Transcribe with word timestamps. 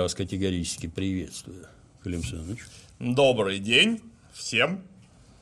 Я 0.00 0.04
вас 0.04 0.14
категорически 0.14 0.86
приветствую, 0.86 1.66
Клим 2.02 2.24
Саныч. 2.24 2.60
Добрый 2.98 3.58
день 3.58 4.00
всем. 4.32 4.82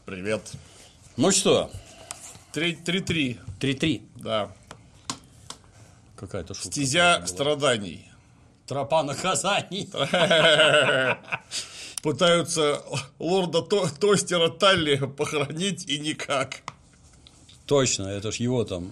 Привет. 0.04 0.50
Ну 1.16 1.30
что, 1.30 1.70
Три- 2.50 2.74
Три-три, 2.74 3.38
3-3. 3.60 4.02
да. 4.16 4.52
Какая-то 6.16 6.54
шутка. 6.54 6.72
Стезя 6.72 7.24
страданий. 7.28 8.10
Тропа 8.66 9.04
наказаний. 9.04 9.88
Пытаются 12.02 12.82
лорда 13.20 13.62
То- 13.62 13.88
Тостера 14.00 14.48
Талли 14.48 14.96
похоронить 14.96 15.88
и 15.88 16.00
никак. 16.00 16.62
Точно, 17.66 18.08
это 18.08 18.32
ж 18.32 18.36
его 18.38 18.64
там 18.64 18.90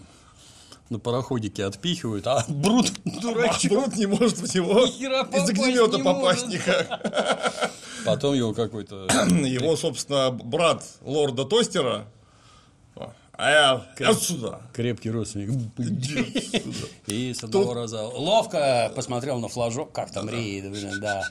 на 0.91 0.99
пароходике 0.99 1.65
отпихивают, 1.65 2.27
а 2.27 2.45
Брут 2.49 2.93
дурачок. 3.05 3.73
Брут 3.73 3.97
не 3.97 4.07
может 4.07 4.39
в 4.39 4.55
него 4.55 4.85
из 4.85 5.49
попасть 5.49 5.49
огнемета 5.49 5.99
не 5.99 6.03
попасть 6.03 6.47
никак. 6.49 7.73
Потом 8.05 8.35
его 8.35 8.53
какой-то... 8.53 9.07
Его, 9.45 9.77
собственно, 9.77 10.31
брат 10.31 10.85
лорда 11.03 11.45
Тостера. 11.45 12.07
А 13.39 13.51
я 13.51 14.09
отсюда. 14.09 14.63
Крепкий 14.73 15.11
родственник. 15.11 15.51
И 17.07 17.35
с 17.35 17.45
одного 17.45 17.75
раза 17.75 18.03
ловко 18.03 18.91
посмотрел 18.95 19.39
на 19.41 19.49
флажок, 19.49 19.93
как 19.93 20.11
там 20.11 20.31
рейд, 20.31 20.71
блин, 20.71 21.01
да. 21.01 21.23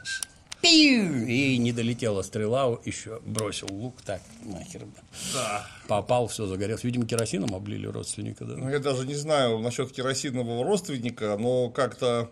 Пиу! 0.66 1.26
И 1.28 1.58
не 1.58 1.72
долетела 1.72 2.24
стрела, 2.24 2.80
еще 2.86 3.22
бросил 3.26 3.68
лук, 3.72 4.02
так, 4.02 4.22
нахер. 4.44 4.86
Да. 5.34 5.68
Попал, 5.88 6.28
все 6.28 6.48
загорелось. 6.48 6.84
Видимо, 6.84 7.06
керосином 7.06 7.54
облили 7.54 7.86
родственника, 7.86 8.46
да. 8.46 8.56
Ну, 8.58 8.70
я 8.70 8.80
даже 8.80 9.06
не 9.06 9.16
знаю 9.16 9.60
насчет 9.60 9.92
керосинового 9.92 10.64
родственника, 10.64 11.38
но 11.40 11.70
как-то... 11.70 12.32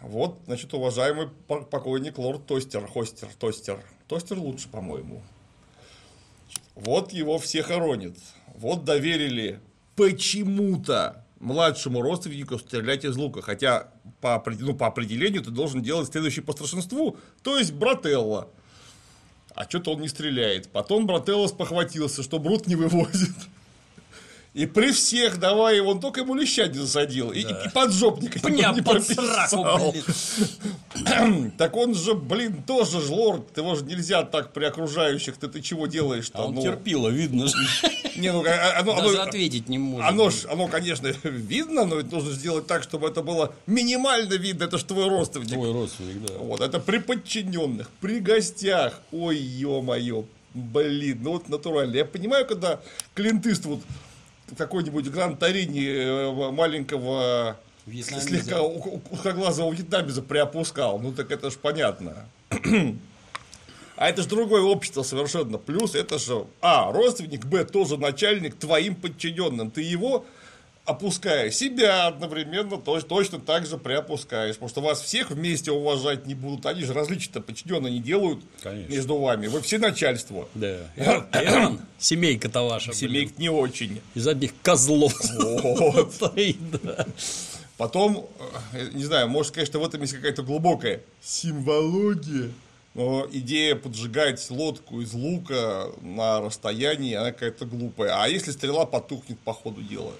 Вот, 0.00 0.38
значит, 0.46 0.72
уважаемый 0.74 1.28
по- 1.46 1.62
покойник 1.62 2.18
лорд 2.18 2.46
Тостер, 2.46 2.86
Хостер, 2.86 3.28
Тостер. 3.38 3.84
Тостер 4.06 4.38
лучше, 4.38 4.68
по-моему. 4.68 5.22
Вот 6.74 7.12
его 7.12 7.38
все 7.38 7.62
хоронят. 7.62 8.16
Вот 8.54 8.84
доверили 8.84 9.60
почему-то 9.96 11.24
младшему 11.40 12.02
родственнику 12.02 12.58
стрелять 12.58 13.04
из 13.04 13.16
лука. 13.16 13.42
Хотя 13.42 13.92
по, 14.20 14.42
ну, 14.58 14.74
по 14.74 14.86
определению 14.86 15.42
ты 15.42 15.50
должен 15.50 15.82
делать 15.82 16.10
следующий 16.10 16.40
по 16.40 16.52
старшинству, 16.52 17.16
то 17.42 17.58
есть 17.58 17.72
брателло. 17.72 18.48
А 19.54 19.64
что-то 19.64 19.92
он 19.92 20.02
не 20.02 20.08
стреляет. 20.08 20.70
Потом 20.70 21.06
брателло 21.06 21.46
спохватился, 21.48 22.22
что 22.22 22.38
Брут 22.38 22.66
не 22.66 22.76
вывозит. 22.76 23.34
И 24.54 24.66
при 24.66 24.90
всех 24.92 25.38
давай 25.38 25.76
его, 25.76 25.90
он 25.90 26.00
только 26.00 26.20
ему 26.22 26.34
леща 26.34 26.66
не 26.66 26.78
засадил. 26.78 27.30
И, 27.30 27.40
и 27.40 27.46
поджопника 27.72 28.40
Пня 28.40 28.72
не 28.72 28.82
под 28.82 29.06
прописал. 29.06 29.48
сраку. 29.48 29.94
Так 31.58 31.76
он 31.76 31.94
же, 31.94 32.14
блин, 32.14 32.62
тоже 32.66 33.00
ж 33.00 33.08
лорд. 33.10 33.56
Его 33.56 33.74
же 33.76 33.84
нельзя 33.84 34.22
так 34.24 34.52
при 34.52 34.64
окружающих. 34.64 35.36
Ты, 35.36 35.48
ты 35.48 35.60
чего 35.60 35.86
делаешь-то? 35.86 36.38
А 36.38 36.46
он 36.46 36.54
Ну, 36.54 36.62
терпило, 36.62 37.08
видно 37.08 37.46
же. 37.46 37.54
Не, 38.16 38.32
ну, 38.32 38.42
а- 38.44 38.80
оно, 38.80 38.96
Даже 38.96 39.18
оно- 39.18 39.28
ответить 39.28 39.68
не 39.68 39.78
может. 39.78 40.08
оно, 40.08 40.30
ж, 40.30 40.46
оно, 40.50 40.66
конечно, 40.66 41.06
видно, 41.22 41.84
но 41.84 41.96
ведь 41.96 42.10
нужно 42.10 42.32
сделать 42.32 42.66
так, 42.66 42.82
чтобы 42.82 43.08
это 43.08 43.22
было 43.22 43.54
минимально 43.66 44.34
видно. 44.34 44.64
Это 44.64 44.78
же 44.78 44.84
твой 44.84 45.08
родственник. 45.08 45.48
Твой 45.52 45.72
родственник, 45.72 46.26
да. 46.26 46.34
Вот, 46.38 46.60
это 46.60 46.80
при 46.80 46.98
подчиненных, 46.98 47.90
при 48.00 48.18
гостях. 48.18 49.00
Ой, 49.12 49.36
ё-моё. 49.36 50.24
Блин, 50.54 51.18
ну 51.22 51.32
вот 51.32 51.48
натурально. 51.48 51.94
Я 51.96 52.04
понимаю, 52.04 52.44
когда 52.46 52.80
Клинт 53.14 53.46
Иствуд 53.46 53.80
в 53.82 54.07
какой-нибудь 54.56 55.08
Гранд 55.10 55.38
Торине 55.38 55.86
э, 55.86 56.50
маленького 56.52 57.56
Вьетнамеза. 57.86 58.28
слегка 58.28 58.62
узкоглазого 58.62 59.72
вьетнамеза 59.72 60.22
приопускал. 60.22 60.98
Ну 60.98 61.12
так 61.12 61.30
это 61.30 61.50
ж 61.50 61.54
понятно. 61.54 62.26
А 63.96 64.08
это 64.08 64.22
же 64.22 64.28
другое 64.28 64.62
общество 64.62 65.02
совершенно. 65.02 65.58
Плюс 65.58 65.96
это 65.96 66.20
же, 66.20 66.46
а, 66.60 66.92
родственник, 66.92 67.44
б, 67.44 67.64
тоже 67.64 67.96
начальник 67.96 68.54
твоим 68.56 68.94
подчиненным. 68.94 69.72
Ты 69.72 69.82
его 69.82 70.24
опуская 70.88 71.50
себя 71.50 72.06
одновременно 72.06 72.74
точ- 72.74 73.06
точно 73.06 73.38
так 73.38 73.66
же 73.66 73.76
приопускаешь. 73.76 74.54
Потому 74.54 74.68
что 74.70 74.80
вас 74.80 75.00
всех 75.02 75.30
вместе 75.30 75.70
уважать 75.70 76.26
не 76.26 76.34
будут. 76.34 76.64
Они 76.66 76.82
же 76.82 76.94
различия-то 76.94 77.40
подчиненные 77.40 77.92
не 77.92 78.00
делают 78.00 78.40
Конечно. 78.62 78.92
между 78.92 79.18
вами. 79.18 79.46
Вы 79.48 79.60
все 79.60 79.78
начальство. 79.78 80.48
Да. 80.54 80.78
Семейка-то 81.98 82.62
ваша, 82.62 82.90
блин. 82.90 82.98
Семейк 82.98 83.38
не 83.38 83.50
очень. 83.50 84.00
Из 84.14 84.26
одних 84.26 84.52
козлов. 84.62 85.14
Вот. 85.34 86.14
Потом, 87.76 88.26
э, 88.72 88.88
не 88.92 89.04
знаю, 89.04 89.28
может, 89.28 89.54
конечно, 89.54 89.78
в 89.78 89.84
этом 89.84 90.00
есть 90.00 90.14
какая-то 90.14 90.42
глубокая 90.42 91.00
симвология. 91.22 92.50
Но 92.94 93.28
идея 93.30 93.76
поджигать 93.76 94.44
лодку 94.50 95.00
из 95.00 95.12
лука 95.12 95.90
на 96.00 96.40
расстоянии, 96.40 97.14
она 97.14 97.30
какая-то 97.30 97.66
глупая. 97.66 98.20
А 98.20 98.26
если 98.26 98.50
стрела 98.50 98.86
потухнет 98.86 99.38
по 99.38 99.52
ходу 99.52 99.82
дела? 99.82 100.12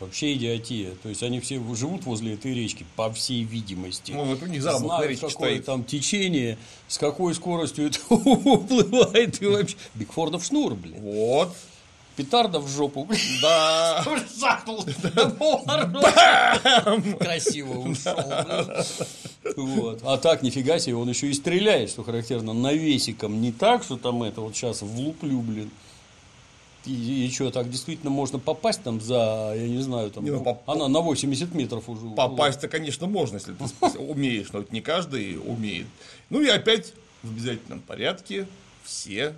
Вообще 0.00 0.34
идиотия. 0.34 0.92
То 1.02 1.10
есть 1.10 1.22
они 1.22 1.40
все 1.40 1.62
живут 1.74 2.06
возле 2.06 2.34
этой 2.34 2.54
речки, 2.54 2.86
по 2.96 3.12
всей 3.12 3.44
видимости. 3.44 4.12
Ну, 4.12 4.24
вот 4.24 4.42
у 4.42 4.46
них 4.46 4.64
на 4.64 4.78
Знают, 4.78 5.20
какое 5.20 5.30
стоит. 5.30 5.66
там 5.66 5.84
течение, 5.84 6.56
с 6.88 6.96
какой 6.96 7.34
скоростью 7.34 7.88
это 7.88 7.98
уплывает 8.08 9.42
и 9.42 9.46
вообще. 9.46 9.76
Бигфордов 9.94 10.42
шнур, 10.42 10.74
блин. 10.74 11.00
Вот, 11.00 11.54
Петарда 12.20 12.60
в 12.60 12.68
жопу, 12.68 13.08
да. 13.40 14.04
Жахнул. 14.38 14.84
Красиво 17.18 17.78
ушел. 17.78 18.14
Вот. 19.56 20.00
А 20.04 20.18
так, 20.18 20.42
нифига 20.42 20.78
себе, 20.78 20.96
он 20.96 21.08
еще 21.08 21.28
и 21.28 21.32
стреляет, 21.32 21.88
что 21.90 22.02
характерно, 22.02 22.52
навесиком. 22.52 23.40
Не 23.40 23.52
так, 23.52 23.84
что 23.84 23.96
там 23.96 24.22
это 24.22 24.42
вот 24.42 24.54
сейчас 24.54 24.82
влуплю, 24.82 25.40
блин. 25.40 25.70
И, 26.86 27.30
что, 27.32 27.50
так 27.50 27.68
действительно 27.70 28.10
можно 28.10 28.38
попасть 28.38 28.82
там 28.82 29.00
за, 29.00 29.52
я 29.54 29.68
не 29.68 29.82
знаю, 29.82 30.10
там, 30.10 30.24
Не, 30.24 30.30
ну, 30.30 30.38
ну, 30.38 30.44
поп- 30.44 30.62
она 30.68 30.88
на 30.88 31.00
80 31.00 31.54
метров 31.54 31.88
уже. 31.88 32.08
Попасть-то, 32.10 32.68
конечно, 32.68 33.06
можно, 33.06 33.36
если 33.36 33.52
ты 33.52 33.98
умеешь, 33.98 34.50
но 34.52 34.60
это 34.60 34.72
не 34.72 34.80
каждый 34.80 35.36
умеет. 35.36 35.86
Ну 36.30 36.40
и 36.40 36.48
опять 36.48 36.94
в 37.22 37.30
обязательном 37.30 37.80
порядке 37.80 38.46
все 38.82 39.34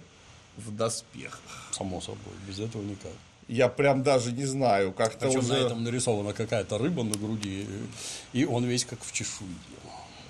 в 0.56 0.74
доспехах. 0.74 1.40
Само 1.72 2.00
собой, 2.00 2.34
без 2.46 2.60
этого 2.60 2.82
никак. 2.82 3.12
Я 3.48 3.68
прям 3.68 4.02
даже 4.02 4.30
не 4.32 4.44
знаю, 4.44 4.92
как-то 4.92 5.26
Причем 5.26 5.40
уже... 5.40 5.52
на 5.52 5.56
этом 5.56 5.82
нарисована 5.82 6.32
какая-то 6.32 6.78
рыба 6.78 7.02
на 7.02 7.16
груди, 7.16 7.66
и 8.32 8.44
он 8.44 8.64
весь 8.64 8.84
как 8.84 9.02
в 9.02 9.12
чешуе. 9.12 9.48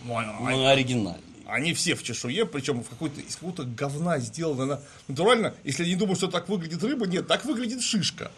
Ну, 0.04 0.66
оригинальный. 0.66 1.31
Они 1.52 1.74
все 1.74 1.94
в 1.94 2.02
чешуе, 2.02 2.46
причем 2.46 2.82
в 2.82 2.88
какой-то, 2.88 3.20
из 3.20 3.34
какого-то 3.36 3.64
говна 3.64 4.18
сделано. 4.18 4.62
Она- 4.62 4.80
Натурально, 5.06 5.54
если 5.64 5.82
они 5.84 5.96
думают, 5.96 6.16
что 6.18 6.28
так 6.28 6.48
выглядит 6.48 6.82
рыба, 6.82 7.06
нет, 7.06 7.28
так 7.28 7.44
выглядит 7.44 7.82
шишка. 7.82 8.30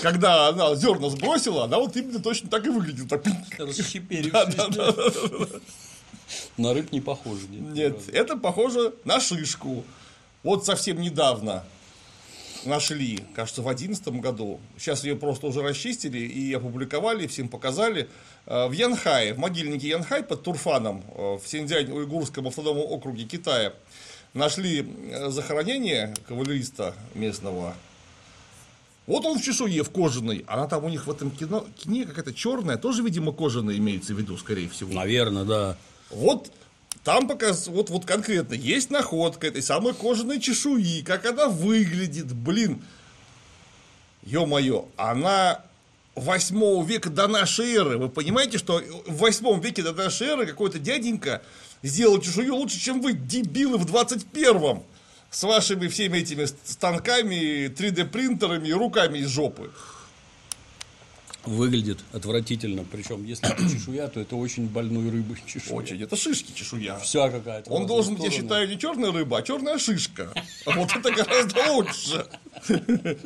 Когда 0.00 0.48
она 0.48 0.74
зерна 0.74 1.10
сбросила, 1.10 1.64
она 1.64 1.76
вот 1.78 1.94
именно 1.98 2.18
точно 2.18 2.48
так 2.48 2.64
и 2.64 2.70
выглядит. 2.70 3.08
Так. 3.10 3.22
На 6.56 6.72
рыб 6.72 6.92
не 6.92 7.02
похоже. 7.02 7.46
Нет, 7.50 7.74
Нет, 7.74 8.08
это 8.08 8.36
похоже 8.38 8.94
на 9.04 9.20
шишку. 9.20 9.84
Вот 10.42 10.64
совсем 10.64 10.98
недавно 10.98 11.62
нашли, 12.64 13.20
кажется, 13.34 13.62
в 13.62 13.64
2011 13.64 14.20
году. 14.20 14.60
Сейчас 14.78 15.04
ее 15.04 15.16
просто 15.16 15.46
уже 15.46 15.62
расчистили 15.62 16.18
и 16.18 16.52
опубликовали, 16.52 17.26
всем 17.26 17.48
показали. 17.48 18.08
Э, 18.46 18.68
В 18.68 18.72
Янхае, 18.72 19.34
в 19.34 19.38
могильнике 19.38 19.88
Янхай 19.88 20.22
под 20.22 20.42
Турфаном, 20.42 21.04
э, 21.14 21.38
в 21.42 21.46
Синьцзянь-Уйгурском 21.46 22.46
автономном 22.48 22.86
округе 22.86 23.24
Китая, 23.24 23.72
нашли 24.34 24.86
э, 25.10 25.30
захоронение 25.30 26.14
кавалериста 26.28 26.94
местного. 27.14 27.74
Вот 29.06 29.24
он 29.24 29.38
в 29.38 29.42
чешуе, 29.42 29.82
в 29.82 29.90
кожаной. 29.90 30.44
Она 30.46 30.68
там 30.68 30.84
у 30.84 30.88
них 30.88 31.06
в 31.06 31.10
этом 31.10 31.30
кино, 31.30 31.66
кине 31.76 32.04
какая-то 32.04 32.32
черная, 32.32 32.76
тоже, 32.76 33.02
видимо, 33.02 33.32
кожаная 33.32 33.76
имеется 33.76 34.14
в 34.14 34.18
виду, 34.18 34.36
скорее 34.36 34.68
всего. 34.68 34.92
Наверное, 34.92 35.44
да. 35.44 35.76
Вот 36.10 36.52
там 37.04 37.28
пока 37.28 37.52
вот, 37.66 37.90
вот 37.90 38.04
конкретно 38.04 38.54
есть 38.54 38.90
находка 38.90 39.46
этой 39.46 39.62
самой 39.62 39.94
кожаной 39.94 40.40
чешуи, 40.40 41.02
как 41.02 41.26
она 41.26 41.48
выглядит, 41.48 42.32
блин. 42.32 42.82
Ё-моё, 44.22 44.86
она 44.96 45.62
8 46.14 46.84
века 46.84 47.08
до 47.08 47.26
нашей 47.26 47.74
эры. 47.74 47.96
Вы 47.96 48.08
понимаете, 48.08 48.58
что 48.58 48.82
в 49.06 49.16
8 49.16 49.60
веке 49.60 49.82
до 49.82 49.92
нашей 49.92 50.28
эры 50.28 50.46
какой-то 50.46 50.78
дяденька 50.78 51.42
сделал 51.82 52.20
чешую 52.20 52.54
лучше, 52.54 52.78
чем 52.78 53.00
вы, 53.00 53.14
дебилы, 53.14 53.78
в 53.78 53.86
21-м. 53.86 54.82
С 55.30 55.44
вашими 55.44 55.86
всеми 55.86 56.18
этими 56.18 56.44
станками, 56.64 57.68
3D-принтерами 57.68 58.68
и 58.68 58.72
руками 58.72 59.20
из 59.20 59.28
жопы. 59.28 59.70
Выглядит 61.44 61.98
отвратительно. 62.12 62.84
Причем, 62.84 63.24
если 63.24 63.50
это 63.50 63.62
чешуя, 63.62 64.08
то 64.08 64.20
это 64.20 64.36
очень 64.36 64.66
больной 64.66 65.10
рыбы 65.10 65.38
чешуя. 65.46 65.76
Очень. 65.76 66.02
Это 66.02 66.14
шишки 66.16 66.52
чешуя. 66.52 66.98
Вся 66.98 67.30
какая-то. 67.30 67.70
Он 67.70 67.86
должен 67.86 68.14
быть, 68.14 68.24
я 68.24 68.30
считаю, 68.30 68.68
не 68.68 68.78
черная 68.78 69.10
рыба, 69.10 69.38
а 69.38 69.42
черная 69.42 69.78
шишка. 69.78 70.32
А 70.66 70.70
Вот 70.72 70.94
это 70.94 71.10
гораздо 71.10 71.72
лучше. 71.72 72.26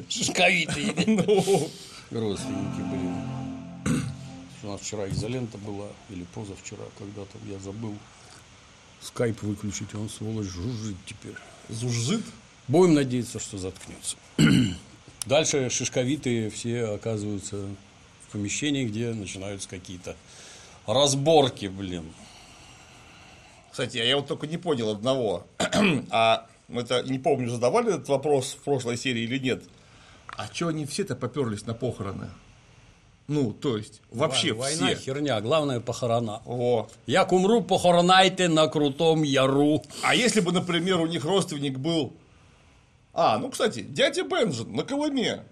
Шишковитый. 0.09 0.95
Ну, 1.07 1.71
Родственники, 2.11 2.81
блин. 2.91 4.05
Что 4.59 4.73
нас 4.73 4.81
вчера 4.81 5.09
изолента 5.09 5.59
была, 5.59 5.89
или 6.11 6.25
позавчера, 6.35 6.85
когда-то, 6.99 7.37
я 7.51 7.59
забыл. 7.59 7.97
Скайп 9.01 9.43
выключить, 9.43 9.95
он, 9.95 10.09
сволочь, 10.09 10.47
жужжит 10.47 10.97
теперь. 11.05 11.35
Зужжит? 11.69 12.23
Будем 12.69 12.95
надеяться, 12.95 13.41
что 13.41 13.59
заткнется. 13.59 14.17
Дальше 15.27 15.69
шишковитые 15.69 16.51
все 16.51 16.85
оказываются 16.85 17.67
помещении, 18.35 18.85
где 18.85 19.13
начинаются 19.13 19.69
какие-то 19.69 20.17
разборки, 20.87 21.67
блин. 21.67 22.13
Кстати, 23.71 23.99
я 23.99 24.17
вот 24.17 24.27
только 24.27 24.47
не 24.47 24.57
понял 24.57 24.91
одного. 24.91 25.47
а 26.11 26.47
это 26.69 27.03
не 27.05 27.19
помню, 27.19 27.49
задавали 27.49 27.95
этот 27.95 28.09
вопрос 28.09 28.57
в 28.61 28.65
прошлой 28.65 28.97
серии 28.97 29.23
или 29.23 29.39
нет. 29.39 29.63
А 30.37 30.47
что 30.53 30.69
они 30.69 30.85
все-то 30.85 31.15
поперлись 31.15 31.65
на 31.67 31.75
похороны? 31.75 32.29
Ну, 33.29 33.53
то 33.53 33.77
есть, 33.77 34.03
вообще 34.11 34.53
Война 34.53 34.89
все. 34.89 34.97
херня, 34.97 35.41
главное 35.41 35.81
похорона. 35.81 36.43
Во. 36.45 36.89
Як 37.07 37.33
умру, 37.33 37.63
похоронайте 37.63 38.49
на 38.49 38.67
крутом 38.67 39.23
яру. 39.23 39.83
А 40.03 40.15
если 40.15 40.41
бы, 40.41 40.53
например, 40.53 41.01
у 41.01 41.07
них 41.07 41.25
родственник 41.25 41.79
был... 41.79 42.13
А, 43.15 43.39
ну, 43.39 43.49
кстати, 43.49 43.81
дядя 43.81 44.25
Бенджин 44.25 44.75
на 44.75 44.83
Колыме. 44.83 45.45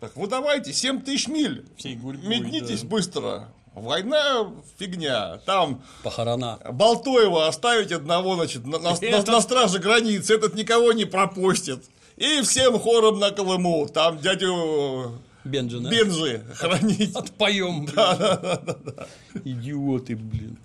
Так 0.00 0.16
вы 0.16 0.26
давайте 0.28 0.72
7 0.72 1.00
тысяч 1.02 1.26
миль. 1.28 1.64
Всей 1.76 1.96
гурьбой, 1.96 2.28
Метнитесь 2.28 2.82
да. 2.82 2.88
быстро. 2.88 3.48
Война 3.74 4.50
фигня. 4.78 5.38
Там 5.46 5.82
Похорона. 6.02 6.58
Болтоева 6.72 7.46
оставить 7.48 7.92
одного, 7.92 8.34
значит, 8.36 8.64
на, 8.66 8.78
на- 8.78 8.94
на- 9.00 9.22
на 9.32 9.40
страже 9.40 9.78
границы, 9.78 10.34
этот 10.34 10.54
никого 10.54 10.92
не 10.92 11.04
пропустит. 11.04 11.84
И 12.16 12.40
всем 12.42 12.78
хором 12.78 13.18
на 13.20 13.30
Колыму. 13.30 13.86
Там 13.88 14.18
дядю 14.18 15.12
Бенджина. 15.44 15.88
Бенжи 15.88 16.42
хранить. 16.54 17.14
Отпоем, 17.14 17.86
блин. 17.86 18.96
Идиоты, 19.44 20.16
блин. 20.16 20.58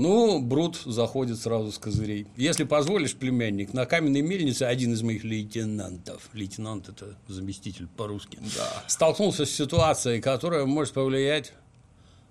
Ну, 0.00 0.40
Брут 0.40 0.76
заходит 0.76 1.38
сразу 1.38 1.70
с 1.70 1.78
козырей. 1.78 2.26
Если 2.34 2.64
позволишь, 2.64 3.14
племянник, 3.14 3.74
на 3.74 3.84
каменной 3.84 4.22
мельнице 4.22 4.62
один 4.62 4.94
из 4.94 5.02
моих 5.02 5.24
лейтенантов, 5.24 6.30
лейтенант 6.32 6.88
это 6.88 7.18
заместитель 7.28 7.86
по-русски, 7.86 8.38
Да. 8.56 8.82
столкнулся 8.86 9.44
с 9.44 9.50
ситуацией, 9.50 10.22
которая 10.22 10.64
может 10.64 10.94
повлиять, 10.94 11.52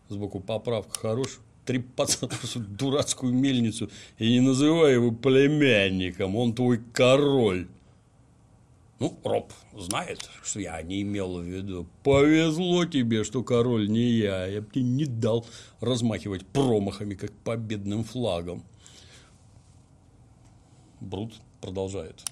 сбоку 0.10 0.40
поправка 0.40 1.00
хорош, 1.00 1.40
три 1.64 1.78
пацана 1.78 2.32
дурацкую 2.56 3.34
мельницу, 3.36 3.92
и 4.18 4.32
не 4.32 4.40
называй 4.40 4.94
его 4.96 5.12
племянником, 5.12 6.36
он 6.36 6.54
твой 6.54 6.80
король. 6.92 7.68
Ну, 9.00 9.18
Роб 9.24 9.54
знает, 9.74 10.30
что 10.44 10.60
я 10.60 10.82
не 10.82 11.04
имел 11.04 11.40
в 11.40 11.44
виду. 11.44 11.88
Повезло 12.04 12.86
тебе, 12.86 13.24
что 13.24 13.44
король 13.44 13.90
не 13.90 14.02
я. 14.02 14.46
Я 14.46 14.62
бы 14.62 14.70
тебе 14.70 14.84
не 14.84 15.06
дал 15.06 15.46
размахивать 15.80 16.46
промахами, 16.46 17.14
как 17.16 17.32
победным 17.32 18.04
флагом. 18.04 18.64
Брут 21.00 21.34
продолжает. 21.62 22.26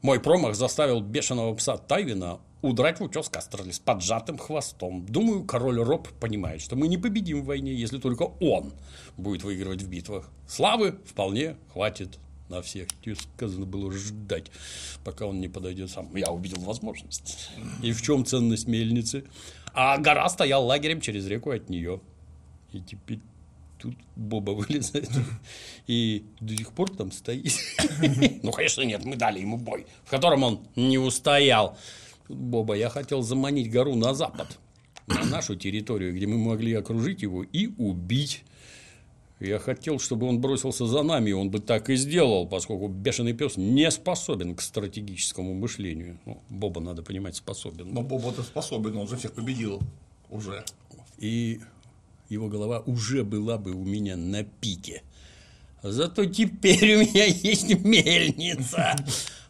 Мой 0.00 0.20
промах 0.20 0.54
заставил 0.54 1.00
бешеного 1.00 1.52
пса 1.56 1.76
Тайвина 1.76 2.38
удрать 2.62 3.00
в 3.00 3.02
утес 3.02 3.28
Кастерли 3.28 3.72
с 3.72 3.80
поджатым 3.80 4.38
хвостом. 4.38 5.04
Думаю, 5.06 5.44
король 5.44 5.80
Роб 5.80 6.08
понимает, 6.20 6.60
что 6.60 6.76
мы 6.76 6.86
не 6.86 6.98
победим 6.98 7.42
в 7.42 7.46
войне, 7.46 7.74
если 7.74 7.98
только 7.98 8.22
он 8.40 8.74
будет 9.16 9.42
выигрывать 9.42 9.82
в 9.82 9.88
битвах. 9.88 10.30
Славы 10.46 10.98
вполне 11.04 11.56
хватит 11.72 12.18
на 12.48 12.62
всех. 12.62 12.88
Тебе 13.02 13.16
сказано 13.16 13.66
было 13.66 13.92
ждать, 13.92 14.50
пока 15.04 15.26
он 15.26 15.40
не 15.40 15.48
подойдет 15.48 15.90
сам. 15.90 16.14
Я 16.16 16.30
увидел 16.30 16.60
возможность. 16.62 17.50
И 17.82 17.92
в 17.92 18.02
чем 18.02 18.24
ценность 18.24 18.66
мельницы? 18.66 19.24
А 19.74 19.98
гора 19.98 20.28
стоял 20.28 20.66
лагерем 20.66 21.00
через 21.00 21.26
реку 21.26 21.50
от 21.50 21.68
нее. 21.68 22.00
И 22.72 22.80
теперь 22.80 23.20
тут 23.78 23.94
Боба 24.16 24.50
вылезает 24.50 25.10
и 25.86 26.24
до 26.40 26.56
сих 26.56 26.72
пор 26.72 26.90
там 26.90 27.12
стоит. 27.12 27.52
Ну, 28.42 28.52
конечно, 28.52 28.82
нет, 28.82 29.04
мы 29.04 29.16
дали 29.16 29.40
ему 29.40 29.56
бой, 29.56 29.86
в 30.04 30.10
котором 30.10 30.42
он 30.42 30.60
не 30.76 30.98
устоял. 30.98 31.76
Боба, 32.28 32.74
я 32.74 32.90
хотел 32.90 33.22
заманить 33.22 33.70
гору 33.70 33.94
на 33.94 34.14
запад, 34.14 34.58
на 35.06 35.24
нашу 35.24 35.56
территорию, 35.56 36.14
где 36.14 36.26
мы 36.26 36.38
могли 36.38 36.74
окружить 36.74 37.22
его 37.22 37.42
и 37.42 37.68
убить. 37.78 38.44
Я 39.40 39.60
хотел, 39.60 40.00
чтобы 40.00 40.26
он 40.26 40.40
бросился 40.40 40.86
за 40.86 41.02
нами, 41.02 41.30
и 41.30 41.32
он 41.32 41.50
бы 41.50 41.60
так 41.60 41.90
и 41.90 41.96
сделал, 41.96 42.48
поскольку 42.48 42.88
бешеный 42.88 43.34
пес 43.34 43.56
не 43.56 43.88
способен 43.90 44.56
к 44.56 44.60
стратегическому 44.60 45.54
мышлению. 45.54 46.18
Ну, 46.26 46.42
Боба, 46.48 46.80
надо 46.80 47.02
понимать, 47.02 47.36
способен. 47.36 47.92
Но 47.92 48.02
Боба-то 48.02 48.42
способен, 48.42 48.96
он 48.96 49.06
же 49.06 49.16
всех 49.16 49.32
победил 49.32 49.80
уже. 50.28 50.64
И 51.18 51.60
его 52.28 52.48
голова 52.48 52.80
уже 52.80 53.22
была 53.22 53.58
бы 53.58 53.72
у 53.72 53.84
меня 53.84 54.16
на 54.16 54.42
пике. 54.42 55.02
Зато 55.82 56.24
теперь 56.24 56.96
у 56.96 57.00
меня 57.00 57.24
есть 57.26 57.78
мельница. 57.84 58.96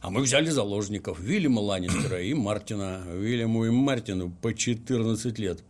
А 0.00 0.10
мы 0.10 0.20
взяли 0.20 0.50
заложников 0.50 1.18
Вильяма 1.18 1.60
Ланнистера 1.60 2.22
и 2.22 2.34
Мартина. 2.34 3.04
Вильяму 3.10 3.64
и 3.64 3.70
Мартину 3.70 4.30
по 4.42 4.52
14 4.52 5.38
лет. 5.38 5.64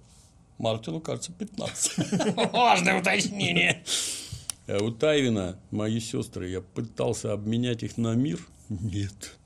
Мартину, 0.59 1.01
кажется, 1.01 1.33
15. 1.33 2.53
Важное 2.53 3.01
уточнение. 3.01 3.85
А 4.67 4.83
у 4.83 4.91
Тайвина 4.91 5.59
мои 5.71 6.01
сестры, 6.01 6.49
я 6.49 6.61
пытался 6.61 7.33
обменять 7.33 7.83
их 7.83 7.97
на 7.97 8.15
мир. 8.15 8.41
Нет. 8.69 9.39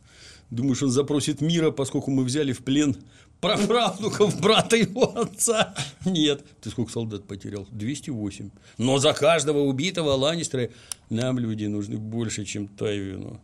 Думаешь, 0.51 0.83
он 0.83 0.91
запросит 0.91 1.41
мира, 1.41 1.71
поскольку 1.71 2.11
мы 2.11 2.25
взяли 2.25 2.53
в 2.53 2.65
плен 2.65 2.97
праправнуков 3.41 4.41
брата 4.41 4.77
его 4.77 5.17
отца? 5.19 5.75
Нет. 6.05 6.45
Ты 6.61 6.71
сколько 6.71 6.91
солдат 6.91 7.27
потерял? 7.27 7.67
208. 7.71 8.51
Но 8.79 8.99
за 8.99 9.13
каждого 9.13 9.61
убитого 9.61 10.11
Ланнистера 10.13 10.71
нам 11.11 11.39
люди 11.39 11.67
нужны 11.67 11.99
больше, 11.99 12.45
чем 12.45 12.69
Тайвину. 12.69 13.41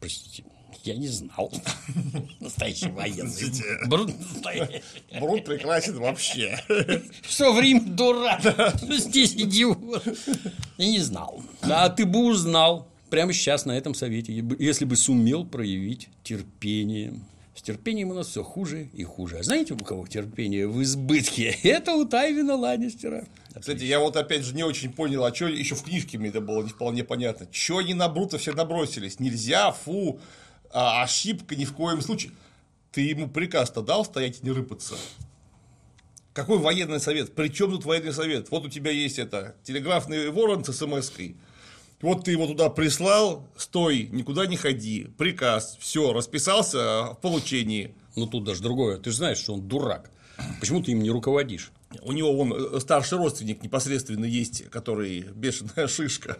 Простите, 0.00 0.44
я 0.86 0.96
не 0.96 1.08
знал. 1.08 1.52
Настоящий 2.40 2.90
военный. 2.90 3.32
Брут. 3.86 4.12
Брут 5.18 5.44
прекрасен 5.44 5.98
вообще. 5.98 6.58
Что 7.28 7.52
в 7.52 7.60
Рим 7.60 7.94
дурак, 7.96 8.40
что 8.40 8.96
здесь 8.98 9.34
идиот. 9.34 9.78
Я 10.78 10.86
не 10.86 11.00
знал. 11.00 11.42
А 11.62 11.88
ты 11.88 12.04
бы 12.04 12.26
узнал 12.26 12.88
прямо 13.10 13.32
сейчас 13.32 13.64
на 13.64 13.72
этом 13.72 13.94
совете, 13.94 14.44
если 14.58 14.84
бы 14.84 14.96
сумел 14.96 15.44
проявить 15.44 16.08
терпение. 16.22 17.14
С 17.54 17.62
терпением 17.62 18.10
у 18.10 18.14
нас 18.14 18.26
все 18.26 18.42
хуже 18.42 18.88
и 18.92 19.04
хуже. 19.04 19.38
А 19.38 19.42
знаете, 19.44 19.74
у 19.74 19.78
кого 19.78 20.06
терпение 20.08 20.66
в 20.66 20.82
избытке? 20.82 21.56
Это 21.62 21.94
у 21.94 22.04
Тайвина 22.04 22.56
Ланнистера. 22.56 23.26
Кстати, 23.58 23.84
я 23.84 24.00
вот 24.00 24.16
опять 24.16 24.44
же 24.44 24.54
не 24.56 24.64
очень 24.64 24.92
понял, 24.92 25.24
а 25.24 25.32
что 25.32 25.46
еще 25.46 25.76
в 25.76 25.84
книжке 25.84 26.18
мне 26.18 26.30
это 26.30 26.40
было 26.40 26.64
не 26.64 26.70
вполне 26.70 27.04
понятно. 27.04 27.46
Че 27.52 27.78
они 27.78 27.94
на 27.94 28.08
Брута 28.08 28.36
все 28.38 28.52
набросились? 28.52 29.20
Нельзя, 29.20 29.70
фу, 29.70 30.18
а, 30.74 31.02
ошибка 31.02 31.56
ни 31.56 31.64
в 31.64 31.72
коем 31.72 32.02
случае. 32.02 32.32
Ты 32.92 33.02
ему 33.02 33.28
приказ-то 33.28 33.80
дал 33.80 34.04
стоять 34.04 34.40
и 34.40 34.44
не 34.44 34.50
рыпаться? 34.50 34.96
Какой 36.32 36.58
военный 36.58 37.00
совет? 37.00 37.34
При 37.34 37.48
чем 37.48 37.70
тут 37.70 37.84
военный 37.84 38.12
совет? 38.12 38.50
Вот 38.50 38.66
у 38.66 38.68
тебя 38.68 38.90
есть 38.90 39.20
это 39.20 39.54
телеграфный 39.62 40.30
ворон 40.30 40.64
с 40.64 40.72
смс-кой. 40.72 41.36
Вот 42.00 42.24
ты 42.24 42.32
его 42.32 42.46
туда 42.46 42.68
прислал, 42.70 43.48
стой, 43.56 44.08
никуда 44.10 44.46
не 44.46 44.56
ходи, 44.56 45.08
приказ, 45.16 45.78
все, 45.80 46.12
расписался 46.12 47.12
в 47.12 47.18
получении. 47.22 47.94
Ну, 48.16 48.26
тут 48.26 48.44
даже 48.44 48.62
другое. 48.62 48.98
Ты 48.98 49.10
же 49.10 49.16
знаешь, 49.16 49.38
что 49.38 49.54
он 49.54 49.66
дурак. 49.66 50.10
Почему 50.60 50.82
ты 50.82 50.90
им 50.90 51.02
не 51.02 51.10
руководишь? 51.10 51.70
У 52.02 52.12
него 52.12 52.34
вон 52.34 52.52
э, 52.52 52.80
старший 52.80 53.18
родственник 53.18 53.62
непосредственно 53.62 54.24
есть, 54.24 54.68
который 54.70 55.20
бешеная 55.34 55.86
шишка. 55.88 56.36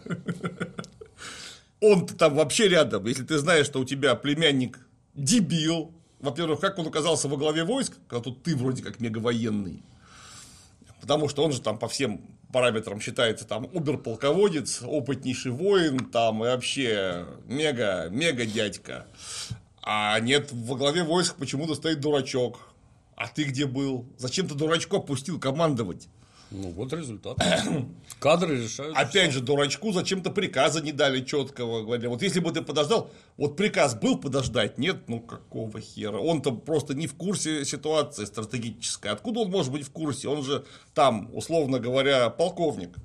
Он 1.87 2.07
там 2.07 2.33
вообще 2.33 2.67
рядом. 2.67 3.05
Если 3.05 3.23
ты 3.23 3.37
знаешь, 3.37 3.67
что 3.67 3.79
у 3.79 3.85
тебя 3.85 4.15
племянник 4.15 4.79
дебил, 5.13 5.93
во-первых, 6.19 6.59
как 6.59 6.79
он 6.79 6.87
оказался 6.87 7.27
во 7.27 7.37
главе 7.37 7.63
войск, 7.63 7.93
когда 8.07 8.23
тут 8.23 8.41
ты 8.41 8.55
вроде 8.55 8.81
как 8.81 8.99
мегавоенный. 8.99 9.83
Потому 10.99 11.29
что 11.29 11.43
он 11.43 11.51
же 11.51 11.61
там 11.61 11.77
по 11.77 11.87
всем 11.87 12.21
параметрам 12.51 12.99
считается 12.99 13.45
там 13.45 13.69
оберполководец, 13.71 14.81
опытнейший 14.81 15.51
воин, 15.51 15.99
там 16.05 16.43
и 16.43 16.47
вообще 16.47 17.27
мега, 17.45 18.07
мега 18.09 18.47
дядька. 18.47 19.05
А 19.83 20.19
нет, 20.19 20.49
во 20.51 20.75
главе 20.75 21.03
войск 21.03 21.35
почему-то 21.35 21.75
стоит 21.75 21.99
дурачок. 21.99 22.73
А 23.15 23.27
ты 23.27 23.43
где 23.43 23.67
был? 23.67 24.07
Зачем 24.17 24.47
ты 24.47 24.55
дурачка 24.55 24.97
пустил 24.97 25.39
командовать? 25.39 26.07
Ну, 26.57 26.71
вот 26.71 26.93
результат. 26.93 27.37
Кадры 28.19 28.63
решают. 28.63 28.95
Опять 28.95 29.31
же, 29.31 29.41
дурачку 29.41 29.91
зачем-то 29.91 30.31
приказа 30.31 30.81
не 30.81 30.91
дали 30.91 31.21
четкого. 31.21 31.81
Говорили, 31.81 32.07
вот 32.07 32.21
если 32.21 32.39
бы 32.39 32.51
ты 32.51 32.61
подождал, 32.61 33.09
вот 33.37 33.57
приказ 33.57 33.95
был 33.95 34.17
подождать, 34.17 34.77
нет, 34.77 35.07
ну 35.07 35.19
какого 35.19 35.81
хера? 35.81 36.17
Он-то 36.17 36.53
просто 36.53 36.93
не 36.93 37.07
в 37.07 37.15
курсе 37.15 37.65
ситуации 37.65 38.25
стратегической. 38.25 39.11
Откуда 39.11 39.41
он 39.41 39.51
может 39.51 39.71
быть 39.71 39.85
в 39.85 39.91
курсе? 39.91 40.29
Он 40.29 40.43
же 40.43 40.65
там, 40.93 41.29
условно 41.33 41.79
говоря, 41.79 42.29
полковник. 42.29 42.95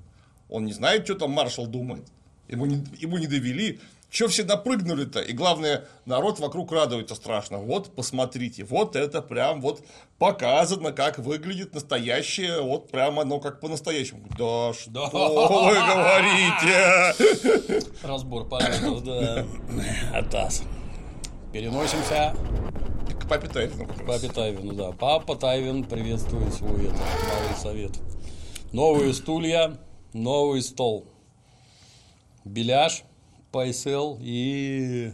Он 0.47 0.65
не 0.65 0.73
знает, 0.73 1.05
что 1.05 1.15
там 1.15 1.31
маршал 1.31 1.67
думает. 1.67 2.07
ему 2.47 2.65
не, 2.65 2.83
ему 2.99 3.17
не 3.17 3.27
довели. 3.27 3.79
Че 4.11 4.27
все 4.27 4.43
напрыгнули-то? 4.43 5.21
И 5.21 5.31
главное, 5.31 5.85
народ 6.05 6.39
вокруг 6.39 6.73
радуется 6.73 7.15
страшно. 7.15 7.59
Вот, 7.59 7.95
посмотрите, 7.95 8.65
вот 8.65 8.97
это 8.97 9.21
прям 9.21 9.61
вот 9.61 9.81
показано, 10.19 10.91
как 10.91 11.17
выглядит 11.17 11.73
настоящее, 11.73 12.61
вот 12.61 12.91
прям 12.91 13.21
оно 13.21 13.39
как 13.39 13.61
по-настоящему. 13.61 14.27
Да 14.37 14.73
что 14.73 14.91
Да. 14.91 15.05
вы 15.07 15.75
говорите? 17.15 17.85
Разбор 18.03 18.49
полетов, 18.49 19.01
да. 19.05 19.45
Атас. 20.13 20.63
Переносимся 21.53 22.35
К 23.17 23.29
папе 23.29 23.47
Тайфину 23.47 23.85
как 23.87 24.03
к 24.03 24.05
папе 24.05 24.27
Тайвину, 24.27 24.73
да. 24.73 24.91
Папа 24.91 25.37
Тайвин 25.37 25.85
приветствует 25.85 26.53
свой 26.53 26.83
это, 26.87 26.95
малый 26.97 27.55
совет. 27.61 27.91
Новые 28.73 29.13
стулья, 29.13 29.77
новый 30.11 30.61
стол. 30.61 31.05
Беляш, 32.43 33.03
Пайсел 33.51 34.17
и... 34.21 35.11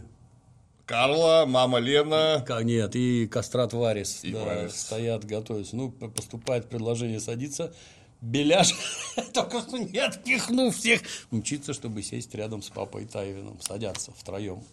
Карла, 0.86 1.44
мама 1.46 1.80
Лена. 1.80 2.44
Нет, 2.62 2.96
и 2.96 3.26
Кастрат 3.26 3.74
Варис. 3.74 4.20
И 4.22 4.32
да, 4.32 4.42
Варис. 4.44 4.80
стоят, 4.80 5.24
готовятся. 5.24 5.76
Ну, 5.76 5.90
поступает 5.90 6.66
предложение 6.70 7.20
садиться. 7.20 7.74
Беляш, 8.22 8.74
только 9.34 9.60
что 9.60 9.76
не 9.78 9.98
отпихнув 9.98 10.74
всех, 10.74 11.02
мчится, 11.30 11.72
чтобы 11.74 12.02
сесть 12.02 12.34
рядом 12.34 12.62
с 12.62 12.70
папой 12.70 13.04
Тайвином. 13.04 13.60
Садятся 13.60 14.12
втроем. 14.16 14.64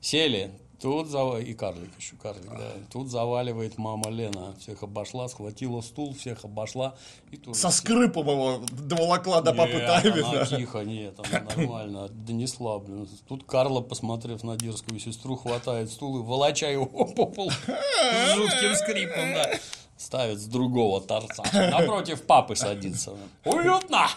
Сели. 0.00 0.50
Тут 0.84 1.08
зава... 1.08 1.40
и 1.40 1.54
карлик 1.54 1.88
еще, 1.98 2.14
карлик, 2.16 2.50
да. 2.50 2.72
Тут 2.92 3.08
заваливает 3.08 3.78
мама 3.78 4.10
Лена. 4.10 4.54
Всех 4.58 4.82
обошла, 4.82 5.28
схватила 5.28 5.80
стул, 5.80 6.14
всех 6.14 6.44
обошла. 6.44 6.94
И 7.30 7.38
тут 7.38 7.56
Со 7.56 7.70
скрипом 7.70 8.28
его 8.28 8.60
доволокла 8.70 9.40
до 9.40 9.54
папы 9.54 9.78
Тайвина. 9.78 10.44
тихо, 10.44 10.80
нет, 10.80 11.18
она 11.18 11.40
нормально, 11.40 12.08
донесла, 12.10 12.78
блин. 12.80 13.08
Тут 13.26 13.44
Карла, 13.44 13.80
посмотрев 13.80 14.44
на 14.44 14.58
дерзкую 14.58 15.00
сестру, 15.00 15.36
хватает 15.36 15.90
стул 15.90 16.18
и 16.18 16.22
волоча 16.22 16.68
его 16.68 16.84
по 16.84 17.24
полу 17.24 17.50
с 17.50 18.34
жутким 18.34 18.74
скрипом, 18.74 19.32
да. 19.32 19.58
Ставит 19.96 20.38
с 20.38 20.44
другого 20.44 21.00
торца. 21.00 21.44
Напротив 21.54 22.20
папы 22.24 22.56
садится. 22.56 23.14
Уютно! 23.46 24.08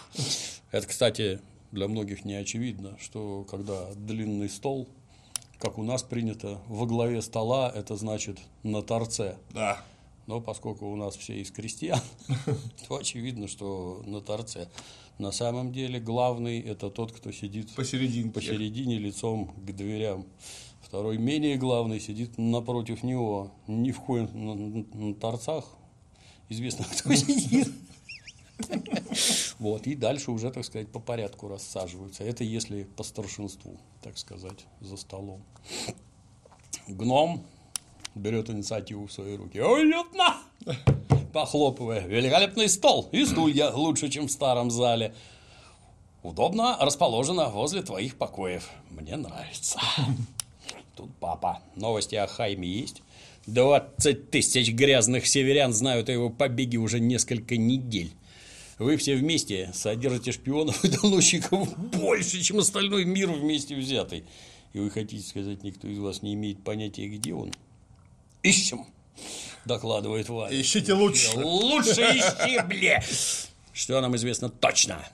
Это, 0.70 0.86
кстати, 0.86 1.40
для 1.72 1.88
многих 1.88 2.26
не 2.26 2.34
очевидно, 2.34 2.98
что 3.00 3.46
когда 3.50 3.86
длинный 3.94 4.50
стол, 4.50 4.86
как 5.58 5.78
у 5.78 5.82
нас 5.82 6.02
принято, 6.02 6.60
во 6.68 6.86
главе 6.86 7.20
стола, 7.22 7.70
это 7.74 7.96
значит 7.96 8.38
на 8.62 8.82
торце. 8.82 9.36
Да. 9.50 9.82
Но 10.26 10.40
поскольку 10.40 10.86
у 10.86 10.96
нас 10.96 11.16
все 11.16 11.40
из 11.40 11.50
крестьян, 11.50 12.00
то 12.88 12.96
очевидно, 12.96 13.48
что 13.48 14.02
на 14.06 14.20
торце. 14.20 14.68
На 15.18 15.32
самом 15.32 15.72
деле 15.72 15.98
главный– 15.98 16.60
это 16.60 16.90
тот, 16.90 17.12
кто 17.12 17.32
сидит 17.32 17.74
Посерединке. 17.74 18.30
посередине 18.30 18.98
лицом 18.98 19.46
к 19.66 19.72
дверям. 19.72 20.26
Второй, 20.80 21.18
менее 21.18 21.56
главный, 21.56 21.98
сидит 21.98 22.38
напротив 22.38 23.02
него, 23.02 23.50
ни 23.66 23.90
в 23.90 24.00
коем 24.00 24.30
на, 24.32 24.54
на 25.06 25.14
торцах. 25.14 25.64
Известно, 26.48 26.84
кто 26.98 27.14
сидит. 27.14 27.68
Вот, 29.58 29.86
и 29.86 29.94
дальше 29.94 30.30
уже, 30.30 30.50
так 30.50 30.64
сказать, 30.64 30.88
по 30.88 31.00
порядку 31.00 31.48
рассаживаются. 31.48 32.22
Это 32.22 32.44
если 32.44 32.84
по 32.84 33.02
старшинству, 33.02 33.76
так 34.02 34.16
сказать, 34.16 34.66
за 34.80 34.96
столом. 34.96 35.42
Гном 36.86 37.42
берет 38.14 38.50
инициативу 38.50 39.06
в 39.06 39.12
свои 39.12 39.36
руки. 39.36 39.60
Уютно! 39.60 40.36
Похлопывая. 41.32 42.06
Великолепный 42.06 42.68
стол 42.68 43.08
и 43.12 43.24
стулья 43.24 43.70
лучше, 43.70 44.08
чем 44.08 44.28
в 44.28 44.32
старом 44.32 44.70
зале. 44.70 45.14
Удобно 46.22 46.76
расположено 46.80 47.48
возле 47.48 47.82
твоих 47.82 48.16
покоев. 48.16 48.70
Мне 48.90 49.16
нравится. 49.16 49.80
Тут 50.96 51.10
папа. 51.20 51.60
Новости 51.76 52.16
о 52.16 52.26
Хайме 52.26 52.68
есть? 52.68 53.02
20 53.46 54.30
тысяч 54.30 54.72
грязных 54.72 55.26
северян 55.26 55.72
знают 55.72 56.08
о 56.08 56.12
его 56.12 56.28
побеге 56.28 56.78
уже 56.78 57.00
несколько 57.00 57.56
недель. 57.56 58.12
Вы 58.78 58.96
все 58.96 59.16
вместе 59.16 59.70
содержите 59.74 60.32
шпионов 60.32 60.84
и 60.84 60.88
доносчиков 60.88 61.76
больше, 61.78 62.40
чем 62.42 62.58
остальной 62.58 63.04
мир 63.04 63.30
вместе 63.30 63.74
взятый. 63.74 64.24
И 64.72 64.78
вы 64.78 64.90
хотите 64.90 65.26
сказать, 65.26 65.64
никто 65.64 65.88
из 65.88 65.98
вас 65.98 66.22
не 66.22 66.34
имеет 66.34 66.62
понятия, 66.62 67.08
где 67.08 67.34
он? 67.34 67.52
Ищем, 68.42 68.86
докладывает 69.64 70.28
Ваня. 70.28 70.60
Ищите 70.60 70.92
лучше. 70.92 71.36
Лучше 71.36 72.02
ищи, 72.02 72.60
бля! 72.66 73.02
Что 73.72 74.00
нам 74.00 74.14
известно 74.14 74.48
точно? 74.48 75.04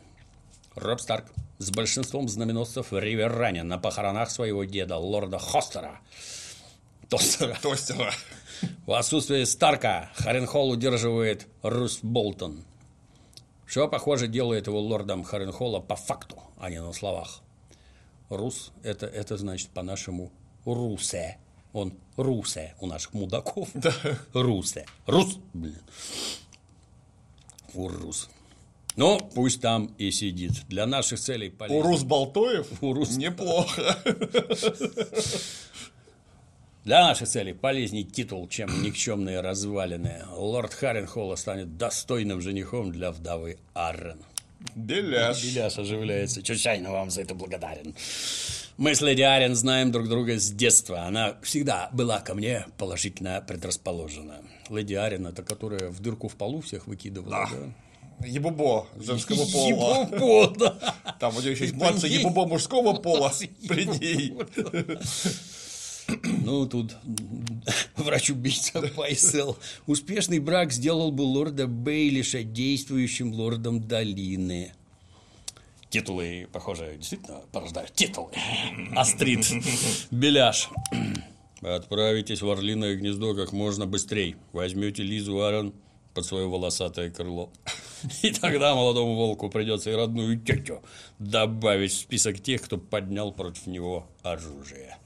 Роб 0.75 1.01
Старк 1.01 1.27
с 1.59 1.71
большинством 1.71 2.29
знаменосцев 2.29 2.93
Риверране 2.93 3.63
на 3.63 3.79
похоронах 3.79 4.31
своего 4.31 4.65
деда, 4.65 4.97
лорда 4.97 5.39
Хостера. 5.39 6.01
Тостера. 7.09 7.57
Тостера. 7.63 8.13
В 8.87 8.93
отсутствие 8.93 9.47
Старка 9.47 10.11
Харенхолл 10.17 10.71
удерживает 10.71 11.47
Рус 11.63 12.01
Болтон. 12.03 12.65
Что, 13.75 13.89
похоже, 13.89 14.29
делает 14.29 14.69
его 14.69 14.81
лордом 14.81 15.25
Харенхолла 15.25 15.81
по 15.81 15.97
факту, 15.97 16.41
а 16.61 16.71
не 16.71 16.81
на 16.81 16.93
словах. 16.93 17.41
Рус 18.29 18.71
это, 18.85 19.07
это 19.07 19.37
значит 19.37 19.69
по-нашему 19.71 20.31
русе. 20.65 21.39
Он 21.73 21.93
русе 22.17 22.77
у 22.79 22.87
наших 22.87 23.15
мудаков. 23.15 23.69
Русе. 24.33 24.87
Рус, 25.07 25.41
блин. 25.55 25.83
Урус. 27.75 28.31
Ну, 28.95 29.19
пусть 29.35 29.61
там 29.61 29.87
и 29.99 30.13
сидит. 30.13 30.53
Для 30.69 30.87
наших 30.87 31.19
целей 31.19 31.51
полезно. 31.51 31.79
Урус 31.81 32.05
Болтоев? 32.05 32.81
Урус. 32.81 33.17
Неплохо. 33.17 33.99
Для 36.85 37.01
наших 37.01 37.29
целей 37.29 37.55
полезней 37.55 38.05
титул, 38.05 38.47
чем 38.47 38.83
никчемные 38.83 39.41
развалины. 39.41 40.23
Лорд 40.37 40.75
Харенхолла 40.75 41.37
станет 41.37 41.79
достойным 41.79 42.43
женихом 42.43 42.93
для 42.93 43.11
вдовы 43.11 43.57
Аррен. 43.73 44.23
Беляш. 44.75 45.43
Беляш 45.43 45.79
оживляется. 45.79 46.43
Чрезвычайно 46.43 46.91
вам 46.91 47.11
за 47.11 47.23
это 47.23 47.35
благодарен. 47.35 47.95
Мы 48.77 48.95
с 48.95 49.01
леди 49.01 49.23
Арен 49.23 49.55
знаем 49.55 49.93
друг 49.93 50.11
друга 50.11 50.39
с 50.39 50.51
детства. 50.51 51.05
Она 51.05 51.37
всегда 51.43 51.89
была 51.93 52.21
ко 52.21 52.35
мне 52.35 52.67
положительно 52.77 53.43
предрасположена. 53.47 54.43
Леди 54.69 54.95
Арен, 54.95 55.27
это 55.27 55.43
которая 55.43 55.89
в 55.89 56.01
дырку 56.01 56.29
в 56.29 56.35
полу 56.35 56.61
всех 56.61 56.87
выкидывала, 56.87 57.49
да? 57.51 58.27
Ебубо 58.27 58.87
женского 58.97 59.47
пола. 59.47 60.09
Ебубо, 60.13 60.55
да. 60.59 60.95
Там 61.19 61.35
у 61.35 61.41
нее 61.41 61.53
еще 61.53 61.65
есть 61.65 61.75
ебубо 61.75 62.47
мужского 62.47 62.95
пола 62.95 63.33
при 63.69 63.87
ней. 63.87 64.35
Ну, 66.09 66.67
тут 66.67 66.97
врач-убийца 67.97 68.83
Пайсел. 68.95 69.57
Успешный 69.87 70.39
брак 70.39 70.73
сделал 70.73 71.11
бы 71.11 71.23
лорда 71.23 71.67
Бейлиша 71.67 72.43
действующим 72.43 73.33
лордом 73.33 73.81
долины. 73.81 74.73
Титулы, 75.89 76.49
похоже, 76.53 76.97
действительно 76.97 77.41
порождают 77.53 77.93
титулы. 77.95 78.33
Астрид, 78.97 79.47
Беляш. 80.11 80.69
Отправитесь 81.63 82.43
в 82.43 82.51
Орлиное 82.51 82.97
гнездо 82.97 83.35
как 83.35 83.53
можно 83.53 83.87
быстрее. 83.87 84.37
Возьмете 84.53 85.03
Лизу 85.03 85.41
Аарон 85.41 85.73
под 86.13 86.27
свое 86.27 86.49
волосатое 86.49 87.11
крыло. 87.11 87.51
И 88.23 88.31
тогда 88.33 88.75
молодому 88.75 89.15
волку 89.15 89.49
придется 89.49 89.91
и 89.91 89.95
родную 89.95 90.39
тетю 90.39 90.83
добавить 91.19 91.93
в 91.93 91.99
список 91.99 92.41
тех, 92.41 92.61
кто 92.63 92.77
поднял 92.77 93.33
против 93.33 93.67
него 93.67 94.07
оружие. 94.23 94.99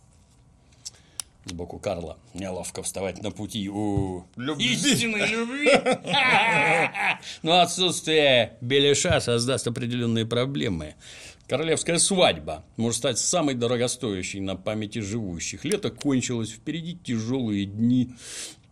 Сбоку 1.48 1.78
Карла. 1.78 2.18
Неловко 2.34 2.82
вставать 2.82 3.22
на 3.22 3.30
пути 3.30 3.68
у 3.68 4.24
Любви. 4.36 4.72
истинной 4.74 5.26
любви. 5.30 5.70
Но 7.42 7.60
отсутствие 7.60 8.56
беляша 8.60 9.20
создаст 9.20 9.66
определенные 9.66 10.26
проблемы. 10.26 10.94
Королевская 11.48 11.98
свадьба 11.98 12.64
может 12.76 12.98
стать 12.98 13.18
самой 13.18 13.54
дорогостоящей 13.54 14.40
на 14.40 14.54
памяти 14.54 14.98
живущих. 14.98 15.64
Лето 15.64 15.90
кончилось, 15.90 16.50
впереди 16.50 16.94
тяжелые 16.96 17.64
дни. 17.64 18.10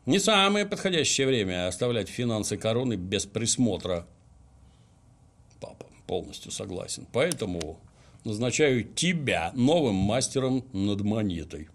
Не 0.05 0.19
самое 0.19 0.67
подходящее 0.67 1.27
время 1.27 1.69
оставлять 1.69 2.09
финансы 2.09 2.57
короны 2.59 2.95
без 2.95 3.25
присмотра. 3.25 4.07
Папа 5.59 5.87
полностью 6.07 6.53
согласен. 6.53 7.07
Поэтому 7.13 7.81
назначаю 8.25 8.85
тебя 8.85 9.53
новым 9.55 9.95
мастером 9.95 10.65
над 10.73 11.01
монетой. 11.01 11.69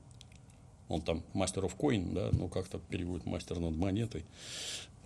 Он 0.91 1.01
там 1.01 1.23
мастер 1.33 1.63
of 1.63 1.71
coin, 1.77 2.13
да, 2.13 2.29
ну 2.33 2.49
как-то 2.49 2.77
переводит 2.89 3.25
мастер 3.25 3.59
над 3.59 3.75
монетой. 3.77 4.25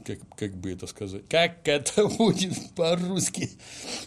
Как, 0.04 0.18
как 0.36 0.56
бы 0.58 0.72
это 0.72 0.88
сказать? 0.88 1.22
Как 1.30 1.68
это 1.68 2.08
будет 2.18 2.54
по-русски? 2.76 3.50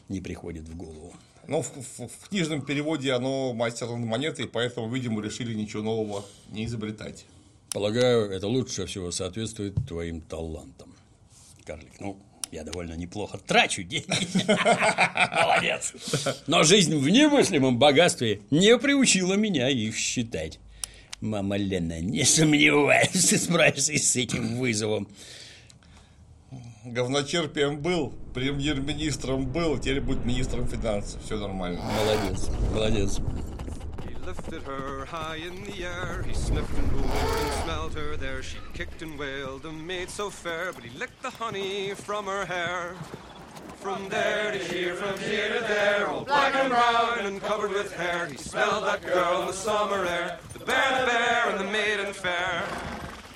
Не 0.09 0.21
приходит 0.21 0.69
в 0.69 0.77
голову. 0.77 1.15
Ну, 1.47 1.63
в, 1.63 1.69
в- 1.73 2.09
в 2.09 2.29
книжном 2.29 2.63
переводе 2.63 3.13
оно 3.13 3.55
мастер 3.55 3.89
над 3.89 4.01
монетой, 4.05 4.49
поэтому, 4.49 4.93
видимо, 4.93 5.23
решили 5.23 5.55
ничего 5.55 5.83
нового 5.83 6.25
не 6.51 6.65
изобретать. 6.67 7.25
Полагаю, 7.71 8.31
это 8.31 8.49
лучше 8.49 8.87
всего 8.87 9.11
соответствует 9.13 9.75
твоим 9.87 10.21
талантам. 10.21 10.93
Карлик, 11.65 12.01
ну, 12.01 12.19
Я 12.51 12.65
довольно 12.65 12.95
неплохо 12.95 13.39
трачу 13.39 13.83
деньги. 13.83 14.07
Молодец. 15.43 15.93
Но 16.47 16.65
жизнь 16.65 16.97
в 16.97 17.09
немыслимом 17.09 17.79
богатстве 17.79 18.43
не 18.51 18.77
приучила 18.79 19.35
меня 19.35 19.69
их 19.69 19.97
считать. 19.97 20.59
Мама 21.21 21.57
Лена, 21.57 22.01
не 22.01 22.25
сомневаюсь, 22.25 23.09
ты 23.29 23.39
справишься 23.39 23.99
с 23.99 24.17
этим 24.17 24.59
вызовом. 24.59 25.09
Говночерпием 26.85 27.81
был, 27.81 28.15
премьер-министром 28.35 29.47
был, 29.47 29.79
теперь 29.79 30.01
будет 30.01 30.25
министром 30.25 30.67
финансов. 30.69 31.21
Все 31.25 31.37
нормально. 31.37 31.81
Молодец, 31.83 32.49
молодец. 32.73 33.21
lifted 34.29 34.63
her 34.65 35.07
high 35.07 35.37
in 35.37 35.65
the 35.65 35.85
air. 35.85 36.23
He 36.29 36.35
sniffed 36.35 36.77
and 36.77 36.93
moved 36.93 37.07
and 37.07 37.65
smelled 37.65 37.95
her 37.95 38.15
there. 38.15 38.43
She 38.43 38.59
kicked 38.75 39.01
and 39.01 39.19
wailed, 39.19 39.65
a 39.65 39.73
maid 39.73 40.11
so 40.11 40.29
fair, 40.29 40.71
but 40.75 40.85
he 40.85 40.91
licked 40.99 41.23
the 41.23 41.31
honey 41.31 41.95
from 41.95 42.27
her 42.27 42.45
hair. 42.45 42.95
From 43.81 44.09
there 44.09 44.53
to 44.53 44.59
here, 44.59 44.95
from 44.95 45.19
here 45.21 45.49
to 45.55 45.61
there, 45.67 46.09
all 46.09 46.25
black 46.25 46.55
and 46.55 46.69
brown 46.71 47.27
and 47.27 47.41
covered 47.41 47.73
with 47.73 47.93
hair. 47.95 48.27
He 48.27 48.37
smelled 48.37 48.85
that 48.85 49.03
girl 49.07 49.43
in 49.43 49.47
the 49.47 49.53
summer 49.53 50.05
air. 50.05 50.39
The 50.53 50.59
bear, 50.61 51.01
the 51.01 51.07
bear, 51.07 51.51
and 51.51 51.61
the 51.61 51.71
maiden 51.71 52.13
fair. 52.13 52.65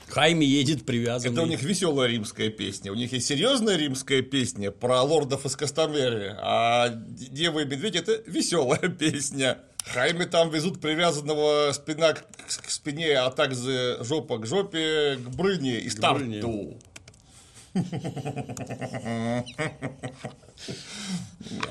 Хайми 0.09 0.45
едет 0.45 0.85
привязанный. 0.85 1.33
Это 1.33 1.43
у 1.43 1.47
них 1.47 1.62
веселая 1.62 2.09
римская 2.09 2.51
песня. 2.51 2.93
У 2.93 2.95
них 2.95 3.12
есть 3.12 3.27
серьезная 3.27 3.77
римская 3.77 4.21
песня 4.21 4.71
про 4.71 5.01
лордов 5.03 5.47
из 5.47 5.57
Кастамеры, 5.57 6.37
а 6.39 6.89
Дева 6.91 7.61
и 7.61 7.65
Медведь 7.65 7.97
это 7.97 8.21
веселая 8.27 8.89
песня. 8.99 9.59
Хайме 9.87 10.27
там 10.27 10.51
везут 10.51 10.81
привязанного 10.81 11.73
спина 11.73 12.12
к, 12.12 12.25
к 12.37 12.71
спине, 12.71 13.19
а 13.19 13.31
также 13.31 13.99
жопа 14.03 14.39
к 14.39 14.47
жопе, 14.47 15.17
к 15.17 15.29
брыне 15.31 15.79
и 15.79 15.89
старту. 15.89 16.79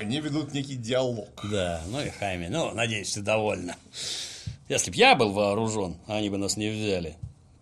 Они 0.00 0.20
ведут 0.20 0.52
некий 0.52 0.76
диалог. 0.76 1.28
Да, 1.50 1.82
ну 1.88 2.00
и 2.00 2.08
Хайми, 2.10 2.48
ну, 2.48 2.72
надеюсь, 2.74 3.12
ты 3.12 3.20
довольна. 3.20 3.76
Если 4.68 4.90
б 4.90 4.96
я 4.96 5.14
был 5.14 5.32
вооружен, 5.32 5.96
они 6.06 6.28
бы 6.30 6.38
нас 6.38 6.56
не 6.56 6.70
взяли. 6.70 7.16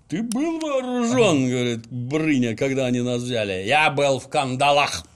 Ты 0.09 0.23
был 0.23 0.59
вооружен, 0.59 1.49
говорит 1.49 1.87
Брыня, 1.89 2.57
когда 2.57 2.87
они 2.87 3.01
нас 3.01 3.23
взяли. 3.23 3.65
Я 3.67 3.91
был 3.91 4.19
в 4.19 4.29
кандалах, 4.29 5.07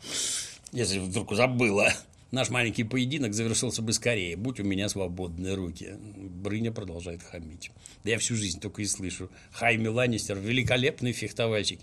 если 0.73 0.99
вдруг 0.99 1.35
забыла. 1.35 1.93
Наш 2.31 2.50
маленький 2.50 2.85
поединок 2.85 3.33
завершился 3.33 3.81
бы 3.81 3.93
скорее, 3.93 4.37
будь 4.37 4.61
у 4.61 4.64
меня 4.64 4.88
свободные 4.88 5.54
руки. 5.54 5.95
Брыня 6.16 6.73
продолжает 6.73 7.23
хамить. 7.23 7.71
Да 8.02 8.11
я 8.11 8.19
всю 8.19 8.35
жизнь 8.35 8.61
только 8.61 8.83
и 8.83 8.87
слышу. 8.87 9.31
Хайми 9.52 9.88
Ланнистер– 9.88 10.38
великолепный 10.40 11.12
фехтовальщик. 11.12 11.78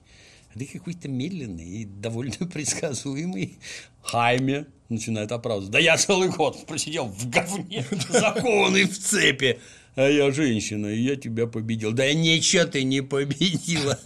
Ты 0.58 0.66
какой-то 0.66 1.08
медленный 1.08 1.66
и 1.66 1.86
довольно 1.86 2.46
предсказуемый. 2.52 3.58
Хайме 4.02 4.66
начинает 4.90 5.32
оправдываться. 5.32 5.72
Да 5.72 5.80
я 5.80 5.98
целый 5.98 6.30
год 6.30 6.66
просидел 6.66 7.06
в 7.06 7.30
говне, 7.30 7.86
закованный 8.10 8.84
в 8.84 8.98
цепи. 8.98 9.60
А 9.96 10.08
я 10.08 10.32
женщина, 10.32 10.88
и 10.88 11.02
я 11.02 11.16
тебя 11.16 11.48
победил. 11.48 11.92
Да 11.92 12.12
ничего 12.14 12.66
ты 12.66 12.84
не 12.84 13.02
победила. 13.02 14.00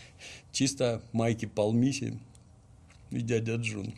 Чисто 0.52 1.02
Майки 1.12 1.46
Палмиси 1.46 2.18
и 3.10 3.20
дядя 3.20 3.56
Джун. 3.56 3.94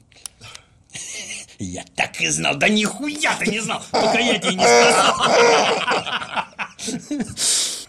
Я 1.58 1.84
так 1.94 2.20
и 2.20 2.28
знал. 2.28 2.56
Да 2.56 2.68
нихуя 2.68 3.36
ты 3.38 3.50
не 3.50 3.60
знал, 3.60 3.82
пока 3.90 4.18
я 4.18 4.38
тебе 4.38 4.54
не 4.54 4.64
сказал. 4.64 5.14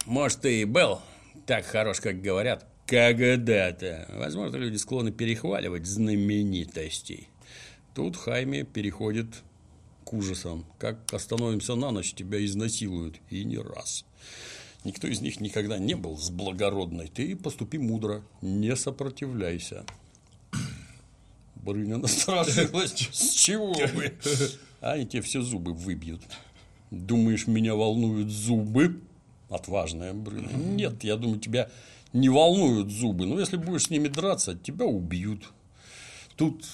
Может, 0.06 0.42
ты 0.42 0.62
и 0.62 0.66
был 0.66 1.02
так 1.46 1.66
хорош, 1.66 2.00
как 2.00 2.22
говорят, 2.22 2.66
когда-то. 2.86 4.08
Возможно, 4.14 4.58
люди 4.58 4.78
склонны 4.78 5.12
перехваливать 5.12 5.86
знаменитостей. 5.86 7.30
Тут 7.94 8.16
Хайме 8.16 8.64
переходит 8.64 9.28
к 10.04 10.14
ужасам. 10.14 10.66
Как 10.78 11.14
остановимся 11.14 11.76
на 11.76 11.92
ночь, 11.92 12.14
тебя 12.14 12.44
изнасилуют. 12.46 13.20
И 13.30 13.44
не 13.44 13.58
раз. 13.58 14.06
Никто 14.84 15.08
из 15.08 15.20
них 15.22 15.40
никогда 15.40 15.80
не 15.80 15.96
был 15.96 16.18
с 16.18 16.30
благородной. 16.30 17.08
Ты 17.08 17.36
поступи 17.36 17.80
мудро, 17.80 18.24
не 18.42 18.76
сопротивляйся. 18.76 19.84
Брыня 21.56 21.98
насторожилась. 21.98 23.10
С 23.12 23.32
чего 23.32 23.74
бы? 23.74 24.14
Они 24.82 25.08
тебе 25.08 25.24
все 25.24 25.42
зубы 25.42 25.74
выбьют. 25.74 26.22
Думаешь, 26.92 27.48
меня 27.48 27.74
волнуют 27.74 28.30
зубы? 28.30 29.02
Отважная 29.50 30.14
Брыня. 30.14 30.54
Нет, 30.54 31.04
я 31.04 31.18
думаю, 31.18 31.40
тебя 31.40 31.72
не 32.16 32.30
волнуют 32.30 32.92
зубы. 32.92 33.26
Но 33.26 33.40
если 33.40 33.58
будешь 33.58 33.84
с 33.84 33.90
ними 33.90 34.08
драться, 34.08 34.56
тебя 34.56 34.86
убьют. 34.86 35.52
Тут 36.36 36.66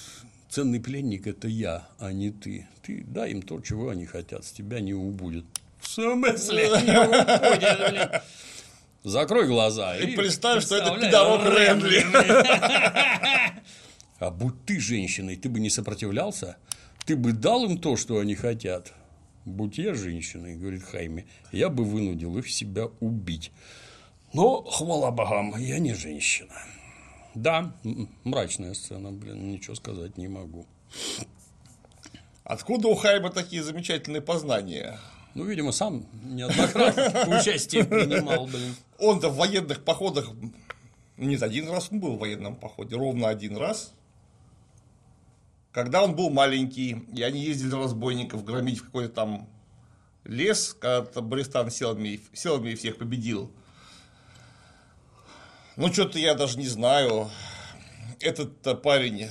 ценный 0.48 0.80
пленник– 0.80 1.26
это 1.28 1.48
я, 1.48 1.88
а 1.98 2.12
не 2.12 2.30
ты. 2.30 2.68
Ты 2.82 3.04
дай 3.06 3.32
им 3.32 3.42
то, 3.42 3.60
чего 3.60 3.90
они 3.90 4.06
хотят, 4.06 4.44
с 4.44 4.52
тебя 4.52 4.80
не 4.80 4.94
убудет. 4.94 5.44
В 5.80 5.88
смысле 5.88 6.68
не 6.86 6.98
убудет, 7.00 7.90
блин? 7.90 8.08
Закрой 9.02 9.48
глаза 9.48 9.96
и, 9.96 10.12
и 10.12 10.16
представь, 10.16 10.62
что 10.62 10.76
это 10.76 10.94
пидорок 11.00 11.44
Рэнли. 11.44 12.04
А 14.20 14.30
будь 14.30 14.64
ты 14.64 14.78
женщиной, 14.78 15.34
ты 15.34 15.48
бы 15.48 15.58
не 15.58 15.70
сопротивлялся? 15.70 16.56
Ты 17.04 17.16
бы 17.16 17.32
дал 17.32 17.64
им 17.64 17.78
то, 17.78 17.96
что 17.96 18.20
они 18.20 18.36
хотят? 18.36 18.92
Будь 19.44 19.78
я 19.78 19.94
женщиной, 19.94 20.54
говорит 20.54 20.84
Хайме, 20.84 21.26
я 21.50 21.68
бы 21.68 21.84
вынудил 21.84 22.38
их 22.38 22.48
себя 22.48 22.86
убить. 23.00 23.50
Но, 24.32 24.62
хвала 24.62 25.10
богам, 25.10 25.56
я 25.58 25.78
не 25.78 25.94
женщина. 25.94 26.54
Да, 27.34 27.72
мрачная 28.24 28.74
сцена, 28.74 29.10
блин, 29.10 29.50
ничего 29.50 29.74
сказать 29.74 30.16
не 30.16 30.28
могу. 30.28 30.66
Откуда 32.44 32.88
у 32.88 32.94
Хайма 32.94 33.30
такие 33.30 33.62
замечательные 33.62 34.20
познания? 34.20 34.98
Ну, 35.34 35.44
видимо, 35.44 35.72
сам 35.72 36.06
неоднократно 36.22 37.38
участие 37.40 37.84
принимал, 37.84 38.46
блин. 38.46 38.74
Он-то 38.98 39.30
в 39.30 39.36
военных 39.36 39.84
походах 39.84 40.30
не 41.16 41.36
один 41.36 41.68
раз 41.68 41.88
он 41.90 42.00
был 42.00 42.16
в 42.16 42.18
военном 42.18 42.56
походе, 42.56 42.96
ровно 42.96 43.28
один 43.28 43.56
раз. 43.56 43.92
Когда 45.70 46.02
он 46.02 46.14
был 46.14 46.30
маленький, 46.30 47.04
и 47.14 47.22
они 47.22 47.40
ездили 47.40 47.74
разбойников 47.74 48.44
громить 48.44 48.80
в 48.80 48.86
какой-то 48.86 49.14
там 49.14 49.48
лес, 50.24 50.76
когда 50.78 51.20
Бристан 51.20 51.70
силами, 51.70 52.20
силами 52.32 52.74
всех 52.74 52.98
победил. 52.98 53.50
Ну, 55.76 55.92
что-то 55.92 56.18
я 56.18 56.34
даже 56.34 56.58
не 56.58 56.66
знаю. 56.66 57.30
Этот 58.20 58.82
парень 58.82 59.28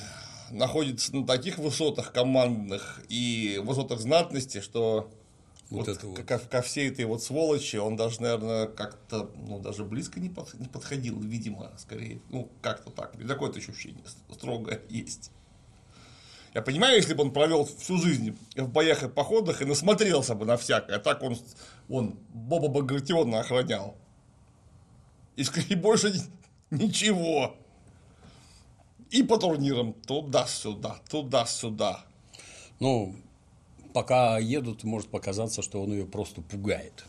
находится 0.49 1.15
на 1.15 1.25
таких 1.25 1.58
высотах 1.58 2.12
командных 2.12 3.01
и 3.10 3.62
высотах 3.63 3.99
знатности, 3.99 4.60
что 4.60 5.12
вот, 5.69 5.88
вот 5.88 5.97
это 5.97 6.08
вот. 6.08 6.23
Ко, 6.23 6.39
ко 6.39 6.62
всей 6.62 6.89
этой 6.89 7.06
вот 7.06 7.23
сволочи 7.23 7.77
он 7.77 7.95
даже, 7.95 8.21
наверное, 8.21 8.67
как-то, 8.67 9.32
ну, 9.36 9.60
даже 9.60 9.86
близко 9.86 10.19
не, 10.19 10.30
под, 10.30 10.54
не 10.56 10.67
подходил, 10.67 11.19
видимо, 11.19 11.71
скорее, 11.77 12.21
ну, 12.30 12.51
как-то 12.62 12.91
так. 12.91 13.15
Такое-то 13.25 13.60
ощущение 13.60 14.04
строгое 14.30 14.82
есть. 14.89 15.32
Я 16.54 16.62
понимаю, 16.62 16.97
если 16.97 17.13
бы 17.13 17.23
он 17.23 17.32
провел 17.32 17.63
всю 17.63 17.97
жизнь 17.97 18.38
в 18.58 18.67
боях 18.67 19.04
и 19.04 19.08
походах 19.08 19.62
и 19.62 19.65
насмотрелся 19.65 20.36
бы 20.36 20.45
на 20.45 20.58
всякое, 20.58 20.97
а 20.97 20.99
так 20.99 21.23
он, 21.23 21.38
он 21.88 22.19
Боба 22.34 22.67
Багратиона 22.67 23.39
охранял. 23.39 23.95
И, 25.36 25.46
и 25.70 25.76
больше 25.76 26.13
ничего. 26.70 27.56
И 29.10 29.24
по 29.24 29.38
турнирам 29.38 29.94
туда-сюда, 29.94 31.00
туда-сюда. 31.10 32.06
Ну, 32.80 33.15
пока 33.94 34.39
едут, 34.39 34.84
может 34.84 35.10
показаться, 35.10 35.62
что 35.62 35.82
он 35.82 35.91
ее 35.91 36.06
просто 36.06 36.41
пугает. 36.41 37.06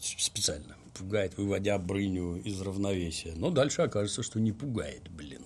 Специально 0.00 0.76
пугает, 0.98 1.36
выводя 1.38 1.78
Брыню 1.78 2.36
из 2.42 2.60
равновесия. 2.60 3.32
Но 3.36 3.50
дальше 3.50 3.82
окажется, 3.82 4.22
что 4.22 4.40
не 4.40 4.52
пугает, 4.52 5.08
блин. 5.10 5.42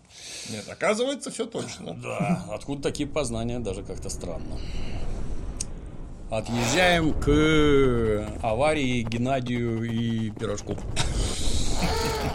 Нет, 0.51 0.69
оказывается, 0.69 1.31
все 1.31 1.47
точно. 1.47 1.95
Да, 1.95 2.47
откуда 2.51 2.83
такие 2.83 3.09
познания, 3.09 3.61
даже 3.61 3.85
как-то 3.85 4.09
странно. 4.09 4.59
Отъезжаем 6.31 7.13
к 7.13 8.27
аварии 8.43 9.03
Геннадию 9.03 9.85
и 9.85 10.31
Пирожку. 10.31 10.77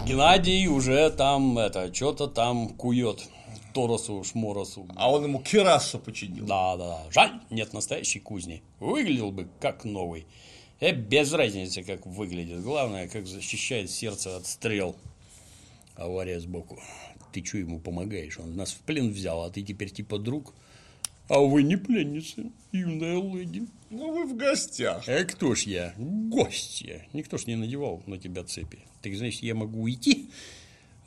Геннадий 0.05 0.67
уже 0.67 1.09
там 1.11 1.57
это 1.57 1.93
что-то 1.93 2.27
там 2.27 2.69
кует. 2.69 3.27
Торосу, 3.73 4.23
Шморосу. 4.23 4.87
А 4.95 5.11
он 5.11 5.25
ему 5.25 5.39
кирасу 5.39 5.99
починил. 5.99 6.45
Да, 6.45 6.77
да, 6.77 6.87
да. 6.87 7.11
Жаль, 7.11 7.39
нет 7.49 7.73
настоящей 7.73 8.19
кузни. 8.19 8.63
Выглядел 8.79 9.31
бы 9.31 9.47
как 9.59 9.83
новый. 9.83 10.25
И 10.79 10.91
без 10.91 11.31
разницы, 11.33 11.83
как 11.83 12.05
выглядит. 12.05 12.61
Главное, 12.61 13.07
как 13.07 13.27
защищает 13.27 13.91
сердце 13.91 14.37
от 14.37 14.47
стрел. 14.47 14.95
Авария 15.95 16.39
сбоку. 16.39 16.79
Ты 17.31 17.43
что 17.43 17.57
ему 17.57 17.79
помогаешь? 17.79 18.39
Он 18.39 18.55
нас 18.55 18.71
в 18.71 18.79
плен 18.79 19.11
взял, 19.11 19.43
а 19.43 19.49
ты 19.49 19.61
теперь 19.61 19.91
типа 19.91 20.17
друг. 20.17 20.53
А 21.29 21.39
вы 21.39 21.63
не 21.63 21.75
пленница, 21.75 22.43
юная 22.71 23.21
леди. 23.21 23.67
Ну, 23.89 24.11
вы 24.11 24.25
в 24.25 24.35
гостях. 24.35 25.07
А 25.07 25.23
кто 25.23 25.55
ж 25.55 25.63
я? 25.63 25.93
Гостья. 25.97 27.05
Никто 27.13 27.37
ж 27.37 27.45
не 27.45 27.55
надевал 27.55 28.03
на 28.05 28.17
тебя 28.17 28.43
цепи. 28.43 28.79
Ты 29.01 29.15
знаешь, 29.15 29.39
я 29.39 29.55
могу 29.55 29.81
уйти, 29.83 30.29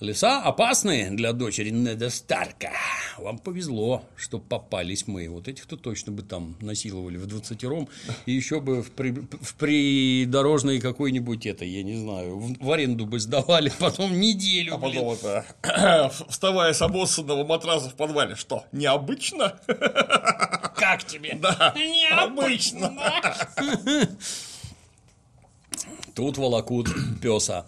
Леса 0.00 0.40
опасные 0.40 1.10
для 1.10 1.34
дочери 1.34 1.68
Неда 1.68 2.08
Старка. 2.08 2.72
Вам 3.18 3.38
повезло, 3.38 4.02
что 4.16 4.38
попались 4.38 5.06
мы. 5.06 5.28
Вот 5.28 5.46
этих-то 5.46 5.76
точно 5.76 6.10
бы 6.12 6.22
там 6.22 6.56
насиловали 6.62 7.18
в 7.18 7.26
двадцатером. 7.26 7.86
И 8.24 8.32
еще 8.32 8.60
бы 8.60 8.82
в, 8.82 8.92
при, 8.92 9.10
в 9.10 9.54
придорожной 9.56 10.80
какой-нибудь 10.80 11.44
это, 11.44 11.66
я 11.66 11.82
не 11.82 11.96
знаю, 11.96 12.38
в, 12.38 12.64
в 12.64 12.72
аренду 12.72 13.04
бы 13.04 13.20
сдавали 13.20 13.70
потом 13.78 14.18
неделю. 14.18 14.76
А 14.76 14.78
блин. 14.78 14.94
потом 14.94 15.12
это, 15.12 16.10
вставая 16.30 16.72
с 16.72 16.80
обоссанного 16.80 17.44
матраса 17.44 17.90
в 17.90 17.94
подвале, 17.94 18.36
что, 18.36 18.64
необычно? 18.72 19.60
Как 20.90 21.05
тебе? 21.05 21.38
Да, 21.40 21.72
Необычно. 21.76 22.92
Тут 26.16 26.37
волокут 26.37 26.88
песа. 27.22 27.66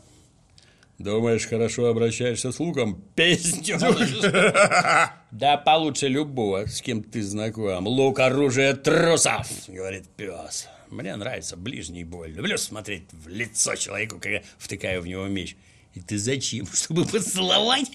Думаешь, 0.98 1.46
хорошо 1.46 1.86
обращаешься 1.86 2.50
с 2.50 2.58
луком? 2.58 3.00
Песню. 3.14 3.78
Да 5.30 5.56
получше 5.56 6.08
любого, 6.08 6.66
с 6.66 6.82
кем 6.82 7.02
ты 7.02 7.22
знаком. 7.22 7.86
Лук 7.86 8.18
оружие 8.18 8.74
трусов, 8.74 9.48
говорит 9.68 10.06
пес. 10.16 10.68
Мне 10.90 11.16
нравится 11.16 11.56
ближний 11.56 12.04
бой. 12.04 12.32
Люблю 12.32 12.58
смотреть 12.58 13.04
в 13.12 13.28
лицо 13.28 13.76
человеку, 13.76 14.18
когда 14.20 14.42
втыкаю 14.58 15.00
в 15.00 15.06
него 15.06 15.26
меч. 15.28 15.56
И 15.94 16.00
ты 16.00 16.18
зачем? 16.18 16.66
Чтобы 16.72 17.04
поцеловать? 17.04 17.90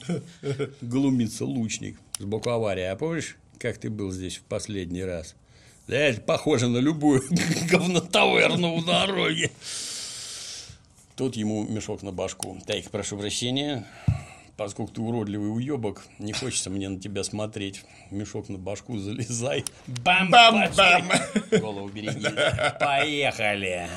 Глумится 0.82 1.46
лучник. 1.46 2.00
Сбоку 2.18 2.50
авария. 2.50 2.92
А 2.92 2.96
помнишь, 2.96 3.36
как 3.60 3.78
ты 3.78 3.90
был 3.90 4.12
здесь 4.12 4.38
в 4.38 4.44
последний 4.44 5.04
раз? 5.04 5.36
Да 5.88 5.96
это 5.96 6.22
похоже 6.22 6.68
на 6.68 6.78
любую 6.78 7.24
говнотаверну 7.72 8.76
у 8.76 8.84
дороги. 8.84 9.52
Тут 11.16 11.36
ему 11.36 11.64
мешок 11.64 12.04
на 12.04 12.12
башку. 12.12 12.58
Так, 12.66 12.84
прошу 12.92 13.18
прощения. 13.18 13.88
Поскольку 14.58 14.92
ты 14.94 15.02
уродливый 15.02 15.54
уебок, 15.54 16.06
не 16.20 16.34
хочется 16.34 16.70
мне 16.70 16.90
на 16.90 17.00
тебя 17.00 17.24
смотреть. 17.24 17.84
Мешок 18.12 18.50
на 18.50 18.58
башку 18.58 18.98
залезай. 18.98 19.64
Бам! 20.04 20.30
Бам-бам! 20.30 21.08
пошли. 21.08 21.60
Голову 21.60 21.90
береги. 21.90 22.28
Поехали! 22.80 23.88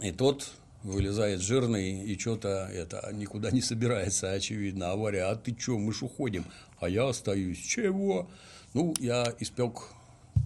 И 0.00 0.10
тот 0.10 0.52
вылезает 0.82 1.40
жирный 1.40 2.04
и 2.04 2.18
что-то 2.18 2.68
это 2.72 3.08
никуда 3.12 3.50
не 3.50 3.60
собирается, 3.60 4.32
очевидно. 4.32 4.90
Авария, 4.92 5.24
а 5.24 5.36
ты 5.36 5.56
что, 5.58 5.78
мы 5.78 5.92
ж 5.92 6.02
уходим? 6.02 6.44
А 6.80 6.88
я 6.88 7.08
остаюсь. 7.08 7.58
Чего? 7.58 8.28
Ну, 8.74 8.94
я 8.98 9.34
испек 9.38 9.82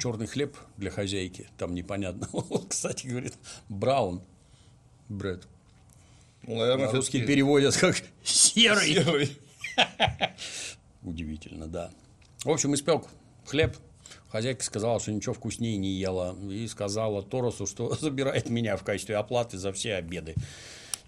черный 0.01 0.27
хлеб 0.27 0.57
для 0.77 0.91
хозяйки. 0.91 1.49
Там 1.57 1.75
непонятно. 1.75 2.29
Вот, 2.33 2.67
кстати, 2.69 3.07
говорит, 3.07 3.35
браун 3.69 4.23
бред. 5.09 5.47
Ну, 6.43 6.57
наверное, 6.57 6.87
Русские 6.87 7.01
всё-таки 7.01 7.27
переводят 7.27 7.77
как 7.77 8.03
серый. 8.23 8.95
серый. 8.95 9.39
Удивительно, 11.03 11.67
да. 11.67 11.91
В 12.45 12.51
общем, 12.51 12.75
испек 12.75 13.05
хлеб. 13.45 13.77
Хозяйка 14.31 14.65
сказала, 14.65 15.01
что 15.01 15.13
ничего 15.13 15.35
вкуснее 15.35 15.77
не 15.77 15.91
ела. 15.91 16.37
И 16.51 16.67
сказала 16.69 17.23
Торосу, 17.23 17.67
что 17.67 17.95
забирает 18.01 18.51
меня 18.51 18.77
в 18.77 18.85
качестве 18.85 19.17
оплаты 19.17 19.59
за 19.59 19.73
все 19.73 19.95
обеды. 19.95 20.35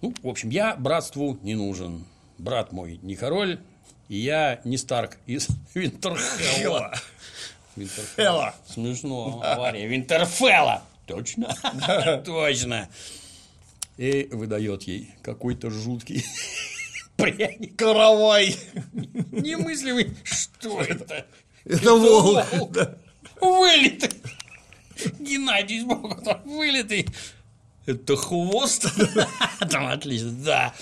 Ну, 0.01 0.13
в 0.23 0.27
общем, 0.27 0.49
я 0.49 0.75
братству 0.75 1.37
не 1.41 1.55
нужен. 1.55 2.05
Брат 2.37 2.71
мой 2.71 2.99
не 3.01 3.15
король, 3.15 3.59
и 4.07 4.17
я 4.17 4.61
не 4.63 4.77
Старк 4.77 5.17
из 5.25 5.47
Винтерхелла. 5.73 6.93
Винтерфелла. 7.75 8.55
Смешно. 8.67 9.41
Авария 9.43 9.87
Винтерфелла. 9.87 10.83
Точно? 11.05 11.53
Точно. 12.25 12.89
И 13.97 14.29
выдает 14.31 14.83
ей 14.83 15.13
какой-то 15.21 15.69
жуткий 15.69 16.23
пряник. 17.19 17.75
Каравай. 17.75 18.55
Немыслимый. 19.31 20.15
Что 20.23 20.81
это? 20.81 21.25
Это 21.65 21.93
волк. 21.93 22.77
Вылитый. 23.41 24.09
Геннадий 25.19 25.85
там 26.23 26.41
вылитый. 26.45 27.07
Это 27.85 28.15
хвост? 28.15 28.87
Там 29.71 29.87
отлично, 29.87 30.31
да. 30.31 30.73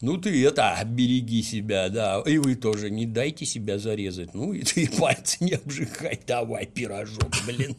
Ну 0.00 0.16
ты 0.16 0.46
это, 0.46 0.80
береги 0.84 1.42
себя, 1.42 1.90
да. 1.90 2.22
И 2.26 2.38
вы 2.38 2.54
тоже 2.54 2.90
не 2.90 3.04
дайте 3.04 3.44
себя 3.44 3.78
зарезать. 3.78 4.32
Ну 4.34 4.54
и 4.54 4.62
ты 4.62 4.88
пальцы 4.88 5.44
не 5.44 5.52
обжигай. 5.52 6.18
Давай 6.26 6.66
пирожок, 6.66 7.30
блин. 7.46 7.76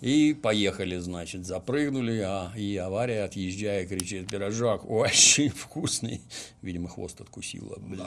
И 0.00 0.34
поехали, 0.34 0.96
значит, 0.98 1.44
запрыгнули, 1.44 2.20
а 2.20 2.52
и 2.56 2.76
авария, 2.76 3.24
отъезжая, 3.24 3.86
кричит, 3.86 4.28
пирожок 4.28 4.84
очень 4.90 5.50
вкусный. 5.50 6.22
Видимо, 6.62 6.88
хвост 6.88 7.20
откусила, 7.20 7.76
блин. 7.78 8.06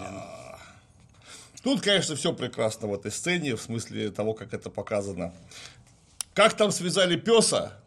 Тут, 1.63 1.81
конечно, 1.81 2.15
все 2.15 2.33
прекрасно 2.33 2.87
в 2.87 2.93
этой 2.93 3.11
сцене, 3.11 3.55
в 3.55 3.61
смысле 3.61 4.09
того, 4.11 4.33
как 4.33 4.53
это 4.53 4.69
показано. 4.69 5.33
Как 6.33 6.55
там 6.57 6.71
связали 6.71 7.17
песа? 7.17 7.77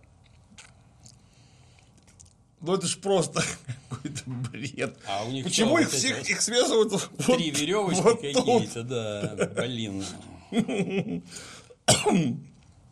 Ну 2.60 2.74
это 2.74 2.87
ж 2.87 2.96
просто 2.98 3.42
какой-то 3.90 4.22
бред. 4.26 4.96
А 5.06 5.24
у 5.24 5.30
них 5.30 5.44
Почему 5.44 5.76
что, 5.76 5.80
их 5.80 5.90
вот 5.90 5.98
всех 5.98 6.30
их 6.30 6.40
связывают 6.40 6.92
вот, 6.92 7.37
Три 7.37 7.50
веревочки 7.50 8.00
вот 8.00 8.20
какие-то, 8.20 8.82
да, 8.82 9.50
блин. 9.56 10.04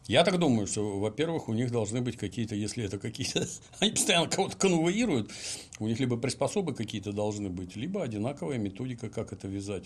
Я 0.09 0.25
так 0.25 0.39
думаю, 0.39 0.67
что, 0.67 0.99
во-первых, 0.99 1.49
у 1.49 1.55
них 1.55 1.71
должны 1.71 2.03
быть 2.03 2.17
какие-то, 2.17 2.55
если 2.55 2.85
это 2.85 2.99
какие-то, 2.99 3.47
они 3.79 3.93
постоянно 3.93 4.29
кого-то 4.29 4.57
конвоируют, 4.57 5.31
у 5.79 5.87
них 5.87 6.01
либо 6.01 6.17
приспособы 6.17 6.75
какие-то 6.75 7.13
должны 7.13 7.49
быть, 7.49 7.77
либо 7.77 8.03
одинаковая 8.03 8.59
методика, 8.59 9.09
как 9.09 9.33
это 9.33 9.47
вязать. 9.47 9.85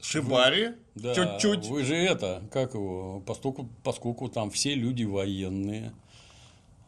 Шибари, 0.00 0.74
Да, 0.94 1.14
чуть-чуть. 1.14 1.66
Вы 1.66 1.84
же 1.84 1.94
это, 1.94 2.42
как 2.50 2.74
его, 2.74 3.22
поскольку, 3.26 3.68
поскольку 3.82 4.28
там 4.28 4.50
все 4.50 4.74
люди 4.74 5.04
военные, 5.04 5.92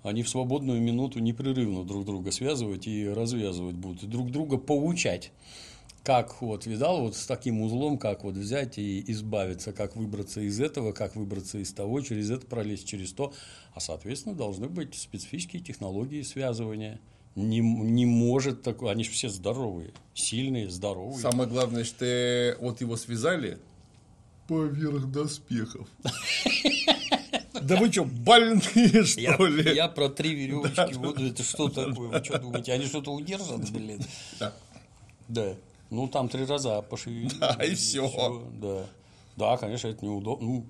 они 0.02 0.22
в 0.22 0.28
свободную 0.28 0.80
минуту 0.80 1.18
непрерывно 1.18 1.84
друг 1.84 2.04
друга 2.04 2.30
связывать 2.30 2.86
и 2.86 3.08
развязывать 3.08 3.76
будут, 3.76 4.04
и 4.04 4.06
друг 4.06 4.30
друга 4.30 4.56
поучать. 4.58 5.32
Как 6.04 6.40
вот, 6.40 6.64
видал, 6.64 7.02
вот 7.02 7.16
с 7.16 7.26
таким 7.26 7.60
узлом, 7.60 7.98
как 7.98 8.24
вот 8.24 8.34
взять 8.34 8.78
и 8.78 9.04
избавиться, 9.10 9.72
как 9.72 9.96
выбраться 9.96 10.40
из 10.40 10.60
этого, 10.60 10.92
как 10.92 11.16
выбраться 11.16 11.58
из 11.58 11.72
того, 11.72 12.00
через 12.00 12.30
это 12.30 12.46
пролезть, 12.46 12.86
через 12.86 13.12
то. 13.12 13.34
А, 13.74 13.80
соответственно, 13.80 14.34
должны 14.34 14.68
быть 14.68 14.94
специфические 14.94 15.60
технологии 15.60 16.22
связывания. 16.22 17.00
Не, 17.38 17.60
не 17.60 18.04
может 18.04 18.62
такое, 18.62 18.90
они 18.90 19.04
же 19.04 19.10
все 19.10 19.28
здоровые, 19.28 19.92
сильные, 20.12 20.68
здоровые. 20.68 21.18
Самое 21.18 21.48
главное, 21.48 21.84
что 21.84 22.56
вот 22.60 22.80
его 22.80 22.96
связали 22.96 23.58
поверх 24.48 25.06
доспехов. 25.06 25.88
Да 27.62 27.76
вы 27.76 27.92
что, 27.92 28.04
больные, 28.04 28.60
Я, 29.16 29.34
что 29.34 29.46
ли? 29.46 29.74
я 29.74 29.88
про 29.88 30.08
три 30.08 30.34
веревочки 30.34 30.94
буду. 30.94 31.26
Это 31.26 31.42
что 31.44 31.68
такое? 31.68 32.08
Вы 32.08 32.24
что 32.24 32.38
думаете? 32.38 32.72
Они 32.72 32.86
что-то 32.86 33.12
удержат, 33.12 33.70
блин? 33.70 34.00
Да. 34.40 34.52
Да. 35.28 35.54
Ну, 35.90 36.08
там 36.08 36.28
три 36.28 36.44
раза 36.44 36.82
пошевелили. 36.82 37.30
Да, 37.38 37.52
и 37.64 37.74
всё. 37.74 38.50
Да. 38.60 38.86
Да, 39.36 39.56
конечно, 39.58 39.88
это 39.88 40.04
неудобно. 40.04 40.46
Ну, 40.46 40.66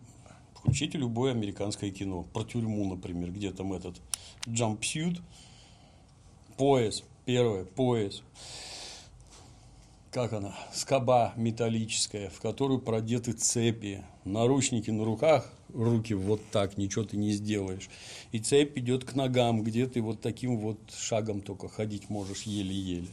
включите 0.54 0.98
любое 0.98 1.32
американское 1.32 1.90
кино. 1.90 2.24
Про 2.32 2.44
тюрьму, 2.44 2.88
например, 2.94 3.30
где 3.30 3.52
там 3.52 3.72
этот 3.72 3.96
джампсют. 4.48 5.20
Пояс. 6.58 7.04
Первое, 7.24 7.64
пояс. 7.64 8.22
Как 10.10 10.32
она? 10.32 10.56
Скоба 10.74 11.32
металлическая, 11.36 12.30
в 12.30 12.40
которую 12.40 12.80
продеты 12.80 13.30
цепи. 13.32 14.02
Наручники 14.24 14.90
на 14.90 15.04
руках, 15.04 15.48
руки 15.72 16.14
вот 16.14 16.40
так, 16.50 16.76
ничего 16.76 17.04
ты 17.04 17.16
не 17.16 17.30
сделаешь. 17.30 17.88
И 18.32 18.40
цепь 18.40 18.76
идет 18.76 19.04
к 19.04 19.14
ногам, 19.14 19.62
где 19.62 19.86
ты 19.86 20.02
вот 20.02 20.20
таким 20.20 20.58
вот 20.58 20.78
шагом 20.98 21.42
только 21.42 21.68
ходить 21.68 22.10
можешь 22.10 22.42
еле-еле. 22.42 23.06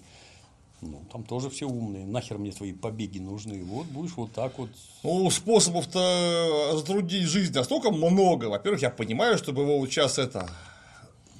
Ну, 0.81 1.03
там 1.11 1.23
тоже 1.23 1.51
все 1.51 1.67
умные. 1.67 2.07
Нахер 2.07 2.39
мне 2.39 2.51
твои 2.51 2.73
побеги 2.73 3.19
нужны? 3.19 3.63
Вот 3.63 3.85
будешь 3.85 4.15
вот 4.17 4.31
так 4.31 4.57
вот. 4.57 4.71
Ну, 5.03 5.29
способов-то 5.29 6.71
затруднить 6.77 7.27
жизнь 7.27 7.53
настолько 7.53 7.91
много. 7.91 8.45
Во-первых, 8.45 8.81
я 8.81 8.89
понимаю, 8.89 9.37
чтобы 9.37 9.61
его 9.61 9.79
вот 9.79 9.91
сейчас 9.91 10.17
это 10.17 10.49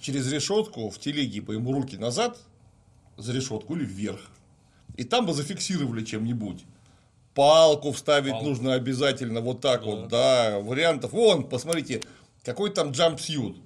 через 0.06 0.32
решетку 0.32 0.92
в 0.92 1.00
телеге 1.00 1.42
по 1.42 1.52
ему 1.52 1.74
руки 1.74 1.98
назад, 1.98 2.38
за 3.18 3.34
решетку 3.34 3.76
или 3.76 3.86
вверх. 3.86 4.22
И 4.98 5.04
там 5.04 5.26
бы 5.26 5.34
зафиксировали 5.34 6.06
чем-нибудь. 6.06 6.64
Палку 7.34 7.92
вставить 7.92 8.34
Палку. 8.34 8.50
нужно 8.50 8.76
обязательно, 8.76 9.42
вот 9.42 9.62
так 9.62 9.84
вот, 9.84 10.08
да, 10.08 10.60
вариантов. 10.60 11.12
Вон, 11.12 11.50
посмотрите, 11.50 12.02
какой 12.44 12.70
там 12.70 12.92
джампсьют. 12.92 13.58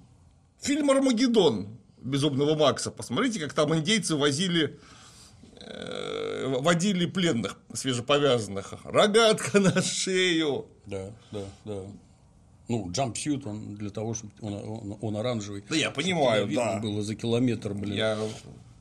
Фильм 0.61 0.89
Армагеддон 0.89 1.67
Безумного 1.97 2.55
Макса. 2.55 2.89
Посмотрите, 2.89 3.39
как 3.41 3.51
там 3.51 3.75
индейцы 3.75 4.15
возили 4.15 4.79
э, 5.59 6.55
водили 6.61 7.05
пленных 7.05 7.57
свежеповязанных. 7.73 8.75
Рогатка 8.85 9.59
на 9.59 9.81
шею. 9.81 10.67
Да, 10.85 11.11
да, 11.31 11.43
да. 11.65 11.81
Ну, 12.69 12.89
джампсют, 12.91 13.45
он 13.47 13.75
для 13.75 13.89
того, 13.89 14.13
чтобы 14.13 14.31
он, 14.41 14.53
он, 14.53 14.97
он 15.01 15.17
оранжевый. 15.17 15.63
Да 15.69 15.75
я 15.75 15.89
понимаю, 15.91 16.47
да. 16.47 16.79
было 16.79 17.01
за 17.01 17.15
километр, 17.15 17.73
блин. 17.73 17.95
Я 17.95 18.17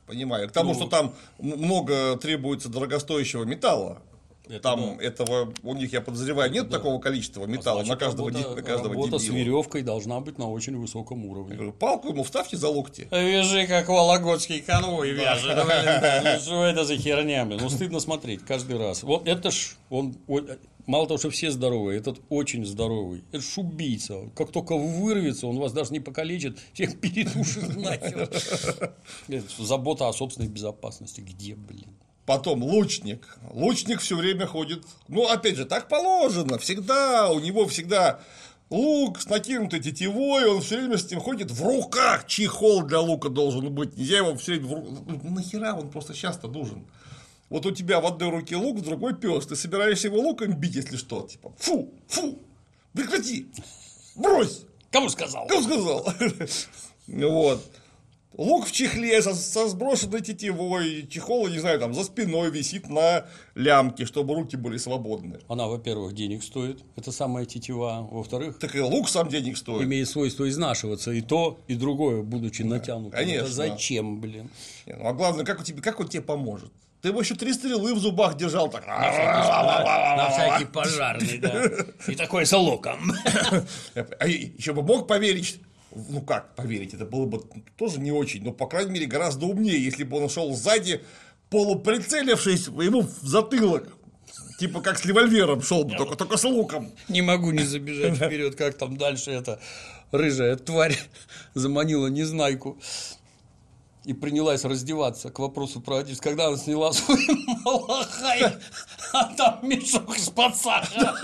Понимаю. 0.05 0.47
К 0.49 0.51
тому, 0.51 0.69
Ну, 0.73 0.75
что 0.75 0.87
там 0.87 1.13
много 1.37 2.17
требуется 2.17 2.67
дорогостоящего 2.69 3.43
металла. 3.43 4.01
Это 4.47 4.59
там 4.61 4.97
да. 4.97 5.03
этого, 5.03 5.53
у 5.61 5.75
них, 5.75 5.93
я 5.93 6.01
подозреваю, 6.01 6.51
нет 6.51 6.71
такого 6.71 6.99
количества 6.99 7.45
металла 7.45 7.83
Значит, 7.83 7.89
на 8.01 8.05
каждого, 8.07 8.29
работа, 8.31 8.55
на 8.55 8.61
каждого 8.63 8.95
работа 8.95 9.19
с 9.19 9.21
дебила. 9.23 9.37
веревкой 9.37 9.83
должна 9.83 10.19
быть 10.21 10.39
на 10.39 10.49
очень 10.49 10.75
высоком 10.75 11.23
Я 11.23 11.29
уровне. 11.29 11.53
говорю, 11.55 11.71
Палку 11.73 12.07
ему 12.09 12.23
вставьте 12.23 12.57
за 12.57 12.67
локти. 12.69 13.07
Вяжи, 13.11 13.67
как 13.67 13.87
вологодский 13.89 14.61
конвой 14.61 15.11
вяжет. 15.11 15.55
да. 15.55 16.21
Ну 16.35 16.39
что 16.41 16.63
это 16.65 16.83
за 16.83 16.97
херня, 16.97 17.45
блин? 17.45 17.59
Ну 17.61 17.69
стыдно 17.69 17.99
смотреть 17.99 18.43
каждый 18.43 18.79
раз. 18.79 19.03
Вот 19.03 19.27
это 19.27 19.51
ж, 19.51 19.75
он, 19.91 20.15
мало 20.89 21.07
того, 21.07 21.17
что 21.19 21.29
все 21.29 21.51
здоровые, 21.51 21.99
этот 21.99 22.19
очень 22.29 22.65
здоровый. 22.65 23.23
Это 23.31 23.41
ж 23.41 23.57
убийца. 23.57 24.29
Как 24.35 24.51
только 24.51 24.75
вырвется, 24.75 25.47
он 25.47 25.57
вас 25.57 25.71
даже 25.71 25.91
не 25.93 25.99
покалечит, 25.99 26.57
всех 26.73 26.99
передушит 26.99 27.75
нахер. 27.77 28.29
Забота 29.59 30.09
о 30.09 30.13
собственной 30.13 30.49
безопасности. 30.49 31.21
Где, 31.21 31.55
блин? 31.55 31.87
Потом 32.25 32.63
лучник. 32.63 33.39
Лучник 33.51 34.01
все 34.01 34.15
время 34.15 34.45
ходит. 34.45 34.83
Ну, 35.07 35.27
опять 35.27 35.55
же, 35.55 35.65
так 35.65 35.87
положено. 35.87 36.57
Всегда, 36.57 37.31
у 37.31 37.39
него 37.39 37.67
всегда 37.67 38.19
лук 38.69 39.19
с 39.19 39.27
накинутой 39.27 39.79
тетивой, 39.79 40.47
он 40.47 40.61
все 40.61 40.77
время 40.77 40.97
с 40.97 41.09
ним 41.09 41.19
ходит 41.19 41.51
в 41.51 41.63
руках. 41.63 42.27
Чехол 42.27 42.83
для 42.83 42.99
лука 42.99 43.29
должен 43.29 43.73
быть. 43.73 43.97
Нельзя 43.97 44.17
его 44.17 44.35
все 44.35 44.53
время 44.53 44.67
в 44.67 44.73
ру- 44.73 45.19
Ну, 45.23 45.31
нахера 45.31 45.73
он 45.73 45.89
просто 45.89 46.13
часто 46.13 46.47
нужен? 46.47 46.85
Вот 47.49 47.65
у 47.65 47.71
тебя 47.71 47.99
в 47.99 48.05
одной 48.05 48.29
руке 48.29 48.55
лук, 48.55 48.77
в 48.77 48.81
другой 48.81 49.15
пес. 49.15 49.45
Ты 49.47 49.55
собираешься 49.55 50.07
его 50.07 50.19
луком 50.19 50.53
бить, 50.53 50.75
если 50.75 50.97
что. 50.97 51.23
Типа, 51.23 51.51
фу, 51.57 51.91
фу, 52.07 52.39
прекрати, 52.93 53.47
брось. 54.15 54.63
Кому 54.91 55.09
сказал? 55.09 55.45
Кто 55.47 55.61
сказал? 55.61 56.07
Вот. 57.07 57.65
Лук 58.37 58.67
в 58.67 58.71
чехле 58.71 59.19
со, 59.23 59.33
со 59.33 59.67
сброшенной 59.67 60.21
тетивой, 60.21 61.07
чехол, 61.07 61.47
не 61.47 61.57
знаю, 61.57 61.79
там 61.79 61.93
за 61.95 62.03
спиной 62.03 62.51
висит 62.51 62.87
на 62.87 63.25
лямке, 63.55 64.05
чтобы 64.05 64.35
руки 64.35 64.55
были 64.55 64.77
свободны. 64.77 65.39
Она, 65.49 65.67
во-первых, 65.67 66.13
денег 66.13 66.43
стоит. 66.43 66.79
Это 66.95 67.11
самая 67.11 67.45
тетива. 67.45 68.07
Во-вторых, 68.11 68.59
Так 68.59 68.75
и 68.75 68.79
лук 68.81 69.09
сам 69.09 69.27
денег 69.27 69.57
стоит. 69.57 69.81
имеет 69.81 70.07
свойство 70.07 70.47
изнашиваться 70.47 71.11
и 71.11 71.21
то, 71.21 71.59
и 71.67 71.73
другое, 71.73 72.21
будучи 72.21 72.61
натянутым. 72.61 73.11
конечно. 73.11 73.45
Это 73.45 73.51
зачем, 73.51 74.21
блин? 74.21 74.49
Не, 74.85 74.93
ну, 74.93 75.07
а 75.07 75.13
главное, 75.13 75.43
как, 75.43 75.59
у 75.59 75.63
тебя, 75.63 75.81
как 75.81 75.99
он 75.99 76.07
тебе 76.07 76.21
поможет? 76.21 76.71
Ты 77.01 77.09
его 77.09 77.21
еще 77.21 77.35
три 77.35 77.53
стрелы 77.53 77.93
в 77.93 77.99
зубах 77.99 78.35
держал, 78.35 78.69
так. 78.69 78.85
На 78.85 80.29
всякий 80.31 80.65
пожарный, 80.65 81.37
да. 81.37 81.63
И 82.07 82.15
такой 82.15 82.45
с 82.45 82.53
луком. 82.53 83.13
А 83.95 84.27
еще 84.27 84.73
бы 84.73 84.83
мог 84.83 85.07
поверить, 85.07 85.61
ну 85.91 86.21
как 86.21 86.55
поверить, 86.55 86.93
это 86.93 87.05
было 87.05 87.25
бы 87.25 87.41
тоже 87.77 87.99
не 87.99 88.11
очень, 88.11 88.43
но, 88.43 88.51
по 88.51 88.67
крайней 88.67 88.91
мере, 88.91 89.05
гораздо 89.05 89.45
умнее, 89.45 89.81
если 89.81 90.03
бы 90.03 90.17
он 90.17 90.29
шел 90.29 90.53
сзади, 90.53 91.01
полуприцелившись 91.49 92.67
ему 92.67 93.01
в 93.01 93.27
затылок. 93.27 93.87
Типа 94.59 94.81
как 94.81 94.99
с 94.99 95.05
револьвером 95.05 95.61
шел 95.61 95.85
бы, 95.85 95.95
только, 95.95 96.17
только 96.17 96.35
с 96.35 96.43
луком. 96.43 96.91
Не 97.07 97.21
могу 97.21 97.51
не 97.51 97.63
забежать 97.63 98.15
вперед, 98.17 98.55
как 98.55 98.77
там 98.77 98.97
дальше 98.97 99.31
эта 99.31 99.61
рыжая 100.11 100.57
тварь 100.57 100.97
заманила 101.53 102.07
незнайку 102.07 102.77
и 104.09 104.13
принялась 104.13 104.65
раздеваться 104.65 105.29
к 105.29 105.37
вопросу 105.37 105.81
про 105.81 105.97
одежду. 105.97 106.23
Когда 106.23 106.47
она 106.47 106.57
сняла 106.57 106.91
свой 106.93 107.27
малахай, 107.63 108.41
а 109.13 109.25
там 109.35 109.59
мешок 109.61 110.17
с-под 110.17 110.55
сахара. 110.55 111.15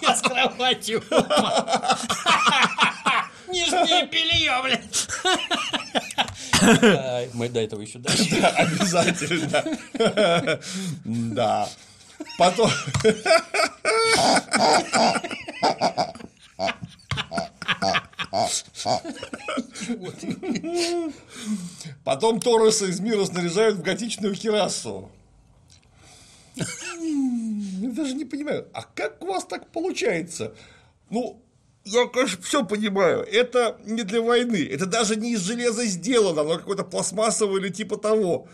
Я 0.00 0.16
с 0.16 0.22
кровати 0.22 0.92
упал. 0.94 1.68
Нижнее 3.48 4.06
белье, 4.06 4.62
блядь. 4.62 5.08
Мы 7.34 7.50
до 7.50 7.60
этого 7.60 7.82
еще 7.82 7.98
дойдем. 7.98 8.40
Да, 8.40 8.48
обязательно. 8.48 9.78
Да. 11.04 11.68
Потом... 12.38 12.70
Потом 22.04 22.40
Тороса 22.40 22.86
из 22.86 23.00
мира 23.00 23.24
снаряжают 23.24 23.78
в 23.78 23.82
готичную 23.82 24.34
кирасу. 24.34 25.10
Я 26.56 27.90
даже 27.90 28.14
не 28.14 28.24
понимаю, 28.24 28.68
а 28.72 28.82
как 28.82 29.22
у 29.22 29.26
вас 29.26 29.44
так 29.44 29.70
получается? 29.70 30.54
Ну, 31.10 31.40
я, 31.84 32.06
конечно, 32.06 32.42
все 32.42 32.64
понимаю. 32.64 33.26
Это 33.30 33.78
не 33.84 34.02
для 34.02 34.20
войны. 34.20 34.66
Это 34.70 34.86
даже 34.86 35.16
не 35.16 35.32
из 35.32 35.40
железа 35.40 35.84
сделано, 35.84 36.40
оно 36.42 36.58
какое-то 36.58 36.84
пластмассовое 36.84 37.60
или 37.60 37.68
типа 37.68 37.96
того. 37.98 38.48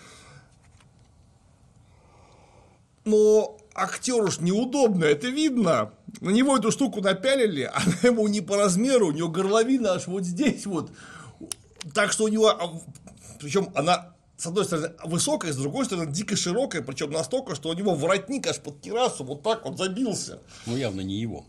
Но 3.04 3.59
актеру 3.74 4.30
ж 4.30 4.40
неудобно, 4.40 5.04
это 5.04 5.28
видно. 5.28 5.92
На 6.20 6.30
него 6.30 6.56
эту 6.56 6.70
штуку 6.70 7.00
напялили, 7.00 7.62
она 7.74 7.94
ему 8.02 8.26
не 8.28 8.40
по 8.40 8.56
размеру, 8.56 9.08
у 9.08 9.12
него 9.12 9.28
горловина 9.28 9.92
аж 9.92 10.06
вот 10.06 10.24
здесь 10.24 10.66
вот. 10.66 10.90
Так 11.94 12.12
что 12.12 12.24
у 12.24 12.28
него, 12.28 12.82
причем 13.40 13.70
она 13.74 14.14
с 14.36 14.46
одной 14.46 14.64
стороны 14.64 14.92
высокая, 15.04 15.52
с 15.52 15.56
другой 15.56 15.84
стороны 15.84 16.10
дико 16.10 16.36
широкая, 16.36 16.82
причем 16.82 17.10
настолько, 17.10 17.54
что 17.54 17.68
у 17.68 17.74
него 17.74 17.94
воротник 17.94 18.46
аж 18.46 18.58
под 18.58 18.80
кирасу 18.80 19.24
вот 19.24 19.42
так 19.42 19.64
вот 19.64 19.78
забился. 19.78 20.40
Ну, 20.66 20.76
явно 20.76 21.02
не 21.02 21.16
его. 21.16 21.44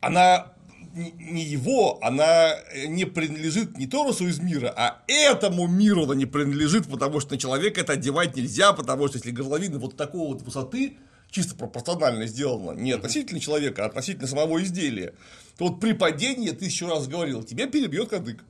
Она 0.00 0.52
не 0.94 1.42
его, 1.42 1.98
она 2.02 2.54
не 2.86 3.04
принадлежит 3.04 3.76
не 3.78 3.86
Торусу 3.86 4.28
из 4.28 4.38
мира, 4.38 4.72
а 4.76 5.02
этому 5.06 5.66
миру 5.66 6.04
она 6.04 6.14
не 6.14 6.26
принадлежит, 6.26 6.86
потому 6.86 7.20
что 7.20 7.32
на 7.32 7.38
человека 7.38 7.80
это 7.80 7.94
одевать 7.94 8.36
нельзя, 8.36 8.72
потому 8.72 9.08
что 9.08 9.18
если 9.18 9.30
горловина 9.30 9.78
вот 9.78 9.96
такого 9.96 10.34
вот 10.34 10.42
высоты, 10.42 10.98
чисто 11.30 11.54
пропорционально 11.54 12.26
сделана, 12.26 12.72
не 12.78 12.92
относительно 12.92 13.40
человека, 13.40 13.84
а 13.84 13.86
относительно 13.86 14.26
самого 14.26 14.62
изделия, 14.62 15.14
то 15.56 15.68
вот 15.68 15.80
при 15.80 15.92
падении, 15.92 16.48
я 16.48 16.54
тысячу 16.54 16.86
раз 16.86 17.08
говорил, 17.08 17.42
тебя 17.42 17.66
перебьет 17.66 18.10
кадык. 18.10 18.44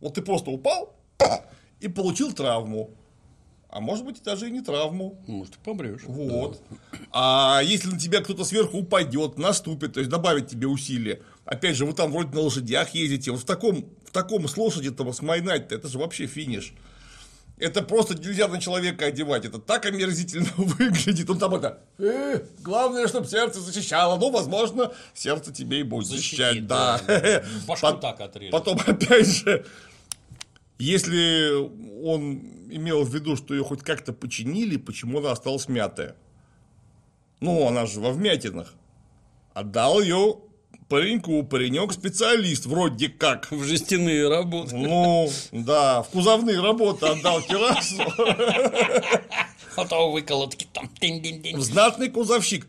Вот 0.00 0.14
ты 0.14 0.22
просто 0.22 0.50
упал 0.50 0.94
и 1.80 1.88
получил 1.88 2.32
травму. 2.32 2.90
А 3.70 3.80
может 3.80 4.04
быть, 4.04 4.22
даже 4.22 4.48
и 4.48 4.50
не 4.50 4.62
травму. 4.62 5.20
Может, 5.26 5.54
ты 5.54 5.58
помрешь. 5.62 6.02
Вот. 6.06 6.62
А 7.12 7.60
если 7.62 7.90
на 7.90 7.98
тебя 7.98 8.22
кто-то 8.22 8.44
сверху 8.44 8.78
упадет, 8.78 9.36
наступит, 9.36 9.92
то 9.94 10.00
есть 10.00 10.10
добавит 10.10 10.48
тебе 10.48 10.66
усилия. 10.66 11.20
Опять 11.48 11.76
же, 11.76 11.86
вы 11.86 11.94
там 11.94 12.12
вроде 12.12 12.34
на 12.34 12.42
лошадях 12.42 12.90
ездите, 12.90 13.30
вот 13.30 13.40
в 13.40 13.44
таком, 13.46 13.86
в 14.04 14.10
таком 14.10 14.46
с 14.46 14.54
лошади-то 14.58 15.10
смайнать-то, 15.14 15.74
это 15.74 15.88
же 15.88 15.98
вообще 15.98 16.26
финиш. 16.26 16.74
Это 17.56 17.80
просто 17.80 18.14
нельзя 18.14 18.48
на 18.48 18.60
человека 18.60 19.06
одевать, 19.06 19.46
это 19.46 19.58
так 19.58 19.86
омерзительно 19.86 20.50
выглядит. 20.58 21.28
Он 21.30 21.38
там 21.38 21.54
это, 21.54 21.80
«Э, 21.96 22.42
главное, 22.60 23.08
чтобы 23.08 23.26
сердце 23.26 23.62
защищало. 23.62 24.18
Ну, 24.18 24.30
возможно, 24.30 24.92
сердце 25.14 25.50
тебе 25.50 25.80
и 25.80 25.82
будет 25.84 26.06
защищать, 26.06 26.48
Защитит, 26.52 26.66
да. 26.66 27.00
да. 27.06 27.42
Башку 27.66 27.86
Пот- 27.86 28.00
так 28.02 28.20
отрежет. 28.20 28.52
Потом, 28.52 28.78
опять 28.86 29.26
же, 29.26 29.64
если 30.78 31.50
он 32.04 32.42
имел 32.70 33.04
в 33.04 33.14
виду, 33.14 33.36
что 33.36 33.54
ее 33.54 33.64
хоть 33.64 33.80
как-то 33.82 34.12
починили, 34.12 34.76
почему 34.76 35.20
она 35.20 35.32
осталась 35.32 35.66
мятая? 35.66 36.14
Ну, 37.40 37.66
она 37.66 37.86
же 37.86 38.00
во 38.00 38.10
вмятинах. 38.12 38.74
Отдал 39.54 40.02
ее 40.02 40.40
пареньку, 40.88 41.42
паренек 41.44 41.92
специалист, 41.92 42.66
вроде 42.66 43.08
как. 43.08 43.50
В 43.50 43.62
жестяные 43.64 44.28
работы. 44.28 44.74
Ну, 44.76 45.30
да, 45.52 46.02
в 46.02 46.08
кузовные 46.08 46.60
работы 46.60 47.06
отдал 47.06 47.42
Кирасу. 47.42 48.02
А 49.76 49.84
то 49.86 50.10
выколотки 50.10 50.66
там. 50.72 50.90
Знатный 51.60 52.08
кузовщик. 52.08 52.66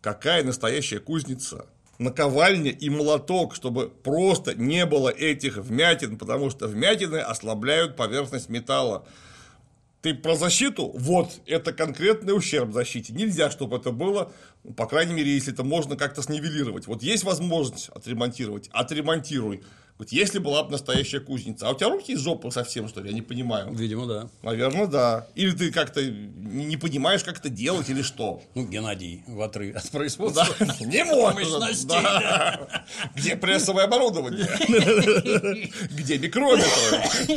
Какая 0.00 0.44
настоящая 0.44 0.98
кузница? 0.98 1.66
Наковальня 1.98 2.70
и 2.70 2.90
молоток, 2.90 3.54
чтобы 3.54 3.88
просто 3.88 4.54
не 4.54 4.86
было 4.86 5.08
этих 5.08 5.56
вмятин, 5.56 6.18
потому 6.18 6.50
что 6.50 6.66
вмятины 6.66 7.18
ослабляют 7.18 7.96
поверхность 7.96 8.48
металла. 8.48 9.06
Ты 10.02 10.14
про 10.14 10.34
защиту? 10.34 10.90
Вот, 10.96 11.30
это 11.46 11.72
конкретный 11.72 12.36
ущерб 12.36 12.72
защите. 12.72 13.12
Нельзя, 13.12 13.52
чтобы 13.52 13.76
это 13.76 13.92
было, 13.92 14.32
по 14.76 14.86
крайней 14.86 15.14
мере, 15.14 15.32
если 15.32 15.52
это 15.52 15.62
можно 15.62 15.96
как-то 15.96 16.22
снивелировать. 16.22 16.88
Вот 16.88 17.04
есть 17.04 17.22
возможность 17.22 17.88
отремонтировать, 17.88 18.68
отремонтируй. 18.72 19.62
Вот 20.02 20.10
если 20.10 20.40
была 20.40 20.64
бы 20.64 20.72
настоящая 20.72 21.20
кузница. 21.20 21.68
А 21.68 21.70
у 21.70 21.76
тебя 21.76 21.88
руки 21.88 22.14
из 22.14 22.18
жопы 22.18 22.50
совсем, 22.50 22.88
что 22.88 23.00
ли? 23.00 23.10
Я 23.10 23.14
не 23.14 23.22
понимаю. 23.22 23.72
Видимо, 23.72 24.06
да. 24.06 24.28
Наверное, 24.42 24.88
да. 24.88 25.28
Или 25.36 25.52
ты 25.52 25.70
как-то 25.70 26.04
не 26.04 26.76
понимаешь, 26.76 27.22
как 27.22 27.38
это 27.38 27.48
делать, 27.48 27.88
или 27.88 28.02
что. 28.02 28.42
Ну, 28.56 28.66
Геннадий 28.66 29.22
в 29.28 29.40
отрыве 29.40 29.74
от 29.74 29.84
Да, 29.84 29.90
производства. 29.92 30.44
не. 30.80 31.04
Мощностей, 31.04 31.86
да. 31.86 32.84
Где 33.14 33.36
прессовое 33.36 33.84
оборудование? 33.84 34.48
Где 35.92 36.18
микрометры? 36.18 36.66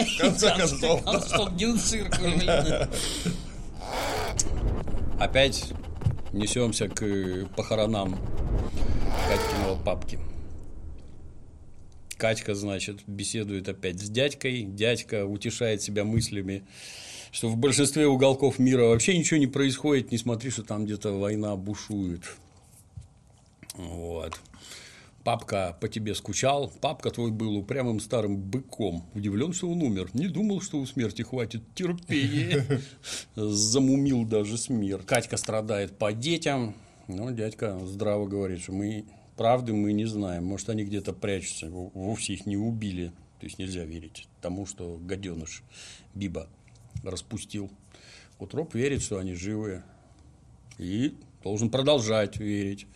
В 0.03 0.17
конце 0.19 0.55
концов. 0.57 1.03
Генцирк. 1.53 2.17
Опять 5.19 5.65
несемся 6.33 6.87
к 6.87 7.45
похоронам 7.55 8.17
Катькиного 9.29 9.77
папки. 9.83 10.17
Катька, 12.17 12.55
значит, 12.55 12.99
беседует 13.07 13.67
опять 13.67 13.99
с 13.99 14.09
дядькой. 14.09 14.63
Дядька 14.63 15.25
утешает 15.25 15.81
себя 15.81 16.03
мыслями, 16.03 16.63
что 17.31 17.49
в 17.49 17.57
большинстве 17.57 18.07
уголков 18.07 18.59
мира 18.59 18.85
вообще 18.85 19.17
ничего 19.17 19.39
не 19.39 19.47
происходит, 19.47 20.11
не 20.11 20.17
смотри, 20.17 20.49
что 20.49 20.63
там 20.63 20.85
где-то 20.85 21.11
война 21.19 21.55
бушует. 21.55 22.21
Вот. 23.73 24.39
Папка 25.25 25.75
по 25.81 25.87
тебе 25.87 26.13
скучал, 26.13 26.71
папка 26.81 27.09
твой 27.09 27.31
был 27.31 27.57
упрямым 27.57 27.99
старым 27.99 28.37
быком. 28.37 29.03
Удивлен, 29.15 29.53
что 29.53 29.69
он 29.69 29.81
умер. 29.81 30.11
Не 30.13 30.27
думал, 30.27 30.61
что 30.61 30.77
у 30.77 30.85
смерти 30.85 31.23
хватит 31.23 31.63
терпения. 31.73 32.63
Замумил 33.35 34.23
даже 34.23 34.57
смерть. 34.59 35.07
Катька 35.07 35.37
страдает 35.37 35.97
по 35.97 36.13
детям. 36.13 36.75
Ну, 37.07 37.31
дядька 37.31 37.79
здраво 37.85 38.27
говорит, 38.27 38.61
что 38.61 38.73
мы 38.73 39.05
правды 39.35 39.73
мы 39.73 39.93
не 39.93 40.05
знаем. 40.05 40.45
Может, 40.45 40.69
они 40.69 40.83
где-то 40.83 41.13
прячутся, 41.13 41.69
вовсе 41.69 42.33
их 42.33 42.45
не 42.45 42.57
убили. 42.57 43.11
То 43.39 43.45
есть 43.45 43.59
нельзя 43.59 43.83
верить 43.83 44.27
тому, 44.41 44.65
что 44.65 44.97
гаденыш 45.01 45.61
Биба 46.13 46.47
распустил. 47.03 47.69
Утроп 48.39 48.75
верит, 48.75 49.01
что 49.01 49.19
они 49.19 49.33
живые. 49.33 49.83
И 50.77 51.15
должен 51.43 51.69
продолжать 51.69 52.37
верить. 52.37 52.87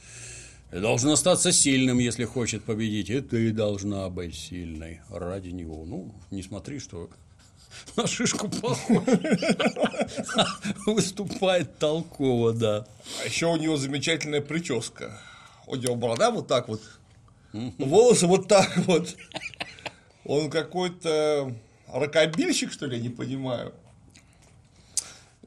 И 0.71 0.79
должен 0.79 1.09
остаться 1.09 1.51
сильным, 1.51 1.99
если 1.99 2.25
хочет 2.25 2.63
победить. 2.63 3.09
И 3.09 3.21
ты 3.21 3.51
должна 3.51 4.09
быть 4.09 4.35
сильной 4.35 5.01
ради 5.09 5.49
него. 5.49 5.85
Ну, 5.85 6.13
не 6.31 6.41
смотри, 6.41 6.79
что 6.79 7.09
на 7.95 8.07
шишку 8.07 8.49
похож. 8.49 9.03
Выступает 10.85 11.77
толково, 11.77 12.53
да. 12.53 12.87
А 13.21 13.25
еще 13.25 13.47
у 13.47 13.57
него 13.57 13.77
замечательная 13.77 14.41
прическа. 14.41 15.21
У 15.69 15.75
него 15.75 15.95
борода 15.95 16.31
вот 16.31 16.47
так 16.47 16.67
вот, 16.67 16.81
волосы 17.53 18.25
вот 18.25 18.47
так 18.47 18.75
вот. 18.87 19.15
Он 20.25 20.49
какой-то 20.49 21.55
ракобильщик, 21.87 22.71
что 22.71 22.87
ли, 22.87 22.97
я 22.97 23.03
не 23.03 23.09
понимаю. 23.09 23.73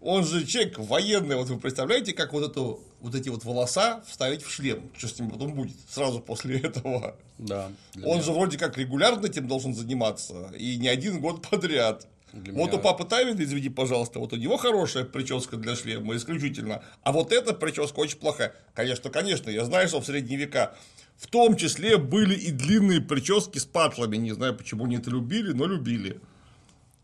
Он 0.01 0.25
же 0.25 0.47
человек 0.47 0.79
военный, 0.79 1.37
вот 1.37 1.49
вы 1.49 1.59
представляете, 1.59 2.13
как 2.13 2.33
вот 2.33 2.49
эту 2.49 2.81
вот 3.01 3.17
эти 3.17 3.29
вот 3.31 3.45
волоса 3.45 4.03
вставить 4.07 4.43
в 4.43 4.51
шлем, 4.51 4.91
что 4.97 5.09
с 5.09 5.19
ним 5.19 5.31
потом 5.31 5.55
будет 5.55 5.77
сразу 5.89 6.21
после 6.21 6.59
этого. 6.61 7.17
Да. 7.39 7.73
Он 7.97 8.03
меня. 8.03 8.23
же 8.23 8.33
вроде 8.33 8.59
как 8.59 8.79
регулярно 8.79 9.27
этим 9.27 9.49
должен 9.49 9.75
заниматься, 9.75 10.53
и 10.57 10.77
не 10.77 10.87
один 10.87 11.21
год 11.21 11.49
подряд. 11.49 12.07
Для 12.33 12.55
вот 12.55 12.71
меня... 12.71 12.79
у 12.79 12.83
папы 12.83 13.05
Тайвина, 13.05 13.43
извини, 13.43 13.69
пожалуйста, 13.69 14.19
вот 14.19 14.33
у 14.33 14.37
него 14.37 14.57
хорошая 14.57 15.05
прическа 15.05 15.57
для 15.57 15.77
шлема, 15.77 16.17
исключительно. 16.17 16.83
А 17.03 17.13
вот 17.13 17.31
эта 17.31 17.53
прическа 17.53 17.99
очень 18.01 18.19
плохая. 18.19 18.55
Конечно, 18.75 19.11
конечно, 19.11 19.51
я 19.51 19.65
знаю, 19.65 19.89
что 19.89 20.01
в 20.01 20.07
средние 20.07 20.39
века 20.39 20.75
в 21.19 21.27
том 21.27 21.57
числе 21.57 21.99
были 21.99 22.35
и 22.35 22.51
длинные 22.51 23.01
прически 23.03 23.59
с 23.59 23.67
патлами. 23.67 24.17
Не 24.17 24.33
знаю, 24.33 24.57
почему 24.57 24.87
они 24.87 24.97
это 24.97 25.11
любили, 25.11 25.53
но 25.53 25.67
любили. 25.67 26.21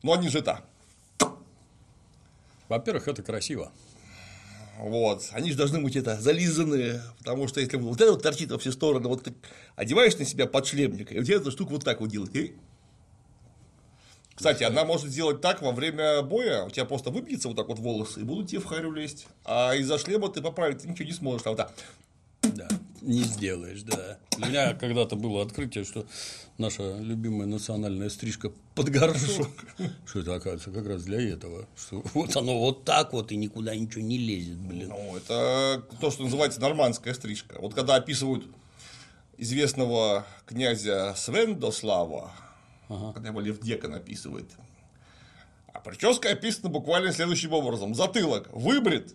Но 0.02 0.14
они 0.14 0.28
же 0.28 0.40
так. 0.40 0.64
Во-первых, 2.68 3.08
это 3.08 3.22
красиво. 3.22 3.70
Вот. 4.78 5.28
Они 5.32 5.50
же 5.50 5.56
должны 5.56 5.80
быть 5.80 5.96
это 5.96 6.20
зализанные, 6.20 7.02
потому 7.18 7.48
что 7.48 7.60
если 7.60 7.76
вот 7.76 8.00
это 8.00 8.12
вот 8.12 8.22
торчит 8.22 8.50
во 8.50 8.58
все 8.58 8.72
стороны, 8.72 9.08
вот 9.08 9.24
ты 9.24 9.34
одеваешь 9.76 10.16
на 10.16 10.24
себя 10.24 10.46
подшлемник, 10.46 11.12
и 11.12 11.18
у 11.18 11.24
тебя 11.24 11.36
эта 11.36 11.50
штука 11.50 11.72
вот 11.72 11.84
так 11.84 12.00
вот 12.00 12.10
делает. 12.10 12.54
Кстати, 14.38 14.62
она 14.62 14.84
может 14.84 15.10
сделать 15.10 15.40
так 15.40 15.62
во 15.62 15.72
время 15.72 16.22
боя, 16.22 16.62
у 16.62 16.70
тебя 16.70 16.84
просто 16.84 17.10
выбьется 17.10 17.48
вот 17.48 17.56
так 17.56 17.66
вот 17.66 17.80
волосы, 17.80 18.20
и 18.20 18.22
будут 18.22 18.48
тебе 18.48 18.60
в 18.60 18.66
харю 18.66 18.92
лезть. 18.92 19.26
А 19.44 19.74
из-за 19.74 19.98
шлема 19.98 20.28
ты 20.28 20.40
поправить 20.40 20.84
ничего 20.84 21.08
не 21.08 21.12
сможешь. 21.12 21.44
А 21.44 21.50
вот 21.50 21.56
так. 21.56 21.74
Да, 22.42 22.68
не 23.02 23.24
сделаешь, 23.24 23.82
да. 23.82 24.16
У 24.36 24.42
меня 24.42 24.74
когда-то 24.74 25.16
было 25.16 25.42
открытие, 25.42 25.82
что 25.82 26.06
наша 26.56 26.98
любимая 26.98 27.48
национальная 27.48 28.10
стрижка 28.10 28.52
под 28.76 28.90
горшок. 28.90 29.48
Что 30.06 30.20
это, 30.20 30.36
оказывается, 30.36 30.70
как 30.70 30.86
раз 30.86 31.02
для 31.02 31.20
этого. 31.20 31.66
Что 31.76 32.04
вот 32.14 32.36
оно 32.36 32.60
вот 32.60 32.84
так 32.84 33.12
вот 33.14 33.32
и 33.32 33.36
никуда 33.36 33.74
ничего 33.74 34.02
не 34.02 34.18
лезет, 34.18 34.56
блин. 34.56 34.90
Ну, 34.90 35.16
это 35.16 35.82
то, 36.00 36.12
что 36.12 36.22
называется 36.22 36.60
нормандская 36.60 37.12
стрижка. 37.12 37.56
Вот 37.60 37.74
когда 37.74 37.96
описывают 37.96 38.46
известного 39.36 40.24
князя 40.46 41.12
Свендослава, 41.16 42.30
ага. 42.88 43.12
когда 43.12 43.28
его 43.28 43.40
Лев 43.40 43.60
Декон 43.60 43.94
описывает, 43.94 44.50
а 45.72 45.80
прическа 45.80 46.30
описана 46.30 46.68
буквально 46.68 47.12
следующим 47.12 47.52
образом. 47.52 47.94
Затылок 47.94 48.48
выбрит, 48.52 49.14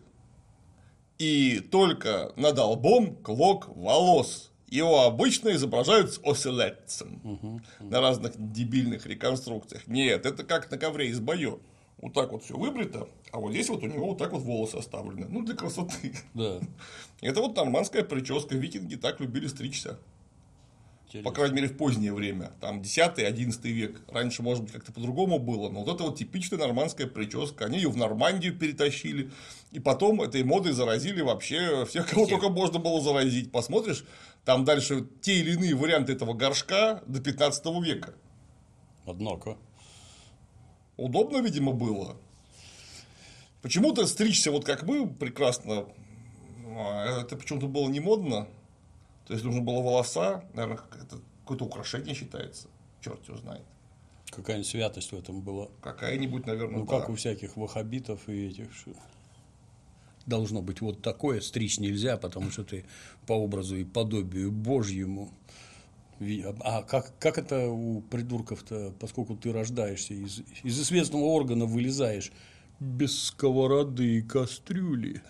и 1.17 1.59
только 1.59 2.31
над 2.35 2.57
лбом 2.57 3.15
клок 3.15 3.67
волос. 3.75 4.51
Его 4.67 5.03
обычно 5.03 5.49
изображают 5.49 6.13
с 6.13 6.19
оселедцем 6.23 7.21
угу, 7.23 7.61
на 7.79 8.01
разных 8.01 8.33
дебильных 8.35 9.05
реконструкциях. 9.05 9.85
Нет, 9.87 10.25
это 10.25 10.43
как 10.43 10.71
на 10.71 10.79
ковре 10.79 11.09
из 11.09 11.19
бою. 11.19 11.61
Вот 11.97 12.13
так 12.13 12.31
вот 12.31 12.43
все 12.43 12.57
выбрито, 12.57 13.07
а 13.31 13.39
вот 13.39 13.51
здесь 13.51 13.69
вот 13.69 13.83
у 13.83 13.87
него 13.87 14.07
вот 14.07 14.17
так 14.17 14.33
вот 14.33 14.41
волосы 14.41 14.75
оставлены. 14.75 15.27
Ну, 15.29 15.45
для 15.45 15.55
красоты. 15.55 16.15
Да. 16.33 16.59
Это 17.21 17.39
вот 17.39 17.55
нормандская 17.55 18.03
прическа. 18.03 18.55
Викинги 18.55 18.95
так 18.95 19.19
любили 19.21 19.47
стричься. 19.47 19.99
По 21.21 21.31
крайней 21.31 21.55
мере, 21.55 21.67
в 21.67 21.77
позднее 21.77 22.13
время. 22.13 22.51
Там 22.59 22.81
10-11 22.81 23.61
век. 23.69 24.01
Раньше, 24.07 24.41
может 24.41 24.63
быть, 24.63 24.73
как-то 24.73 24.91
по-другому 24.91 25.37
было. 25.37 25.69
Но 25.69 25.83
вот 25.83 25.93
это 25.93 26.03
вот 26.05 26.17
типичная 26.17 26.59
нормандская 26.59 27.07
прическа. 27.07 27.65
Они 27.65 27.77
ее 27.77 27.89
в 27.89 27.97
Нормандию 27.97 28.57
перетащили. 28.57 29.29
И 29.71 29.79
потом 29.79 30.21
этой 30.21 30.43
модой 30.43 30.73
заразили 30.73 31.21
вообще 31.21 31.85
всех, 31.85 32.09
кого 32.09 32.25
всех. 32.25 32.39
только 32.39 32.53
можно 32.53 32.79
было 32.79 33.01
заразить. 33.01 33.51
Посмотришь, 33.51 34.05
там 34.45 34.65
дальше 34.65 35.07
те 35.21 35.35
или 35.35 35.53
иные 35.53 35.75
варианты 35.75 36.13
этого 36.13 36.33
горшка 36.33 37.03
до 37.05 37.21
15 37.21 37.65
века. 37.83 38.13
Однако. 39.05 39.57
Удобно, 40.97 41.41
видимо, 41.41 41.73
было. 41.73 42.17
Почему-то 43.61 44.05
стричься 44.07 44.51
вот 44.51 44.65
как 44.65 44.83
мы 44.83 45.07
прекрасно, 45.07 45.85
а, 46.75 47.21
это 47.21 47.37
почему-то 47.37 47.67
было 47.67 47.87
не 47.89 47.99
модно. 47.99 48.47
То 49.25 49.33
есть 49.33 49.45
нужно 49.45 49.61
было 49.61 49.81
волоса, 49.81 50.43
наверное, 50.53 50.83
это 51.01 51.19
какое-то 51.41 51.65
украшение 51.65 52.13
считается. 52.15 52.67
Черт 53.01 53.25
его 53.27 53.37
знает. 53.37 53.63
Какая-нибудь 54.31 54.67
святость 54.67 55.11
в 55.11 55.15
этом 55.15 55.41
была. 55.41 55.67
Какая-нибудь, 55.81 56.45
наверное, 56.45 56.79
Ну, 56.79 56.85
да. 56.85 56.99
как 56.99 57.09
у 57.09 57.15
всяких 57.15 57.55
ваххабитов 57.55 58.27
и 58.27 58.47
этих. 58.47 58.73
Что... 58.73 58.91
Должно 60.25 60.61
быть 60.61 60.81
вот 60.81 61.01
такое, 61.01 61.41
стричь 61.41 61.79
нельзя, 61.79 62.17
потому 62.17 62.49
что 62.49 62.63
ты 62.63 62.85
по 63.27 63.33
образу 63.33 63.75
и 63.75 63.83
подобию 63.83 64.51
Божьему. 64.51 65.31
А 66.61 66.83
как, 66.83 67.11
как 67.19 67.37
это 67.37 67.69
у 67.69 68.01
придурков-то, 68.01 68.93
поскольку 68.99 69.35
ты 69.35 69.51
рождаешься 69.51 70.13
из, 70.13 70.41
из 70.63 70.79
известного 70.79 71.23
органа 71.23 71.65
вылезаешь 71.65 72.31
без 72.79 73.23
сковороды 73.25 74.17
и 74.17 74.21
кастрюли? 74.21 75.21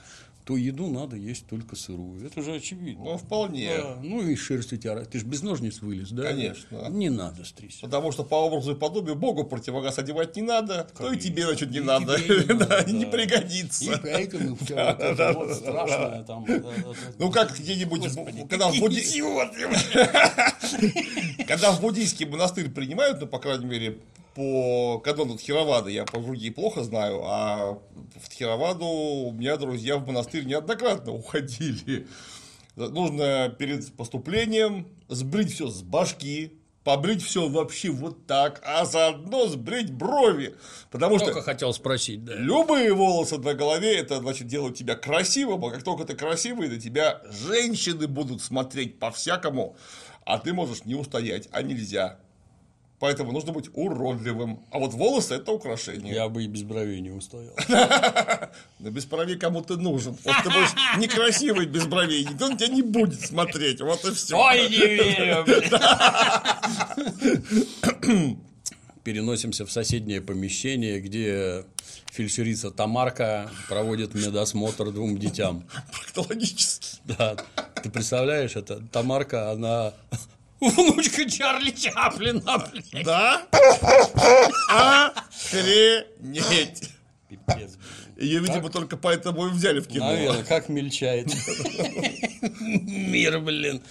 То 0.46 0.58
еду 0.58 0.88
надо 0.88 1.16
есть 1.16 1.48
только 1.48 1.76
сырую. 1.76 2.26
Это 2.26 2.42
же 2.42 2.56
очевидно. 2.56 3.06
Ну, 3.06 3.18
вполне. 3.18 3.78
Да. 3.78 3.98
Ну, 4.04 4.28
и 4.28 4.36
шерсть 4.36 4.74
у 4.74 4.78
тебя. 4.78 5.04
Ты 5.06 5.20
же 5.20 5.26
без 5.26 5.42
ножниц 5.42 5.82
вылез, 5.82 6.12
да? 6.12 6.24
Конечно. 6.24 6.90
Не 6.90 7.10
надо 7.10 7.46
стричь. 7.46 7.80
Потому 7.80 8.12
что 8.12 8.24
по 8.24 8.36
образу 8.36 8.74
и 8.74 8.76
подобию 8.76 9.16
Богу 9.16 9.46
противогаз 9.46 10.00
одевать 10.00 10.36
не 10.36 10.42
надо, 10.42 10.90
Конечно. 10.94 10.98
то 10.98 11.14
и 11.14 11.18
тебе 11.18 11.46
значит 11.46 11.72
не 11.72 11.78
и 11.78 11.82
надо. 11.82 12.18
Не, 12.20 12.54
надо, 12.54 12.66
да. 12.68 12.84
не 12.92 13.06
пригодится. 13.06 13.86
И 13.86 13.92
поэтому 14.02 14.56
все 14.62 14.76
это 14.76 15.34
вот 15.34 15.56
страшное 15.56 16.24
там. 16.24 16.46
Ну, 17.18 17.32
как 17.32 17.58
где-нибудь, 17.58 18.04
когда 18.50 18.70
в 18.70 18.74
Когда 21.48 21.72
в 21.72 21.82
буддийский 21.82 22.26
монастырь 22.26 22.70
принимают, 22.70 23.22
ну, 23.22 23.28
по 23.28 23.40
крайней 23.40 23.66
мере, 23.66 24.00
по 24.36 25.00
канону 25.00 25.38
Тхировады 25.38 25.92
я 25.92 26.06
по 26.06 26.20
другие 26.20 26.52
плохо 26.52 26.84
знаю, 26.84 27.22
а 27.24 27.80
в 28.22 28.30
Тхироваду 28.30 28.86
у 28.86 29.32
меня 29.32 29.58
друзья 29.58 29.98
в 29.98 30.08
монастырь 30.08 30.46
неоднократно 30.46 31.14
уходили. 31.14 32.08
Нужно 32.76 33.54
перед 33.58 33.94
поступлением 33.96 34.88
сбрить 35.08 35.54
все 35.54 35.68
с 35.68 35.84
башки, 35.84 36.60
побрить 36.84 37.24
все 37.24 37.48
вообще 37.48 37.90
вот 37.90 38.26
так, 38.26 38.62
а 38.66 38.86
заодно 38.86 39.48
сбрить 39.48 39.92
брови. 39.92 40.56
Потому 40.92 41.18
Только 41.18 41.34
что 41.34 41.42
хотел 41.42 41.74
спросить, 41.74 42.24
да. 42.26 42.36
любые 42.36 42.94
волосы 42.94 43.38
на 43.38 43.54
голове, 43.54 43.96
это 43.98 44.20
значит 44.20 44.48
делают 44.48 44.76
тебя 44.76 44.96
красивым, 44.96 45.64
а 45.66 45.72
как 45.72 45.84
только 45.84 46.06
ты 46.06 46.16
красивый, 46.16 46.70
на 46.70 46.80
тебя 46.80 47.22
женщины 47.30 48.08
будут 48.08 48.42
смотреть 48.42 49.00
по-всякому, 49.00 49.78
а 50.26 50.40
ты 50.40 50.54
можешь 50.54 50.86
не 50.86 50.96
устоять, 50.96 51.48
а 51.52 51.62
нельзя. 51.62 52.20
Поэтому 53.04 53.34
нужно 53.34 53.52
быть 53.52 53.70
уродливым. 53.74 54.62
А 54.72 54.80
вот 54.80 54.94
волосы– 54.94 55.34
это 55.36 55.52
украшение. 55.52 56.16
Я 56.16 56.30
бы 56.30 56.46
и 56.46 56.48
без 56.48 56.64
бровей 56.64 57.02
не 57.02 57.10
устоял. 57.10 57.54
Но 58.80 58.92
без 58.92 59.04
бровей 59.04 59.38
кому 59.38 59.62
ты 59.62 59.76
нужен. 59.76 60.16
Вот 60.24 60.36
ты 60.42 60.50
будешь 60.50 60.74
некрасивый 60.98 61.66
без 61.66 61.86
бровей, 61.86 62.24
никто 62.24 62.48
на 62.48 62.58
тебя 62.58 62.70
не 62.70 62.82
будет 62.82 63.20
смотреть. 63.20 63.82
Вот 63.82 64.06
и 64.06 64.14
все. 64.14 64.38
Ой, 64.38 64.70
не 64.70 64.78
верю. 64.78 65.44
Переносимся 69.04 69.66
в 69.66 69.72
соседнее 69.74 70.22
помещение, 70.22 71.02
где 71.02 71.66
фельдшерица 72.14 72.72
Тамарка 72.72 73.52
проводит 73.68 74.14
медосмотр 74.14 74.92
двум 74.92 75.18
детям. 75.18 75.68
Проктологический. 75.92 77.00
Да. 77.04 77.36
Ты 77.84 77.90
представляешь, 77.90 78.56
это 78.56 78.82
Тамарка, 78.94 79.52
она 79.52 79.94
Внучка 80.72 81.30
Чарли 81.30 81.72
Чаплина, 81.72 82.58
блядь. 82.58 83.06
Да? 83.06 83.46
Охренеть. 85.16 86.90
Пипец. 87.30 87.78
Ее, 88.18 88.40
видимо, 88.40 88.70
только 88.70 88.96
поэтому 88.96 89.48
и 89.48 89.50
взяли 89.50 89.80
в 89.80 89.88
кино. 89.88 90.06
Наверное, 90.06 90.44
как 90.44 90.70
мельчает 90.70 91.28
мир, 92.62 93.40
блин. 93.40 93.82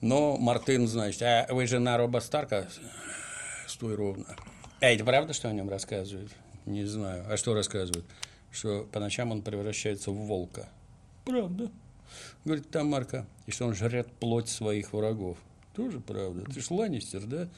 Но 0.00 0.36
Мартын, 0.36 0.88
значит, 0.88 1.22
а 1.22 1.46
вы 1.50 1.66
жена 1.66 1.96
Роба 1.96 2.20
Старка? 2.20 2.68
Стой 3.66 3.94
ровно. 3.94 4.24
А 4.80 4.86
это 4.86 5.04
правда, 5.04 5.32
что 5.32 5.48
о 5.48 5.52
нем 5.52 5.68
рассказывают? 5.68 6.32
Не 6.66 6.84
знаю. 6.84 7.26
А 7.28 7.36
что 7.36 7.54
рассказывают? 7.54 8.06
Что 8.50 8.88
по 8.90 9.00
ночам 9.00 9.30
он 9.30 9.42
превращается 9.42 10.10
в 10.10 10.14
волка. 10.14 10.68
Правда. 11.24 11.70
Говорит 12.44 12.70
Тамарка. 12.70 13.26
И 13.46 13.50
что 13.50 13.66
он 13.66 13.74
жрет 13.74 14.10
плоть 14.12 14.48
своих 14.48 14.92
врагов. 14.92 15.36
Тоже 15.78 16.00
правда. 16.00 16.44
Ты 16.52 16.60
ж 16.60 16.72
Ланнистер, 16.72 17.24
да? 17.24 17.48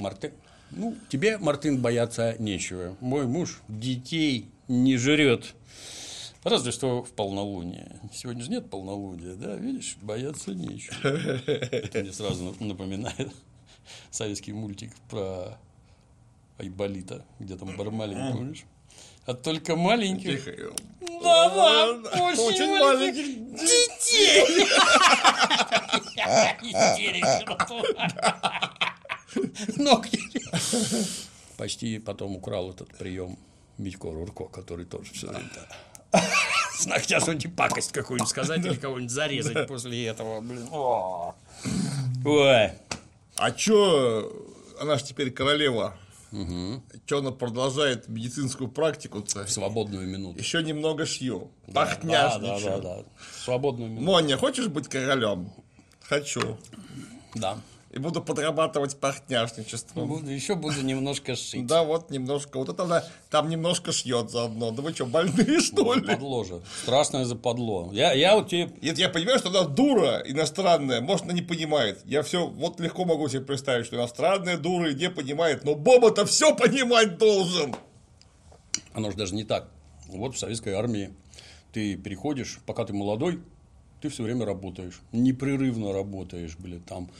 Мартын. 0.00 0.32
Ну, 0.72 0.96
тебе, 1.08 1.38
Мартын, 1.38 1.80
бояться 1.80 2.34
нечего. 2.40 2.96
Мой 3.00 3.24
муж 3.28 3.60
детей 3.68 4.48
не 4.66 4.96
жрет. 4.96 5.54
Разве 6.42 6.72
что 6.72 7.04
в 7.04 7.12
полнолуние. 7.12 8.00
Сегодня 8.12 8.42
же 8.42 8.50
нет 8.50 8.68
полнолуния, 8.68 9.36
да? 9.36 9.54
Видишь, 9.54 9.96
бояться 10.02 10.52
нечего. 10.52 10.96
Это 11.06 12.00
мне 12.00 12.12
сразу 12.12 12.56
напоминает 12.58 13.32
советский 14.10 14.52
мультик 14.52 14.90
про 15.08 15.56
Айболита, 16.58 17.24
где 17.38 17.56
там 17.56 17.76
Бармалин, 17.76 18.32
помнишь? 18.32 18.64
А 19.28 19.34
только 19.34 19.76
маленьких 19.76 20.42
Тихо. 20.42 20.72
Да, 21.22 21.50
да, 21.50 21.90
Очень 22.24 22.40
очень 22.40 22.78
маленьких 22.78 23.26
детей. 23.56 24.64
Истерика. 26.62 27.58
Ногти. 29.76 30.18
Почти 31.58 31.98
потом 31.98 32.36
украл 32.36 32.70
этот 32.70 32.96
прием 32.96 33.38
Митько 33.76 34.10
Рурко, 34.10 34.46
который 34.46 34.86
тоже 34.86 35.12
все 35.12 35.26
время. 35.26 35.50
Хотя 36.88 37.20
что-нибудь 37.20 37.54
пакость 37.54 37.92
какую-нибудь 37.92 38.30
сказать 38.30 38.64
или 38.64 38.76
кого-нибудь 38.76 39.10
зарезать 39.10 39.68
после 39.68 40.06
этого, 40.06 40.40
блин. 40.40 40.70
Ой. 42.24 42.70
А 43.36 43.50
чё, 43.50 44.32
она 44.80 44.96
же 44.96 45.04
теперь 45.04 45.30
королева. 45.30 45.98
Чё 46.30 47.18
она 47.18 47.30
продолжает 47.30 48.08
медицинскую 48.08 48.68
практику-то? 48.70 49.44
В 49.44 49.50
свободную 49.50 50.06
минуту. 50.06 50.38
Еще 50.38 50.62
немного 50.62 51.06
шью. 51.06 51.50
Да, 51.66 51.86
Пахняшничаю. 51.86 52.60
да, 52.60 52.96
да, 52.96 52.96
да. 52.98 53.04
Свободную 53.44 53.90
минуту. 53.90 54.04
Моня, 54.06 54.36
хочешь 54.36 54.68
быть 54.68 54.88
королем? 54.88 55.52
Хочу. 56.02 56.58
Да. 57.34 57.58
И 57.90 57.98
буду 57.98 58.22
подрабатывать 58.22 58.98
пахняшничеством. 59.00 60.08
Буду, 60.08 60.30
еще 60.30 60.54
буду 60.54 60.82
немножко 60.82 61.34
шить. 61.34 61.66
Да, 61.66 61.84
вот 61.84 62.10
немножко. 62.10 62.58
Вот 62.58 62.68
это 62.68 62.82
она 62.82 63.02
там 63.30 63.48
немножко 63.48 63.92
шьет 63.92 64.30
заодно. 64.30 64.72
Да 64.72 64.82
вы 64.82 64.92
что, 64.92 65.06
больные, 65.06 65.60
что 65.60 65.94
ли? 65.94 66.06
Подло 66.06 66.60
Страшное 66.82 67.24
западло. 67.24 67.88
Я, 67.92 68.12
я 68.12 68.36
вот 68.36 68.48
тебе 68.48 68.70
я 68.82 69.08
понимаю, 69.08 69.38
что 69.38 69.48
она 69.48 69.62
дура 69.64 70.22
иностранная, 70.26 71.00
может, 71.00 71.24
она 71.24 71.32
не 71.32 71.40
понимает. 71.40 72.02
Я 72.04 72.22
все 72.22 72.46
вот 72.46 72.78
легко 72.78 73.06
могу 73.06 73.26
себе 73.28 73.40
представить, 73.40 73.86
что 73.86 73.96
иностранная 73.96 74.58
дура 74.58 74.90
и 74.90 74.94
не 74.94 75.08
понимает, 75.08 75.64
но 75.64 75.74
Боба-то 75.74 76.26
все 76.26 76.54
понимать 76.54 77.16
должен. 77.16 77.74
Оно 78.92 79.10
же 79.10 79.16
даже 79.16 79.34
не 79.34 79.44
так. 79.44 79.70
Вот 80.08 80.34
в 80.34 80.38
советской 80.38 80.74
армии 80.74 81.14
ты 81.72 81.96
переходишь, 81.96 82.60
пока 82.66 82.84
ты 82.84 82.92
молодой, 82.92 83.40
ты 84.00 84.10
все 84.10 84.22
время 84.22 84.44
работаешь. 84.44 85.00
Непрерывно 85.12 85.92
работаешь, 85.92 86.56
блин, 86.58 86.80
там 86.80 87.10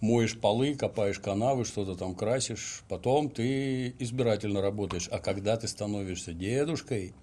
моешь 0.00 0.38
полы, 0.38 0.74
копаешь 0.74 1.18
канавы, 1.18 1.64
что-то 1.64 1.94
там 1.94 2.14
красишь. 2.14 2.82
Потом 2.88 3.30
ты 3.30 3.94
избирательно 3.98 4.60
работаешь. 4.60 5.08
А 5.10 5.18
когда 5.18 5.56
ты 5.56 5.68
становишься 5.68 6.32
дедушкой, 6.32 7.14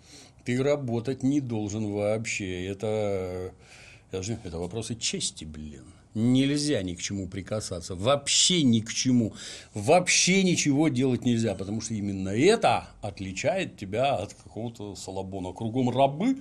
ты 0.46 0.62
работать 0.62 1.24
не 1.24 1.40
должен 1.40 1.92
вообще. 1.92 2.66
Это, 2.66 3.54
это, 4.12 4.40
это 4.44 4.58
вопросы 4.58 4.96
чести, 4.96 5.46
блин. 5.46 5.86
Нельзя 6.16 6.84
ни 6.84 6.94
к 6.94 7.02
чему 7.02 7.28
прикасаться. 7.28 7.96
Вообще 7.96 8.62
ни 8.62 8.82
к 8.82 8.94
чему. 8.94 9.34
Вообще 9.74 10.44
ничего 10.44 10.88
делать 10.88 11.26
нельзя. 11.26 11.56
Потому 11.56 11.82
что 11.82 11.96
именно 11.96 12.30
это 12.30 12.88
отличает 13.02 13.78
тебя 13.78 14.16
от 14.16 14.34
какого-то 14.36 14.96
салабона. 14.96 15.54
Кругом 15.54 15.90
рабы. 15.90 16.38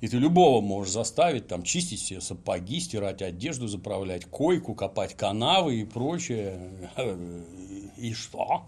И 0.00 0.08
ты 0.08 0.18
любого 0.18 0.60
можешь 0.60 0.92
заставить 0.92 1.48
там 1.48 1.62
чистить 1.62 2.00
себе 2.00 2.20
сапоги, 2.20 2.80
стирать 2.80 3.22
одежду, 3.22 3.66
заправлять 3.66 4.26
койку, 4.26 4.74
копать 4.74 5.14
канавы 5.14 5.76
и 5.76 5.84
прочее. 5.84 6.90
И 7.96 8.12
что? 8.12 8.66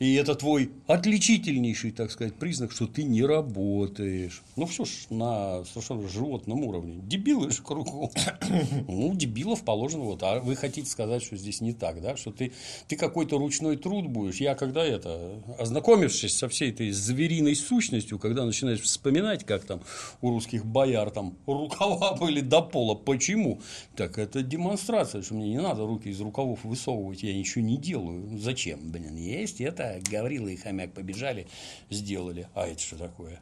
И 0.00 0.14
это 0.14 0.34
твой 0.34 0.72
отличительнейший, 0.88 1.92
так 1.92 2.10
сказать, 2.10 2.34
признак, 2.34 2.72
что 2.72 2.88
ты 2.88 3.04
не 3.04 3.22
работаешь. 3.22 4.42
Ну, 4.56 4.66
все 4.66 4.84
ж 4.84 5.06
на 5.10 5.64
совершенно 5.64 6.08
животном 6.08 6.64
уровне. 6.64 7.00
Дебилы 7.06 7.50
же 7.50 7.62
кругом. 7.62 8.10
Ну, 8.88 9.14
дебилов 9.14 9.64
положено 9.64 10.04
вот. 10.04 10.22
А 10.22 10.40
вы 10.40 10.56
хотите 10.56 10.88
сказать, 10.88 11.22
что 11.22 11.36
здесь 11.36 11.60
не 11.60 11.72
так, 11.72 12.02
да? 12.02 12.16
Что 12.16 12.32
ты, 12.32 12.52
ты 12.88 12.96
какой-то 12.96 13.38
ручной 13.38 13.76
труд 13.76 14.08
будешь. 14.08 14.40
Я 14.40 14.54
когда 14.54 14.84
это, 14.84 15.42
ознакомившись 15.58 16.36
со 16.36 16.48
всей 16.48 16.70
этой 16.70 16.90
звериной 16.90 17.54
сущностью, 17.54 18.18
когда 18.18 18.44
начинаешь 18.44 18.80
вспоминать, 18.80 19.44
как 19.44 19.64
там 19.64 19.80
у 20.20 20.30
русских 20.30 20.66
бояр 20.66 21.10
там 21.10 21.36
рукава 21.46 22.14
были 22.20 22.40
до 22.40 22.62
пола. 22.62 22.94
Почему? 22.94 23.60
Так 23.94 24.18
это 24.18 24.42
демонстрация, 24.42 25.22
что 25.22 25.34
мне 25.34 25.50
не 25.50 25.60
надо 25.60 25.86
руки 25.86 26.08
из 26.08 26.20
рукавов 26.20 26.64
высовывать, 26.64 27.22
я 27.22 27.32
ничего 27.34 27.64
не 27.64 27.76
делаю. 27.76 28.38
Зачем? 28.38 28.90
Блин, 28.90 29.16
есть 29.16 29.60
это, 29.60 29.83
Гаврила 30.10 30.48
и 30.48 30.56
хомяк 30.56 30.92
побежали, 30.92 31.46
сделали. 31.90 32.48
А 32.54 32.66
это 32.66 32.80
что 32.80 32.96
такое? 32.96 33.40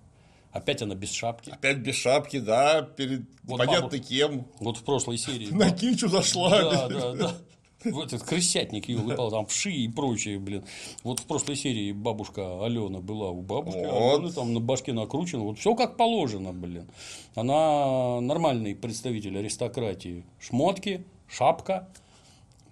Опять 0.53 0.83
она 0.83 0.95
без 0.95 1.11
шапки. 1.11 1.51
Опять 1.51 1.79
без 1.79 1.97
шапки, 1.97 2.39
да, 2.39 2.83
перед 2.83 3.23
Вот 3.45 3.59
понятно 3.59 3.89
бабу- 3.89 3.99
кем. 3.99 4.47
Вот 4.61 4.77
в 4.77 4.85
прошлой 4.85 5.17
серии. 5.17 5.49
На 5.51 5.71
кичу 5.71 6.09
зашла. 6.09 6.51
Да, 6.51 6.89
да, 6.89 7.13
да. 7.15 7.37
В 7.85 7.99
этот 8.01 8.23
крысятник 8.23 8.89
ее 8.89 8.99
выпал, 8.99 9.31
там 9.31 9.47
вши 9.47 9.73
и 9.73 9.89
прочее, 9.89 10.39
блин. 10.39 10.65
Вот 11.03 11.19
в 11.19 11.27
прошлой 11.27 11.57
серии 11.57 11.91
бабушка 11.93 12.65
Алена 12.65 13.01
была 13.01 13.31
у 13.31 13.43
бабушки, 13.43 13.79
Вот. 13.85 14.19
Алены 14.21 14.33
там 14.33 14.55
на 14.55 14.61
башке 14.61 14.93
накручено. 14.93 15.43
Вот 15.43 15.59
все 15.59 15.75
как 15.75 15.97
положено, 15.97 16.53
блин. 16.53 16.87
Она 17.35 18.21
нормальный 18.21 18.77
представитель 18.77 19.37
аристократии. 19.39 20.25
Шмотки, 20.39 21.05
шапка, 21.29 21.89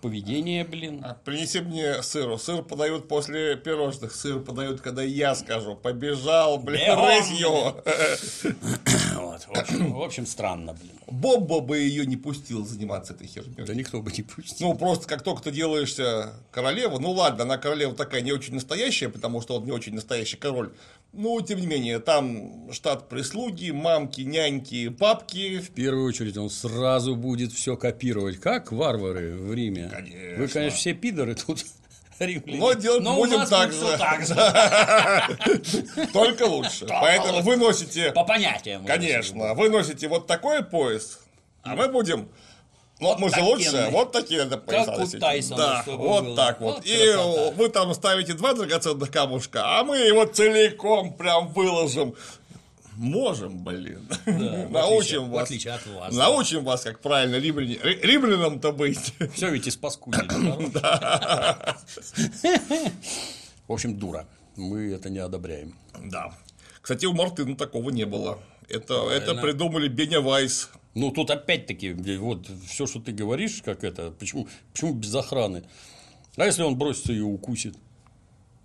поведение, 0.00 0.64
блин. 0.64 1.02
А, 1.04 1.14
Принеси 1.14 1.60
мне 1.60 2.02
сыру. 2.02 2.38
Сыр 2.38 2.62
подают 2.62 3.08
после 3.08 3.56
пирожных. 3.56 4.14
Сыр 4.14 4.40
подают, 4.40 4.80
когда 4.80 5.02
я 5.02 5.34
скажу. 5.34 5.76
Побежал, 5.76 6.58
блин, 6.58 6.80
Бегом, 6.86 7.06
рысью. 7.06 8.54
Вот, 9.20 9.42
в, 9.42 9.50
общем, 9.58 9.92
в 9.92 10.02
общем, 10.02 10.26
странно, 10.26 10.74
блин. 10.74 10.92
Бобба 11.06 11.60
бы 11.60 11.78
ее 11.78 12.06
не 12.06 12.16
пустил 12.16 12.66
заниматься 12.66 13.12
этой 13.12 13.26
херней. 13.26 13.64
Да 13.64 13.74
никто 13.74 14.00
бы 14.00 14.10
не 14.12 14.22
пустил. 14.22 14.68
Ну, 14.68 14.74
просто 14.74 15.06
как 15.06 15.22
только 15.22 15.42
ты 15.42 15.50
делаешься 15.50 16.34
королева, 16.50 16.98
ну 16.98 17.10
ладно, 17.12 17.44
она 17.44 17.58
королева 17.58 17.94
такая 17.94 18.22
не 18.22 18.32
очень 18.32 18.54
настоящая, 18.54 19.08
потому 19.08 19.40
что 19.40 19.56
он 19.56 19.64
не 19.64 19.72
очень 19.72 19.94
настоящий 19.94 20.36
король. 20.36 20.72
Ну, 21.12 21.40
тем 21.40 21.60
не 21.60 21.66
менее, 21.66 21.98
там 21.98 22.72
штат 22.72 23.08
прислуги, 23.08 23.70
мамки, 23.72 24.20
няньки, 24.20 24.88
папки. 24.90 25.58
В 25.58 25.70
первую 25.70 26.06
очередь 26.06 26.36
он 26.36 26.50
сразу 26.50 27.16
будет 27.16 27.52
все 27.52 27.76
копировать, 27.76 28.38
как 28.38 28.70
варвары 28.70 29.34
в 29.34 29.52
Риме. 29.52 29.88
Конечно. 29.92 30.36
Вы, 30.38 30.48
конечно, 30.48 30.76
все 30.78 30.94
пидоры 30.94 31.34
тут. 31.34 31.64
римляне. 32.20 32.58
Но 32.58 32.72
делать 32.74 33.02
Но 33.02 33.16
будем 33.16 33.46
так 33.46 33.72
же. 33.72 33.98
так 33.98 34.24
же. 34.26 36.06
Только 36.12 36.44
лучше. 36.44 36.86
Поэтому 36.88 37.40
вы 37.42 37.56
носите, 37.56 38.12
По 38.12 38.24
понятиям. 38.24 38.84
конечно, 38.84 39.54
вы 39.54 39.68
носите 39.68 40.06
вот 40.08 40.26
такой 40.26 40.62
пояс, 40.62 41.20
а 41.62 41.74
мы 41.74 41.88
будем 41.88 42.28
ну, 43.00 43.16
мы 43.18 43.30
же 43.30 43.42
лучше, 43.42 43.88
вот 43.90 44.12
такие 44.12 44.44
надо 44.44 44.58
пояса 44.58 45.56
Да, 45.56 45.82
вот 45.86 46.24
было. 46.24 46.36
так 46.36 46.60
вот. 46.60 46.76
Вот 46.76 46.86
И 46.86 46.96
красота. 47.12 47.50
вы 47.56 47.68
там 47.70 47.94
ставите 47.94 48.34
два 48.34 48.52
драгоценных 48.54 49.10
камушка, 49.10 49.78
а 49.78 49.84
мы 49.84 49.98
его 49.98 50.24
целиком 50.26 51.14
прям 51.14 51.48
выложим. 51.48 52.14
Можем, 52.96 53.64
блин. 53.64 54.06
Да, 54.26 54.32
в 54.32 54.36
отличие- 54.36 54.68
Научим 54.68 55.24
в 55.24 55.30
вас. 55.30 55.44
отличие 55.44 55.72
от 55.72 55.86
вас. 55.86 56.14
Научим 56.14 56.64
вас, 56.64 56.82
как 56.82 57.00
правильно 57.00 57.36
римляне, 57.36 57.78
ри- 57.82 57.98
римлянам-то 58.02 58.72
быть. 58.72 59.14
Все 59.34 59.48
ведь 59.48 59.66
испаскудили. 59.66 60.28
В 63.68 63.72
общем, 63.72 63.98
дура. 63.98 64.26
Мы 64.56 64.92
это 64.92 65.08
не 65.10 65.18
одобряем. 65.18 65.74
Да. 65.98 66.32
Кстати, 66.82 67.06
у 67.06 67.12
Мартына 67.14 67.56
такого 67.56 67.90
не 67.90 68.04
было. 68.04 68.38
Это, 68.68 69.08
это 69.10 69.34
придумали 69.36 69.88
Беня 69.88 70.20
Вайс. 70.20 70.70
Ну, 70.94 71.10
тут 71.12 71.30
опять-таки, 71.30 71.92
вот 72.16 72.48
все, 72.66 72.86
что 72.86 73.00
ты 73.00 73.12
говоришь, 73.12 73.62
как 73.64 73.84
это, 73.84 74.10
почему, 74.10 74.48
почему 74.72 74.94
без 74.94 75.14
охраны? 75.14 75.62
А 76.36 76.46
если 76.46 76.62
он 76.62 76.76
бросится 76.76 77.12
и 77.12 77.20
укусит? 77.20 77.76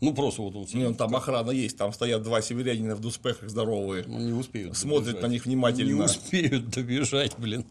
Ну, 0.01 0.13
просто 0.13 0.41
вот 0.41 0.55
он 0.55 0.61
Ну, 0.61 0.67
сидит, 0.67 0.97
там 0.97 1.15
охрана 1.15 1.51
есть, 1.51 1.77
там 1.77 1.93
стоят 1.93 2.23
два 2.23 2.41
северянина 2.41 2.95
в 2.95 2.99
дуспехах 2.99 3.49
здоровые. 3.49 4.03
ну, 4.07 4.19
не 4.19 4.33
успеют. 4.33 4.75
Смотрят 4.75 5.05
добежать. 5.05 5.23
на 5.23 5.27
них 5.27 5.45
внимательно. 5.45 5.93
Не 5.93 6.01
успеют 6.01 6.69
добежать, 6.69 7.35
блин. 7.37 7.65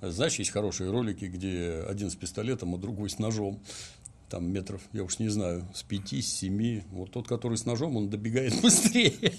Знаешь, 0.00 0.36
есть 0.36 0.50
хорошие 0.50 0.90
ролики, 0.90 1.26
где 1.26 1.84
один 1.88 2.10
с 2.10 2.14
пистолетом, 2.16 2.74
а 2.74 2.78
другой 2.78 3.10
с 3.10 3.18
ножом. 3.18 3.60
Там 4.28 4.50
метров, 4.50 4.80
я 4.92 5.04
уж 5.04 5.18
не 5.18 5.28
знаю, 5.28 5.66
с 5.74 5.82
пяти, 5.82 6.22
с 6.22 6.32
семи. 6.32 6.82
Вот 6.90 7.10
тот, 7.10 7.28
который 7.28 7.58
с 7.58 7.66
ножом, 7.66 7.96
он 7.96 8.08
добегает 8.08 8.60
быстрее, 8.62 9.32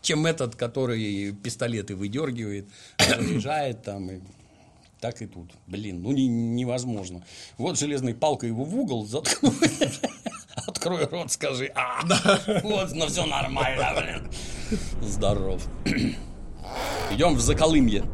чем 0.00 0.26
этот, 0.26 0.56
который 0.56 1.32
пистолеты 1.32 1.96
выдергивает, 1.96 2.68
заряжает 2.98 3.82
там 3.82 4.10
и 4.10 4.20
так 5.04 5.20
и 5.20 5.26
тут. 5.26 5.50
Блин, 5.66 6.02
ну 6.02 6.12
не, 6.12 6.26
невозможно. 6.26 7.22
Вот 7.58 7.78
железной 7.78 8.14
палкой 8.14 8.48
его 8.48 8.64
в 8.64 8.74
угол 8.74 9.04
заткнул. 9.04 9.52
Открой 10.66 11.04
рот, 11.04 11.30
скажи. 11.30 11.70
А, 11.74 12.00
вот, 12.62 12.90
ну 12.94 13.06
все 13.08 13.26
нормально, 13.26 13.92
блин. 14.00 14.30
Здоров. 15.02 15.62
Идем 17.10 17.34
в 17.34 17.40
Заколымье. 17.40 18.04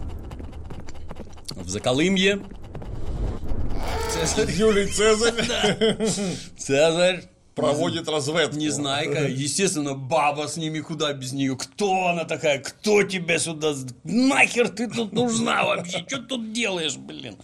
В 1.51 1.69
Заколымье 1.69 2.41
Цезарь, 4.11 4.51
Юлий 4.51 4.87
Цезарь 4.87 6.07
Цезарь 6.59 7.30
проводит 7.55 8.09
разведку. 8.09 8.57
Незнайка, 8.57 9.29
естественно, 9.29 9.95
баба 9.95 10.49
с 10.49 10.57
ними 10.57 10.81
куда 10.81 11.13
без 11.13 11.33
нее. 11.33 11.57
Кто 11.57 12.09
она 12.09 12.25
такая? 12.25 12.61
Кто 12.61 13.03
тебя 13.03 13.39
сюда? 13.39 13.75
Нахер 14.05 14.69
ты 14.69 14.89
тут 14.89 15.13
нужна 15.13 15.65
вообще? 15.65 16.05
Что 16.07 16.19
тут 16.19 16.53
делаешь, 16.53 16.97
блин? 16.97 17.37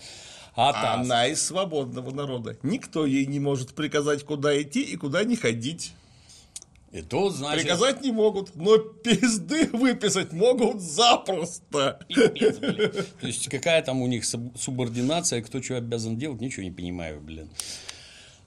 А 0.54 0.94
Она 0.94 1.26
из 1.26 1.42
свободного 1.42 2.10
народа. 2.12 2.56
Никто 2.62 3.04
ей 3.04 3.26
не 3.26 3.38
может 3.38 3.74
приказать, 3.74 4.24
куда 4.24 4.60
идти 4.60 4.80
и 4.82 4.96
куда 4.96 5.22
не 5.22 5.36
ходить. 5.36 5.92
И 6.92 7.02
тут, 7.02 7.34
значит, 7.34 7.64
Приказать 7.64 8.00
не 8.00 8.10
могут, 8.10 8.56
но 8.56 8.78
пизды 8.78 9.66
выписать 9.72 10.32
могут 10.32 10.80
запросто. 10.80 11.98
пипец, 12.08 12.56
блин. 12.58 12.90
То 13.20 13.26
есть, 13.26 13.48
какая 13.48 13.82
там 13.82 14.00
у 14.00 14.06
них 14.06 14.24
суб- 14.24 14.56
субординация, 14.58 15.42
кто 15.42 15.60
что 15.60 15.76
обязан 15.76 16.16
делать, 16.16 16.40
ничего 16.40 16.62
не 16.62 16.70
понимаю, 16.70 17.20
блин. 17.20 17.50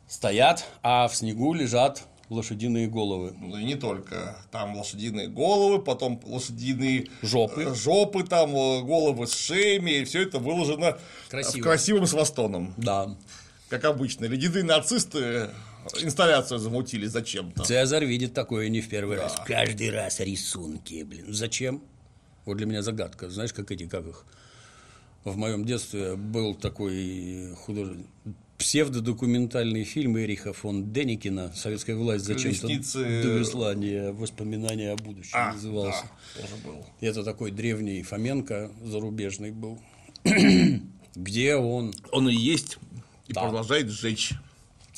Стоят, 0.10 0.66
а 0.82 1.08
в 1.08 1.16
снегу 1.16 1.54
лежат 1.54 2.04
лошадиные 2.30 2.88
головы. 2.88 3.34
Ну 3.40 3.58
и 3.58 3.64
не 3.64 3.76
только. 3.76 4.36
Там 4.52 4.76
лошадиные 4.76 5.28
головы, 5.28 5.80
потом 5.84 6.20
лошадиные 6.26 7.08
Жопы. 7.22 7.64
э, 7.64 7.76
жопы 7.76 8.24
там 8.24 8.50
э, 8.50 8.82
головы 8.82 9.28
с 9.28 9.34
шеями, 9.34 10.00
и 10.00 10.04
все 10.06 10.24
это 10.24 10.40
выложено 10.40 10.98
Красиво. 11.30 11.62
в 11.62 11.64
красивом 11.64 12.08
свастоном. 12.08 12.74
Да. 12.78 13.16
Как 13.70 13.86
обычно. 13.86 14.26
Ледяные 14.26 14.64
нацисты 14.64 15.52
инсталляцию 16.02 16.58
замутили 16.58 17.06
зачем-то. 17.06 17.64
Цезарь 17.64 18.06
видит 18.06 18.34
такое 18.34 18.70
не 18.70 18.82
в 18.82 18.90
первый 18.90 19.18
раз. 19.18 19.36
Каждый 19.46 19.92
раз 19.92 20.20
рисунки, 20.20 21.04
блин. 21.04 21.26
Зачем? 21.30 21.84
Вот 22.46 22.58
для 22.58 22.66
меня 22.66 22.82
загадка. 22.82 23.30
Знаешь, 23.30 23.54
как 23.54 23.70
эти, 23.72 23.88
как 23.88 24.08
их? 24.08 24.26
В 25.24 25.38
моем 25.38 25.66
детстве 25.66 26.16
был 26.16 26.56
такой 26.56 27.54
художник, 27.56 28.08
псевдодокументальный 28.60 29.84
фильм 29.86 30.18
Эриха 30.20 30.54
фон 30.54 30.92
Деникина 30.94 31.52
«Советская 31.56 31.96
власть 31.96 32.26
зачем-то 32.26 32.68
Колесницы- 32.68 33.24
довезла 33.24 33.74
не 33.74 34.12
воспоминания 34.12 34.92
о 34.92 34.96
будущем» 34.98 35.32
А, 35.34 35.54
назывался. 35.54 36.04
да, 36.36 36.42
тоже 36.42 36.56
был. 36.64 36.86
Это 37.02 37.24
такой 37.24 37.52
древний 37.52 38.04
Фоменко 38.04 38.72
зарубежный 38.84 39.52
был, 39.52 39.80
где 41.16 41.56
он 41.56 41.94
Он 42.12 42.30
и 42.30 42.36
есть, 42.36 42.78
и 43.28 43.34
Да. 43.34 43.44
продолжает 43.44 43.90
сжечь. 43.90 44.34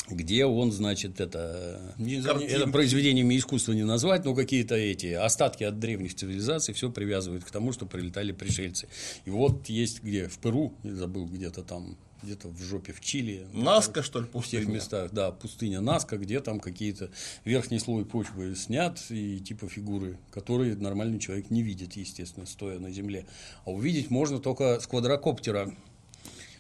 где 0.10 0.46
он, 0.46 0.72
значит, 0.74 1.22
это, 1.22 1.94
не- 1.98 2.22
Картинки. 2.22 2.52
это 2.52 2.68
произведениями 2.70 3.38
искусства 3.38 3.72
не 3.74 3.84
назвать, 3.86 4.26
но 4.26 4.36
какие-то 4.36 4.76
эти 4.76 5.14
остатки 5.14 5.64
от 5.64 5.80
древних 5.80 6.16
цивилизаций 6.16 6.74
все 6.74 6.92
привязывают 6.92 7.46
к 7.46 7.52
тому, 7.52 7.72
что 7.72 7.86
прилетали 7.86 8.34
пришельцы. 8.34 8.90
И 9.24 9.30
вот 9.30 9.70
есть 9.70 10.04
где, 10.04 10.28
в 10.28 10.38
Перу, 10.40 10.74
я 10.84 10.96
забыл, 10.96 11.28
где-то 11.28 11.62
там, 11.64 11.96
где-то 12.24 12.48
в 12.50 12.62
жопе 12.62 12.94
в 12.94 13.02
Чили. 13.02 13.48
Наска, 13.54 14.04
что 14.04 14.20
ли, 14.20 14.26
В 14.26 14.32
тех 14.32 14.42
пустыня? 14.62 14.66
местах, 14.66 15.12
да, 15.12 15.32
пустыня 15.32 15.82
Наска, 15.82 16.18
где 16.18 16.40
там 16.40 16.60
какие-то 16.60 17.10
верхний 17.46 17.80
слой 17.80 18.06
почвы 18.06 18.56
снят 18.56 19.00
и 19.10 19.40
типа 19.40 19.68
фигуры, 19.68 20.18
которые 20.32 20.76
нормальный 20.76 21.20
человек 21.20 21.50
не 21.50 21.62
видит, 21.62 21.96
естественно, 21.96 22.46
стоя 22.46 22.80
на 22.80 22.92
земле. 22.92 23.26
А 23.66 23.72
увидеть 23.72 24.10
можно 24.10 24.40
только 24.40 24.80
с 24.80 24.88
квадрокоптера. 24.88 25.74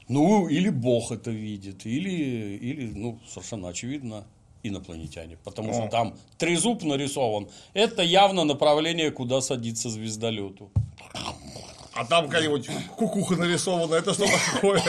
Ну, 0.07 0.47
или 0.49 0.69
Бог 0.69 1.11
это 1.11 1.31
видит, 1.31 1.85
или, 1.85 2.09
или 2.09 2.91
ну, 2.93 3.19
совершенно 3.27 3.69
очевидно, 3.69 4.25
инопланетяне. 4.63 5.37
Потому 5.43 5.73
что 5.73 5.87
там 5.87 6.17
трезуб 6.37 6.83
нарисован. 6.83 7.47
Это 7.73 8.01
явно 8.01 8.43
направление, 8.43 9.11
куда 9.11 9.41
садиться 9.41 9.89
звездолету. 9.89 10.69
А 11.93 12.05
там 12.05 12.25
какая-нибудь 12.25 12.69
кукуха 12.97 13.35
нарисована. 13.35 13.95
Это 13.95 14.13
что 14.13 14.25
такое? 14.53 14.81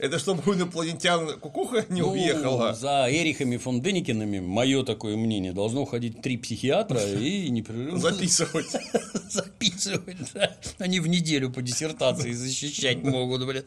Это 0.00 0.18
чтобы 0.18 0.42
у 0.50 0.54
инопланетян 0.54 1.38
кукуха 1.40 1.84
не 1.90 2.00
Ну, 2.00 2.12
уехала. 2.12 2.72
за 2.72 3.06
Эрихами 3.10 3.58
фон 3.58 3.82
Деникинами, 3.82 4.40
мое 4.40 4.82
такое 4.82 5.14
мнение, 5.16 5.52
должно 5.52 5.82
уходить 5.82 6.22
три 6.22 6.38
психиатра 6.38 7.02
и 7.04 7.50
непрерывно 7.50 7.98
Записывать. 7.98 8.66
записывать. 9.30 10.16
да. 10.32 10.56
Они 10.78 11.00
в 11.00 11.06
неделю 11.06 11.50
по 11.50 11.60
диссертации 11.60 12.32
защищать 12.32 13.02
могут, 13.02 13.46
блин. 13.46 13.64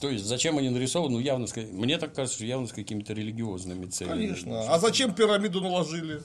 То 0.00 0.08
есть, 0.08 0.24
зачем 0.24 0.56
они 0.58 0.70
нарисованы? 0.70 1.12
Ну, 1.14 1.20
явно, 1.20 1.46
мне 1.72 1.98
так 1.98 2.14
кажется, 2.14 2.38
что 2.38 2.46
явно 2.46 2.66
с 2.66 2.72
какими-то 2.72 3.12
религиозными 3.12 3.86
целями. 3.86 4.26
Конечно. 4.28 4.72
А 4.72 4.78
зачем 4.78 5.14
пирамиду 5.14 5.60
наложили? 5.60 6.22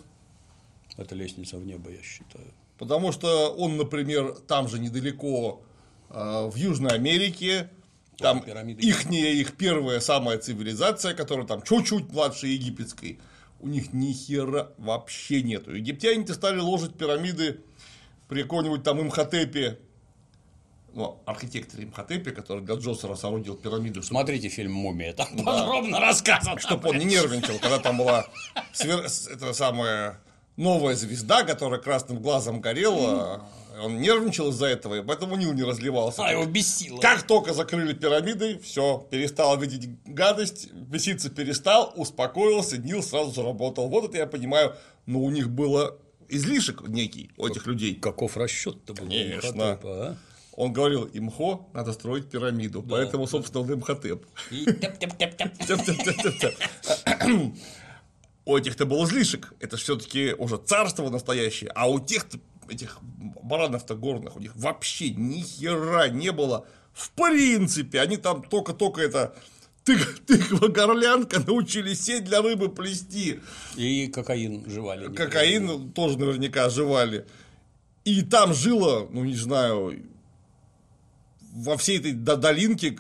Это 0.95 1.15
лестница 1.15 1.57
в 1.57 1.65
небо, 1.65 1.91
я 1.91 2.01
считаю. 2.01 2.45
Потому 2.77 3.11
что 3.11 3.49
он, 3.53 3.75
например, 3.77 4.35
там 4.47 4.67
же 4.69 4.79
недалеко, 4.79 5.61
э, 6.09 6.49
в 6.49 6.55
Южной 6.55 6.91
Америке, 6.93 7.69
там 8.17 8.39
ихняя, 8.39 9.31
их 9.31 9.55
первая 9.55 9.99
самая 9.99 10.37
цивилизация, 10.37 11.13
которая 11.13 11.45
там 11.45 11.61
чуть-чуть 11.61 12.11
младше 12.11 12.47
египетской, 12.47 13.19
у 13.59 13.67
них 13.67 13.93
ни 13.93 14.11
хера 14.11 14.71
вообще 14.77 15.41
нету. 15.41 15.73
Египтяне-то 15.73 16.33
стали 16.33 16.59
ложить 16.59 16.95
пирамиды 16.95 17.61
при 18.27 18.43
каком-нибудь 18.43 18.83
там 18.83 19.01
Имхотепе, 19.01 19.79
ну, 20.93 21.21
архитекторе 21.25 21.83
Имхотепе, 21.83 22.31
который 22.31 22.63
для 22.63 22.75
Джосера 22.75 23.15
соорудил 23.15 23.55
пирамиду, 23.55 24.01
чтобы 24.01 24.19
Смотрите 24.19 24.49
фильм 24.49 24.73
«Мумия», 24.73 25.13
там 25.13 25.27
подробно 25.45 25.99
рассказано. 25.99 26.59
чтобы 26.59 26.89
он 26.89 26.97
не 26.97 27.05
нервничал, 27.05 27.59
когда 27.59 27.77
там 27.79 27.97
была 27.97 28.25
свер- 28.73 29.05
это 29.31 29.53
самая 29.53 30.19
новая 30.55 30.95
звезда, 30.95 31.43
которая 31.43 31.79
красным 31.79 32.19
глазом 32.19 32.61
горела. 32.61 33.47
Он 33.79 33.99
нервничал 33.99 34.49
из-за 34.49 34.67
этого, 34.67 34.95
и 34.95 35.03
поэтому 35.03 35.35
Нил 35.35 35.53
не 35.53 35.63
разливался. 35.63 36.25
А, 36.25 36.31
его 36.31 36.45
бесило. 36.45 36.99
Как 36.99 37.23
только 37.23 37.53
закрыли 37.53 37.93
пирамиды, 37.93 38.59
все, 38.59 39.07
перестал 39.11 39.59
видеть 39.59 39.89
гадость, 40.05 40.71
беситься 40.73 41.29
перестал, 41.29 41.93
успокоился, 41.95 42.77
Нил 42.77 43.03
сразу 43.03 43.31
заработал. 43.31 43.89
Вот 43.89 44.09
это 44.09 44.17
я 44.17 44.27
понимаю, 44.27 44.75
но 45.05 45.19
у 45.19 45.29
них 45.29 45.49
было 45.49 45.97
излишек 46.29 46.87
некий 46.87 47.31
у 47.37 47.47
этих 47.47 47.67
людей. 47.67 47.95
Каков 47.95 48.37
расчет-то 48.37 48.93
был? 48.93 49.07
Конечно. 49.07 49.47
Имхотепа, 49.47 49.79
а? 49.83 50.17
Он 50.57 50.73
говорил, 50.73 51.07
имхо, 51.13 51.67
надо 51.73 51.93
строить 51.93 52.31
пирамиду, 52.31 52.81
поэтому, 52.81 53.27
собственно, 53.27 53.63
он 53.63 53.73
имхотеп. 53.73 54.25
У 58.45 58.57
этих-то 58.57 58.85
был 58.85 59.05
излишек. 59.05 59.53
Это 59.59 59.77
все-таки 59.77 60.33
уже 60.37 60.57
царство 60.57 61.09
настоящее. 61.09 61.71
А 61.75 61.89
у 61.89 61.99
тех-то, 61.99 62.39
этих 62.69 62.99
баранов-то 63.43 63.95
горных, 63.95 64.35
у 64.35 64.39
них 64.39 64.55
вообще 64.55 65.09
ни 65.11 65.41
хера 65.41 66.09
не 66.09 66.31
было. 66.31 66.65
В 66.93 67.11
принципе, 67.11 68.01
они 68.01 68.17
там 68.17 68.43
только-только 68.43 69.01
это 69.01 69.35
тык- 69.85 70.21
тыква-горлянка 70.25 71.39
научились 71.45 72.01
сеть 72.03 72.23
для 72.25 72.41
рыбы 72.41 72.69
плести. 72.69 73.39
И 73.75 74.07
кокаин 74.07 74.69
жевали. 74.69 75.13
Кокаин 75.13 75.91
тоже 75.91 76.17
наверняка 76.17 76.69
жевали. 76.69 77.25
И 78.03 78.21
там 78.21 78.53
жило, 78.53 79.07
ну 79.11 79.23
не 79.25 79.35
знаю, 79.35 80.01
во 81.53 81.77
всей 81.77 81.99
этой 81.99 82.13
до- 82.13 82.37
долинке 82.37 82.97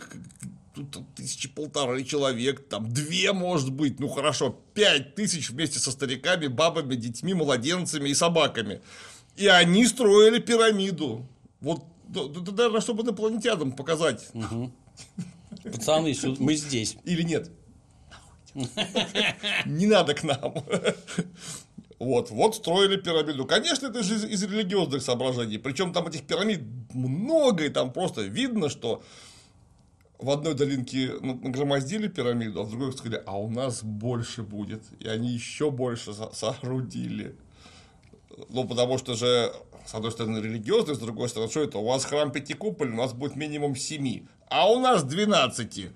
тут 0.75 1.05
тысячи 1.15 1.49
полторы 1.49 2.03
человек, 2.03 2.67
там 2.69 2.91
две, 2.93 3.33
может 3.33 3.71
быть, 3.71 3.99
ну 3.99 4.07
хорошо, 4.09 4.59
пять 4.75 5.15
тысяч 5.15 5.49
вместе 5.49 5.79
со 5.79 5.91
стариками, 5.91 6.47
бабами, 6.47 6.95
детьми, 6.95 7.33
младенцами 7.33 8.09
и 8.09 8.13
собаками. 8.13 8.81
И 9.37 9.47
они 9.47 9.85
строили 9.85 10.39
пирамиду. 10.39 11.25
Вот, 11.61 11.83
да- 12.07 12.25
да- 12.27 12.39
да, 12.41 12.51
наверное, 12.51 12.81
чтобы 12.81 13.03
инопланетянам 13.03 13.71
показать. 13.71 14.29
Пацаны, 15.63 16.13
сю- 16.13 16.35
мы 16.39 16.55
здесь. 16.55 16.97
Или 17.05 17.23
нет? 17.23 17.51
Не 19.65 19.85
надо 19.85 20.13
к 20.13 20.23
нам. 20.23 20.53
Вот, 21.99 22.29
вот 22.29 22.55
строили 22.55 22.95
пирамиду. 22.97 23.45
Конечно, 23.45 23.87
это 23.87 24.03
же 24.03 24.15
из, 24.15 24.23
из 24.25 24.43
религиозных 24.43 25.01
соображений. 25.01 25.57
Причем 25.57 25.93
там 25.93 26.07
этих 26.07 26.23
пирамид 26.27 26.61
много, 26.93 27.65
и 27.65 27.69
там 27.69 27.91
просто 27.91 28.21
видно, 28.21 28.69
что 28.69 29.01
в 30.19 30.29
одной 30.29 30.53
долинке 30.53 31.13
на- 31.21 31.33
нагромоздили 31.35 32.07
пирамиду, 32.07 32.61
а 32.61 32.63
в 32.63 32.69
другой 32.69 32.93
сказали, 32.93 33.23
а 33.25 33.37
у 33.39 33.49
нас 33.49 33.83
больше 33.83 34.43
будет. 34.43 34.83
И 34.99 35.07
они 35.07 35.29
еще 35.29 35.71
больше 35.71 36.13
со- 36.13 36.31
соорудили. 36.33 37.35
Ну, 38.49 38.67
потому 38.67 38.97
что 38.97 39.15
же, 39.15 39.51
с 39.85 39.93
одной 39.95 40.11
стороны, 40.11 40.37
религиозный, 40.39 40.95
с 40.95 40.99
другой 40.99 41.29
стороны, 41.29 41.49
что 41.49 41.63
это? 41.63 41.79
У 41.79 41.85
вас 41.85 42.05
храм 42.05 42.31
пятикуполь, 42.31 42.91
у 42.91 42.95
нас 42.95 43.13
будет 43.13 43.35
минимум 43.35 43.75
семи. 43.75 44.25
а 44.49 44.69
у 44.71 44.79
нас 44.79 45.03
12. 45.03 45.87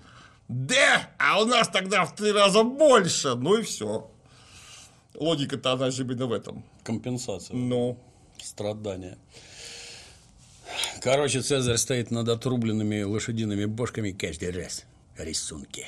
Да, 0.48 1.10
а 1.18 1.40
у 1.40 1.44
нас 1.46 1.68
тогда 1.68 2.04
в 2.04 2.14
три 2.14 2.32
раза 2.32 2.62
больше. 2.62 3.34
Ну 3.34 3.58
и 3.58 3.62
все. 3.62 4.10
Логика-то 5.14 5.72
она 5.72 5.90
же 5.90 6.02
именно 6.02 6.26
в 6.26 6.32
этом. 6.32 6.64
Компенсация. 6.82 7.56
Ну, 7.56 7.98
Страдания. 8.42 9.18
Короче, 11.00 11.42
Цезарь 11.42 11.76
стоит 11.76 12.10
над 12.10 12.28
отрубленными 12.28 13.02
лошадиными 13.02 13.66
бошками 13.66 14.12
каждый 14.12 14.50
раз. 14.50 14.84
Рисунки. 15.16 15.86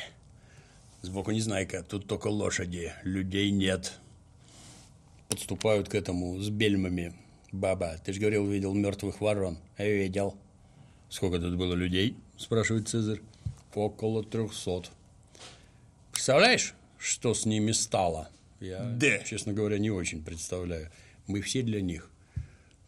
Сбоку 1.03 1.33
Незнайка, 1.33 1.83
тут 1.83 2.07
только 2.07 2.29
лошади, 2.29 2.93
людей 3.03 3.51
нет. 3.51 3.99
Подступают 5.29 5.89
к 5.89 5.95
этому 5.95 6.39
с 6.41 6.49
бельмами. 6.51 7.15
Баба, 7.53 7.97
ты 8.05 8.13
же 8.13 8.21
говорил, 8.21 8.47
видел 8.47 8.75
мертвых 8.75 9.21
ворон. 9.21 9.59
Видел. 9.79 10.37
Сколько 11.09 11.39
тут 11.39 11.57
было 11.57 11.75
людей? 11.75 12.17
Спрашивает 12.37 12.89
Цезарь. 12.89 13.21
Около 13.75 14.23
трехсот. 14.25 14.91
Представляешь, 16.13 16.75
что 16.99 17.35
с 17.35 17.45
ними 17.47 17.73
стало? 17.73 18.29
Я, 18.61 18.81
Да. 18.85 19.19
честно 19.19 19.53
говоря, 19.53 19.79
не 19.79 19.91
очень 19.91 20.23
представляю. 20.25 20.91
Мы 21.27 21.41
все 21.41 21.63
для 21.63 21.81
них. 21.81 22.11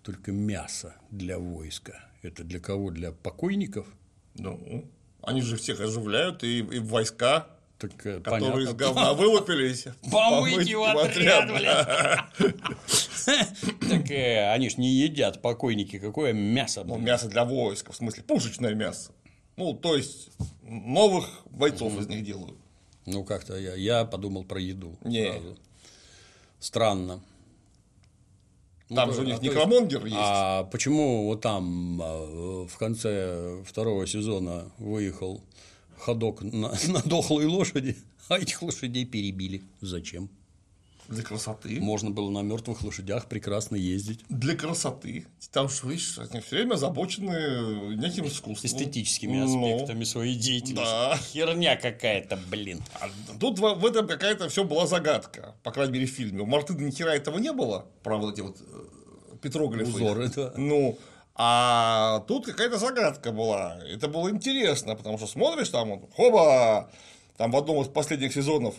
Только 0.02 0.30
мясо 0.32 0.94
для 1.10 1.38
войска. 1.38 2.04
Это 2.22 2.44
для 2.44 2.60
кого? 2.60 2.90
Для 2.90 3.12
покойников? 3.12 3.86
ну, 4.34 4.84
они 5.22 5.40
же 5.40 5.56
всех 5.56 5.80
оживляют 5.80 6.44
и, 6.44 6.58
и 6.58 6.78
войска, 6.78 7.48
Так, 7.78 8.06
э, 8.06 8.20
которые 8.20 8.64
из 8.64 8.70
понятно. 8.70 8.74
говна 8.74 9.12
вылупились. 9.12 9.86
Помыть 10.10 10.66
его 10.66 10.86
отряд, 10.86 11.48
блядь. 11.52 11.86
Так 13.88 14.10
э, 14.10 14.50
они 14.50 14.70
ж 14.70 14.78
не 14.78 14.88
едят 14.88 15.42
покойники. 15.42 15.98
Какое 15.98 16.32
мясо? 16.32 16.84
Ну, 16.84 16.96
мясо 16.96 17.28
для 17.28 17.44
войска, 17.44 17.92
в 17.92 17.96
смысле, 17.96 18.22
пушечное 18.22 18.74
мясо. 18.74 19.12
Ну, 19.56 19.74
то 19.74 19.94
есть, 19.96 20.30
новых 20.62 21.26
бойцов 21.50 21.98
из 21.98 22.06
них 22.08 22.24
делают. 22.24 22.56
Ну, 23.04 23.24
как-то 23.24 23.56
я, 23.56 23.74
я 23.74 24.04
подумал 24.04 24.44
про 24.44 24.60
еду. 24.60 24.96
Не. 25.02 25.32
сразу. 25.32 25.56
Странно. 26.58 27.20
Ну, 28.88 28.96
Там 28.96 29.08
то- 29.08 29.14
же 29.16 29.20
у 29.22 29.24
них 29.24 29.38
а 29.38 29.42
некромонгер 29.42 30.04
есть. 30.04 30.16
А 30.18 30.64
почему 30.64 31.26
вот 31.26 31.40
там 31.40 32.00
а, 32.02 32.66
в 32.66 32.78
конце 32.78 33.62
второго 33.64 34.06
сезона 34.06 34.70
выехал 34.78 35.42
ходок 35.98 36.42
на, 36.42 36.72
на 36.88 37.02
дохлой 37.02 37.46
лошади, 37.46 37.96
а 38.28 38.38
этих 38.38 38.62
лошадей 38.62 39.04
перебили? 39.04 39.62
Зачем? 39.80 40.28
Для 41.08 41.22
красоты. 41.22 41.78
Можно 41.80 42.10
было 42.10 42.30
на 42.30 42.40
мертвых 42.42 42.82
лошадях 42.82 43.26
прекрасно 43.26 43.76
ездить. 43.76 44.24
Для 44.28 44.56
красоты. 44.56 45.24
Там 45.52 45.68
же, 45.68 45.76
видишь, 45.86 46.18
они 46.18 46.40
все 46.40 46.56
время 46.56 46.74
озабочены 46.74 47.94
неким 47.94 48.26
искусством. 48.26 48.68
Эстетическими 48.68 49.36
Ну, 49.38 49.44
аспектами 49.74 50.02
своей 50.02 50.34
деятельности. 50.34 50.82
да. 50.84 51.16
Херня 51.32 51.76
какая-то, 51.76 52.36
блин. 52.50 52.82
а 53.00 53.08
Тут 53.38 53.60
в 53.60 53.86
этом 53.86 54.08
какая-то 54.08 54.48
все 54.48 54.64
была 54.64 54.88
загадка, 54.88 55.54
по 55.62 55.70
крайней 55.70 55.92
мере, 55.92 56.06
в 56.06 56.10
фильме. 56.10 56.42
У 56.42 56.46
Мартына 56.46 56.80
ни 56.80 56.90
хера 56.90 57.14
этого 57.14 57.38
не 57.38 57.52
было, 57.52 57.86
про 58.02 58.16
вот 58.16 58.34
эти 58.34 58.40
вот 58.40 58.56
э, 58.60 59.36
петроглифы. 59.40 59.92
Узоры, 59.92 60.28
да. 60.34 60.54
Ну, 60.56 60.98
а 61.38 62.20
тут 62.26 62.46
какая-то 62.46 62.78
загадка 62.78 63.30
была. 63.32 63.78
Это 63.90 64.08
было 64.08 64.30
интересно, 64.30 64.96
потому 64.96 65.18
что 65.18 65.26
смотришь 65.26 65.68
там, 65.68 65.90
вот, 66.00 66.10
хоба, 66.16 66.90
там 67.36 67.50
в 67.50 67.56
одном 67.56 67.82
из 67.82 67.88
последних 67.88 68.32
сезонов 68.32 68.74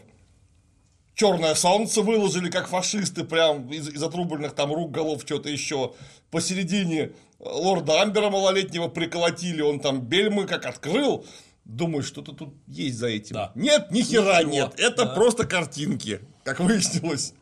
черное 1.13 1.55
солнце 1.55 2.01
выложили, 2.01 2.49
как 2.49 2.67
фашисты, 2.67 3.23
прям 3.23 3.71
из, 3.71 3.89
из 3.89 4.01
отрубленных 4.03 4.53
там 4.53 4.71
рук, 4.73 4.91
голов, 4.91 5.21
что-то 5.23 5.49
еще. 5.49 5.93
Посередине 6.31 7.11
лорда 7.39 8.01
Амбера 8.01 8.29
малолетнего 8.29 8.87
приколотили, 8.87 9.61
он 9.61 9.79
там 9.79 10.01
бельмы 10.01 10.45
как 10.45 10.65
открыл. 10.65 11.25
Думаю, 11.65 12.01
что-то 12.03 12.31
тут 12.31 12.53
есть 12.67 12.97
за 12.97 13.07
этим. 13.07 13.35
Да. 13.35 13.51
Нет, 13.55 13.91
ни 13.91 14.01
хера 14.01 14.37
Ничего. 14.39 14.51
нет. 14.51 14.73
Это 14.79 15.05
Да. 15.05 15.13
просто 15.15 15.45
картинки, 15.45 16.21
как 16.43 16.59
выяснилось. 16.59 17.33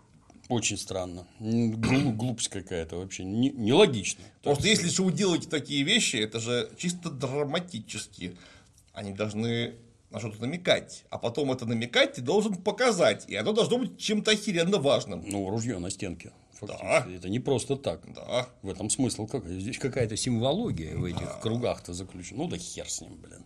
Очень 0.47 0.77
странно. 0.77 1.25
Глу- 1.39 2.11
Глупость 2.11 2.49
какая-то 2.49 2.97
вообще. 2.97 3.23
Не- 3.23 3.49
Нелогично. 3.49 4.23
Просто 4.43 4.67
если 4.67 4.89
же 4.89 5.01
вы 5.03 5.11
делаете 5.11 5.49
такие 5.49 5.83
вещи, 5.83 6.17
это 6.17 6.39
же 6.39 6.69
чисто 6.77 7.09
драматически. 7.09 8.37
Они 8.93 9.11
должны 9.11 9.75
на 10.11 10.19
что-то 10.19 10.41
намекать. 10.41 11.03
А 11.09 11.17
потом 11.17 11.51
это 11.51 11.65
намекать 11.65 12.13
ты 12.13 12.21
должен 12.21 12.55
показать. 12.55 13.25
И 13.27 13.35
оно 13.35 13.53
должно 13.53 13.79
быть 13.79 13.97
чем-то 13.97 14.31
охеренно 14.31 14.77
важным. 14.77 15.23
Ну, 15.27 15.49
ружье 15.49 15.79
на 15.79 15.89
стенке. 15.89 16.31
Фактически. 16.53 16.85
Да. 16.85 17.05
Это 17.15 17.27
не 17.29 17.39
просто 17.39 17.75
так. 17.75 18.01
Да. 18.13 18.47
В 18.61 18.69
этом 18.69 18.89
смысл 18.89 19.25
какой? 19.27 19.59
Здесь 19.59 19.77
какая-то 19.79 20.15
симвология 20.15 20.95
в 20.95 21.03
этих 21.05 21.39
кругах-то 21.41 21.93
заключена. 21.93 22.43
Ну 22.43 22.47
да 22.49 22.57
хер 22.57 22.89
с 22.89 23.01
ним, 23.01 23.15
блин. 23.17 23.43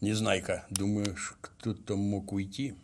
Незнайка, 0.00 0.66
думаешь, 0.70 1.34
кто-то 1.40 1.96
мог 1.96 2.32
уйти? 2.32 2.74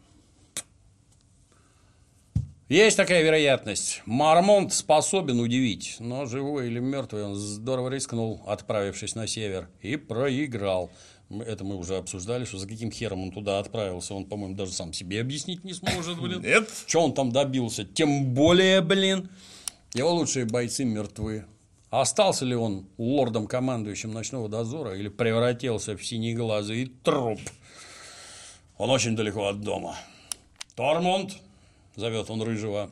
Есть 2.70 2.96
такая 2.96 3.24
вероятность. 3.24 4.00
Мармонт 4.06 4.72
способен 4.72 5.40
удивить, 5.40 5.96
но 5.98 6.24
живой 6.26 6.68
или 6.68 6.78
мертвый 6.78 7.24
он 7.24 7.34
здорово 7.34 7.88
рискнул, 7.88 8.44
отправившись 8.46 9.16
на 9.16 9.26
север, 9.26 9.68
и 9.82 9.96
проиграл. 9.96 10.88
Это 11.30 11.64
мы 11.64 11.74
уже 11.74 11.96
обсуждали, 11.96 12.44
что 12.44 12.58
за 12.58 12.68
каким 12.68 12.92
хером 12.92 13.24
он 13.24 13.32
туда 13.32 13.58
отправился. 13.58 14.14
Он, 14.14 14.24
по-моему, 14.24 14.54
даже 14.54 14.70
сам 14.70 14.92
себе 14.92 15.20
объяснить 15.20 15.64
не 15.64 15.74
сможет, 15.74 16.20
блин. 16.20 16.42
Нет. 16.44 16.70
Что 16.86 17.00
он 17.00 17.12
там 17.12 17.32
добился? 17.32 17.84
Тем 17.84 18.26
более, 18.34 18.82
блин, 18.82 19.30
его 19.92 20.12
лучшие 20.12 20.44
бойцы 20.44 20.84
мертвы. 20.84 21.46
Остался 21.90 22.44
ли 22.44 22.54
он 22.54 22.86
лордом-командующим 22.98 24.12
ночного 24.12 24.48
дозора 24.48 24.96
или 24.96 25.08
превратился 25.08 25.96
в 25.96 26.06
синеглазый 26.06 26.92
труп? 27.02 27.40
Он 28.78 28.90
очень 28.90 29.16
далеко 29.16 29.48
от 29.48 29.60
дома. 29.60 29.96
Тормонд, 30.76 31.32
зовет 31.96 32.30
он 32.30 32.42
рыжего, 32.42 32.90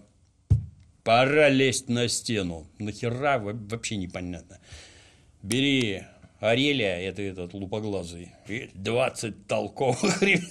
пора 1.05 1.49
лезть 1.49 1.89
на 1.89 2.09
стену. 2.09 2.67
Нахера 2.79 3.39
Во- 3.39 3.53
вообще 3.53 3.97
непонятно. 3.97 4.59
Бери 5.43 6.03
Арелия, 6.41 6.97
это 6.99 7.23
этот 7.23 7.55
лупоглазый, 7.55 8.33
и 8.49 8.71
20 8.75 9.47
толковых 9.47 10.23
ребят. 10.23 10.45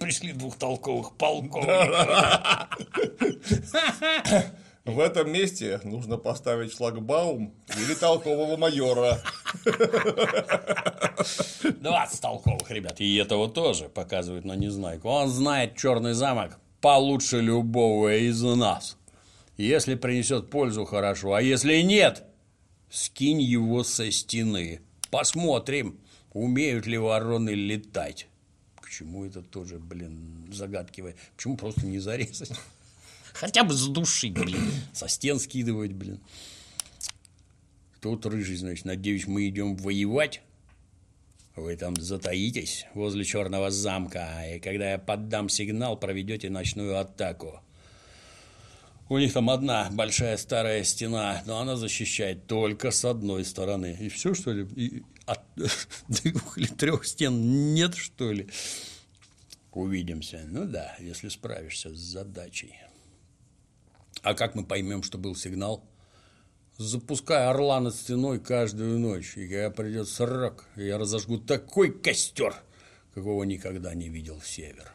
Пришли 0.00 0.32
двухтолковых 0.32 1.16
полковников. 1.16 1.64
В 4.84 5.00
этом 5.00 5.30
месте 5.30 5.80
нужно 5.84 6.16
поставить 6.16 6.72
шлагбаум 6.72 7.52
или 7.76 7.94
толкового 7.94 8.56
майора. 8.56 9.18
20 11.80 12.20
толковых 12.20 12.70
ребят. 12.70 13.00
И 13.00 13.16
этого 13.16 13.48
тоже 13.50 13.88
показывают 13.88 14.44
на 14.44 14.54
Незнайку. 14.54 15.08
Он 15.08 15.28
знает 15.28 15.76
черный 15.76 16.14
замок 16.14 16.58
получше 16.80 17.40
любого 17.40 18.16
из 18.16 18.42
нас. 18.42 18.96
Если 19.56 19.96
принесет 19.96 20.50
пользу, 20.50 20.84
хорошо. 20.84 21.34
А 21.34 21.42
если 21.42 21.80
нет, 21.82 22.24
скинь 22.90 23.40
его 23.40 23.82
со 23.82 24.10
стены. 24.10 24.80
Посмотрим, 25.10 25.98
умеют 26.32 26.86
ли 26.86 26.98
вороны 26.98 27.50
летать. 27.50 28.28
К 28.76 28.90
чему 28.90 29.24
это 29.24 29.42
тоже, 29.42 29.78
блин, 29.78 30.48
загадкивает? 30.52 31.16
Почему 31.36 31.56
просто 31.56 31.86
не 31.86 31.98
зарезать? 31.98 32.52
Хотя 33.32 33.64
бы 33.64 33.74
задушить, 33.74 34.32
блин. 34.32 34.70
Со 34.92 35.08
стен 35.08 35.38
скидывать, 35.38 35.92
блин. 35.92 36.20
Тут 38.00 38.26
рыжий, 38.26 38.56
значит, 38.56 38.84
надеюсь, 38.84 39.26
мы 39.26 39.48
идем 39.48 39.76
воевать. 39.76 40.42
Вы 41.58 41.76
там 41.76 41.96
затаитесь 41.96 42.86
возле 42.94 43.24
черного 43.24 43.70
замка, 43.70 44.44
и 44.46 44.60
когда 44.60 44.92
я 44.92 44.98
поддам 44.98 45.48
сигнал, 45.48 45.98
проведете 45.98 46.50
ночную 46.50 46.98
атаку. 46.98 47.60
У 49.08 49.18
них 49.18 49.32
там 49.32 49.50
одна 49.50 49.88
большая 49.90 50.36
старая 50.36 50.84
стена, 50.84 51.42
но 51.46 51.58
она 51.58 51.76
защищает 51.76 52.46
только 52.46 52.90
с 52.90 53.04
одной 53.04 53.44
стороны. 53.44 53.96
И 53.98 54.08
все, 54.08 54.34
что 54.34 54.52
ли? 54.52 54.66
И 54.76 55.02
от 55.26 55.40
двух 56.08 56.58
или 56.58 56.66
трех 56.66 57.04
стен 57.04 57.74
нет, 57.74 57.94
что 57.96 58.30
ли? 58.30 58.48
Увидимся. 59.72 60.44
Ну 60.46 60.64
да, 60.64 60.94
если 61.00 61.28
справишься 61.28 61.94
с 61.94 61.98
задачей. 61.98 62.74
А 64.22 64.34
как 64.34 64.54
мы 64.54 64.64
поймем, 64.64 65.02
что 65.02 65.18
был 65.18 65.34
сигнал? 65.34 65.84
Запускай 66.78 67.44
орла 67.48 67.80
над 67.80 67.92
стеной 67.92 68.38
каждую 68.38 69.00
ночь, 69.00 69.36
и 69.36 69.48
когда 69.48 69.68
придет 69.68 70.08
срок, 70.08 70.64
я 70.76 70.96
разожгу 70.96 71.36
такой 71.36 71.90
костер, 71.90 72.54
какого 73.14 73.42
никогда 73.42 73.94
не 73.94 74.08
видел 74.08 74.40
север. 74.40 74.88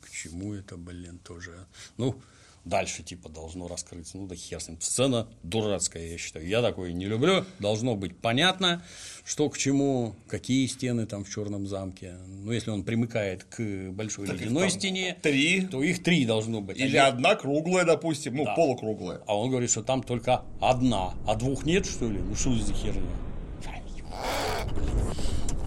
К 0.00 0.08
чему 0.08 0.54
это, 0.54 0.78
блин, 0.78 1.18
тоже? 1.18 1.66
Ну, 1.98 2.18
дальше 2.64 3.02
типа 3.02 3.28
должно 3.28 3.68
раскрыться. 3.68 4.16
Ну 4.18 4.26
да 4.26 4.34
хер 4.36 4.60
с 4.60 4.68
ним. 4.68 4.80
Сцена 4.80 5.28
дурацкая, 5.42 6.06
я 6.06 6.18
считаю. 6.18 6.46
Я 6.46 6.62
такое 6.62 6.92
не 6.92 7.06
люблю. 7.06 7.44
Должно 7.58 7.94
быть 7.96 8.16
понятно, 8.16 8.82
что 9.24 9.48
к 9.50 9.58
чему, 9.58 10.14
какие 10.28 10.66
стены 10.66 11.06
там 11.06 11.24
в 11.24 11.30
черном 11.30 11.66
замке. 11.66 12.14
Ну, 12.26 12.52
если 12.52 12.70
он 12.70 12.84
примыкает 12.84 13.44
к 13.44 13.90
большой 13.90 14.26
Так 14.26 14.40
ледяной 14.40 14.70
стене, 14.70 15.16
три. 15.20 15.62
то 15.62 15.82
их 15.82 16.02
три 16.02 16.24
должно 16.24 16.60
быть. 16.60 16.78
Или 16.78 16.96
А 16.96 17.08
одна 17.08 17.34
круглая, 17.34 17.84
допустим, 17.84 18.36
ну, 18.36 18.44
Да. 18.44 18.54
полукруглая. 18.54 19.20
а 19.26 19.36
он 19.36 19.50
говорит, 19.50 19.70
что 19.70 19.82
там 19.82 20.02
только 20.02 20.42
одна, 20.60 21.14
а 21.26 21.34
двух 21.34 21.64
нет, 21.66 21.86
что 21.86 22.08
ли? 22.08 22.18
Ну 22.18 22.34
что 22.34 22.54
за 22.54 22.72
херня? 22.72 23.02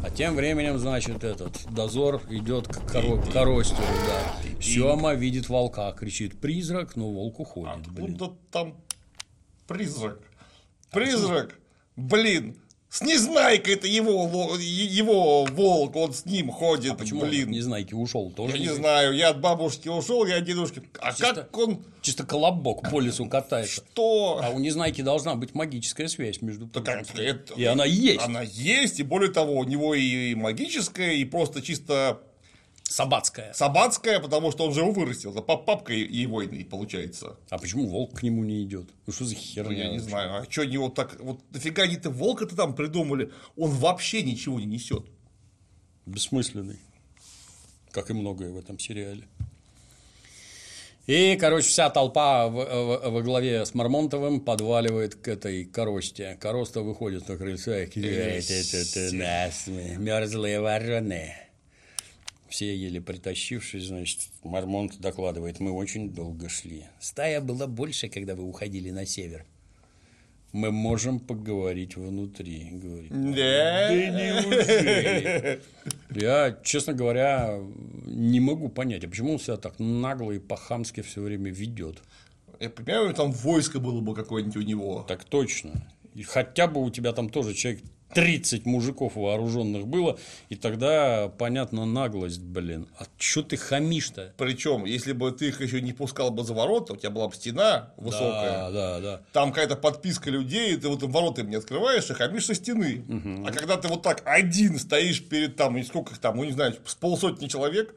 От 0.05 0.13
Тем 0.13 0.35
временем, 0.35 0.77
значит, 0.77 1.23
этот 1.23 1.65
дозор 1.73 2.21
идет 2.29 2.67
к 2.67 2.77
коро- 2.93 3.31
коростеру, 3.31 3.81
да. 4.05 4.61
Сема 4.61 5.15
видит 5.15 5.49
волка, 5.49 5.91
кричит 5.93 6.39
призрак, 6.39 6.95
но 6.95 7.09
волк 7.11 7.39
уходит, 7.39 7.87
блин. 7.87 8.13
Откуда 8.13 8.37
там 8.51 8.75
призрак? 9.67 10.19
Призрак! 10.91 11.59
Блин! 11.95 12.55
С 12.95 13.01
Незнайкой 13.01 13.73
это 13.73 13.87
его, 13.87 14.55
его 14.57 15.43
волк, 15.43 15.97
он 15.97 16.13
с 16.13 16.23
ним 16.23 16.49
ходит, 16.49 16.93
А 16.93 16.95
почему 16.95 17.23
он, 17.23 17.27
блин. 17.29 17.51
не 17.51 17.59
знаете, 17.59 17.93
ушел 17.93 18.31
тоже? 18.31 18.55
Я 18.55 18.59
не 18.63 18.73
знаю, 18.73 19.13
я 19.13 19.31
от 19.31 19.41
бабушки 19.41 19.89
ушел, 19.89 20.25
я 20.25 20.37
от 20.37 20.45
дедушки. 20.45 20.81
А 21.01 21.11
Чисто- 21.11 21.33
как 21.33 21.57
он 21.57 21.83
Чисто 22.01 22.25
колобок 22.25 22.89
по 22.89 23.01
лесу 23.01 23.25
катается. 23.29 23.83
что? 23.91 24.39
А 24.41 24.49
у 24.51 24.59
Незнайки 24.59 25.01
должна 25.01 25.35
быть 25.35 25.53
магическая 25.53 26.07
связь 26.07 26.41
между 26.41 26.67
как 26.69 26.87
это? 27.17 27.53
И 27.57 27.65
она 27.65 27.83
есть. 27.83 28.21
Она 28.23 28.43
есть, 28.43 29.01
и 29.01 29.03
более 29.03 29.29
того, 29.29 29.55
у 29.55 29.65
него 29.65 29.93
и 29.93 30.33
магическая, 30.33 31.15
и 31.15 31.25
просто 31.25 31.61
чисто 31.61 32.21
Собацкая. 32.87 33.51
собацкая, 33.53 34.19
потому 34.19 34.51
что 34.51 34.65
он 34.65 34.73
же 34.73 34.81
его 34.81 34.91
вырастил. 34.91 35.31
Это 35.31 35.41
пап- 35.41 35.65
папка 35.65 35.91
его 35.93 36.41
и 36.43 36.63
получается. 36.63 37.35
А 37.49 37.57
почему 37.57 37.87
волк 37.87 38.19
к 38.19 38.23
нему 38.23 38.43
не 38.43 38.63
идет? 38.63 38.87
Ну 39.07 39.11
что 39.13 39.25
за 39.25 39.33
Ну, 39.33 39.39
херня? 39.41 39.85
я 39.85 39.89
не 39.91 39.99
знаю, 39.99 40.35
а 40.35 40.45
что 40.49 40.61
они 40.61 40.77
вот 40.77 40.93
так, 40.95 41.19
вот 41.19 41.41
нафига 41.51 41.83
они-то 41.83 42.09
волка-то 42.11 42.55
там 42.55 42.75
придумали? 42.75 43.31
Он 43.57 43.71
вообще 43.71 44.21
ничего 44.21 44.59
не 44.59 44.65
несет. 44.67 45.03
Бессмысленный. 46.05 46.79
Как 47.91 48.11
и 48.11 48.13
многое 48.13 48.51
в 48.51 48.57
этом 48.57 48.77
сериале. 48.77 49.23
И, 51.07 51.37
короче, 51.39 51.67
вся 51.67 51.89
толпа 51.91 52.47
во 52.47 53.21
главе 53.21 53.63
с 53.65 53.73
Мармонтовым 53.75 54.39
подваливает 54.41 55.15
к 55.15 55.27
этой 55.27 55.63
коросте. 55.65 56.35
Короста 56.41 56.81
выходит 56.81 57.27
на 57.27 57.37
крыльцо 57.37 57.75
и 57.75 57.85
кричит, 57.85 58.73
«Это 58.73 59.15
нас, 59.15 59.67
мерзлые 59.67 60.59
вороны. 60.61 61.33
Все 62.47 62.75
еле 62.75 63.01
притащившись, 63.01 63.85
значит, 63.85 64.19
Мармонт 64.43 64.99
докладывает, 64.99 65.59
мы 65.59 65.71
очень 65.71 66.11
долго 66.11 66.47
шли. 66.47 66.85
Стая 66.99 67.41
была 67.41 67.67
больше, 67.67 68.07
когда 68.07 68.35
вы 68.35 68.43
уходили 68.43 68.91
на 68.91 69.05
север. 69.05 69.45
Мы 70.51 70.71
можем 70.71 71.19
поговорить 71.19 71.97
внутри, 71.97 72.69
говорит. 72.71 73.11
Да? 73.11 73.89
Да 73.89 74.09
неужели? 74.09 75.61
Я, 76.11 76.57
честно 76.63 76.93
говоря, 76.93 77.59
не 78.05 78.39
могу 78.39 78.69
понять, 78.69 79.03
а 79.03 79.09
почему 79.09 79.33
он 79.33 79.39
себя 79.39 79.57
так 79.57 79.79
нагло 79.79 80.31
и 80.31 80.39
по-хамски 80.39 81.01
все 81.01 81.21
время 81.21 81.51
ведет. 81.51 82.01
Я 82.61 82.69
понимаю, 82.69 83.13
там 83.13 83.31
войско 83.33 83.79
было 83.79 83.99
бы 83.99 84.15
какое-нибудь 84.15 84.55
у 84.55 84.61
него. 84.61 85.03
Так 85.05 85.25
точно. 85.25 85.73
И 86.13 86.23
хотя 86.23 86.67
бы 86.67 86.81
у 86.81 86.89
тебя 86.89 87.11
там 87.11 87.29
тоже 87.29 87.53
человек 87.53 87.83
30 88.13 88.65
мужиков 88.65 89.15
вооруженных 89.15 89.87
было, 89.87 90.17
и 90.49 90.55
тогда 90.55 91.27
понятно 91.37 91.85
наглость, 91.85 92.41
блин. 92.41 92.87
А 92.97 93.05
чё 93.17 93.41
ты 93.41 93.57
хамишь-то? 93.57 94.33
Причем, 94.37 94.85
если 94.85 95.11
бы 95.11 95.31
ты 95.31 95.49
их 95.49 95.61
еще 95.61 95.81
не 95.81 95.91
пускал 95.93 96.31
бы 96.31 96.43
за 96.43 96.53
ворота, 96.53 96.93
у 96.93 96.95
тебя 96.95 97.09
была 97.09 97.27
бы 97.27 97.35
стена 97.35 97.93
высокая, 97.97 98.69
Да, 98.69 98.71
да, 98.71 98.99
да. 98.99 99.21
там 99.33 99.51
какая-то 99.51 99.75
подписка 99.75 100.29
людей, 100.29 100.75
ты 100.77 100.87
вот 100.87 101.03
ворота 101.03 101.41
им 101.41 101.49
не 101.49 101.55
открываешь, 101.57 102.09
и 102.09 102.13
хамишь 102.13 102.45
со 102.45 102.55
стены. 102.55 103.03
А 103.45 103.51
когда 103.51 103.77
ты 103.77 103.87
вот 103.87 104.01
так 104.01 104.21
один 104.25 104.79
стоишь 104.79 105.23
перед 105.23 105.55
там, 105.55 105.81
сколько 105.83 106.13
их 106.13 106.19
там, 106.19 106.37
ну 106.37 106.43
не 106.43 106.51
знаю, 106.51 106.75
с 106.85 106.95
полсотни 106.95 107.47
человек, 107.47 107.95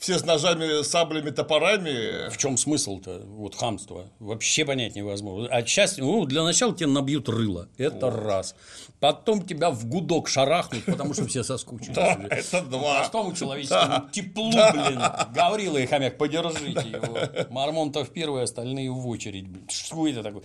все 0.00 0.18
с 0.18 0.24
ножами, 0.24 0.82
саблями, 0.82 1.28
топорами. 1.28 2.30
В 2.30 2.38
чем 2.38 2.56
смысл-то? 2.56 3.20
Вот 3.26 3.54
хамство. 3.54 4.10
Вообще 4.18 4.64
понять 4.64 4.96
невозможно. 4.96 5.46
А 5.50 5.60
сейчас, 5.60 5.98
ну, 5.98 6.24
для 6.24 6.42
начала 6.42 6.74
тебе 6.74 6.86
набьют 6.86 7.28
рыло. 7.28 7.68
Это 7.76 8.10
раз. 8.10 8.56
Потом 8.98 9.46
тебя 9.46 9.70
в 9.70 9.84
гудок 9.84 10.26
шарахнут, 10.26 10.86
потому 10.86 11.12
что 11.12 11.26
все 11.26 11.44
соскучились. 11.44 11.94
Да, 11.94 12.18
это 12.30 12.62
два. 12.62 13.00
Простому 13.00 13.34
человеческому 13.34 14.08
теплу, 14.10 14.50
блин. 14.50 15.02
Гаврила 15.34 15.76
и 15.76 15.84
хомяк, 15.86 16.16
подержите 16.16 16.88
его. 16.88 17.18
Мармонтов 17.50 18.08
первый, 18.10 18.42
остальные 18.42 18.90
в 18.90 19.06
очередь. 19.06 19.46
Что 19.68 20.08
это 20.08 20.22
такое? 20.22 20.42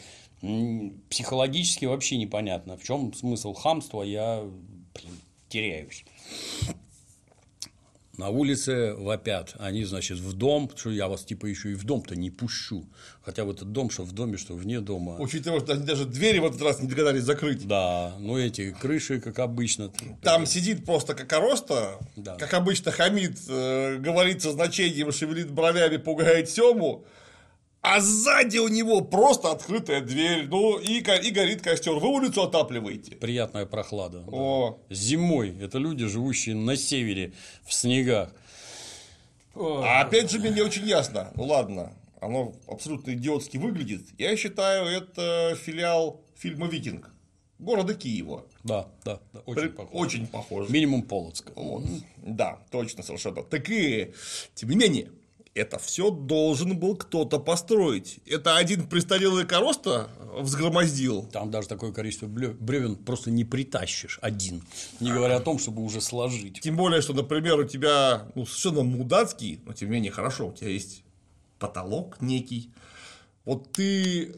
Психологически 1.09 1.85
вообще 1.85 2.17
непонятно. 2.17 2.75
В 2.77 2.83
чем 2.83 3.13
смысл 3.13 3.53
хамства, 3.53 4.01
я 4.03 4.43
теряюсь. 5.47 6.03
На 8.17 8.29
улице 8.29 8.93
вопят. 8.93 9.55
Они, 9.59 9.83
значит, 9.83 10.19
в 10.19 10.33
дом, 10.33 10.71
что 10.75 10.89
я 10.89 11.07
вас 11.07 11.23
типа 11.25 11.47
еще 11.47 11.71
и 11.71 11.75
в 11.75 11.83
дом-то 11.83 12.15
не 12.15 12.29
пущу. 12.31 12.85
Хотя 13.23 13.43
в 13.43 13.49
этот 13.51 13.71
дом, 13.71 13.89
что 13.89 14.03
в 14.03 14.11
доме, 14.13 14.37
что 14.37 14.53
вне 14.55 14.79
дома. 14.79 15.17
Учитывая, 15.19 15.59
что 15.59 15.73
они 15.73 15.83
даже 15.83 16.05
двери 16.05 16.39
в 16.39 16.45
этот 16.45 16.61
раз 16.61 16.79
не 16.81 16.87
догадались 16.87 17.23
закрыть. 17.23 17.67
Да, 17.67 18.13
ну 18.19 18.37
эти 18.37 18.71
крыши, 18.71 19.19
как 19.19 19.39
обычно. 19.39 19.91
Там 20.21 20.45
сидит 20.45 20.85
просто 20.85 21.13
кокороста, 21.13 21.99
Да. 22.15 22.35
как 22.35 22.53
обычно 22.53 22.91
хамит, 22.91 23.37
э, 23.49 23.97
говорит 23.97 24.41
со 24.41 24.51
значением, 24.51 25.11
шевелит 25.11 25.51
бровями, 25.51 25.97
пугает 25.97 26.49
Сему, 26.49 27.03
а 27.87 27.99
сзади 28.01 28.57
у 28.57 28.67
него 28.67 29.01
просто 29.01 29.51
открытая 29.51 30.01
дверь, 30.01 30.47
ну 30.47 30.79
и, 30.79 30.97
и 30.99 31.31
горит 31.31 31.61
костер. 31.61 31.93
Вы 31.93 32.07
улицу 32.09 32.43
отапливаете. 32.43 33.15
Приятная 33.15 33.65
прохлада. 33.65 34.19
да. 34.21 34.31
О, 34.31 34.79
Зимой 34.89 35.55
это 35.61 35.77
люди, 35.77 36.05
живущие 36.05 36.55
на 36.55 36.75
севере, 36.75 37.33
в 37.65 37.73
снегах. 37.73 38.33
а 39.55 40.01
опять 40.01 40.31
же 40.31 40.39
мне 40.39 40.49
не 40.49 40.61
очень 40.61 40.85
ясно. 40.87 41.31
Ну 41.35 41.43
ладно, 41.45 41.93
оно 42.21 42.53
абсолютно 42.67 43.11
идиотски 43.13 43.57
выглядит. 43.57 44.01
Я 44.17 44.35
считаю, 44.35 44.87
это 44.87 45.55
филиал 45.61 46.21
фильма 46.35 46.67
«Викинг» 46.67 47.11
города 47.59 47.93
Киева. 47.93 48.45
Да, 48.63 48.87
да, 49.05 49.19
да, 49.31 49.39
очень 49.45 49.61
При- 49.61 49.69
похоже. 49.69 49.97
Очень 49.97 50.27
похож. 50.27 50.69
Минимум 50.69 51.03
Полоцка. 51.03 51.53
Вот. 51.55 51.83
Да, 52.17 52.59
точно, 52.71 53.03
совершенно. 53.03 53.43
Так 53.43 53.69
и, 53.69 54.11
тем 54.55 54.69
не 54.71 54.75
менее, 54.75 55.11
это 55.55 55.79
все 55.79 56.11
должен 56.11 56.77
был 56.77 56.97
кто-то 56.97 57.39
построить. 57.39 58.19
Это 58.25 58.57
один 58.57 58.87
престарелый 58.87 59.45
короста 59.45 60.09
взгромоздил. 60.37 61.23
Там 61.31 61.49
даже 61.49 61.69
такое 61.69 61.93
количество 61.93 62.27
бревен 62.27 62.97
просто 62.97 63.31
не 63.31 63.45
притащишь 63.45 64.19
один. 64.21 64.61
Не 64.99 65.11
говоря 65.11 65.37
о 65.37 65.39
том, 65.39 65.57
чтобы 65.57 65.81
уже 65.81 66.01
сложить. 66.01 66.59
Тем 66.59 66.75
более, 66.75 67.01
что, 67.01 67.13
например, 67.13 67.57
у 67.57 67.63
тебя 67.63 68.27
ну, 68.35 68.45
совершенно 68.45 68.83
мудацкий, 68.83 69.61
но 69.65 69.71
тем 69.71 69.89
не 69.89 69.95
менее 69.95 70.11
хорошо, 70.11 70.49
у 70.49 70.53
тебя 70.53 70.69
есть 70.69 71.03
потолок 71.57 72.19
некий. 72.19 72.69
Вот 73.45 73.71
ты 73.71 74.35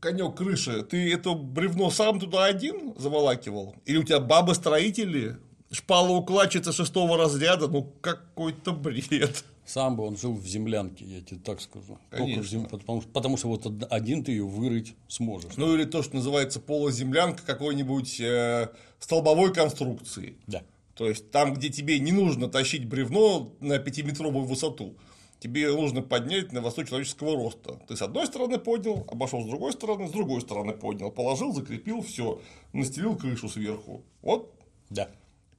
конек 0.00 0.34
крыши, 0.34 0.82
ты 0.82 1.12
это 1.12 1.34
бревно 1.34 1.90
сам 1.90 2.18
туда 2.18 2.46
один 2.46 2.94
заволакивал? 2.96 3.76
Или 3.84 3.98
у 3.98 4.02
тебя 4.02 4.20
бабы-строители, 4.20 5.36
шпала-укладчица 5.70 6.72
шестого 6.72 7.18
разряда? 7.18 7.68
Ну, 7.68 7.92
какой-то 8.00 8.72
бред. 8.72 9.44
Сам 9.68 9.96
бы 9.96 10.04
он 10.06 10.16
жил 10.16 10.32
в 10.32 10.46
землянке, 10.46 11.04
я 11.04 11.20
тебе 11.20 11.38
так 11.44 11.60
скажу. 11.60 11.98
Только 12.10 12.24
Конечно. 12.24 12.42
зем- 12.42 12.68
потому, 12.68 13.02
потому 13.02 13.36
что 13.36 13.48
вот 13.48 13.66
од- 13.66 13.86
один 13.92 14.24
ты 14.24 14.32
ее 14.32 14.46
вырыть 14.46 14.94
сможешь. 15.08 15.58
Ну 15.58 15.74
или 15.74 15.84
то, 15.84 16.02
что 16.02 16.16
называется 16.16 16.58
полуземлянка 16.58 17.42
какой-нибудь 17.44 18.18
э, 18.18 18.68
столбовой 18.98 19.52
конструкции. 19.52 20.36
Да. 20.46 20.62
То 20.94 21.06
есть 21.06 21.30
там, 21.30 21.52
где 21.52 21.68
тебе 21.68 21.98
не 22.00 22.12
нужно 22.12 22.48
тащить 22.48 22.86
бревно 22.86 23.52
на 23.60 23.78
пятиметровую 23.78 24.46
высоту, 24.46 24.94
тебе 25.38 25.70
нужно 25.70 26.00
поднять 26.00 26.50
на 26.52 26.62
высоту 26.62 26.84
человеческого 26.84 27.36
роста. 27.36 27.78
Ты 27.86 27.94
с 27.94 28.00
одной 28.00 28.26
стороны 28.26 28.58
поднял, 28.58 29.06
обошел 29.10 29.44
с 29.44 29.46
другой 29.46 29.72
стороны, 29.74 30.08
с 30.08 30.12
другой 30.12 30.40
стороны 30.40 30.72
поднял, 30.72 31.10
положил, 31.10 31.52
закрепил, 31.52 32.00
все, 32.00 32.40
настелил 32.72 33.16
крышу 33.16 33.50
сверху. 33.50 34.02
Вот. 34.22 34.50
Да. 34.88 35.10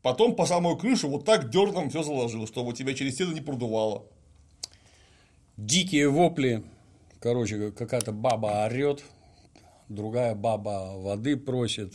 Потом 0.01 0.35
по 0.35 0.45
самую 0.45 0.77
крышу 0.77 1.09
вот 1.09 1.25
так 1.25 1.49
дерном 1.49 1.89
все 1.89 2.03
заложил, 2.03 2.47
чтобы 2.47 2.73
тебя 2.73 2.93
через 2.93 3.15
стену 3.15 3.33
не 3.33 3.41
продувало. 3.41 4.05
Дикие 5.57 6.07
вопли. 6.09 6.63
Короче, 7.19 7.71
какая-то 7.71 8.13
баба 8.13 8.65
орет, 8.65 9.03
другая 9.89 10.35
баба 10.35 10.93
воды 10.95 11.35
просит. 11.35 11.93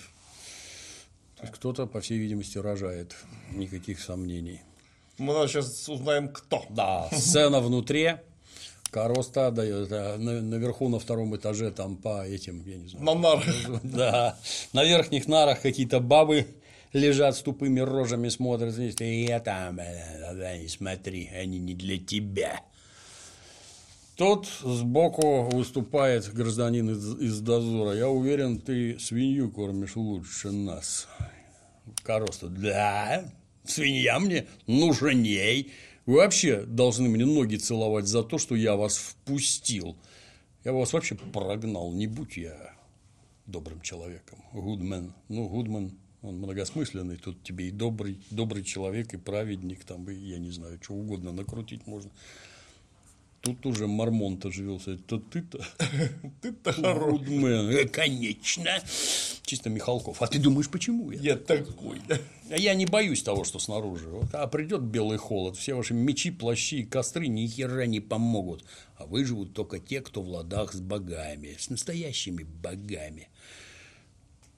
Кто-то, 1.52 1.86
по 1.86 2.00
всей 2.00 2.18
видимости, 2.18 2.58
рожает. 2.58 3.16
Никаких 3.52 4.00
сомнений. 4.00 4.60
Мы 5.16 5.32
сейчас 5.48 5.88
узнаем, 5.88 6.28
кто. 6.28 6.64
Да, 6.68 7.08
сцена 7.12 7.60
внутри. 7.60 8.16
Короста 8.90 9.50
дает, 9.50 9.90
на- 9.90 10.40
наверху 10.40 10.88
на 10.88 10.98
втором 10.98 11.34
этаже 11.36 11.70
там 11.70 11.96
по 11.96 12.24
этим, 12.26 12.62
я 12.66 12.76
не 12.76 12.88
знаю. 12.88 13.04
На 13.06 13.14
нарах. 13.14 13.44
Да, 13.82 14.38
на 14.72 14.84
верхних 14.84 15.26
нарах 15.26 15.62
какие-то 15.62 16.00
бабы 16.00 16.46
лежат 16.94 17.36
с 17.36 17.42
тупыми 17.42 17.80
рожами, 17.80 18.28
смотрят, 18.28 18.78
и 18.78 19.24
я 19.24 19.40
там, 19.40 19.78
э, 19.80 20.34
да, 20.34 20.56
не 20.56 20.68
смотри, 20.68 21.28
они 21.28 21.58
не 21.58 21.74
для 21.74 21.98
тебя. 21.98 22.62
Тут 24.16 24.46
сбоку 24.62 25.42
выступает 25.50 26.32
гражданин 26.32 26.88
из, 26.90 27.20
из 27.20 27.40
дозора. 27.40 27.96
Я 27.96 28.08
уверен, 28.08 28.60
ты 28.60 28.96
свинью 29.00 29.50
кормишь 29.50 29.96
лучше 29.96 30.52
нас. 30.52 31.08
Короста, 32.04 32.46
да, 32.48 33.24
свинья 33.64 34.20
мне 34.20 34.46
нужней. 34.68 35.72
Вы 36.06 36.16
вообще 36.18 36.62
должны 36.62 37.08
мне 37.08 37.26
ноги 37.26 37.56
целовать 37.56 38.06
за 38.06 38.22
то, 38.22 38.38
что 38.38 38.54
я 38.54 38.76
вас 38.76 38.96
впустил. 38.96 39.96
Я 40.64 40.72
вас 40.72 40.92
вообще 40.92 41.16
прогнал, 41.16 41.90
не 41.92 42.06
будь 42.06 42.36
я 42.36 42.74
добрым 43.46 43.80
человеком. 43.80 44.38
Гудмен. 44.52 45.12
Ну, 45.28 45.48
Гудман 45.48 45.92
Он 46.24 46.38
многосмысленный, 46.38 47.18
тут 47.18 47.42
тебе 47.42 47.68
и 47.68 47.70
добрый, 47.70 48.18
добрый 48.30 48.64
человек, 48.64 49.12
и 49.12 49.18
праведник, 49.18 49.84
там, 49.84 50.08
и 50.08 50.14
я 50.14 50.38
не 50.38 50.50
знаю, 50.50 50.78
что 50.82 50.94
угодно 50.94 51.32
накрутить 51.32 51.86
можно. 51.86 52.10
Тут 53.42 53.66
уже 53.66 53.86
Мармонт 53.86 54.46
оживился. 54.46 54.92
Это 54.92 55.18
ты-то? 55.18 55.62
Ты-то 56.40 56.72
хорош. 56.72 57.20
Гудмен. 57.20 57.68
Э, 57.68 57.86
Конечно. 57.86 58.70
Чисто 59.42 59.68
Михалков. 59.68 60.22
А 60.22 60.26
ты 60.26 60.38
думаешь, 60.38 60.70
почему 60.70 61.10
я? 61.10 61.20
Я 61.20 61.36
такой. 61.36 62.00
А 62.48 62.56
я 62.56 62.74
не 62.74 62.86
боюсь 62.86 63.22
того, 63.22 63.44
что 63.44 63.58
снаружи. 63.58 64.08
Вот, 64.08 64.34
а 64.34 64.46
придет 64.46 64.80
белый 64.80 65.18
холод, 65.18 65.58
все 65.58 65.74
ваши 65.74 65.92
мечи, 65.92 66.30
плащи 66.30 66.76
и 66.76 66.84
костры 66.84 67.26
ни 67.26 67.46
хера 67.46 67.84
не 67.84 68.00
помогут. 68.00 68.64
А 68.96 69.04
выживут 69.04 69.52
только 69.52 69.78
те, 69.78 70.00
кто 70.00 70.22
в 70.22 70.28
ладах 70.30 70.72
с 70.72 70.80
богами, 70.80 71.54
с 71.58 71.68
настоящими 71.68 72.44
богами. 72.44 73.28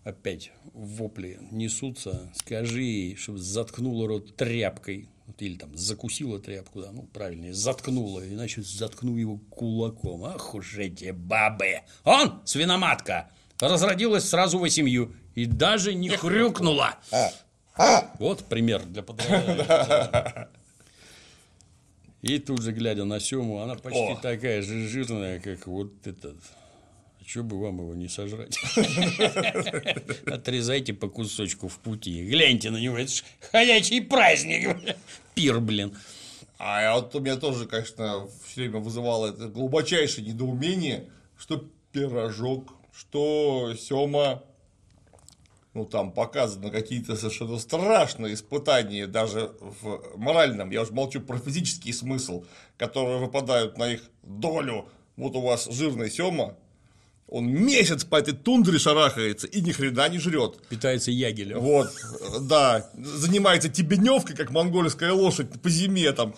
Опять 0.07 0.53
вопли 0.73 1.37
несутся. 1.51 2.33
Скажи 2.37 2.81
ей, 2.81 3.17
чтобы 3.17 3.39
заткнула 3.39 4.07
рот 4.07 4.37
тряпкой. 4.37 5.09
Или 5.39 5.59
там 5.59 5.77
закусила 5.77 6.39
тряпку, 6.39 6.81
да, 6.81 6.93
ну, 6.93 7.03
правильнее, 7.03 7.53
заткнула, 7.53 8.25
иначе 8.25 8.63
заткну 8.63 9.17
его 9.17 9.39
кулаком. 9.51 10.25
Ах 10.25 10.55
уж 10.55 10.79
эти 10.79 11.11
бабы! 11.11 11.81
Он, 12.05 12.41
свиноматка, 12.45 13.33
разродилась 13.59 14.29
сразу 14.29 14.61
восемью 14.61 15.13
и 15.35 15.45
даже 15.45 15.93
не 15.93 16.11
хрюкнула. 16.11 16.95
Вот 18.21 18.45
пример 18.45 18.85
для 18.85 19.03
подражания. 19.03 20.49
И 22.23 22.39
тут 22.39 22.63
же, 22.63 22.73
глядя 22.73 23.05
на 23.05 23.21
Сему, 23.21 23.59
она 23.59 23.75
почти 23.75 24.01
О. 24.01 24.17
такая 24.17 24.63
же 24.63 24.89
жирная, 24.89 25.39
как 25.39 25.67
вот 25.67 26.07
этот. 26.07 26.37
Что 27.27 27.43
бы 27.43 27.61
вам 27.61 27.79
его 27.79 27.93
не 27.97 28.07
сожрать? 28.07 28.57
Отрезайте 30.27 30.95
по 30.95 31.09
кусочку 31.09 31.67
в 31.67 31.81
пути. 31.81 32.25
Гляньте 32.25 32.71
на 32.71 32.77
него, 32.77 32.97
это 32.97 33.11
ж 33.11 33.25
ходячий 33.51 34.01
праздник. 34.01 34.77
Пир, 35.35 35.59
блин. 35.59 35.97
А 36.59 36.95
вот 36.95 37.13
у 37.17 37.21
меня 37.21 37.37
тоже, 37.37 37.67
конечно, 37.67 38.29
все 38.47 38.61
время 38.63 38.79
вызывало 38.79 39.27
это 39.27 39.49
глубочайшее 39.49 40.25
недоумение, 40.25 41.11
что 41.37 41.69
пирожок, 41.91 42.73
что 42.97 43.75
Сема, 43.77 44.45
ну 45.75 45.85
там 45.85 46.13
показаны 46.13 46.71
какие-то 46.71 47.17
совершенно 47.17 47.59
страшные 47.59 48.35
испытания 48.35 49.09
даже 49.09 49.51
в 49.61 50.17
моральном, 50.17 50.71
я 50.71 50.83
уже 50.83 50.93
молчу 50.93 51.21
про 51.21 51.39
физический 51.39 51.93
смысл, 51.93 52.45
которые 52.79 53.19
выпадают 53.19 53.79
на 53.79 53.95
их 53.95 54.03
долю. 54.23 54.89
Вот 55.17 55.35
у 55.35 55.41
вас 55.41 55.69
жирный 55.71 56.11
Сема, 56.11 56.57
он 57.29 57.49
месяц 57.49 58.05
по 58.05 58.17
этой 58.17 58.35
тундре 58.35 58.79
шарахается 58.79 59.47
и 59.47 59.61
ни 59.61 59.73
хрена 59.73 60.09
не 60.09 60.19
жрет. 60.19 60.63
Питается 60.69 61.11
ягелем. 61.11 61.59
Вот, 61.61 61.91
да, 62.43 62.89
занимается 62.95 63.69
тебеневкой, 63.69 64.37
как 64.37 64.51
монгольская 64.51 65.13
лошадь 65.13 65.51
по 65.61 65.69
зиме 65.69 66.13
там. 66.13 66.35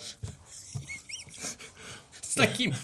С 2.23 2.35
таким. 2.35 2.75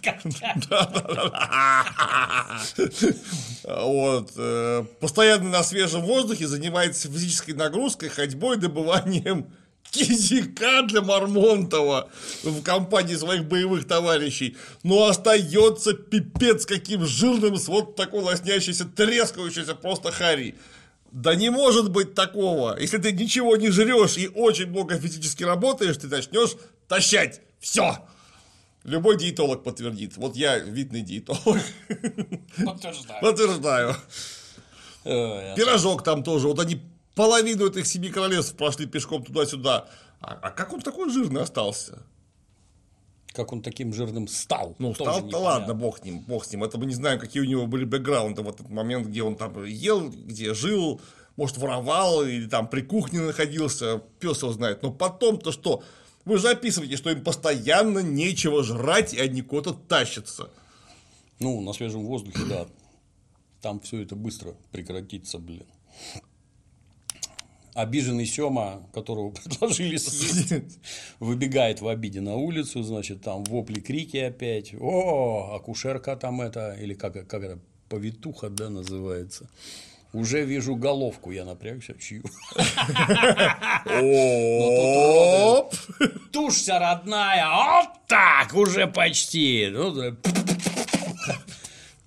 Вот, 3.65 4.33
э, 4.37 4.85
постоянно 5.01 5.49
на 5.49 5.63
свежем 5.63 6.03
воздухе 6.03 6.47
занимается 6.47 7.09
физической 7.09 7.53
нагрузкой, 7.53 8.11
ходьбой, 8.11 8.59
добыванием 8.59 9.47
кизика 9.91 10.83
для 10.83 11.03
Мармонтова 11.03 12.11
в 12.43 12.63
компании 12.63 13.15
своих 13.15 13.45
боевых 13.47 13.87
товарищей. 13.87 14.57
Но 14.83 15.07
остается 15.07 15.95
пипец 15.95 16.67
каким 16.67 17.07
жирным 17.07 17.57
с 17.57 17.69
вот 17.69 17.97
такой 17.97 18.23
лоснящейся, 18.23 18.85
трескающейся 18.85 19.75
просто 19.75 20.11
хари. 20.11 20.57
Да 21.13 21.37
не 21.37 21.49
может 21.49 21.91
быть 21.91 22.15
такого. 22.15 22.77
Если 22.79 22.99
ты 22.99 23.13
ничего 23.13 23.57
не 23.57 23.71
жрешь 23.71 24.17
и 24.17 24.29
очень 24.29 24.67
много 24.67 24.99
физически 24.99 25.45
работаешь, 25.45 25.97
ты 25.97 26.09
начнешь 26.09 26.57
тащать. 26.89 27.41
Все. 27.61 27.99
Любой 28.83 29.17
диетолог 29.17 29.63
подтвердит. 29.63 30.17
Вот 30.17 30.37
я 30.37 30.59
видный 30.59 31.03
диетолог. 31.03 31.59
Подтверждаю. 32.65 33.23
Подтверждаю. 33.23 33.97
Ой, 35.05 35.55
Пирожок 35.57 36.03
там 36.03 36.23
тоже. 36.23 36.49
Вот 36.49 36.59
они 36.59 36.83
половину 37.15 37.67
этих 37.67 37.87
семи 37.87 38.11
королевств 38.11 38.57
прошли 38.57 38.87
пешком 38.87 39.25
туда-сюда. 39.25 39.89
А, 40.21 40.39
а 40.43 40.51
как 40.51 40.73
он 40.73 40.81
такой 40.81 41.11
жирный 41.11 41.43
остался? 41.43 42.03
Как 43.33 43.53
он 43.53 43.63
таким 43.63 43.93
жирным 43.93 44.29
стал? 44.29 44.77
Ну, 44.79 44.95
стал-то 44.95 45.27
непонятно. 45.27 45.39
ладно, 45.39 45.75
бог 45.75 45.99
с 45.99 46.05
ним, 46.05 46.21
бог 46.21 46.45
с 46.45 46.53
ним. 46.53 46.63
Это 46.63 46.79
мы 46.79 46.87
не 46.87 46.95
знаем, 46.95 47.19
какие 47.19 47.43
у 47.43 47.47
него 47.47 47.67
были 47.67 47.85
бэкграунды 47.85 48.43
в 48.43 48.49
этот 48.49 48.71
момент, 48.71 49.09
где 49.09 49.23
он 49.23 49.35
там 49.35 49.65
ел, 49.65 50.09
где 50.09 50.55
жил, 50.55 51.01
может, 51.37 51.59
воровал 51.59 52.25
или 52.25 52.47
там 52.47 52.69
при 52.69 52.83
кухне 52.83 53.21
находился, 53.21 54.03
пес 54.21 54.43
его 54.43 54.53
знает. 54.53 54.83
Но 54.83 54.93
потом-то 54.93 55.51
что? 55.51 55.83
Вы 56.25 56.39
же 56.39 56.49
описываете, 56.49 56.97
что 56.97 57.11
им 57.11 57.25
постоянно 57.25 57.99
нечего 57.99 58.63
жрать, 58.63 59.13
и 59.13 59.21
они 59.21 59.43
куда-то 59.43 59.75
тащатся. 59.75 60.49
Ну, 61.41 61.61
на 61.61 61.73
свежем 61.73 62.07
воздухе, 62.07 62.45
да. 62.49 62.67
Там 63.61 63.81
все 63.81 64.03
это 64.03 64.15
быстро 64.15 64.55
прекратится, 64.71 65.39
блин. 65.39 65.67
Обиженный 67.75 68.27
Сема, 68.27 68.89
которого 68.95 69.31
предложили 69.31 69.97
съесть, 69.97 70.79
выбегает 71.19 71.81
в 71.81 71.89
обиде 71.89 72.21
на 72.21 72.37
улицу, 72.37 72.83
значит, 72.83 73.23
там 73.23 73.45
вопли, 73.45 73.81
крики 73.81 74.17
опять. 74.17 74.75
О, 74.81 75.57
акушерка 75.57 76.17
там 76.17 76.41
это, 76.41 76.77
или 76.81 76.95
как, 76.95 77.27
как 77.27 77.43
это, 77.43 77.59
повитуха, 77.89 78.49
да, 78.49 78.71
называется. 78.71 79.49
Уже 80.13 80.45
вижу 80.45 80.77
головку, 80.77 81.33
я 81.33 81.45
напрягся, 81.45 81.95
чью. 81.99 82.23
Тушься, 86.33 86.79
родная, 86.79 87.49
вот 87.49 87.89
так, 88.07 88.55
уже 88.55 88.87
почти. 88.87 89.69
Ну. 89.73 90.17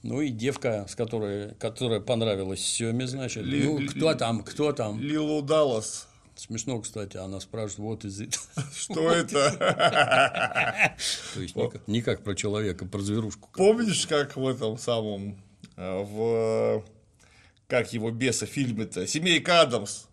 Ну 0.07 0.21
и 0.21 0.29
девка, 0.29 0.85
с 0.87 0.95
которой, 0.95 1.53
которая 1.55 1.99
понравилась 1.99 2.61
Семе, 2.61 3.07
значит. 3.07 3.43
Ли- 3.43 3.65
ну, 3.65 3.77
ли- 3.77 3.89
кто 3.89 4.13
там, 4.13 4.41
кто 4.41 4.71
там? 4.71 5.01
Лилу 5.01 5.41
Даллас. 5.41 6.07
Смешно, 6.33 6.79
кстати, 6.79 7.17
она 7.17 7.41
спрашивает, 7.41 7.79
вот 7.79 8.05
из 8.05 8.21
Что 8.73 9.11
это? 9.11 10.95
То 11.33 11.41
есть 11.41 11.55
не 11.87 12.01
как, 12.01 12.23
про 12.23 12.35
человека, 12.35 12.85
про 12.85 13.01
зверушку. 13.01 13.49
Помнишь, 13.53 14.07
как 14.07 14.37
в 14.37 14.47
этом 14.47 14.77
самом, 14.77 15.35
э, 15.75 16.01
в, 16.01 16.85
как 17.67 17.91
его 17.91 18.09
беса 18.09 18.45
фильме-то, 18.45 19.05
«Семейка 19.07 19.59
Адамс»? 19.59 20.05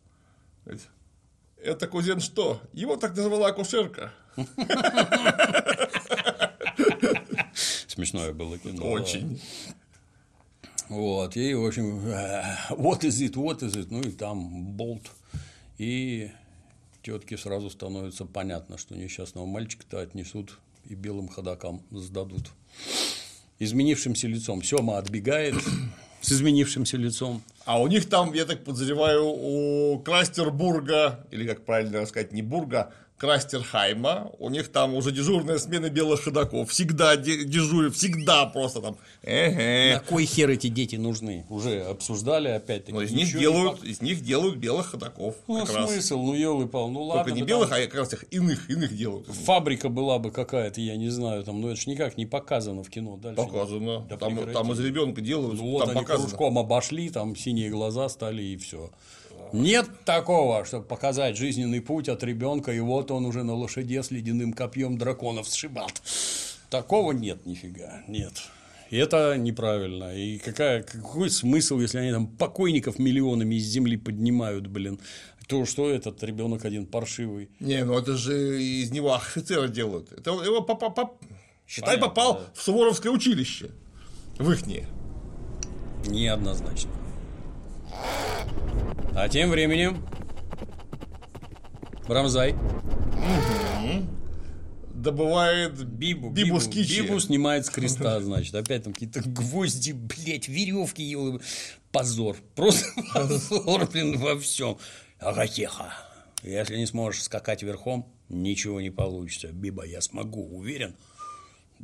Это 1.62 1.86
кузен 1.86 2.18
что? 2.18 2.60
Его 2.72 2.96
так 2.96 3.14
называла 3.14 3.46
акушерка. 3.46 4.12
Смешное 7.86 8.32
было 8.32 8.58
кино. 8.58 8.90
Очень. 8.90 9.40
Вот, 10.88 11.36
и, 11.36 11.54
в 11.54 11.64
общем, 11.64 12.00
вот 12.70 13.04
из 13.04 13.20
it, 13.20 13.32
вот 13.36 13.62
из 13.62 13.76
it, 13.76 13.88
ну 13.90 14.00
и 14.00 14.10
там 14.10 14.72
болт. 14.72 15.10
И 15.78 16.30
тетке 17.02 17.36
сразу 17.36 17.70
становится 17.70 18.24
понятно, 18.24 18.78
что 18.78 18.96
несчастного 18.96 19.46
мальчика-то 19.46 20.00
отнесут 20.00 20.58
и 20.88 20.94
белым 20.94 21.28
ходакам 21.28 21.82
сдадут. 21.90 22.50
Изменившимся 23.58 24.26
лицом. 24.26 24.62
Сема 24.62 24.98
отбегает 24.98 25.54
с 26.20 26.32
изменившимся 26.32 26.96
лицом. 26.96 27.42
А 27.64 27.80
у 27.80 27.86
них 27.86 28.08
там, 28.08 28.32
я 28.32 28.44
так 28.44 28.64
подозреваю, 28.64 29.24
у 29.26 29.98
Крастербурга, 30.00 31.26
или 31.30 31.46
как 31.46 31.64
правильно 31.64 32.04
сказать, 32.06 32.32
не 32.32 32.42
Бурга, 32.42 32.92
Крастерхайма, 33.16 34.32
у 34.38 34.50
них 34.50 34.68
там 34.68 34.94
уже 34.94 35.12
дежурная 35.12 35.58
смена 35.58 35.88
белых 35.88 36.22
ходаков. 36.24 36.70
Всегда 36.70 37.16
де- 37.16 37.44
дежурят, 37.44 37.94
всегда 37.94 38.46
просто 38.46 38.80
там. 38.80 38.96
Эге. 39.22 39.94
На 39.94 40.00
кой 40.00 40.26
хер 40.26 40.50
эти 40.50 40.66
дети 40.66 40.96
нужны? 40.96 41.46
Уже 41.48 41.82
обсуждали 41.84 42.48
опять-таки. 42.48 42.92
Но 42.92 43.02
из 43.02 43.12
них, 43.12 43.32
делают, 43.32 43.84
из 43.84 44.02
них 44.02 44.22
делают 44.22 44.56
белых 44.56 44.86
ходаков. 44.90 45.36
Ну, 45.46 45.64
как 45.64 45.74
раз. 45.74 45.92
смысл, 45.92 46.22
ну, 46.22 46.34
елы 46.34 46.66
пал, 46.66 46.90
ну 46.90 47.02
ладно. 47.04 47.24
Только 47.24 47.38
не 47.38 47.46
белых, 47.46 47.70
а 47.72 47.76
как 47.82 47.94
раз 47.94 48.12
их 48.12 48.24
иных, 48.32 48.68
иных 48.68 48.96
делают. 48.96 49.26
Фабрика 49.28 49.88
была 49.88 50.18
бы 50.18 50.30
какая-то, 50.30 50.80
я 50.80 50.96
не 50.96 51.08
знаю, 51.08 51.44
там, 51.44 51.60
но 51.60 51.70
это 51.70 51.80
ж 51.80 51.86
никак 51.86 52.16
не 52.16 52.26
показано 52.26 52.82
в 52.82 52.90
кино. 52.90 53.16
Дальше 53.16 53.36
Показано. 53.36 54.00
Да 54.08 54.16
там, 54.16 54.52
там 54.52 54.72
из 54.72 54.80
ребенка 54.80 55.20
делают, 55.20 55.54
Ну, 55.60 55.70
вот 55.70 55.80
там 55.86 55.90
они 55.90 56.00
показано. 56.00 56.28
кружком 56.28 56.58
обошли, 56.58 57.08
там 57.10 57.36
синие 57.36 57.70
глаза 57.70 58.08
стали 58.08 58.42
и 58.42 58.56
все. 58.56 58.90
Нет 59.54 59.88
такого, 60.04 60.64
чтобы 60.64 60.84
показать 60.84 61.36
жизненный 61.36 61.80
путь 61.80 62.08
от 62.08 62.24
ребенка, 62.24 62.72
и 62.72 62.80
вот 62.80 63.12
он 63.12 63.24
уже 63.24 63.44
на 63.44 63.54
лошаде 63.54 64.02
с 64.02 64.10
ледяным 64.10 64.52
копьем 64.52 64.98
драконов 64.98 65.46
сшибал. 65.46 65.88
Такого 66.70 67.12
нет 67.12 67.46
нифига, 67.46 68.02
нет. 68.08 68.32
И 68.90 68.96
это 68.96 69.36
неправильно. 69.38 70.12
И 70.12 70.38
какая, 70.38 70.82
какой 70.82 71.30
смысл, 71.30 71.78
если 71.78 71.98
они 71.98 72.10
там 72.10 72.26
покойников 72.26 72.98
миллионами 72.98 73.54
из 73.54 73.64
земли 73.66 73.96
поднимают, 73.96 74.66
блин? 74.66 74.98
То, 75.46 75.64
что 75.66 75.88
этот 75.88 76.20
ребенок 76.24 76.64
один 76.64 76.84
паршивый. 76.86 77.48
Не, 77.60 77.84
ну 77.84 77.96
это 77.96 78.16
же 78.16 78.60
из 78.60 78.90
него 78.90 79.14
офицера 79.14 79.68
делают. 79.68 80.10
Это 80.12 80.30
его 80.32 80.62
попа- 80.62 80.90
поп- 80.90 81.22
считай, 81.68 81.90
Понятно, 81.96 82.08
попал 82.08 82.34
да. 82.34 82.40
в 82.54 82.60
Суворовское 82.60 83.12
училище. 83.12 83.70
В 84.38 84.50
ихнее. 84.50 84.88
Неоднозначно. 86.06 86.90
А 89.16 89.28
тем 89.28 89.50
временем 89.50 90.04
Рамзай 92.08 92.54
Добывает 94.94 95.84
Бибу, 95.84 96.30
Бибу 96.30 96.58
Бибу. 96.58 96.70
Бибу 96.72 97.20
снимает 97.20 97.66
с 97.66 97.70
креста, 97.70 98.20
значит. 98.20 98.54
Опять 98.54 98.84
там 98.84 98.92
какие-то 98.94 99.20
гвозди, 99.26 99.92
блядь, 99.92 100.48
веревки. 100.48 101.02
ё- 101.02 101.40
Позор. 101.92 102.36
Просто 102.54 102.86
позор, 103.12 103.86
блин, 103.90 104.18
во 104.18 104.38
всем. 104.38 104.78
Ага, 105.18 105.46
тихо. 105.46 105.92
Если 106.42 106.76
не 106.78 106.86
сможешь 106.86 107.22
скакать 107.24 107.62
верхом, 107.62 108.10
ничего 108.30 108.80
не 108.80 108.90
получится. 108.90 109.48
Биба, 109.48 109.84
я 109.84 110.00
смогу, 110.00 110.42
уверен? 110.56 110.96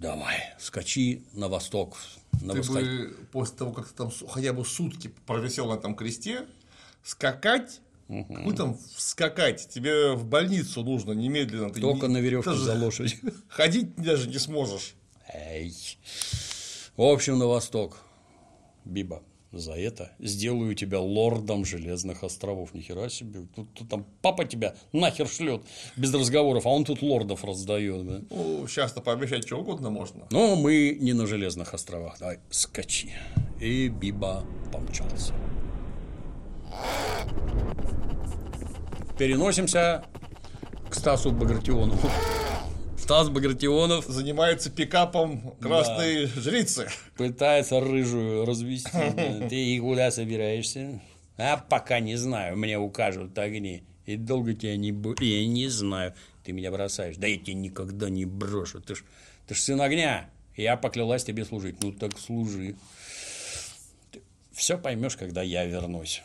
Давай, 0.01 0.37
скачи 0.59 1.23
на 1.35 1.49
восток. 1.49 1.99
На 2.41 2.55
Ты 2.55 2.61
восход- 2.61 2.83
бы 2.83 3.17
после 3.33 3.57
того, 3.59 3.73
как 3.73 3.89
ты 3.89 3.95
там 3.95 4.11
хотя 4.31 4.55
бы 4.55 4.65
сутки 4.65 5.13
провисел 5.27 5.69
на 5.69 5.75
этом 5.75 5.95
кресте, 5.95 6.47
скакать, 7.05 7.81
как 8.09 8.45
бы 8.47 8.55
там 8.55 8.79
скакать, 8.97 9.69
тебе 9.69 10.15
в 10.15 10.25
больницу 10.25 10.83
нужно 10.83 11.13
немедленно. 11.13 11.71
Ты 11.71 11.83
Только 11.83 12.07
не- 12.07 12.15
на 12.15 12.19
веревке 12.19 12.51
ты 12.51 12.57
же 12.57 12.65
за 12.65 12.75
лошадь. 12.77 13.19
Ходить 13.49 13.95
даже 13.97 14.27
не 14.29 14.39
сможешь. 14.39 14.95
Эй. 15.29 15.75
В 16.97 17.03
общем, 17.03 17.39
на 17.39 17.47
восток. 17.47 17.99
Биба, 18.87 19.23
за 19.53 19.73
это 19.73 20.13
сделаю 20.19 20.75
тебя 20.75 21.01
лордом 21.01 21.65
Железных 21.65 22.23
островов. 22.23 22.73
Нихера 22.75 23.09
себе. 23.09 23.47
Тут, 23.55 23.73
тут 23.75 23.89
там 23.89 24.07
папа 24.23 24.45
тебя 24.45 24.75
нахер 24.93 25.29
шлет 25.29 25.63
без 25.97 26.15
разговоров, 26.15 26.67
а 26.67 26.69
он 26.69 26.85
тут 26.85 27.03
лордов 27.03 27.45
раздает. 27.45 28.07
да. 28.07 28.21
Ну, 28.31 28.67
сейчас-то 28.69 29.01
пообещать 29.01 29.47
что 29.47 29.59
угодно 29.59 29.91
можно. 29.91 30.27
Но 30.31 30.57
мы 30.57 30.97
не 31.01 31.13
на 31.13 31.27
Железных 31.27 31.75
островах. 31.75 32.19
Давай, 32.19 32.39
скачи. 32.51 33.13
И 33.61 33.89
Биба 33.89 34.45
помчался. 34.73 35.35
Переносимся 39.19 40.05
к 40.89 40.95
Стасу 40.95 41.31
Багратионову. 41.33 42.09
Стас 43.03 43.29
Багратионов 43.29 44.05
Занимается 44.07 44.71
пикапом 44.71 45.55
красной 45.61 46.27
жрицы. 46.27 46.89
пытается 47.17 47.81
рыжую 47.81 48.45
развести. 48.45 48.91
Да. 48.93 49.49
Ты 49.49 49.57
и 49.57 49.81
куда 49.81 50.11
собираешься? 50.11 51.01
А 51.37 51.57
пока 51.57 52.01
не 52.01 52.17
знаю, 52.17 52.57
мне 52.57 52.79
укажут 52.79 53.37
огни. 53.39 53.83
И 54.07 54.17
долго 54.17 54.55
тебя 54.55 54.77
не 54.77 54.93
будет. 54.93 55.21
Я 55.21 55.47
не 55.47 55.69
знаю. 55.69 56.15
Ты 56.45 56.53
меня 56.53 56.71
бросаешь. 56.71 57.17
Да 57.17 57.27
я 57.27 57.37
тебя 57.39 57.55
никогда 57.55 58.11
не 58.11 58.25
брошу. 58.27 58.81
Ты 58.81 58.95
ж, 58.95 59.05
ты 59.47 59.55
ж 59.55 59.59
сын 59.61 59.81
огня. 59.81 60.29
Я 60.57 60.77
поклялась 60.77 61.25
тебе 61.25 61.45
служить. 61.45 61.83
Ну 61.83 61.93
так 61.93 62.19
служи. 62.19 62.77
Все 64.53 64.77
поймешь, 64.79 65.17
когда 65.17 65.43
я 65.43 65.65
вернусь. 65.65 66.23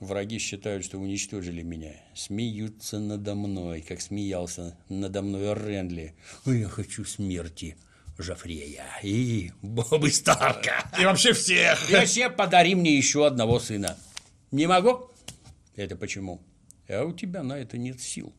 Враги 0.00 0.38
считают, 0.38 0.84
что 0.84 0.98
уничтожили 0.98 1.62
меня. 1.62 1.94
Смеются 2.14 2.98
надо 2.98 3.34
мной, 3.34 3.80
как 3.80 4.00
смеялся 4.00 4.76
надо 4.88 5.22
мной 5.22 5.54
Рендли. 5.54 6.14
Ой, 6.44 6.60
я 6.60 6.68
хочу 6.68 7.04
смерти 7.04 7.76
Жофрея 8.18 8.84
и 9.02 9.52
Бобы 9.62 10.10
Старка. 10.10 10.90
И 10.98 11.04
вообще 11.04 11.32
всех. 11.32 11.90
И 11.90 11.94
вообще 11.94 12.28
подари 12.28 12.74
мне 12.74 12.96
еще 12.96 13.26
одного 13.26 13.58
сына. 13.58 13.96
Не 14.50 14.66
могу? 14.66 15.10
Это 15.76 15.96
почему? 15.96 16.42
А 16.88 17.04
у 17.04 17.12
тебя 17.12 17.42
на 17.42 17.58
это 17.58 17.78
нет 17.78 18.00
сил. 18.00 18.34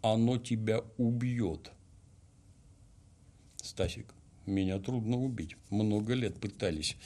Оно 0.00 0.38
тебя 0.38 0.80
убьет. 0.96 1.70
Стасик, 3.62 4.12
меня 4.46 4.78
трудно 4.78 5.16
убить. 5.18 5.56
Много 5.70 6.14
лет 6.14 6.40
пытались. 6.40 6.96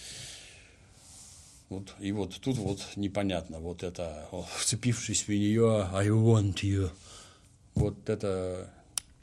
Вот, 1.69 1.95
и 1.99 2.13
вот 2.13 2.39
тут 2.41 2.59
вот 2.59 2.81
непонятно, 2.95 3.59
вот 3.59 3.83
это, 3.83 4.29
вцепившись 4.57 5.27
в 5.27 5.31
нее, 5.31 5.89
I 5.93 6.09
want 6.09 6.63
you. 6.63 6.91
Вот 7.75 8.09
это, 8.09 8.73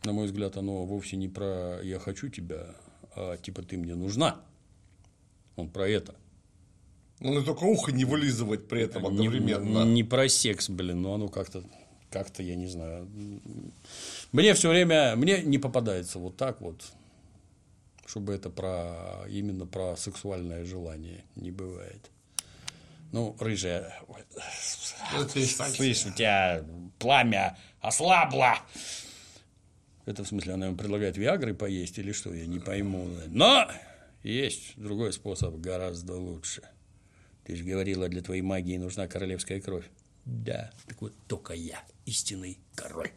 на 0.03 0.11
мой 0.11 0.25
взгляд, 0.25 0.57
оно 0.57 0.83
вовсе 0.85 1.15
не 1.15 1.29
про 1.29 1.79
я 1.81 1.99
хочу 1.99 2.27
тебя, 2.27 2.75
а 3.15 3.37
типа 3.37 3.63
ты 3.63 3.77
мне 3.77 3.95
нужна. 3.95 4.41
Он 5.55 5.69
про 5.69 5.87
это. 5.87 6.15
Ну, 7.19 7.39
и 7.39 7.45
только 7.45 7.63
ухо 7.63 7.91
не 7.93 8.03
вылизывать 8.03 8.67
при 8.67 8.81
этом 8.81 9.03
Не- 9.03 9.07
одновременно. 9.07 9.85
Не, 9.85 10.03
про 10.03 10.27
секс, 10.27 10.69
блин, 10.69 11.01
но 11.01 11.13
оно 11.13 11.29
как-то, 11.29 11.63
как-то, 12.09 12.43
я 12.43 12.55
не 12.55 12.67
знаю. 12.67 13.07
Мне 14.33 14.53
все 14.53 14.69
время, 14.69 15.15
мне 15.15 15.41
не 15.43 15.57
попадается 15.57 16.19
вот 16.19 16.35
так 16.35 16.59
вот, 16.59 16.83
чтобы 18.05 18.33
это 18.33 18.49
про, 18.49 19.25
именно 19.29 19.65
про 19.65 19.95
сексуальное 19.95 20.65
желание 20.65 21.23
не 21.37 21.51
бывает. 21.51 22.11
Ну, 23.13 23.37
рыжая, 23.39 24.01
Ну, 25.13 25.29
слышь, 25.29 26.05
у 26.07 26.11
тебя 26.11 26.65
пламя 26.97 27.55
ослабло. 27.79 28.57
Это 30.05 30.23
в 30.23 30.27
смысле, 30.27 30.55
она 30.55 30.65
ему 30.65 30.75
предлагает 30.75 31.15
Виагры 31.15 31.53
поесть 31.53 31.99
или 31.99 32.11
что, 32.11 32.33
я 32.33 32.47
не 32.47 32.59
пойму. 32.59 33.07
Но 33.27 33.69
есть 34.23 34.73
другой 34.77 35.13
способ, 35.13 35.55
гораздо 35.57 36.15
лучше. 36.15 36.63
Ты 37.43 37.55
же 37.55 37.63
говорила, 37.63 38.09
для 38.09 38.23
твоей 38.23 38.41
магии 38.41 38.77
нужна 38.77 39.07
королевская 39.07 39.61
кровь. 39.61 39.85
Да, 40.25 40.71
так 40.87 40.99
вот 40.99 41.13
только 41.27 41.53
я, 41.53 41.83
истинный 42.07 42.57
король. 42.73 43.11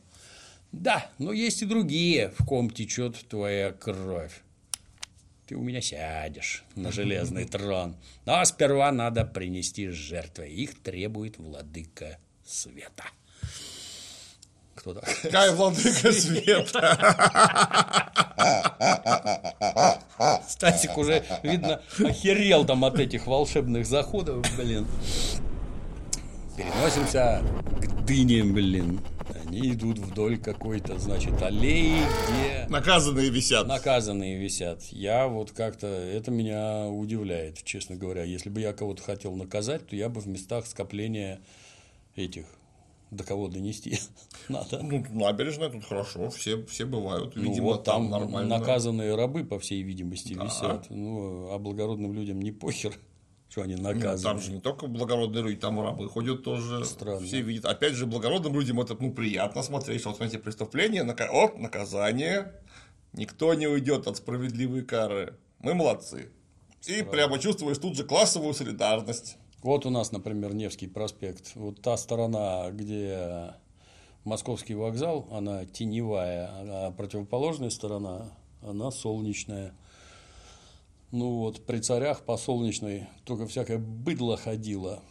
Да, 0.72 1.10
но 1.16 1.32
есть 1.32 1.62
и 1.62 1.64
другие, 1.64 2.34
в 2.38 2.44
ком 2.44 2.68
течет 2.68 3.16
твоя 3.30 3.72
кровь. 3.72 4.42
Ты 5.46 5.54
у 5.54 5.62
меня 5.62 5.80
сядешь 5.80 6.64
на 6.74 6.90
железный 6.90 7.44
трон. 7.48 7.96
Но 8.24 8.44
сперва 8.44 8.90
надо 8.90 9.24
принести 9.24 9.88
жертвы. 9.88 10.48
Их 10.48 10.82
требует 10.82 11.38
владыка 11.38 12.18
света. 12.44 13.04
Кто 14.74 14.94
так? 14.94 15.08
Какая 15.22 15.52
владыка 15.52 16.12
света. 16.12 16.98
Стасик 20.48 20.98
уже, 20.98 21.24
видно, 21.42 21.80
охерел 21.98 22.64
там 22.64 22.84
от 22.84 22.98
этих 22.98 23.26
волшебных 23.26 23.86
заходов, 23.86 24.44
блин. 24.56 24.86
Переносимся 26.56 27.42
к 27.80 28.04
дыне, 28.04 28.42
блин. 28.42 29.00
Они 29.46 29.72
идут 29.72 29.98
вдоль 29.98 30.38
какой-то, 30.38 30.98
значит, 30.98 31.40
аллеи, 31.40 32.00
где 32.28 32.66
Наказанные 32.68 33.30
висят. 33.30 33.66
наказанные 33.66 34.36
висят. 34.36 34.82
Я 34.90 35.28
вот 35.28 35.52
как-то, 35.52 35.86
это 35.86 36.30
меня 36.30 36.88
удивляет, 36.88 37.62
честно 37.62 37.96
говоря. 37.96 38.24
Если 38.24 38.50
бы 38.50 38.60
я 38.60 38.72
кого-то 38.72 39.02
хотел 39.02 39.34
наказать, 39.36 39.86
то 39.86 39.94
я 39.96 40.08
бы 40.08 40.20
в 40.20 40.26
местах 40.26 40.66
скопления 40.66 41.40
этих, 42.16 42.46
до 43.12 43.22
кого 43.22 43.46
донести 43.48 44.00
надо. 44.48 44.80
Ну, 44.82 45.04
набережная, 45.10 45.68
тут 45.70 45.84
хорошо, 45.84 46.28
все, 46.30 46.64
все 46.66 46.84
бывают. 46.84 47.36
Ну, 47.36 47.42
Видимо, 47.42 47.66
вот 47.66 47.84
там 47.84 48.10
нормально. 48.10 48.58
наказанные 48.58 49.14
рабы, 49.14 49.44
по 49.44 49.58
всей 49.60 49.82
видимости, 49.82 50.32
висят. 50.34 50.86
Ну, 50.90 51.50
а 51.52 51.58
благородным 51.58 52.12
людям 52.12 52.40
не 52.40 52.50
похер, 52.50 52.94
что 53.48 53.62
они 53.62 53.76
Ну, 53.76 53.82
наказаны. 53.82 54.22
там 54.22 54.40
же 54.40 54.52
не 54.52 54.60
только 54.60 54.86
благородные 54.86 55.42
люди, 55.42 55.56
там 55.56 55.80
рабы 55.80 56.08
ходят 56.08 56.42
тоже. 56.42 56.84
Странно. 56.84 57.20
Все 57.24 57.40
видят. 57.40 57.64
Опять 57.64 57.94
же, 57.94 58.06
благородным 58.06 58.54
людям 58.54 58.80
это 58.80 58.96
ну, 58.98 59.12
приятно 59.12 59.62
смотреть, 59.62 60.00
что 60.00 60.10
вот 60.10 60.18
смотрите, 60.18 60.38
преступление, 60.38 61.02
нака... 61.02 61.28
о, 61.30 61.56
наказание. 61.56 62.52
Никто 63.12 63.54
не 63.54 63.66
уйдет 63.66 64.06
от 64.06 64.18
справедливой 64.18 64.82
кары. 64.82 65.38
Мы 65.60 65.74
молодцы. 65.74 66.30
И 66.86 67.02
прямо 67.02 67.38
чувствуешь 67.38 67.78
тут 67.78 67.96
же 67.96 68.04
классовую 68.04 68.54
солидарность. 68.54 69.38
Вот 69.62 69.86
у 69.86 69.90
нас, 69.90 70.12
например, 70.12 70.54
Невский 70.54 70.86
проспект. 70.86 71.52
Вот 71.54 71.80
та 71.80 71.96
сторона, 71.96 72.70
где 72.70 73.54
Московский 74.24 74.74
вокзал, 74.74 75.26
она 75.32 75.64
теневая, 75.64 76.48
а 76.52 76.90
противоположная 76.92 77.70
сторона, 77.70 78.30
она 78.62 78.90
солнечная. 78.90 79.74
Ну 81.18 81.30
вот, 81.30 81.64
при 81.64 81.78
царях 81.78 82.26
по 82.26 82.36
солнечной 82.36 83.06
только 83.24 83.46
всякое 83.46 83.78
быдло 83.78 84.36
ходило. 84.36 85.02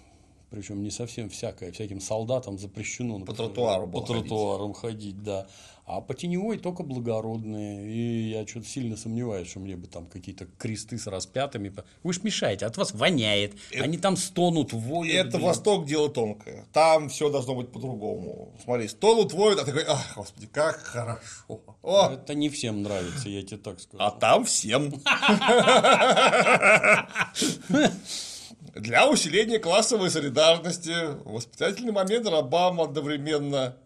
Причем 0.56 0.82
не 0.84 0.90
совсем 0.90 1.30
всякое, 1.30 1.72
всяким 1.74 2.00
солдатам 2.00 2.58
запрещено. 2.58 3.16
По 3.16 3.20
например, 3.20 3.38
тротуару 3.38 3.88
По 3.88 3.92
было 4.00 4.06
ходить. 4.08 4.22
тротуарам 4.30 4.74
ходить, 4.74 5.22
да. 5.24 5.48
А 5.88 6.02
по 6.02 6.14
теневой 6.16 6.58
только 6.58 6.82
благородные. 6.82 7.92
И 7.92 8.30
я 8.32 8.48
что-то 8.48 8.66
сильно 8.66 8.96
сомневаюсь, 8.98 9.48
что 9.50 9.60
мне 9.60 9.76
бы 9.76 9.86
там 9.88 10.08
какие-то 10.08 10.46
кресты 10.58 10.98
с 10.98 11.06
распятыми. 11.08 11.70
по- 11.70 11.84
Вы 12.04 12.14
ж 12.14 12.24
мешаете, 12.24 12.66
от 12.66 12.78
вас 12.78 12.94
воняет. 12.94 13.54
Они 13.80 13.98
там 13.98 14.16
стонут, 14.18 14.74
воют. 14.74 15.14
Это 15.14 15.38
блин. 15.38 15.48
Восток 15.50 15.86
дело 15.86 16.10
тонкое. 16.10 16.66
Там 16.74 17.10
все 17.10 17.30
должно 17.30 17.54
быть 17.54 17.72
по-другому. 17.72 18.54
Смотри, 18.64 18.88
столу 18.88 19.26
твой, 19.26 19.54
а 19.54 19.58
ты 19.66 19.72
говоришь, 19.72 19.90
ах, 19.92 20.14
господи, 20.16 20.48
как 20.48 20.78
хорошо. 20.78 21.62
О, 21.84 22.10
Это 22.14 22.34
не 22.34 22.50
всем 22.50 22.82
нравится, 22.82 23.30
я 23.30 23.44
тебе 23.44 23.58
так 23.58 23.80
скажу. 23.80 24.04
а 24.04 24.10
там 24.10 24.44
всем. 24.46 24.92
Для 28.76 29.10
усиления 29.10 29.58
классовой 29.58 30.10
солидарности 30.10 30.94
воспитательный 31.24 31.94
момент 31.94 32.28
рабам 32.28 32.82
одновременно. 32.82 33.78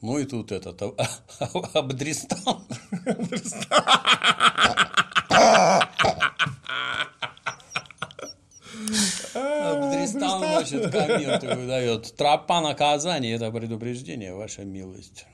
Ну 0.00 0.18
и 0.18 0.24
тут 0.24 0.50
этот 0.50 0.80
Абдристан. 1.74 2.64
Абдристан 9.34 10.90
камер 10.90 11.38
Тут 11.40 11.54
выдает. 11.54 12.16
Тропа 12.16 12.62
наказания– 12.62 13.34
это 13.36 13.50
предупреждение, 13.50 14.34
ваша 14.34 14.64
милость. 14.64 15.26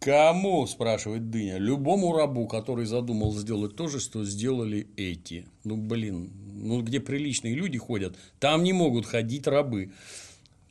Кому, 0.00 0.66
спрашивает 0.66 1.30
Дыня, 1.30 1.58
любому 1.58 2.12
рабу, 2.12 2.46
который 2.46 2.86
задумал 2.86 3.32
сделать 3.34 3.76
то 3.76 3.88
же, 3.88 3.98
что 3.98 4.24
сделали 4.24 4.86
эти. 4.96 5.46
Ну, 5.64 5.76
блин, 5.76 6.30
ну 6.52 6.82
где 6.82 7.00
приличные 7.00 7.54
люди 7.54 7.78
ходят, 7.78 8.16
там 8.38 8.62
не 8.62 8.72
могут 8.72 9.06
ходить 9.06 9.46
рабы. 9.46 9.92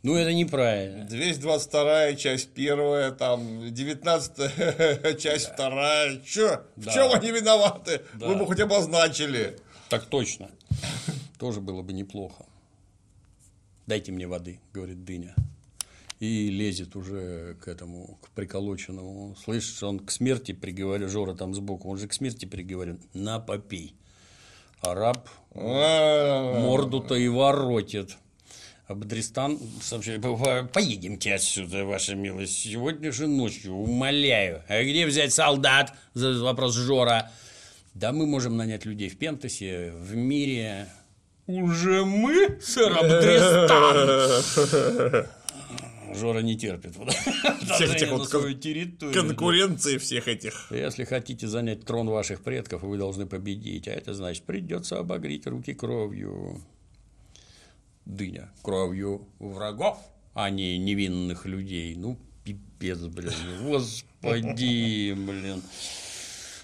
Ну, 0.04 0.16
это 0.16 0.32
неправильно. 0.34 1.06
222 1.06 2.14
часть 2.14 2.50
первая, 2.50 3.12
там 3.12 3.74
19 3.74 5.18
часть 5.20 5.48
вторая. 5.52 6.20
В 6.20 6.86
Да. 6.86 6.94
чем 6.94 7.12
они 7.12 7.32
виноваты? 7.32 8.02
Да. 8.14 8.28
Вы 8.28 8.36
бы 8.36 8.46
хоть 8.46 8.60
обозначили. 8.60 9.58
Так 9.90 10.06
точно. 10.06 10.52
Тоже 11.40 11.60
было 11.60 11.82
бы 11.82 11.92
неплохо. 11.94 12.46
Дайте 13.88 14.12
мне 14.12 14.28
воды, 14.28 14.60
говорит 14.74 15.04
Дыня. 15.04 15.34
И 16.20 16.49
лезет 16.49 16.95
уже 16.95 17.55
к 17.61 17.68
этому, 17.68 18.18
к 18.22 18.30
приколоченному. 18.30 19.36
Слышишь, 19.43 19.84
он 19.84 19.99
к 19.99 20.11
смерти 20.11 20.53
приговорен, 20.53 21.09
Жора 21.09 21.34
там 21.36 21.53
сбоку, 21.53 21.89
он 21.89 21.97
же 21.97 22.07
к 22.07 22.13
смерти 22.13 22.45
приговорен. 22.45 22.99
На, 23.13 23.39
попей. 23.39 23.95
А 24.82 24.93
раб 24.93 25.28
А, 25.53 26.59
морду-то 26.59 27.16
и 27.16 27.28
воротит. 27.28 28.18
Абдристан 28.88 29.59
сообщает, 29.82 30.22
«По- 30.22 30.70
поедемте 30.72 31.34
отсюда, 31.34 31.86
ваша 31.86 32.13
милость, 32.13 32.53
сегодня 32.59 33.11
же 33.11 33.26
ночью, 33.28 33.74
умоляю. 33.74 34.61
А 34.68 34.84
где 34.84 35.07
взять 35.07 35.34
солдат? 35.34 35.93
Задает 36.13 36.41
вопрос 36.43 36.76
Жора. 36.76 37.32
Да 37.95 38.11
мы 38.11 38.28
можем 38.28 38.57
нанять 38.57 38.86
людей 38.86 39.09
в 39.09 39.18
Пентасе, 39.18 39.91
в 39.91 40.16
мире. 40.16 40.88
Уже 41.47 42.05
мы, 42.05 42.59
сэр 42.61 42.91
Абдристан? 42.97 44.07
Жора 46.16 46.39
не 46.39 46.57
терпит. 46.57 46.95
Всех 47.76 47.95
этих 47.95 48.11
вот 48.11 48.30
свою 48.30 48.53
территорию. 48.53 49.13
Конкуренции 49.13 49.97
всех 49.97 50.28
этих. 50.28 50.72
Если 50.72 51.03
хотите 51.03 51.47
занять 51.47 51.86
трон 51.86 52.09
ваших 52.09 52.41
предков, 52.41 52.84
вы 52.84 52.97
должны 52.97 53.26
победить. 53.26 53.88
А 53.88 53.91
это 53.91 54.13
значит, 54.13 54.43
придется 54.43 54.99
обогреть 54.99 55.47
руки 55.47 55.74
кровью. 55.74 56.61
Дыня. 58.05 58.51
Кровью 58.61 59.28
врагов, 59.39 59.97
а 60.34 60.49
не 60.49 60.78
невинных 60.78 61.45
людей. 61.45 61.95
Ну, 61.95 62.18
пипец, 62.43 62.99
блин. 62.99 63.34
Господи, 63.63 65.13
блин. 65.13 65.61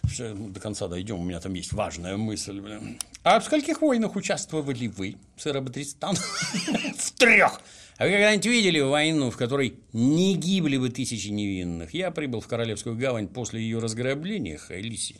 Всё, 0.08 0.34
До 0.34 0.60
конца 0.60 0.88
дойдем, 0.88 1.20
у 1.20 1.24
меня 1.24 1.40
там 1.40 1.54
есть 1.54 1.74
важная 1.74 2.18
мысль, 2.18 2.60
блин. 2.60 3.00
А 3.24 3.40
в 3.40 3.46
скольких 3.46 3.82
войнах 3.82 4.16
участвовали 4.16 4.88
вы, 4.88 5.16
сэр 5.38 5.58
Абатристан? 5.58 6.16
В 6.98 7.12
трех. 7.14 7.62
А 8.02 8.06
вы 8.06 8.14
когда-нибудь 8.14 8.48
видели 8.48 8.80
войну, 8.80 9.30
в 9.30 9.38
которой 9.38 9.76
не 9.94 10.34
гибли 10.34 10.78
бы 10.78 10.90
тысячи 10.90 11.28
невинных? 11.28 11.94
Я 11.94 12.10
прибыл 12.10 12.42
в 12.42 12.48
Королевскую 12.48 12.98
гавань 12.98 13.28
после 13.28 13.62
ее 13.62 13.78
разграбления, 13.78 14.58
Хайлиси. 14.58 15.18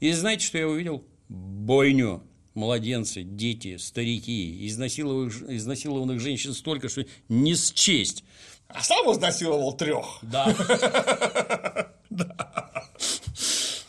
И 0.00 0.10
знаете, 0.12 0.46
что 0.46 0.56
я 0.56 0.66
увидел? 0.66 1.04
Бойню. 1.28 2.22
Младенцы, 2.54 3.22
дети, 3.22 3.76
старики, 3.76 4.66
изнасилованных, 4.66 5.42
изнасилованных 5.42 6.20
женщин 6.20 6.54
столько, 6.54 6.88
что 6.88 7.04
не 7.28 7.54
счесть. 7.54 8.24
А 8.66 8.82
сам 8.82 9.12
изнасиловал 9.12 9.76
трех. 9.76 10.18
Да. 12.08 12.32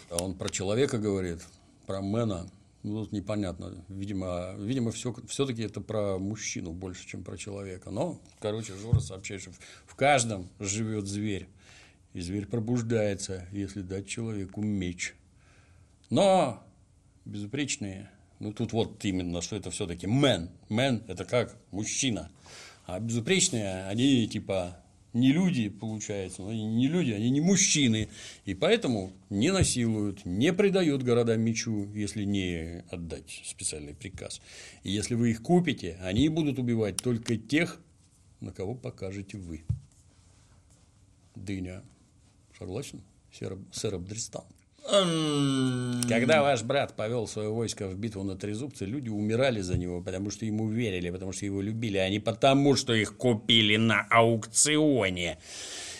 А 0.09 0.17
он 0.17 0.33
про 0.33 0.49
человека 0.49 0.97
говорит, 0.97 1.39
про 1.87 2.01
мэна. 2.01 2.49
Ну, 2.84 3.07
непонятно. 3.11 3.86
Видимо, 3.88 4.55
видимо 4.57 4.91
все, 4.91 5.15
все-таки 5.27 5.61
это 5.63 5.79
про 5.79 6.17
мужчину 6.19 6.73
больше, 6.73 7.07
чем 7.07 7.23
про 7.23 7.38
человека. 7.38 7.91
Но, 7.91 8.21
короче, 8.39 8.73
Жора 8.75 8.99
сообщает, 8.99 9.41
что 9.41 9.51
в- 9.86 9.95
каждом 9.95 10.49
живет 10.59 11.07
зверь. 11.07 11.47
И 12.13 12.19
зверь 12.19 12.45
пробуждается, 12.45 13.47
если 13.51 13.81
дать 13.81 14.07
человеку 14.07 14.61
меч. 14.61 15.15
Но 16.09 16.61
безупречные, 17.25 18.11
ну 18.39 18.51
тут 18.51 18.73
вот 18.73 19.03
именно, 19.05 19.41
что 19.41 19.55
это 19.55 19.71
все-таки 19.71 20.05
мэн. 20.05 20.49
Мэн– 20.69 21.03
это 21.07 21.23
как 21.23 21.57
мужчина. 21.71 22.29
А 22.86 22.99
безупречные, 22.99 23.86
они 23.86 24.27
типа 24.27 24.82
не 25.14 25.32
люди, 25.32 25.70
получается, 25.70 26.47
они 26.47 26.66
не 26.66 26.88
люди, 26.88 27.11
они 27.11 27.30
не 27.30 27.41
мужчины. 27.41 28.09
И 28.45 28.53
поэтому 28.53 29.14
не 29.30 29.51
насилуют, 29.51 30.26
не 30.26 30.51
предают 30.51 31.03
города 31.03 31.38
мечу, 31.38 31.91
если 31.93 32.24
не 32.24 32.84
отдать 32.89 33.41
специальный 33.45 33.93
приказ. 33.93 34.41
И 34.84 34.91
если 34.91 35.16
вы 35.16 35.32
их 35.32 35.41
купите, 35.41 35.97
они 36.01 36.30
будут 36.30 36.59
убивать 36.59 36.97
только 36.97 37.38
тех, 37.38 37.80
на 38.39 38.51
кого 38.51 38.76
покажете 38.76 39.38
вы. 39.38 39.64
Дыня. 41.36 41.84
Согласен, 42.57 43.01
сэр 43.32 43.95
Абдристан? 43.95 44.45
Когда 44.86 46.41
ваш 46.41 46.63
брат 46.63 46.95
повел 46.95 47.25
свое 47.25 47.49
войско 47.49 47.88
в 47.88 47.95
битву 47.95 48.23
на 48.23 48.36
Трезубце, 48.36 48.86
люди 48.86 49.07
умирали 49.09 49.61
за 49.61 49.77
него, 49.77 50.01
потому 50.01 50.29
что 50.29 50.45
ему 50.45 50.67
верили, 50.67 51.09
потому 51.09 51.31
что 51.31 51.45
его 51.45 51.61
любили, 51.61 51.97
а 51.97 52.09
не 52.09 52.19
потому, 52.19 52.75
что 52.75 52.93
их 52.93 53.15
купили 53.15 53.77
на 53.77 54.05
аукционе. 54.09 55.38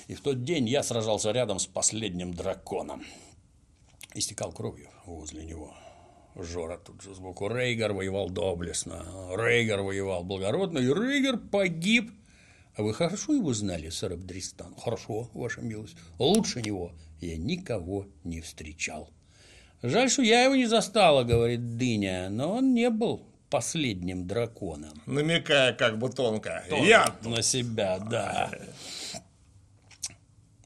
И 0.08 0.16
в 0.16 0.22
тот 0.22 0.44
день 0.44 0.68
я 0.68 0.84
сражался 0.84 1.32
рядом 1.32 1.60
с 1.60 1.66
последним 1.66 2.34
драконом. 2.34 3.04
Истекал 4.16 4.52
кровью 4.52 4.90
возле 5.06 5.46
него. 5.46 5.74
Жора 6.36 6.78
тут 6.78 7.02
же 7.02 7.16
сбоку. 7.16 7.48
Рейгар 7.48 7.94
воевал 7.94 8.30
доблестно. 8.30 9.06
Рейгар 9.36 9.82
воевал 9.82 10.24
благородно, 10.24 10.80
и 10.80 10.88
Рейгар 10.88 11.38
погиб. 11.38 12.12
А 12.76 12.82
вы 12.82 12.94
хорошо 12.94 13.34
его 13.34 13.54
знали, 13.54 13.90
сэр 13.90 14.14
Абдристан? 14.14 14.76
Хорошо, 14.76 15.30
ваша 15.34 15.62
милость. 15.62 15.96
Лучше 16.18 16.62
него 16.62 16.92
я 17.24 17.38
никого 17.38 18.08
не 18.24 18.42
встречал. 18.42 19.10
Жаль, 19.82 20.10
что 20.10 20.22
я 20.22 20.44
его 20.46 20.56
не 20.56 20.66
застала, 20.66 21.24
говорит 21.24 21.78
Дыня, 21.78 22.30
но 22.30 22.56
он 22.58 22.74
не 22.74 22.90
был 22.90 23.26
последним 23.50 24.26
драконом. 24.28 24.94
Намекая 25.06 25.74
как 25.74 26.00
бы 26.00 26.10
тонко. 26.10 26.64
Я 26.70 27.16
На 27.24 27.42
себя, 27.42 28.00
да. 28.00 28.50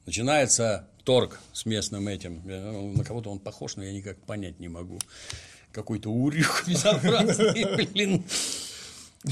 Начинается 0.06 0.88
торг 1.04 1.40
с 1.54 1.66
местным 1.66 2.08
этим. 2.08 2.42
Я- 2.48 2.72
На 2.98 3.04
кого-то 3.04 3.30
он 3.32 3.40
похож, 3.40 3.76
но 3.76 3.84
я 3.84 3.92
никак 3.92 4.18
понять 4.26 4.60
не 4.60 4.68
могу. 4.70 5.00
Какой-то 5.72 6.10
урюк 6.12 6.64
безобразный, 6.68 7.76
блин. 7.94 8.24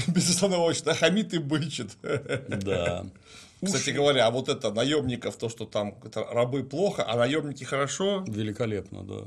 безостановочно 0.08 0.94
хамит 0.94 1.32
и 1.32 1.38
бычит. 1.38 1.96
Да. 2.02 3.06
Кстати 3.64 3.90
говоря, 3.90 4.26
а 4.26 4.30
вот 4.30 4.50
это 4.50 4.70
наемников, 4.70 5.36
то, 5.36 5.48
что 5.48 5.64
там 5.64 5.96
это 6.04 6.24
рабы 6.24 6.62
плохо, 6.62 7.04
а 7.10 7.16
наемники 7.16 7.64
хорошо. 7.64 8.22
Великолепно, 8.28 9.02
да. 9.02 9.14
То 9.14 9.24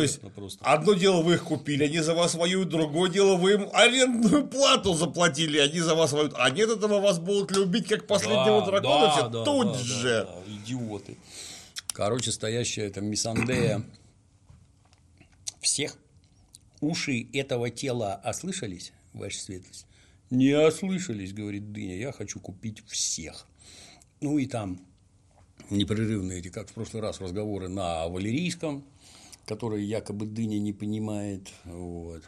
есть, 0.00 0.16
Великолепно 0.22 0.30
просто. 0.30 0.64
одно 0.64 0.94
дело 0.94 1.20
вы 1.22 1.34
их 1.34 1.44
купили, 1.44 1.84
они 1.84 1.98
за 2.00 2.14
вас 2.14 2.34
воюют, 2.34 2.70
другое 2.70 3.10
дело 3.10 3.36
вы 3.36 3.52
им 3.54 3.68
арендную 3.74 4.46
плату 4.48 4.94
заплатили, 4.94 5.58
они 5.58 5.80
за 5.80 5.94
вас 5.94 6.12
воюют. 6.12 6.32
А 6.38 6.48
нет 6.48 6.70
этого 6.70 7.00
вас 7.00 7.18
будут 7.18 7.50
любить 7.50 7.88
как 7.88 8.06
последнего 8.06 8.60
Да, 8.60 8.66
дракона 8.66 9.00
да, 9.06 9.10
все 9.12 9.28
да, 9.28 9.44
тут 9.44 9.72
да, 9.72 9.78
же. 9.78 10.24
да, 10.24 10.32
да, 10.32 10.52
идиоты. 10.52 11.18
Короче, 11.92 12.32
стоящая 12.32 12.86
это 12.86 13.02
Мисандея 13.02 13.82
всех 15.60 15.94
уши 16.80 17.26
этого 17.34 17.68
тела 17.68 18.18
ослышались, 18.24 18.92
ваша 19.12 19.38
светлость? 19.40 19.84
Не 20.30 20.54
ослышались, 20.54 21.32
говорит 21.34 21.72
Дыня, 21.72 21.96
я 21.98 22.12
хочу 22.12 22.40
купить 22.40 22.82
всех. 22.86 23.46
Ну 24.20 24.38
и 24.38 24.46
там 24.46 24.80
непрерывные 25.70 26.40
эти, 26.40 26.48
как 26.48 26.68
в 26.68 26.72
прошлый 26.72 27.02
раз, 27.02 27.20
разговоры 27.20 27.68
на 27.68 28.08
валерийском, 28.08 28.84
которые 29.46 29.88
якобы 29.88 30.26
Дыня 30.26 30.58
не 30.58 30.72
понимает. 30.72 31.48
Вот. 31.64 32.22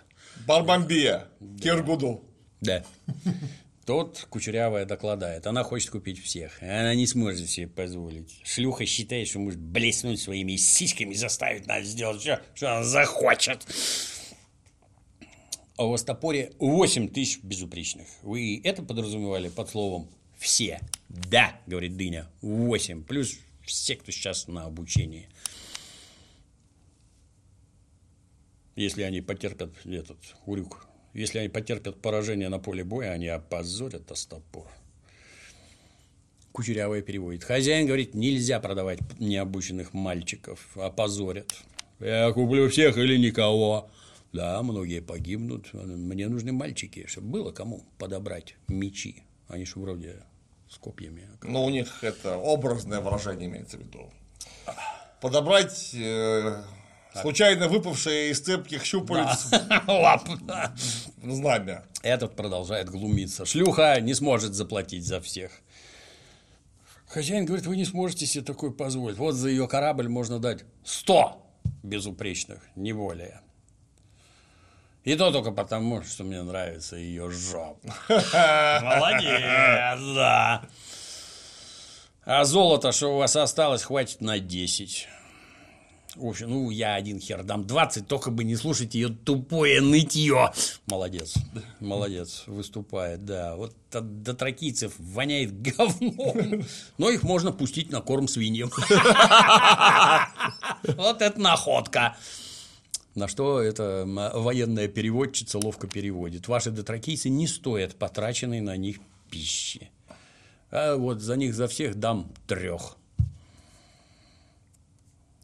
Барбамбия, 0.46 1.28
Киргуду. 1.60 2.22
Да. 2.60 2.84
Тот 3.86 4.26
кучерявая 4.30 4.84
докладает, 4.84 5.46
она 5.46 5.64
хочет 5.64 5.90
купить 5.90 6.22
всех, 6.22 6.62
она 6.62 6.94
не 6.94 7.06
сможет 7.08 7.48
себе 7.48 7.66
позволить. 7.66 8.40
Шлюха 8.44 8.86
считает, 8.86 9.26
что 9.26 9.40
может 9.40 9.58
блеснуть 9.58 10.20
своими 10.20 10.54
сиськами, 10.56 11.14
заставить 11.14 11.66
нас 11.66 11.86
сделать 11.86 12.20
все, 12.20 12.40
что 12.54 12.76
она 12.76 12.84
захочет. 12.84 13.66
А 15.76 15.86
у 15.86 15.90
вас 15.90 16.02
в 16.02 16.04
топоре 16.04 16.52
8 16.58 17.08
тысяч 17.08 17.42
безупречных. 17.42 18.06
Вы 18.22 18.60
это 18.62 18.82
подразумевали 18.82 19.48
под 19.48 19.70
словом 19.70 20.08
«все»? 20.40 20.80
Да, 21.08 21.60
говорит 21.66 21.96
Дыня, 21.96 22.28
8, 22.40 23.04
плюс 23.04 23.38
все, 23.62 23.94
кто 23.94 24.10
сейчас 24.10 24.48
на 24.48 24.64
обучении. 24.64 25.28
Если 28.74 29.02
они 29.02 29.20
потерпят 29.20 29.70
этот 29.84 30.18
урюк, 30.46 30.86
если 31.12 31.38
они 31.38 31.48
потерпят 31.48 32.00
поражение 32.00 32.48
на 32.48 32.58
поле 32.58 32.84
боя, 32.84 33.10
они 33.10 33.26
опозорят 33.26 34.10
Остапор. 34.10 34.66
Кучерявая 36.52 37.02
переводит. 37.02 37.44
Хозяин 37.44 37.86
говорит, 37.86 38.14
нельзя 38.14 38.60
продавать 38.60 39.00
необученных 39.20 39.92
мальчиков, 39.92 40.76
опозорят. 40.76 41.52
Я 41.98 42.32
куплю 42.32 42.68
всех 42.70 42.96
или 42.96 43.16
никого. 43.16 43.90
Да, 44.32 44.62
многие 44.62 45.00
погибнут. 45.00 45.72
Мне 45.74 46.28
нужны 46.28 46.52
мальчики, 46.52 47.06
чтобы 47.06 47.28
было 47.28 47.52
кому 47.52 47.84
подобрать 47.98 48.54
мечи. 48.68 49.22
Они 49.48 49.64
же 49.64 49.78
вроде 49.78 50.22
с 50.70 50.78
копьями. 50.78 51.28
Но 51.42 51.64
у 51.64 51.70
них 51.70 52.02
это 52.02 52.36
образное 52.36 53.00
выражение 53.00 53.48
имеется 53.48 53.76
в 53.76 53.80
виду. 53.80 54.10
Подобрать 55.20 55.90
э, 55.94 56.62
случайно 57.20 57.68
выпавшие 57.68 58.30
из 58.30 58.40
цепких 58.40 58.84
щупалец 58.84 59.48
Лап. 59.86 60.26
знамя. 61.22 61.84
Этот 62.02 62.36
продолжает 62.36 62.88
глумиться. 62.88 63.44
Шлюха 63.44 64.00
не 64.00 64.14
сможет 64.14 64.54
заплатить 64.54 65.04
за 65.04 65.20
всех. 65.20 65.50
Хозяин 67.06 67.44
говорит, 67.44 67.66
вы 67.66 67.76
не 67.76 67.84
сможете 67.84 68.24
себе 68.24 68.44
такое 68.44 68.70
позволить. 68.70 69.18
Вот 69.18 69.34
за 69.34 69.48
ее 69.48 69.66
корабль 69.66 70.08
можно 70.08 70.38
дать 70.38 70.64
100 70.84 71.44
безупречных, 71.82 72.62
не 72.76 72.92
более. 72.92 73.40
И 75.04 75.14
то 75.16 75.30
только 75.32 75.50
потому, 75.50 76.02
что 76.02 76.24
мне 76.24 76.42
нравится 76.42 76.96
ее 76.96 77.30
жопа. 77.30 77.94
Молодец, 78.08 79.98
да. 80.14 80.62
А 82.24 82.44
золото, 82.44 82.92
что 82.92 83.14
у 83.14 83.18
вас 83.18 83.34
осталось, 83.34 83.82
хватит 83.82 84.20
на 84.20 84.38
10. 84.38 85.08
В 86.16 86.26
общем, 86.26 86.50
ну, 86.50 86.70
я 86.70 86.96
один 86.96 87.20
хер 87.20 87.44
дам 87.44 87.66
20, 87.66 88.06
только 88.06 88.30
бы 88.30 88.44
не 88.44 88.56
слушать 88.56 88.94
ее 88.94 89.08
тупое 89.08 89.80
нытье. 89.80 90.52
Молодец, 90.86 91.34
молодец, 91.78 92.42
выступает, 92.46 93.24
да. 93.24 93.54
Вот 93.56 93.74
от 93.92 94.22
дотракийцев 94.22 94.92
воняет 94.98 95.62
говном, 95.62 96.64
но 96.98 97.10
их 97.10 97.22
можно 97.22 97.52
пустить 97.52 97.90
на 97.90 98.00
корм 98.00 98.28
свиньям. 98.28 98.70
Вот 100.96 101.20
это 101.20 101.38
находка. 101.40 102.16
На 103.14 103.28
что 103.28 103.60
эта 103.60 104.04
военная 104.06 104.88
переводчица 104.88 105.58
ловко 105.58 105.86
переводит. 105.88 106.48
Ваши 106.48 106.70
дотракийцы 106.70 107.28
не 107.28 107.46
стоят 107.46 107.96
потраченной 107.96 108.60
на 108.60 108.76
них 108.76 108.98
пищи. 109.30 109.90
А 110.70 110.96
вот 110.96 111.20
за 111.20 111.36
них 111.36 111.54
за 111.54 111.66
всех 111.66 111.96
дам 111.96 112.32
трех. 112.46 112.96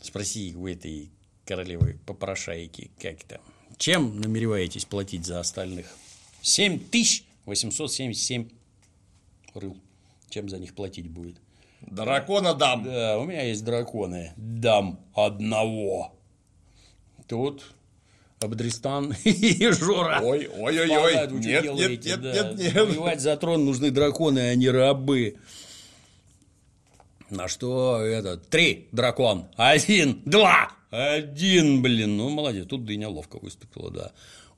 Спроси 0.00 0.54
у 0.54 0.68
этой 0.68 1.10
королевы 1.44 1.98
попрошайки, 2.06 2.92
как 3.00 3.24
там. 3.24 3.40
Чем 3.76 4.20
намереваетесь 4.20 4.84
платить 4.84 5.26
за 5.26 5.40
остальных? 5.40 5.86
7877 6.42 8.48
рыл. 9.54 9.76
Чем 10.30 10.48
за 10.48 10.58
них 10.58 10.74
платить 10.74 11.08
будет? 11.08 11.40
Дракона 11.80 12.54
дам. 12.54 12.84
Да, 12.84 13.18
у 13.18 13.24
меня 13.24 13.42
есть 13.42 13.64
драконы. 13.64 14.32
Дам 14.36 15.00
одного. 15.14 16.15
Тут 17.28 17.64
Абдристан 18.40 19.14
и 19.24 19.70
Жора. 19.70 20.20
Ой, 20.22 20.48
ой, 20.48 20.80
ой, 20.80 20.96
ой. 20.96 21.32
Нет, 21.32 21.64
нет, 21.64 22.04
нет, 22.04 22.20
да. 22.20 22.32
нет, 22.32 22.58
нет. 22.58 22.74
Воевать 22.74 23.20
за 23.20 23.36
трон 23.36 23.64
нужны 23.64 23.90
драконы, 23.90 24.50
а 24.50 24.54
не 24.54 24.68
рабы. 24.68 25.36
На 27.30 27.48
что 27.48 28.00
это? 28.00 28.36
Три 28.36 28.88
дракон. 28.92 29.46
Один, 29.56 30.22
два. 30.24 30.70
Один, 30.90 31.82
блин. 31.82 32.16
Ну, 32.16 32.28
молодец. 32.28 32.66
Тут 32.68 32.84
дыня 32.84 33.08
ловко 33.08 33.38
выступила, 33.38 33.90
да. 33.90 34.12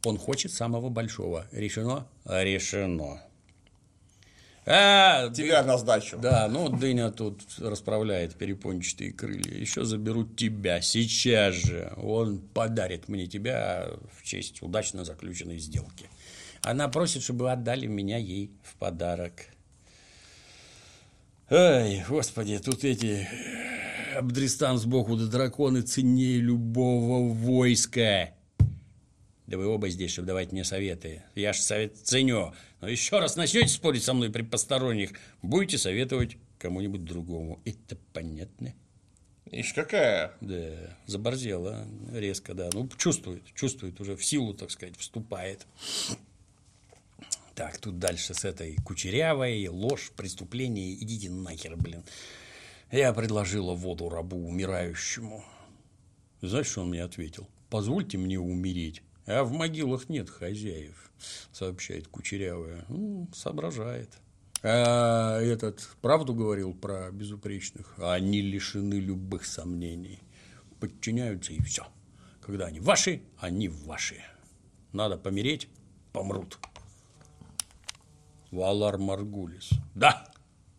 Он 0.05 0.19
хочет 0.19 0.53
самого 0.53 0.91
большого. 0.91 1.47
Решено? 1.51 2.07
Решено. 2.27 3.23
А, 4.71 5.31
Тебя 5.31 5.63
на 5.63 5.79
сдачу. 5.79 6.19
да, 6.19 6.47
ну 6.47 6.69
Дыня 6.69 7.11
тут 7.11 7.41
расправляет 7.59 8.35
перепончатые 8.35 9.13
крылья. 9.13 9.59
Еще 9.59 9.85
заберут 9.85 10.37
тебя 10.37 10.83
сейчас 10.83 11.55
же. 11.55 11.91
Он 11.97 12.39
подарит 12.39 13.09
мне 13.09 13.27
тебя 13.27 13.89
в 14.13 14.23
честь 14.23 14.61
удачно 14.63 15.07
заключенной 15.07 15.59
сделки. 15.59 16.11
Она 16.63 16.89
просит, 16.89 17.23
чтобы 17.23 17.51
отдали 17.51 17.87
меня 17.87 18.19
ей 18.19 18.51
в 18.63 18.77
подарок. 18.77 19.47
Ай, 21.49 22.05
господи, 22.07 22.59
тут 22.59 22.85
эти 22.85 23.27
Абдристан 24.19 24.77
сбоку 24.77 25.17
да 25.17 25.27
драконы 25.27 25.81
ценнее 25.81 26.41
любого 26.41 27.33
войска. 27.33 28.35
Да 29.47 29.57
вы 29.57 29.67
оба 29.67 29.89
здесь, 29.89 30.11
чтобы 30.11 30.27
давать 30.27 30.53
мне 30.53 30.63
советы. 30.63 31.23
Я 31.35 31.55
ж 31.55 31.57
совет 31.61 31.97
ценю. 31.97 32.53
Но 32.81 32.89
еще 32.89 33.19
раз 33.19 33.37
начнете 33.37 33.69
спорить 33.69 34.05
со 34.05 34.15
мной 34.15 34.31
при 34.31 34.43
посторонних, 34.43 35.13
будете 35.43 35.79
советовать 35.79 36.37
кому-нибудь 36.59 37.05
другому. 37.05 37.61
Это 37.65 37.97
понятно? 38.13 38.75
Ишь, 39.51 39.73
какая? 39.73 40.35
Да, 40.41 40.97
заборзела 41.07 41.87
резко, 42.13 42.55
да. 42.55 42.69
Ну, 42.73 42.89
чувствует, 42.99 43.43
чувствует 43.55 44.01
уже 44.01 44.15
в 44.15 44.25
силу, 44.25 44.55
так 44.55 44.71
сказать, 44.71 44.97
вступает. 44.97 45.67
Так, 47.55 47.79
тут 47.79 47.99
дальше 47.99 48.35
с 48.35 48.45
этой 48.45 48.77
кучерявой, 48.77 49.67
ложь, 49.69 50.13
преступление, 50.17 50.95
идите 50.95 51.31
нахер, 51.31 51.77
блин. 51.77 52.05
Я 52.93 53.13
предложила 53.13 53.75
воду 53.75 54.09
рабу 54.09 54.37
умирающему. 54.47 55.45
Знаешь, 56.41 56.69
что 56.69 56.83
он 56.83 56.91
мне 56.91 57.03
ответил? 57.03 57.49
Позвольте 57.69 58.17
мне 58.17 58.39
умереть. 58.39 59.03
А 59.31 59.45
в 59.45 59.53
могилах 59.53 60.09
нет 60.09 60.31
хозяев, 60.31 61.13
сообщает 61.53 62.09
кучерявая. 62.09 62.87
Ну, 62.89 63.29
соображает. 63.35 64.09
А 64.63 65.39
этот 65.39 65.87
правду 66.01 66.35
говорил 66.35 66.73
про 66.73 67.11
безупречных? 67.11 67.95
Они 67.99 68.41
лишены 68.41 68.95
любых 68.95 69.45
сомнений. 69.45 70.21
Подчиняются 70.81 71.53
и 71.53 71.61
все. 71.61 71.87
Когда 72.41 72.67
они 72.67 72.81
ваши, 72.81 73.21
они 73.37 73.69
ваши. 73.69 74.17
Надо 74.93 75.19
помереть, 75.19 75.69
помрут. 76.15 76.59
Валар 78.51 78.97
Маргулис. 78.97 79.69
Да, 79.95 80.33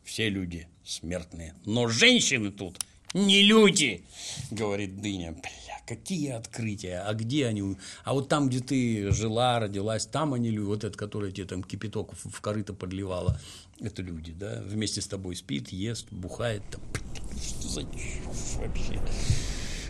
все 0.03 0.27
люди 0.27 0.67
смертные, 0.83 1.53
но 1.65 1.87
женщины 1.87 2.51
тут 2.51 2.79
не 3.13 3.43
люди, 3.43 4.03
говорит 4.49 4.99
Дыня. 5.01 5.33
Бля, 5.33 5.68
какие 5.89 6.29
открытия, 6.29 6.99
а 6.99 7.13
где 7.15 7.47
они? 7.47 7.75
А 8.03 8.13
вот 8.13 8.29
там, 8.29 8.47
где 8.47 8.59
ты 8.59 9.11
жила, 9.11 9.59
родилась, 9.59 10.05
там 10.05 10.35
они 10.35 10.51
люди, 10.51 10.67
вот 10.67 10.83
этот, 10.83 10.95
который 10.95 11.31
тебе 11.31 11.47
там 11.47 11.63
кипяток 11.63 12.13
в 12.13 12.41
корыто 12.41 12.73
подливала, 12.73 13.39
это 13.79 14.03
люди, 14.03 14.31
да, 14.31 14.61
вместе 14.63 15.01
с 15.01 15.07
тобой 15.07 15.35
спит, 15.35 15.69
ест, 15.69 16.05
бухает, 16.11 16.61
там, 16.69 16.81
что 17.41 17.67
за 17.67 17.81
чушь 17.81 18.57
вообще? 18.57 19.01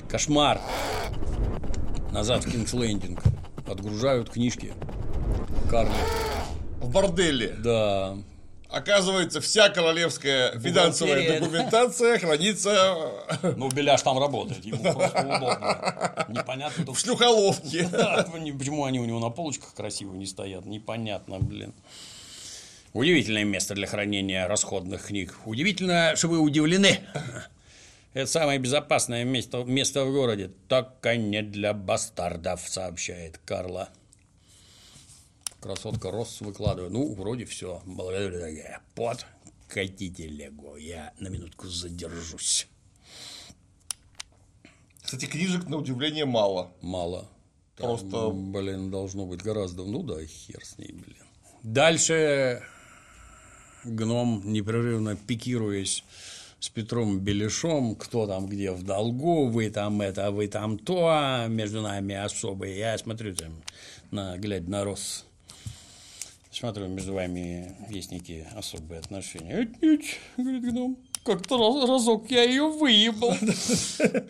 Кошмар. 0.08 0.62
Назад 2.14 2.46
в 2.46 2.52
Кингслендинг. 2.52 3.22
Отгружают 3.68 4.30
книжки. 4.30 4.74
Карли. 5.70 5.92
В 6.80 6.90
борделе. 6.92 7.56
Да. 7.62 8.18
Оказывается, 8.70 9.42
вся 9.42 9.70
королевская 9.70 10.52
финансовая 10.60 11.16
Бухгалтерия. 11.16 11.40
документация 11.40 12.20
хранится 12.20 13.12
Ну, 13.58 13.68
Беляш 13.70 14.04
там 14.04 14.20
работает, 14.20 14.64
ему 14.64 14.84
просто 14.94 15.22
удобно. 15.22 16.26
Непонятно 16.30 16.84
в 16.84 16.86
только, 16.86 17.00
шлюхоловке. 17.00 17.90
почему 18.52 18.86
они 18.86 19.00
у 19.00 19.06
него 19.06 19.20
на 19.20 19.32
полочках 19.32 19.74
красиво 19.74 20.14
не 20.14 20.28
стоят. 20.28 20.66
Непонятно, 20.66 21.40
блин. 21.40 21.74
Удивительное 22.94 23.44
место 23.44 23.74
для 23.74 23.88
хранения 23.88 24.48
расходных 24.48 25.08
книг. 25.08 25.36
Удивительно, 25.46 26.16
что 26.16 26.28
вы 26.28 26.40
удивлены. 26.40 27.00
Это 28.14 28.28
самое 28.28 28.60
безопасное 28.60 29.24
место, 29.24 29.64
место 29.64 30.06
в 30.06 30.12
городе. 30.12 30.52
Только 30.68 31.16
не 31.16 31.42
для 31.42 31.74
бастардов, 31.74 32.62
сообщает 32.68 33.40
Карла. 33.46 33.90
Красотка 35.62 36.12
Росс 36.12 36.42
выкладывает. 36.42 36.92
Ну, 36.92 37.14
вроде 37.14 37.46
все. 37.46 37.82
Под 38.96 39.26
катите 39.68 40.28
Лего. 40.28 40.78
Я 40.78 41.14
на 41.20 41.28
минутку 41.28 41.68
задержусь. 41.68 42.68
Кстати, 45.02 45.26
книжек, 45.26 45.68
на 45.68 45.78
удивление, 45.78 46.26
мало. 46.26 46.72
Мало. 46.82 47.28
Просто- 47.76 48.30
блин, 48.32 48.92
должно 48.92 49.26
быть 49.26 49.42
гораздо. 49.42 49.86
Ну 49.86 50.04
да, 50.04 50.24
хер 50.26 50.64
с 50.64 50.78
ней, 50.78 50.92
блин. 50.92 51.24
Дальше 51.64 52.64
гном, 53.84 54.42
непрерывно 54.46 55.16
пикируясь 55.16 56.04
с 56.60 56.70
Петром 56.70 57.20
Беляшом, 57.20 57.96
кто 57.96 58.28
там 58.28 58.48
где 58.48 58.72
в 58.72 58.84
долгу, 58.84 59.48
вы 59.48 59.70
там 59.70 60.02
это, 60.02 60.32
вы 60.32 60.48
там 60.48 60.78
то, 60.78 61.08
а 61.10 61.48
между 61.48 61.82
нами 61.82 62.16
особые. 62.16 62.78
Я 62.78 62.98
смотрю 62.98 63.34
там, 63.34 63.62
на, 64.12 64.38
глядя 64.38 64.70
на 64.70 64.84
Рос, 64.84 65.26
смотрю, 66.52 66.88
между 66.88 67.14
вами 67.14 67.76
есть 67.90 68.12
некие 68.12 68.48
особые 68.56 69.00
отношения. 69.00 69.60
«Отнюдь», 69.60 70.18
говорит 70.38 70.64
гном, 70.64 70.98
как-то 71.24 71.58
раз- 71.58 71.90
разок 71.90 72.32
я 72.32 72.44
ее 72.44 72.70
выебал. 72.70 73.36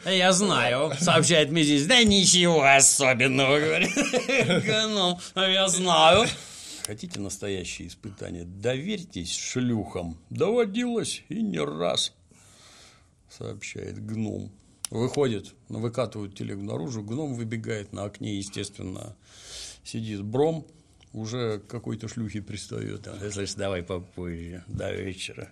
Я 0.06 0.32
знаю, 0.34 0.92
сообщает 1.00 1.52
Мизис. 1.52 1.86
Да 1.86 2.04
ничего 2.04 2.64
особенного, 2.64 3.60
говорит. 3.60 3.92
Гном, 4.66 5.20
«А 5.36 5.48
я 5.48 5.68
знаю. 5.68 6.28
Хотите 6.86 7.20
настоящее 7.20 7.88
испытание? 7.88 8.46
Доверьтесь 8.46 9.32
шлюхам. 9.36 10.18
Доводилось 10.32 11.24
и 11.30 11.42
не 11.42 11.60
раз, 11.60 12.14
сообщает 13.30 14.04
гном. 14.04 14.52
Выходит, 14.90 15.54
выкатывают 15.68 16.36
телегу 16.36 16.64
наружу, 16.64 17.04
гном 17.04 17.36
выбегает 17.36 17.94
на 17.94 18.06
окне, 18.06 18.38
естественно, 18.38 19.16
сидит 19.84 20.24
бром, 20.24 20.66
уже 21.14 21.60
какой-то 21.68 22.08
шлюхе 22.08 22.42
пристает. 22.42 23.08
А, 23.08 23.32
Слышь, 23.32 23.54
давай 23.54 23.84
попозже, 23.84 24.64
до 24.68 24.92
вечера. 24.94 25.50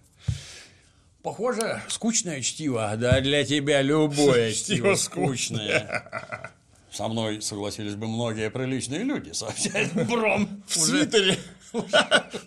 Похоже, 1.24 1.82
скучное 1.90 2.42
чтиво, 2.42 2.96
да 2.98 3.20
для 3.22 3.44
тебя 3.44 3.82
любое 3.82 4.52
чтиво 4.54 4.96
скучное. 4.96 6.52
Со 6.92 7.08
мной 7.10 7.42
согласились 7.42 7.96
бы 7.96 8.08
многие 8.08 8.50
приличные 8.50 9.04
люди, 9.04 9.32
сообщает 9.34 9.94
Бром, 10.08 10.64
В 10.68 10.76
свитере. 10.78 11.38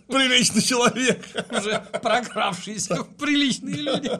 Приличный 0.08 0.62
человек. 0.62 1.22
уже 1.50 1.78
прокравшиеся 2.02 3.04
приличные 3.18 3.76
люди. 3.76 4.10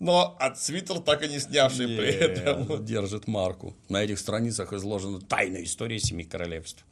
Но 0.00 0.36
от 0.40 0.60
свитер 0.60 0.98
так 0.98 1.22
и 1.22 1.28
не 1.28 1.38
снявший 1.38 1.86
при 1.86 2.08
этом. 2.12 2.84
Держит 2.84 3.28
марку. 3.28 3.76
На 3.88 4.02
этих 4.02 4.18
страницах 4.18 4.72
изложена 4.72 5.20
тайная 5.20 5.62
история 5.62 6.00
Семи 6.00 6.24
Королевств. 6.24 6.84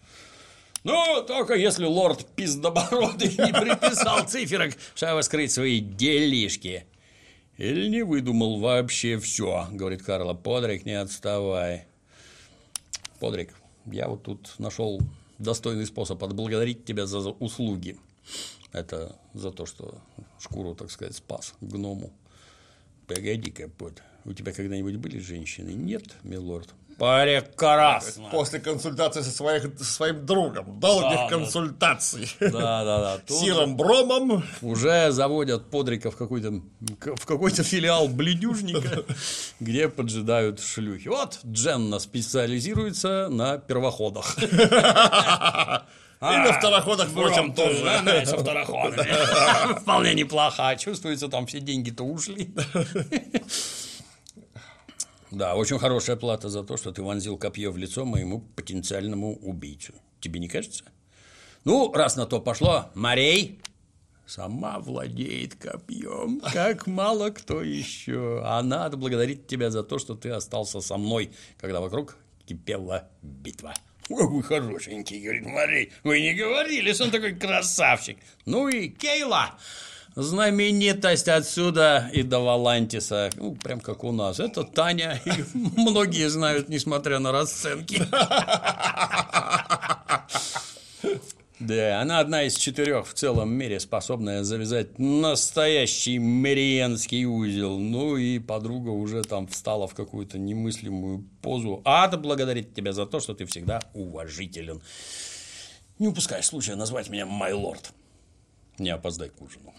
Ну, 0.84 1.24
только 1.26 1.54
если 1.54 1.84
лорд 1.84 2.26
Пиздобородый 2.34 3.28
не 3.28 3.52
приписал 3.52 4.26
циферок, 4.26 4.74
чтобы 4.94 5.22
скрыть 5.22 5.52
свои 5.52 5.80
делишки. 5.80 6.86
Или 7.56 7.88
не 7.88 8.02
выдумал 8.02 8.58
вообще 8.58 9.18
все, 9.18 9.68
говорит 9.70 10.02
Карла. 10.02 10.34
Подрик, 10.34 10.84
не 10.84 10.94
отставай. 10.94 11.86
Подрик, 13.20 13.54
я 13.86 14.08
вот 14.08 14.24
тут 14.24 14.54
нашел 14.58 15.00
достойный 15.38 15.86
способ 15.86 16.22
отблагодарить 16.24 16.84
тебя 16.84 17.06
за 17.06 17.18
услуги. 17.18 17.96
Это 18.72 19.16
за 19.34 19.52
то, 19.52 19.66
что 19.66 20.00
шкуру, 20.40 20.74
так 20.74 20.90
сказать, 20.90 21.14
спас 21.14 21.54
гному. 21.60 22.12
Погоди-ка, 23.06 23.70
у 24.24 24.32
тебя 24.32 24.52
когда-нибудь 24.52 24.96
были 24.96 25.18
женщины? 25.18 25.70
Нет, 25.70 26.16
милорд? 26.22 26.70
Прекрасно! 27.02 28.28
После 28.30 28.60
консультации 28.60 29.22
со, 29.22 29.30
своих- 29.32 29.76
со 29.76 29.84
своим 29.84 30.24
другом, 30.24 30.78
долгих 30.78 31.18
Да, 31.18 31.28
консультаций. 31.28 32.30
Да, 32.38 32.84
да, 32.84 33.00
да. 33.00 33.18
Тут 33.26 33.38
Сиром 33.38 33.76
Бромом. 33.76 34.44
Уже 34.62 35.10
заводят 35.10 35.68
Подрика 35.68 36.12
в 36.12 36.16
какой-то 36.16 36.62
в 36.80 37.26
какой-то 37.26 37.64
филиал 37.64 38.06
бледюжника, 38.06 39.02
где 39.60 39.88
поджидают 39.88 40.60
шлюхи. 40.60 41.08
Вот 41.08 41.40
Дженна 41.44 41.98
специализируется 41.98 43.28
на 43.28 43.58
первоходах. 43.58 44.36
И 46.22 46.24
на 46.24 46.52
второходах, 46.52 47.08
впрочем, 47.08 47.52
тоже. 47.52 47.84
Со 48.26 48.38
второходами. 48.38 49.80
Вполне 49.80 50.14
неплохо. 50.14 50.76
Чувствуется, 50.78 51.26
там 51.26 51.46
все 51.46 51.58
деньги-то 51.58 52.04
ушли. 52.04 52.54
Да, 55.32 55.54
очень 55.54 55.78
хорошая 55.78 56.16
плата 56.16 56.50
за 56.50 56.62
то, 56.62 56.76
что 56.76 56.92
ты 56.92 57.02
вонзил 57.02 57.38
копье 57.38 57.70
в 57.70 57.78
лицо 57.78 58.04
моему 58.04 58.40
потенциальному 58.54 59.34
убийцу. 59.36 59.94
Тебе 60.20 60.38
не 60.38 60.46
кажется? 60.46 60.84
Ну, 61.64 61.90
раз 61.90 62.16
на 62.16 62.26
то 62.26 62.38
пошло, 62.38 62.90
Марей 62.94 63.58
сама 64.26 64.78
владеет 64.78 65.54
копьем, 65.54 66.40
как 66.52 66.86
мало 66.86 67.30
кто 67.30 67.62
еще. 67.62 68.42
А 68.44 68.62
надо 68.62 68.98
благодарить 68.98 69.46
тебя 69.46 69.70
за 69.70 69.82
то, 69.82 69.98
что 69.98 70.14
ты 70.14 70.28
остался 70.28 70.82
со 70.82 70.98
мной, 70.98 71.30
когда 71.58 71.80
вокруг 71.80 72.18
кипела 72.44 73.08
битва. 73.22 73.72
Ой, 74.10 74.28
вы 74.28 74.42
хорошенький, 74.42 75.22
говорит 75.22 75.46
Марей. 75.46 75.92
Вы 76.04 76.20
не 76.20 76.34
говорили, 76.34 76.92
что 76.92 77.04
он 77.04 77.10
такой 77.10 77.34
красавчик. 77.34 78.18
Ну 78.44 78.68
и 78.68 78.90
Кейла, 78.90 79.58
знаменитость 80.14 81.28
отсюда 81.28 82.10
и 82.12 82.22
до 82.22 82.40
Валантиса. 82.40 83.30
Ну, 83.36 83.54
прям 83.54 83.80
как 83.80 84.04
у 84.04 84.12
нас. 84.12 84.40
Это 84.40 84.64
Таня. 84.64 85.20
И 85.24 85.30
многие 85.54 86.28
знают, 86.28 86.68
несмотря 86.68 87.18
на 87.18 87.32
расценки. 87.32 88.02
Да, 91.64 92.00
она 92.00 92.18
одна 92.18 92.42
из 92.42 92.56
четырех 92.56 93.06
в 93.06 93.14
целом 93.14 93.52
мире, 93.52 93.78
способная 93.78 94.42
завязать 94.42 94.98
настоящий 94.98 96.18
мариенский 96.18 97.24
узел. 97.24 97.78
Ну 97.78 98.16
и 98.16 98.40
подруга 98.40 98.88
уже 98.88 99.22
там 99.22 99.46
встала 99.46 99.86
в 99.86 99.94
какую-то 99.94 100.38
немыслимую 100.38 101.24
позу. 101.40 101.80
Ада 101.84 102.18
благодарит 102.18 102.74
тебя 102.74 102.92
за 102.92 103.06
то, 103.06 103.20
что 103.20 103.34
ты 103.34 103.46
всегда 103.46 103.78
уважителен. 103.94 104.82
Не 106.00 106.08
упускай 106.08 106.42
случая 106.42 106.74
назвать 106.74 107.10
меня 107.10 107.26
май 107.26 107.52
лорд. 107.52 107.92
Не 108.82 108.90
опоздай 108.90 109.28
к 109.28 109.40
ужину. 109.40 109.72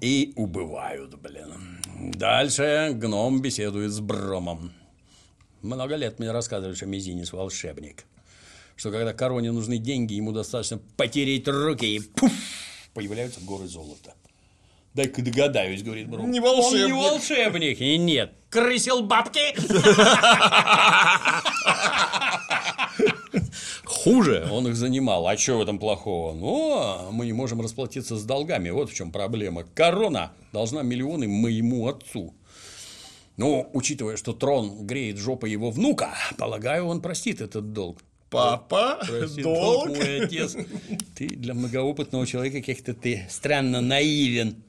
И 0.00 0.32
убывают, 0.34 1.14
блин. 1.20 1.80
Дальше 2.14 2.90
гном 2.94 3.40
беседует 3.40 3.92
с 3.92 4.00
Бромом. 4.00 4.72
Много 5.62 5.94
лет 5.94 6.18
мне 6.18 6.32
рассказывали, 6.32 6.74
что 6.74 6.86
Мизинец 6.86 7.32
волшебник. 7.32 8.04
Что 8.74 8.90
когда 8.90 9.12
короне 9.12 9.52
нужны 9.52 9.78
деньги, 9.78 10.14
ему 10.14 10.32
достаточно 10.32 10.80
потереть 10.96 11.46
руки 11.46 11.84
и 11.84 12.00
пуф, 12.00 12.32
появляются 12.92 13.40
горы 13.40 13.68
золота. 13.68 14.14
Дай-ка 14.94 15.22
догадаюсь, 15.22 15.84
говорит 15.84 16.08
Бром. 16.08 16.28
Не 16.28 16.40
волшебник. 16.40 16.82
Он 16.82 16.86
не 16.86 16.92
волшебник. 16.92 17.80
И 17.80 17.98
нет. 17.98 18.32
Крысил 18.50 19.02
бабки. 19.02 19.54
Хуже 24.06 24.46
он 24.52 24.68
их 24.68 24.76
занимал. 24.76 25.26
А 25.26 25.36
что 25.36 25.58
в 25.58 25.62
этом 25.62 25.80
плохого? 25.80 26.32
Ну, 26.32 27.10
мы 27.10 27.26
не 27.26 27.32
можем 27.32 27.60
расплатиться 27.60 28.16
с 28.16 28.22
долгами. 28.22 28.70
Вот 28.70 28.88
в 28.88 28.94
чем 28.94 29.10
проблема. 29.10 29.64
Корона 29.74 30.30
должна 30.52 30.82
миллионы 30.82 31.26
моему 31.26 31.88
отцу. 31.88 32.32
Ну, 33.36 33.68
учитывая, 33.72 34.16
что 34.16 34.32
трон 34.32 34.86
греет 34.86 35.16
жопа 35.16 35.46
его 35.46 35.72
внука, 35.72 36.14
полагаю, 36.38 36.86
он 36.86 37.02
простит 37.02 37.40
этот 37.40 37.72
долг. 37.72 37.98
Папа, 38.30 39.00
Простит 39.04 39.42
долг. 39.42 39.88
мой 39.88 40.22
отец. 40.22 40.56
Ты 41.16 41.26
для 41.26 41.54
многоопытного 41.54 42.28
человека 42.28 42.62
как-то 42.62 42.94
ты 42.94 43.26
странно 43.28 43.80
наивен. 43.80 44.62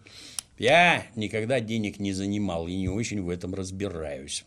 Я 0.57 1.05
никогда 1.15 1.59
денег 1.59 1.99
не 1.99 2.11
занимал 2.11 2.67
и 2.67 2.75
не 2.75 2.89
очень 2.89 3.21
в 3.21 3.29
этом 3.29 3.53
разбираюсь. 3.53 4.45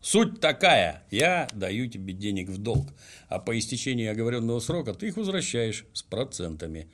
Суть 0.00 0.40
такая, 0.40 1.02
я 1.10 1.46
даю 1.52 1.86
тебе 1.86 2.14
денег 2.14 2.48
в 2.48 2.56
долг, 2.58 2.88
а 3.28 3.38
по 3.38 3.58
истечении 3.58 4.06
оговоренного 4.06 4.60
срока 4.60 4.94
ты 4.94 5.08
их 5.08 5.16
возвращаешь 5.16 5.84
с 5.92 6.02
процентами. 6.02 6.88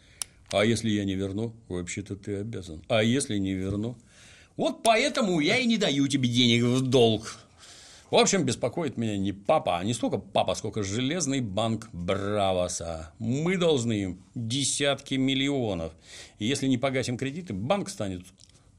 А 0.50 0.64
если 0.64 0.90
я 0.90 1.04
не 1.04 1.14
верну, 1.14 1.54
вообще-то 1.68 2.16
ты 2.16 2.36
обязан. 2.36 2.82
А 2.88 3.02
если 3.02 3.38
не 3.38 3.54
верну? 3.54 3.96
Вот 4.56 4.82
поэтому 4.82 5.38
я 5.40 5.58
и 5.58 5.66
не 5.66 5.76
даю 5.76 6.08
тебе 6.08 6.28
денег 6.28 6.64
в 6.64 6.82
долг. 6.82 7.36
В 8.10 8.14
общем, 8.16 8.44
беспокоит 8.44 8.96
меня 8.96 9.16
не 9.16 9.32
папа, 9.32 9.78
а 9.78 9.84
не 9.84 9.92
столько 9.92 10.18
папа, 10.18 10.54
сколько 10.54 10.82
железный 10.82 11.40
банк 11.40 11.88
Бравоса. 11.92 13.12
Мы 13.18 13.56
должны 13.56 13.92
им 14.02 14.24
десятки 14.34 15.14
миллионов. 15.14 15.92
И 16.38 16.46
если 16.46 16.68
не 16.68 16.78
погасим 16.78 17.18
кредиты, 17.18 17.52
банк 17.52 17.88
станет 17.88 18.22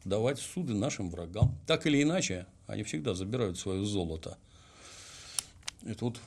давать 0.06 0.40
суды 0.40 0.74
нашим 0.74 1.10
врагам. 1.10 1.58
Так 1.68 1.86
или 1.86 2.02
иначе, 2.02 2.45
они 2.68 2.84
всегда 2.84 3.14
забирают 3.14 3.57
свое 3.57 3.84
золото. 3.84 4.38
И 5.84 5.94
тут 5.94 6.19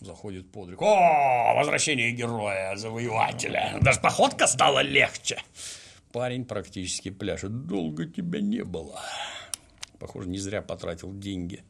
заходит 0.00 0.50
подвиг. 0.50 0.80
О, 0.80 1.54
возвращение 1.56 2.12
героя, 2.12 2.76
завоевателя. 2.76 3.78
Даже 3.82 4.00
походка 4.00 4.46
стала 4.46 4.80
легче. 4.80 5.42
Парень 6.12 6.44
практически 6.44 7.10
пляшет. 7.10 7.66
Долго 7.66 8.06
тебя 8.06 8.40
не 8.40 8.64
было. 8.64 9.00
Похоже, 9.98 10.28
не 10.28 10.38
зря 10.38 10.62
потратил 10.62 11.12
деньги. 11.12 11.64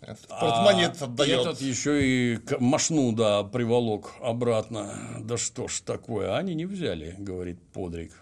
Портмонет 0.00 1.00
А 1.00 1.04
отдает. 1.04 1.40
Этот 1.40 1.60
еще 1.60 2.34
и 2.34 2.40
мошну, 2.58 3.12
да, 3.12 3.44
приволок 3.44 4.14
обратно. 4.20 5.20
Да 5.20 5.36
что 5.36 5.68
ж 5.68 5.80
такое, 5.80 6.36
они 6.36 6.54
не 6.54 6.64
взяли, 6.66 7.14
говорит 7.18 7.60
Подрик. 7.72 8.12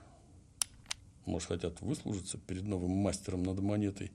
Может, 1.24 1.48
хотят 1.48 1.80
выслужиться 1.80 2.36
перед 2.38 2.64
новым 2.64 2.90
мастером 2.90 3.44
над 3.44 3.60
монетой? 3.60 4.10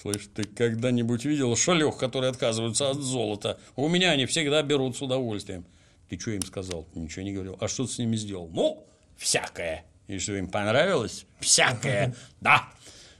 Слышь, 0.00 0.30
ты 0.34 0.44
когда-нибудь 0.44 1.26
видел 1.26 1.54
шалех, 1.56 1.98
которые 1.98 2.30
отказываются 2.30 2.88
от 2.88 2.96
золота? 2.96 3.60
У 3.76 3.86
меня 3.88 4.12
они 4.12 4.24
всегда 4.24 4.62
берут 4.62 4.96
с 4.96 5.02
удовольствием. 5.02 5.66
Ты 6.08 6.18
что 6.18 6.30
им 6.30 6.42
сказал? 6.42 6.88
Ничего 6.94 7.22
не 7.22 7.32
говорил. 7.32 7.58
А 7.60 7.68
что 7.68 7.86
ты 7.86 7.92
с 7.92 7.98
ними 7.98 8.16
сделал? 8.16 8.48
Ну, 8.48 8.86
всякое. 9.18 9.84
И 10.08 10.18
что, 10.18 10.34
им 10.34 10.48
понравилось? 10.48 11.26
Всякое. 11.40 12.14
Да. 12.40 12.70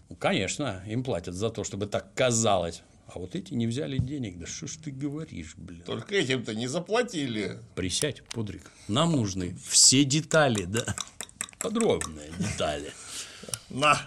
Ну, 0.08 0.16
конечно, 0.16 0.82
им 0.86 1.04
платят 1.04 1.34
за 1.34 1.50
то, 1.50 1.64
чтобы 1.64 1.86
так 1.86 2.14
казалось. 2.14 2.82
А 3.08 3.18
вот 3.18 3.34
эти 3.34 3.52
не 3.52 3.66
взяли 3.66 3.98
денег. 3.98 4.38
Да 4.38 4.46
что 4.46 4.66
ж 4.66 4.76
ты 4.82 4.90
говоришь, 4.90 5.56
блин? 5.56 5.82
Только 5.84 6.14
этим-то 6.14 6.54
не 6.54 6.66
заплатили. 6.66 7.58
Присядь, 7.74 8.22
Пудрик. 8.22 8.70
Нам 8.88 9.12
нужны 9.12 9.54
все 9.68 10.04
детали, 10.04 10.64
да? 10.64 10.96
Подробные 11.60 12.30
детали. 12.38 12.90
На, 13.68 14.00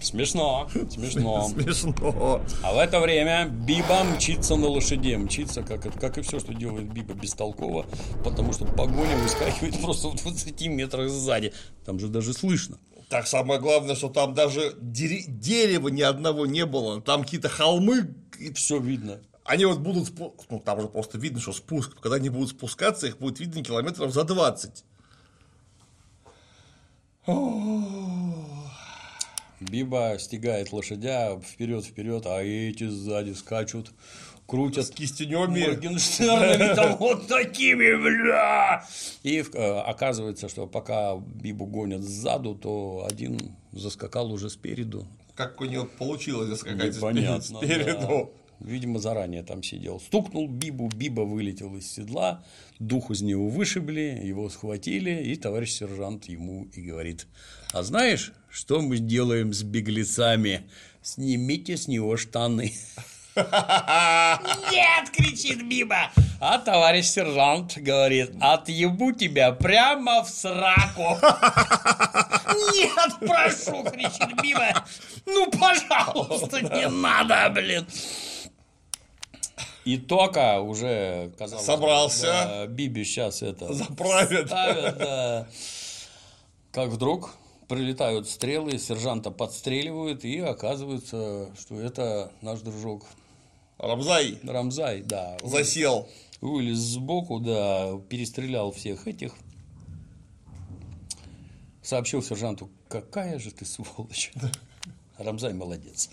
Смешно, 0.00 0.68
смешно. 0.90 1.48
смешно. 1.56 2.42
А 2.62 2.72
в 2.72 2.78
это 2.78 3.00
время 3.00 3.48
Биба 3.48 4.04
мчится 4.04 4.56
на 4.56 4.68
лошаде. 4.68 5.16
Мчится, 5.16 5.62
как, 5.62 5.82
как 5.98 6.18
и 6.18 6.22
все, 6.22 6.38
что 6.38 6.54
делает 6.54 6.92
Биба 6.92 7.14
бестолково, 7.14 7.86
потому 8.22 8.52
что 8.52 8.64
погоня 8.64 9.16
выскакивает 9.16 9.80
просто 9.80 10.08
в 10.08 10.16
20 10.22 10.66
метрах 10.68 11.08
сзади. 11.08 11.52
Там 11.84 11.98
же 11.98 12.08
даже 12.08 12.32
слышно. 12.32 12.78
Так 13.08 13.26
самое 13.26 13.58
главное, 13.60 13.96
что 13.96 14.08
там 14.08 14.34
даже 14.34 14.74
дере- 14.80 15.24
дерева 15.26 15.88
ни 15.88 16.02
одного 16.02 16.46
не 16.46 16.64
было. 16.64 17.00
Там 17.00 17.24
какие-то 17.24 17.48
холмы, 17.48 18.14
и 18.38 18.52
Все 18.52 18.78
видно. 18.78 19.20
Они 19.44 19.64
вот 19.64 19.80
будут, 19.80 20.12
ну 20.50 20.60
там 20.60 20.78
уже 20.78 20.88
просто 20.88 21.18
видно, 21.18 21.40
что 21.40 21.52
спуск, 21.52 21.98
когда 22.00 22.16
они 22.16 22.28
будут 22.28 22.50
спускаться, 22.50 23.08
их 23.08 23.18
будет 23.18 23.40
видно 23.40 23.64
километров 23.64 24.12
за 24.12 24.22
20. 24.22 24.84
Биба 29.60 30.18
стегает 30.18 30.72
лошадя 30.72 31.38
вперед-вперед, 31.38 32.26
а 32.26 32.42
эти 32.42 32.88
сзади 32.88 33.32
скачут, 33.32 33.92
крутят 34.46 34.86
С 34.86 34.90
кистенеми. 34.90 35.66
Моргенштернами 35.66 36.74
там 36.76 36.96
вот 36.96 37.28
такими, 37.28 37.94
бля! 37.94 38.84
И 39.22 39.38
э, 39.38 39.78
оказывается, 39.80 40.48
что 40.48 40.66
пока 40.66 41.16
Бибу 41.16 41.66
гонят 41.66 42.02
сзаду, 42.02 42.56
то 42.56 43.06
один 43.08 43.38
заскакал 43.70 44.32
уже 44.32 44.50
спереду. 44.50 45.06
Как 45.36 45.60
у 45.60 45.64
него 45.64 45.86
получилось 45.86 46.48
заскакать 46.48 46.96
Непонятно, 46.96 47.58
спереду. 47.58 48.32
да. 48.34 48.41
Видимо, 48.64 48.98
заранее 49.00 49.42
там 49.42 49.62
сидел. 49.62 50.00
Стукнул 50.00 50.48
Бибу, 50.48 50.88
Биба 50.88 51.22
вылетел 51.22 51.76
из 51.76 51.90
седла, 51.90 52.44
дух 52.78 53.10
из 53.10 53.20
него 53.20 53.48
вышибли, 53.48 54.20
его 54.22 54.48
схватили, 54.48 55.22
и 55.24 55.36
товарищ 55.36 55.72
сержант 55.72 56.26
ему 56.26 56.68
и 56.72 56.80
говорит, 56.80 57.26
а 57.72 57.82
знаешь, 57.82 58.32
что 58.50 58.80
мы 58.80 58.98
делаем 58.98 59.52
с 59.52 59.62
беглецами? 59.62 60.62
Снимите 61.02 61.76
с 61.76 61.88
него 61.88 62.16
штаны. 62.16 62.72
Нет, 63.34 65.10
кричит 65.10 65.66
Биба. 65.66 66.10
А 66.38 66.58
товарищ 66.58 67.06
сержант 67.06 67.78
говорит, 67.78 68.30
отъебу 68.40 69.12
тебя 69.12 69.52
прямо 69.52 70.22
в 70.22 70.28
сраку. 70.28 71.18
Нет, 72.74 73.12
прошу, 73.20 73.84
кричит 73.84 74.40
Биба. 74.42 74.84
Ну, 75.26 75.50
пожалуйста, 75.50 76.60
не 76.60 76.88
надо, 76.88 77.50
блин. 77.54 77.86
И 79.84 79.96
только 79.98 80.60
уже 80.60 81.32
казалось, 81.38 81.64
Собрался. 81.64 82.26
да, 82.26 82.66
Биби 82.66 83.04
сейчас 83.04 83.42
это 83.42 83.74
ставят, 83.74 84.48
да. 84.98 85.48
Как 86.70 86.88
вдруг 86.90 87.34
прилетают 87.68 88.28
стрелы, 88.28 88.78
сержанта 88.78 89.30
подстреливают, 89.30 90.24
и 90.24 90.38
оказывается, 90.38 91.50
что 91.58 91.80
это 91.80 92.30
наш 92.42 92.60
дружок 92.60 93.06
Рамзай 93.78 94.38
Рамзай, 94.44 95.02
да. 95.02 95.36
засел. 95.42 96.08
Вылез 96.40 96.78
сбоку, 96.78 97.40
да, 97.40 97.98
перестрелял 98.08 98.72
всех 98.72 99.06
этих. 99.08 99.34
Сообщил 101.82 102.22
сержанту, 102.22 102.70
какая 102.88 103.38
же 103.38 103.50
ты 103.50 103.64
сволочь. 103.64 104.32
Рамзай 105.18 105.52
молодец. 105.52 106.10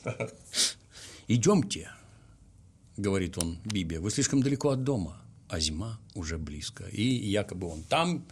Идемте, 1.27 1.91
говорит 2.99 3.37
он 3.37 3.57
Бибе, 3.65 3.99
вы 3.99 4.11
слишком 4.11 4.43
далеко 4.43 4.69
от 4.69 4.83
дома, 4.83 5.21
а 5.47 5.59
зима 5.59 5.99
уже 6.15 6.37
близко. 6.37 6.85
И 6.85 7.03
якобы 7.03 7.67
он 7.67 7.83
там 7.83 8.25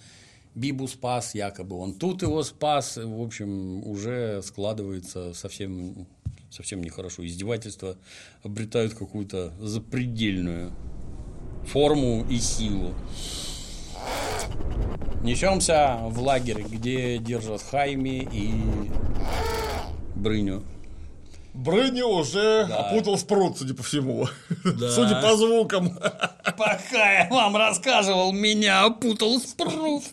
Бибу 0.56 0.88
спас, 0.88 1.36
якобы 1.36 1.78
он 1.78 1.94
тут 1.94 2.22
его 2.22 2.44
спас. 2.44 2.98
В 2.98 3.22
общем, 3.22 3.84
уже 3.88 4.42
складывается 4.44 5.34
совсем, 5.34 6.08
совсем 6.50 6.82
нехорошо. 6.82 7.26
Издевательства 7.26 7.96
обретают 8.44 8.94
какую-то 8.94 9.54
запредельную 9.60 10.72
форму 11.66 12.26
и 12.30 12.40
силу. 12.40 12.94
Несемся 15.24 16.00
в 16.04 16.20
лагерь, 16.22 16.64
где 16.64 17.18
держат 17.18 17.62
Хайми 17.62 18.28
и 18.32 18.52
Брыню. 20.16 20.64
Брыни 21.58 22.02
уже 22.02 22.64
опутал 22.64 23.18
спрут, 23.18 23.58
судя 23.58 23.74
по 23.74 23.82
всему. 23.82 24.28
Да. 24.64 24.92
Судя 24.92 25.22
по 25.22 25.36
звукам. 25.36 25.98
Пока 26.58 27.24
я 27.24 27.28
вам 27.30 27.56
рассказывал, 27.56 28.32
меня 28.32 28.86
опутал 28.86 29.40
спрут. 29.40 30.04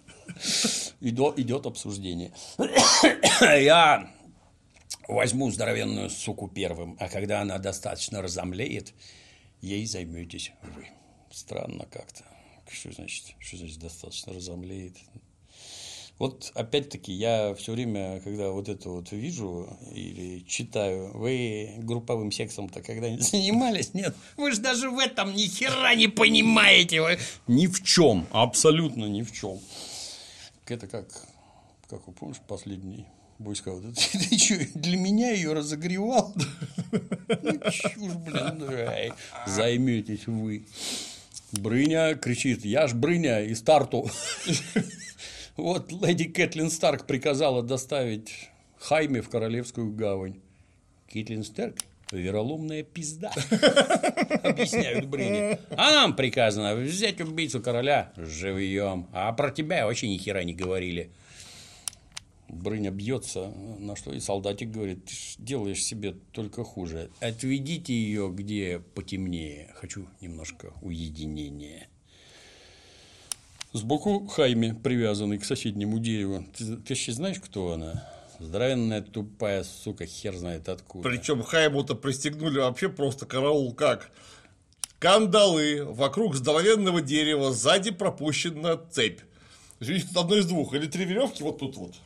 Идет, 1.00 1.38
идет 1.38 1.66
обсуждение. 1.66 2.32
Я 3.40 4.10
возьму 5.06 5.50
здоровенную 5.50 6.08
суку 6.10 6.48
первым, 6.48 6.96
а 6.98 7.08
когда 7.08 7.42
она 7.42 7.58
достаточно 7.58 8.22
разомлеет, 8.22 8.94
ей 9.60 9.86
займетесь 9.86 10.52
вы. 10.62 10.88
Странно 11.30 11.84
как-то. 11.84 12.24
Что 12.70 12.90
значит, 12.90 13.34
что 13.38 13.58
значит 13.58 13.78
достаточно 13.78 14.32
разомлеет? 14.32 14.96
Вот 16.18 16.52
опять-таки 16.54 17.12
я 17.12 17.54
все 17.54 17.72
время, 17.72 18.20
когда 18.20 18.50
вот 18.50 18.68
это 18.68 18.88
вот 18.88 19.10
вижу 19.10 19.76
или 19.92 20.44
читаю, 20.46 21.10
вы 21.12 21.74
групповым 21.78 22.30
сексом-то 22.30 22.82
когда-нибудь 22.82 23.24
занимались? 23.30 23.94
Нет, 23.94 24.14
вы 24.36 24.52
же 24.52 24.60
даже 24.60 24.90
в 24.90 24.98
этом 24.98 25.34
ни 25.34 25.46
хера 25.46 25.94
не 25.94 26.06
понимаете. 26.06 27.00
Вы... 27.00 27.18
Ни 27.48 27.66
в 27.66 27.82
чем, 27.82 28.28
абсолютно 28.30 29.06
ни 29.06 29.22
в 29.22 29.32
чем. 29.32 29.58
Это 30.66 30.86
как, 30.86 31.08
как 31.88 32.06
вы 32.06 32.12
помнишь, 32.12 32.38
последний 32.46 33.06
бойскаут? 33.40 33.82
Ты, 34.12 34.18
ты 34.18 34.38
что, 34.38 34.78
для 34.78 34.96
меня 34.96 35.32
ее 35.32 35.52
разогревал? 35.52 36.34
Ну, 37.42 37.58
чушь, 37.70 37.96
блин, 37.96 38.62
ай. 38.88 39.12
Займетесь 39.46 40.26
вы. 40.26 40.66
Брыня 41.52 42.14
кричит, 42.14 42.64
я 42.64 42.86
ж 42.86 42.94
Брыня 42.94 43.42
из 43.42 43.60
Тарту. 43.62 44.08
Вот 45.56 45.92
леди 45.92 46.24
Кэтлин 46.24 46.70
Старк 46.70 47.06
приказала 47.06 47.62
доставить 47.62 48.50
Хайме 48.78 49.22
в 49.22 49.28
Королевскую 49.28 49.92
гавань. 49.92 50.40
Кэтлин 51.08 51.44
Старк– 51.44 51.76
вероломная 52.10 52.82
пизда, 52.82 53.30
объясняют 54.42 55.06
Брыни. 55.06 55.58
А 55.76 55.92
нам 55.92 56.16
приказано 56.16 56.74
взять 56.74 57.20
убийцу 57.20 57.60
короля 57.60 58.12
живьем, 58.16 59.08
а 59.12 59.32
про 59.32 59.50
тебя 59.50 59.86
вообще 59.86 60.08
ни 60.08 60.18
хера 60.18 60.42
не 60.42 60.54
говорили. 60.54 61.10
Брыня 62.48 62.90
бьется, 62.90 63.52
на 63.78 63.96
что 63.96 64.12
и 64.12 64.20
солдатик 64.20 64.70
говорит, 64.70 65.04
ты 65.06 65.14
делаешь 65.38 65.82
себе 65.82 66.14
только 66.32 66.62
хуже. 66.62 67.10
Отведите 67.20 67.94
ее 67.94 68.30
где 68.32 68.80
потемнее. 68.94 69.70
Хочу 69.74 70.06
немножко 70.20 70.72
уединения. 70.82 71.88
Сбоку 73.74 74.28
Хайме, 74.28 74.72
привязанный 74.72 75.36
к 75.38 75.44
соседнему 75.44 75.98
дереву. 75.98 76.46
Ты, 76.56 76.76
ты 76.76 76.94
вообще 76.94 77.10
знаешь, 77.10 77.40
кто 77.40 77.72
она? 77.72 78.08
Здоровенная 78.38 79.02
тупая 79.02 79.64
сука, 79.64 80.06
хер 80.06 80.36
знает 80.36 80.68
откуда. 80.68 81.08
Причем 81.08 81.42
Хайму-то 81.42 81.96
пристегнули 81.96 82.60
вообще 82.60 82.88
просто 82.88 83.26
караул 83.26 83.74
как. 83.74 84.12
Кандалы 85.00 85.84
вокруг 85.86 86.36
здоровенного 86.36 87.02
дерева, 87.02 87.52
сзади 87.52 87.90
пропущена 87.90 88.76
цепь. 88.92 89.22
Видите, 89.80 90.06
тут 90.06 90.18
одно 90.18 90.36
из 90.36 90.46
двух. 90.46 90.72
Или 90.74 90.86
три 90.86 91.04
веревки 91.04 91.42
вот 91.42 91.58
тут 91.58 91.76
вот. 91.76 91.96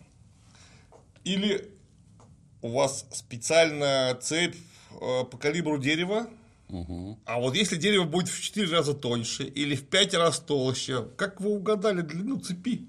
Или 1.24 1.68
у 2.62 2.68
вас 2.68 3.04
специальная 3.12 4.14
цепь 4.14 4.56
э, 5.02 5.24
по 5.30 5.36
калибру 5.36 5.76
дерева. 5.76 6.28
А 6.70 7.40
вот 7.40 7.54
если 7.54 7.76
дерево 7.76 8.04
будет 8.04 8.28
в 8.28 8.40
4 8.40 8.70
раза 8.70 8.94
тоньше 8.94 9.44
или 9.44 9.74
в 9.74 9.84
5 9.86 10.14
раз 10.14 10.38
толще, 10.38 11.08
как 11.16 11.40
вы 11.40 11.50
угадали 11.50 12.02
длину 12.02 12.38
цепи? 12.38 12.86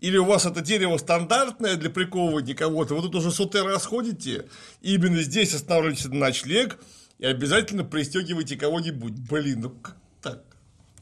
Или 0.00 0.16
у 0.16 0.24
вас 0.24 0.46
это 0.46 0.62
дерево 0.62 0.96
стандартное 0.98 1.76
для 1.76 1.88
приковывания 1.88 2.56
кого-то, 2.56 2.96
вы 2.96 3.02
тут 3.02 3.14
уже 3.14 3.30
сотый 3.30 3.62
раз 3.62 3.86
ходите, 3.86 4.48
и 4.80 4.94
именно 4.94 5.22
здесь 5.22 5.54
останавливаетесь 5.54 6.06
на 6.06 6.16
ночлег 6.16 6.80
и 7.18 7.26
обязательно 7.26 7.84
пристегиваете 7.84 8.56
кого-нибудь. 8.56 9.12
Блин, 9.12 9.60
ну 9.60 9.70
как 9.70 9.96
так? 10.20 10.42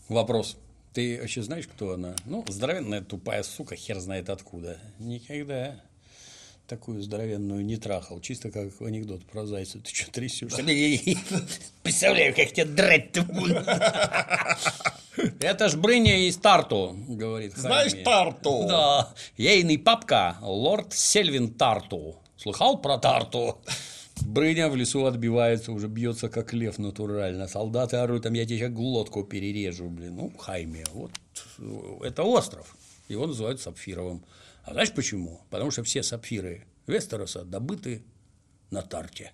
Вопрос. 0.08 0.58
Ты 0.92 1.18
вообще 1.18 1.42
знаешь, 1.42 1.66
кто 1.66 1.92
она? 1.92 2.14
Ну, 2.26 2.44
здоровенная 2.46 3.00
тупая 3.00 3.42
сука, 3.42 3.74
хер 3.74 4.00
знает 4.00 4.28
откуда. 4.28 4.78
Никогда 4.98 5.80
такую 6.70 7.02
здоровенную 7.02 7.64
не 7.64 7.76
трахал. 7.76 8.20
Чисто 8.20 8.52
как 8.52 8.68
анекдот 8.80 9.24
про 9.24 9.44
зайца. 9.44 9.80
Ты 9.80 9.92
что 9.92 10.10
трясешься? 10.12 10.62
Представляю, 11.82 12.34
как 12.34 12.52
тебя 12.52 12.64
драть-то 12.64 13.22
буду. 13.22 13.56
Это 15.40 15.68
ж 15.68 15.76
Брыня 15.76 16.28
из 16.28 16.36
Тарту, 16.36 16.96
говорит 17.08 17.56
Знаешь 17.56 17.90
Хайми. 17.90 18.04
Тарту? 18.04 18.66
Да. 18.68 19.12
Ейный 19.36 19.78
папка, 19.78 20.36
лорд 20.40 20.94
Сельвин 20.94 21.52
Тарту. 21.52 22.16
Слыхал 22.36 22.78
про 22.78 22.98
Тарту? 22.98 23.60
Брыня 24.22 24.68
в 24.68 24.76
лесу 24.76 25.06
отбивается, 25.06 25.72
уже 25.72 25.88
бьется 25.88 26.28
как 26.28 26.52
лев 26.52 26.78
натурально. 26.78 27.48
Солдаты 27.48 27.96
орут, 27.96 28.22
там 28.22 28.34
я 28.34 28.44
тебе 28.44 28.58
сейчас 28.58 28.70
глотку 28.70 29.24
перережу, 29.24 29.88
блин. 29.88 30.14
Ну, 30.16 30.32
Хайме, 30.38 30.84
вот 30.92 31.10
э, 31.58 32.06
это 32.06 32.22
остров. 32.22 32.76
Его 33.08 33.26
называют 33.26 33.60
Сапфировым. 33.60 34.22
А 34.64 34.72
знаешь 34.72 34.92
почему? 34.92 35.40
Потому 35.50 35.70
что 35.70 35.82
все 35.84 36.02
сапфиры 36.02 36.66
Вестероса 36.86 37.44
добыты 37.44 38.02
на 38.70 38.82
Тарте. 38.82 39.32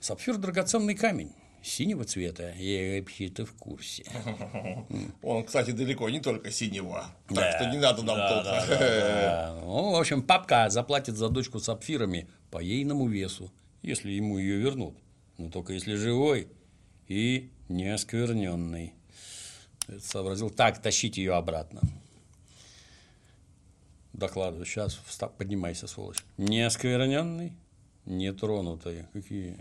Сапфир– 0.00 0.36
драгоценный 0.38 0.94
камень 0.94 1.32
синего 1.62 2.04
цвета. 2.04 2.52
Я 2.58 2.98
вообще-то 3.00 3.46
в 3.46 3.54
курсе. 3.54 4.04
Он, 5.22 5.44
кстати, 5.44 5.70
далеко 5.70 6.10
не 6.10 6.20
только 6.20 6.50
синего. 6.50 7.06
Так 7.28 7.36
Да. 7.36 7.52
что 7.58 7.70
не 7.70 7.78
надо 7.78 8.02
нам 8.02 8.16
Да, 8.18 8.28
тут. 8.34 8.44
да, 8.44 8.66
да, 8.66 8.78
да. 8.78 9.60
Ну, 9.62 9.92
в 9.92 9.96
общем, 9.96 10.22
папка 10.22 10.68
заплатит 10.68 11.16
за 11.16 11.28
дочку 11.30 11.58
сапфирами 11.60 12.28
по 12.50 12.58
ейному 12.60 13.06
весу, 13.08 13.50
если 13.82 14.10
ему 14.12 14.36
ее 14.38 14.58
вернут. 14.58 14.98
Но 15.38 15.48
только 15.50 15.72
если 15.72 15.94
живой. 15.94 16.48
и 17.08 17.50
неоскверненный. 17.68 18.92
Это 19.88 20.00
сообразил. 20.00 20.48
Так, 20.50 20.80
тащите 20.82 21.22
ее 21.22 21.34
обратно. 21.34 21.80
Докладываю. 24.14 24.64
Сейчас 24.64 24.98
вста- 25.06 25.30
поднимайся, 25.36 25.86
сволочь. 25.88 26.18
Неоскверненный, 26.38 27.52
нетронутый. 28.06 29.04
Какие? 29.12 29.58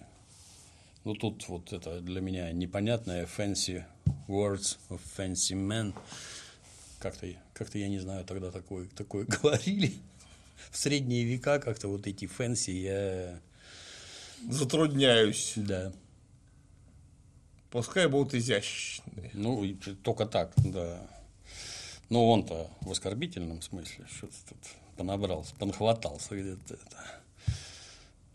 Ну, 1.03 1.15
тут 1.15 1.47
вот 1.49 1.73
это 1.73 1.99
для 1.99 2.21
меня 2.21 2.51
непонятное 2.51 3.25
fancy 3.25 3.83
words 4.27 4.77
of 4.89 5.01
fancy 5.17 5.53
men. 5.55 5.93
Как-то, 6.99 7.27
как-то 7.53 7.77
я 7.79 7.89
не 7.89 7.99
знаю, 7.99 8.23
тогда 8.25 8.51
такое, 8.51 8.87
такое 8.95 9.25
говорили. 9.41 9.93
В 10.69 10.77
средние 10.77 11.25
века 11.25 11.59
как-то 11.59 11.87
вот 11.87 12.07
эти 12.07 12.25
fancy 12.25 12.71
я... 12.71 13.39
Затрудняюсь. 14.49 15.53
Да. 15.55 15.91
Пускай 17.69 18.07
будут 18.07 18.33
изящные. 18.35 19.31
Ну, 19.33 19.65
только 20.03 20.25
так, 20.25 20.53
да. 20.57 21.09
Но 22.09 22.29
он-то 22.29 22.69
в 22.81 22.91
оскорбительном 22.91 23.61
смысле 23.61 24.05
что-то 24.09 24.35
тут 24.49 24.57
понабрался, 24.97 25.55
понахватался 25.55 26.35
где-то. 26.35 26.75
это. 26.75 27.23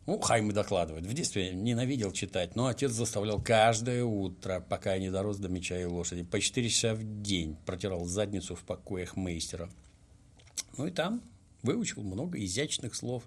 Ну, 0.09 0.19
Хайме 0.19 0.55
докладывает. 0.55 1.05
В 1.05 1.12
детстве 1.12 1.53
ненавидел 1.53 2.12
читать, 2.12 2.57
но 2.57 2.66
отец 2.66 2.93
заставлял 2.93 3.43
каждое 3.43 4.05
утро, 4.05 4.65
пока 4.66 4.95
я 4.95 5.01
не 5.01 5.11
дорос 5.11 5.36
до 5.36 5.51
меча 5.51 5.78
и 5.78 5.85
лошади, 5.85 6.23
по 6.23 6.40
4 6.40 6.66
часа 6.70 6.95
в 6.95 7.23
день 7.23 7.59
протирал 7.66 8.07
задницу 8.07 8.55
в 8.55 8.62
покоях 8.62 9.16
мейстера. 9.16 9.69
Ну 10.78 10.86
и 10.86 10.90
там 10.90 11.23
выучил 11.62 12.03
много 12.03 12.43
изящных 12.43 12.95
слов. 12.95 13.23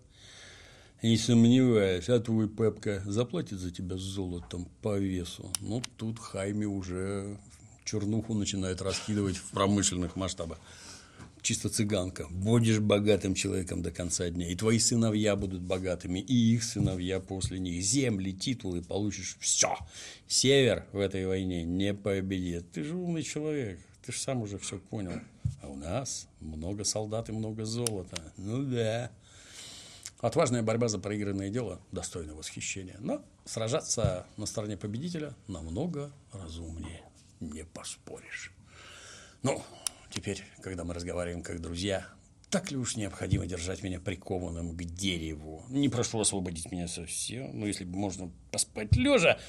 Не 1.03 1.17
сомневаюсь, 1.17 2.09
а 2.09 2.19
твой 2.19 2.49
папка 2.49 3.03
заплатит 3.05 3.59
за 3.59 3.69
тебя 3.69 3.97
золотом 3.97 4.67
по 4.81 4.97
весу. 4.97 5.51
Ну, 5.59 5.83
тут 5.97 6.17
Хайми 6.17 6.65
уже 6.65 7.37
чернуху 7.83 8.33
начинает 8.33 8.81
раскидывать 8.81 9.37
в 9.37 9.51
промышленных 9.51 10.15
масштабах. 10.15 10.59
Чисто 11.41 11.69
цыганка. 11.69 12.27
Будешь 12.29 12.79
богатым 12.79 13.33
человеком 13.33 13.81
до 13.81 13.89
конца 13.89 14.29
дня. 14.29 14.47
И 14.47 14.55
твои 14.55 14.77
сыновья 14.77 15.35
будут 15.35 15.61
богатыми, 15.61 16.19
и 16.19 16.53
их 16.53 16.63
сыновья 16.63 17.19
после 17.19 17.57
них. 17.57 17.81
Земли, 17.83 18.31
титулы 18.31 18.83
получишь. 18.83 19.37
Все. 19.39 19.75
Север 20.27 20.85
в 20.91 20.99
этой 20.99 21.25
войне 21.25 21.63
не 21.63 21.95
победит. 21.95 22.71
Ты 22.71 22.83
же 22.83 22.95
умный 22.95 23.23
человек. 23.23 23.79
Ты 24.05 24.11
же 24.11 24.19
сам 24.19 24.43
уже 24.43 24.59
все 24.59 24.77
понял. 24.77 25.19
А 25.63 25.67
у 25.67 25.75
нас 25.75 26.27
много 26.41 26.83
солдат 26.83 27.29
и 27.29 27.31
много 27.31 27.65
золота. 27.65 28.21
Ну 28.37 28.63
да. 28.63 29.11
Отважная 30.19 30.61
борьба 30.61 30.87
за 30.87 30.99
проигранное 30.99 31.49
дело 31.49 31.81
достойна 31.91 32.35
восхищения. 32.35 32.97
Но 32.99 33.23
сражаться 33.45 34.27
на 34.37 34.45
стороне 34.45 34.77
победителя 34.77 35.33
намного 35.47 36.11
разумнее. 36.31 37.01
Не 37.41 37.65
поспоришь. 37.65 38.53
Ну, 39.41 39.63
теперь, 40.11 40.43
когда 40.61 40.83
мы 40.83 40.93
разговариваем 40.93 41.41
как 41.41 41.59
друзья, 41.59 42.05
так 42.51 42.69
ли 42.69 42.77
уж 42.77 42.95
необходимо 42.97 43.47
держать 43.47 43.81
меня 43.81 43.99
прикованным 43.99 44.77
к 44.77 44.83
дереву? 44.83 45.65
Не 45.69 45.89
прошу 45.89 46.19
освободить 46.19 46.71
меня 46.71 46.87
совсем, 46.87 47.59
но 47.59 47.65
если 47.65 47.83
бы 47.83 47.97
можно 47.97 48.31
поспать 48.51 48.95
лежа, 48.95 49.39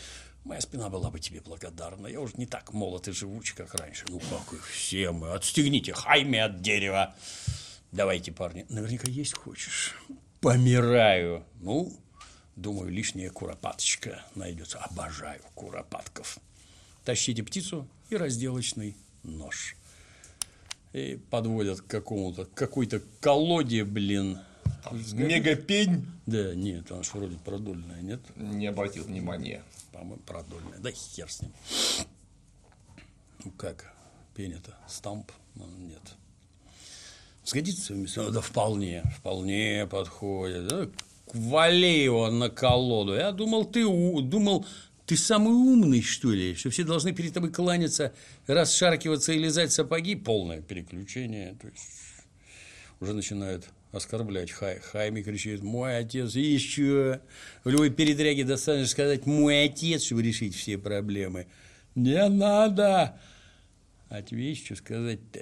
моя 0.45 0.63
спина 0.63 0.89
была 0.89 1.11
бы 1.11 1.21
тебе 1.21 1.43
благодарна. 1.43 2.07
Я 2.07 2.23
уже 2.23 2.35
не 2.39 2.47
так 2.47 2.73
молод 2.73 3.09
и 3.09 3.13
живуч, 3.13 3.53
как 3.53 3.75
раньше. 3.75 4.07
Ну, 4.09 4.21
как 4.21 4.55
и 4.55 4.57
все 4.57 5.13
мы. 5.13 5.33
Отстегните 5.33 5.93
хайме 5.93 6.45
от 6.45 6.63
дерева. 6.63 7.15
Давайте, 7.91 8.33
парни. 8.33 8.65
Наверняка 8.71 9.11
есть 9.11 9.37
хочешь. 9.37 9.95
Помираю. 10.41 11.45
Ну, 11.61 11.93
думаю, 12.57 12.91
лишняя 12.91 13.29
куропаточка 13.29 14.25
найдется. 14.35 14.79
Обожаю 14.79 15.43
куропатков. 15.55 16.39
Тащите 17.05 17.43
птицу 17.43 17.89
и 18.11 18.17
разделочный 18.17 18.97
нож. 19.23 19.77
И 20.93 21.19
подводят 21.31 21.81
к 21.81 21.87
какому-то, 21.87 22.45
какой-то 22.45 23.01
колоде, 23.21 23.85
блин. 23.85 24.39
Мегапень 24.91 26.07
Да, 26.27 26.55
нет, 26.55 26.91
она 26.93 27.03
же 27.03 27.11
вроде 27.15 27.37
продольная, 27.39 28.01
нет? 28.03 28.21
не 28.37 28.67
обратил 28.67 29.05
внимания. 29.05 29.63
По-моему, 29.93 30.19
продольная. 30.27 30.79
Да 30.79 30.91
хер 30.91 31.31
с 31.31 31.43
ним. 31.43 31.53
Ну 33.45 33.51
как, 33.53 33.93
пень-то? 34.35 34.77
Стамп? 34.87 35.31
Ну, 35.55 35.67
нет. 35.79 36.03
Сгодится 37.45 37.93
вместе? 37.95 38.31
Да 38.31 38.41
вполне, 38.41 39.03
вполне 39.19 39.87
подходит. 39.91 40.69
Да, 40.69 40.89
Вали 41.35 42.03
его 42.05 42.31
на 42.31 42.51
колоду. 42.51 43.15
Я 43.15 43.33
думал, 43.33 43.65
ты 43.65 43.85
у- 43.85 44.21
думал, 44.21 44.67
ты 45.07 45.17
самый 45.17 45.53
умный, 45.53 46.03
что 46.03 46.31
ли, 46.31 46.55
что 46.55 46.71
все 46.71 46.85
должны 46.85 47.13
перед 47.13 47.35
тобой 47.35 47.51
кланяться, 47.51 48.15
расшаркиваться 48.47 49.33
и 49.33 49.39
лизать 49.39 49.73
сапоги. 49.73 50.15
Полное 50.15 50.61
переключение. 50.61 51.57
То 51.61 51.69
есть 51.69 51.89
уже 53.01 53.13
начинают 53.13 53.69
оскорблять. 53.91 54.51
Хай, 54.51 54.79
Хайми 54.79 55.23
кричит, 55.23 55.63
мой 55.63 55.99
отец, 55.99 56.37
и 56.37 56.41
еще. 56.41 57.21
В 57.65 57.69
любой 57.69 57.91
передряге 57.91 58.45
достаточно 58.45 58.87
сказать, 58.87 59.27
мой 59.27 59.65
отец, 59.65 60.05
чтобы 60.05 60.23
решить 60.23 60.55
все 60.55 60.79
проблемы. 60.79 61.47
Не 61.95 62.29
надо. 62.29 63.21
Ответь, 64.09 64.65
что 64.65 64.77
сказать-то. 64.77 65.41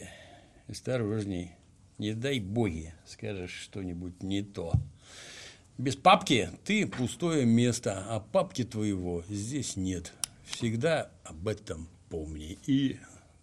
Осторожней. 0.69 1.53
Не 1.99 2.15
дай 2.15 2.41
боги, 2.41 2.95
скажешь 3.07 3.53
что-нибудь 3.53 4.23
не 4.23 4.43
то. 4.43 4.73
Без 5.81 5.97
папки 5.97 6.51
ты 6.63 6.87
пустое 6.87 7.47
место, 7.47 8.05
а 8.07 8.21
папки 8.21 8.65
твоего 8.65 9.25
здесь 9.31 9.77
нет. 9.77 10.13
Всегда 10.45 11.09
об 11.25 11.49
этом 11.49 11.89
помни. 12.11 12.59
И 12.67 12.99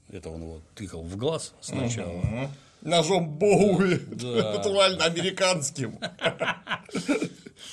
это 0.09 0.29
он 0.29 0.43
его 0.43 0.61
тыкал 0.75 1.01
в 1.01 1.17
глаз 1.17 1.55
сначала. 1.61 2.51
Ножом 2.83 3.27
Боуи, 3.39 3.97
Да. 4.11 4.53
натурально 4.53 5.05
американским. 5.05 5.97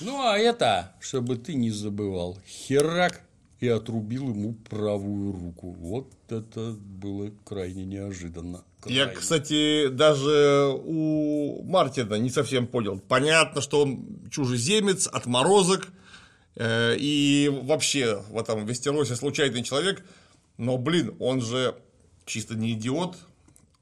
Ну, 0.01 0.23
а 0.23 0.39
это, 0.39 0.95
чтобы 0.99 1.37
ты 1.37 1.53
не 1.57 1.71
забывал, 1.71 2.39
херак 2.47 3.21
и 3.61 3.69
отрубил 3.69 4.31
ему 4.31 4.55
правую 4.71 5.33
руку. 5.33 5.73
Вот 5.73 6.11
это 6.31 6.71
было 6.73 7.31
крайне 7.45 7.85
неожиданно. 7.85 8.65
Я, 8.87 9.07
кстати, 9.09 9.89
даже 9.89 10.73
у 10.85 11.63
Мартина 11.65 12.15
не 12.15 12.31
совсем 12.31 12.67
понял. 12.67 12.99
Понятно, 12.99 13.61
что 13.61 13.83
он 13.83 14.29
чужеземец, 14.31 15.07
отморозок, 15.07 15.89
э, 16.57 16.97
и 16.99 17.51
вообще 17.65 18.23
в 18.29 18.39
этом 18.39 18.67
Вестеросе 18.67 19.17
случайный 19.17 19.63
человек, 19.63 20.05
но, 20.57 20.79
блин, 20.79 21.15
он 21.19 21.41
же 21.41 21.75
чисто 22.27 22.55
не 22.55 22.73
идиот, 22.73 23.17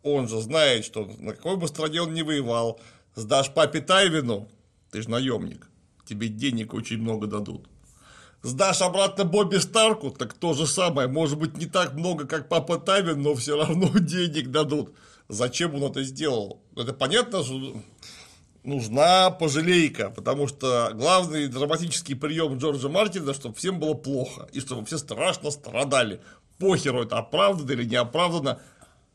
он 0.03 0.29
же 0.29 0.41
знает, 0.41 0.85
что 0.85 1.11
на 1.19 1.33
какой 1.33 1.57
бы 1.57 1.69
стране 1.69 2.03
он 2.03 2.15
ни 2.15 2.23
воевал, 2.23 2.81
сдашь 3.15 3.53
папе 3.53 3.81
Тайвину, 3.81 4.49
ты 4.91 5.03
же 5.03 5.11
наемник, 5.11 5.69
тебе 6.07 6.29
денег 6.29 6.75
очень 6.75 6.99
много 6.99 7.27
дадут. 7.27 7.69
Сдашь 8.43 8.83
обратно 8.83 9.25
Бобби 9.25 9.59
Старку, 9.59 10.11
так 10.11 10.35
то 10.35 10.53
же 10.53 10.67
самое. 10.67 11.07
Может 11.07 11.39
быть, 11.39 11.57
не 11.57 11.67
так 11.67 11.95
много, 11.95 12.27
как 12.27 12.49
Папа 12.49 12.77
Тайвин, 12.77 13.23
но 13.23 13.35
все 13.37 13.57
равно 13.57 13.89
денег 13.99 14.51
дадут. 14.51 14.95
Зачем 15.29 15.75
он 15.77 15.91
это 15.91 16.03
сделал? 16.03 16.61
Это 16.77 16.93
понятно, 16.93 17.45
что 17.45 17.77
нужна 18.65 19.31
пожалейка, 19.31 20.11
потому 20.11 20.49
что 20.49 20.91
главный 20.95 21.47
драматический 21.47 22.17
прием 22.17 22.59
Джорджа 22.59 22.89
Мартина, 22.89 23.33
чтобы 23.33 23.55
всем 23.55 23.79
было 23.79 23.95
плохо, 23.95 24.49
и 24.53 24.59
чтобы 24.59 24.85
все 24.87 24.99
страшно 24.99 25.53
страдали. 25.53 26.21
Похеру 26.59 27.05
это 27.05 27.19
оправдано 27.19 27.71
или 27.73 27.85
не 27.85 27.97
оправдано. 27.97 28.61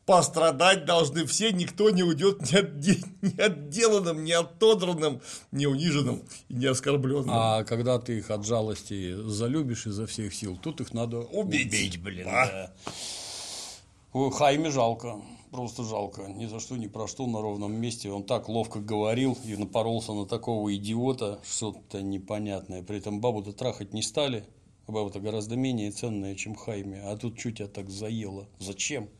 Пострадать 0.08 0.86
должны 0.86 1.26
все, 1.26 1.52
никто 1.52 1.90
не 1.90 2.02
уйдет 2.02 2.40
ни, 2.40 2.58
отде- 2.58 3.04
ни 3.20 3.38
отделанным, 3.38 4.24
ни 4.24 4.32
отодранным, 4.32 5.20
ни 5.52 5.66
униженным 5.66 6.22
и 6.48 6.54
не 6.54 6.64
оскорбленным. 6.64 7.28
А 7.30 7.62
когда 7.64 7.98
ты 7.98 8.16
их 8.16 8.30
от 8.30 8.46
жалости 8.46 9.14
залюбишь 9.14 9.86
изо 9.86 10.06
всех 10.06 10.32
сил, 10.34 10.56
тут 10.56 10.80
их 10.80 10.94
надо 10.94 11.18
Убить. 11.18 12.00
блин. 12.00 12.24
Да. 12.24 12.72
да. 14.14 14.30
Хайме 14.30 14.70
жалко. 14.70 15.20
Просто 15.50 15.84
жалко. 15.84 16.22
Ни 16.22 16.46
за 16.46 16.58
что, 16.58 16.78
ни 16.78 16.86
про 16.86 17.06
что 17.06 17.26
на 17.26 17.42
ровном 17.42 17.74
месте. 17.74 18.10
Он 18.10 18.24
так 18.24 18.48
ловко 18.48 18.80
говорил 18.80 19.36
и 19.44 19.56
напоролся 19.56 20.14
на 20.14 20.24
такого 20.24 20.74
идиота. 20.74 21.38
Что-то 21.44 22.00
непонятное. 22.00 22.82
При 22.82 22.96
этом 22.96 23.20
бабу-то 23.20 23.52
трахать 23.52 23.92
не 23.92 24.00
стали. 24.00 24.44
А 24.86 24.92
баба-то 24.92 25.20
гораздо 25.20 25.54
менее 25.54 25.90
ценная, 25.90 26.34
чем 26.34 26.54
Хайме. 26.54 27.02
А 27.02 27.14
тут 27.18 27.38
что 27.38 27.52
тебя 27.52 27.68
так 27.68 27.90
заело? 27.90 28.48
Зачем? 28.58 29.10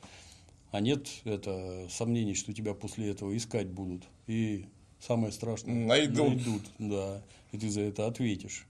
А 0.70 0.80
нет 0.80 1.08
это 1.24 1.86
сомнений, 1.90 2.34
что 2.34 2.52
тебя 2.52 2.74
после 2.74 3.10
этого 3.10 3.36
искать 3.36 3.68
будут. 3.68 4.04
И 4.26 4.66
самое 5.00 5.32
страшное 5.32 5.74
Найдут. 5.74 6.28
найдут, 6.28 6.62
да. 6.78 7.22
И 7.52 7.58
ты 7.58 7.70
за 7.70 7.82
это 7.82 8.06
ответишь. 8.06 8.66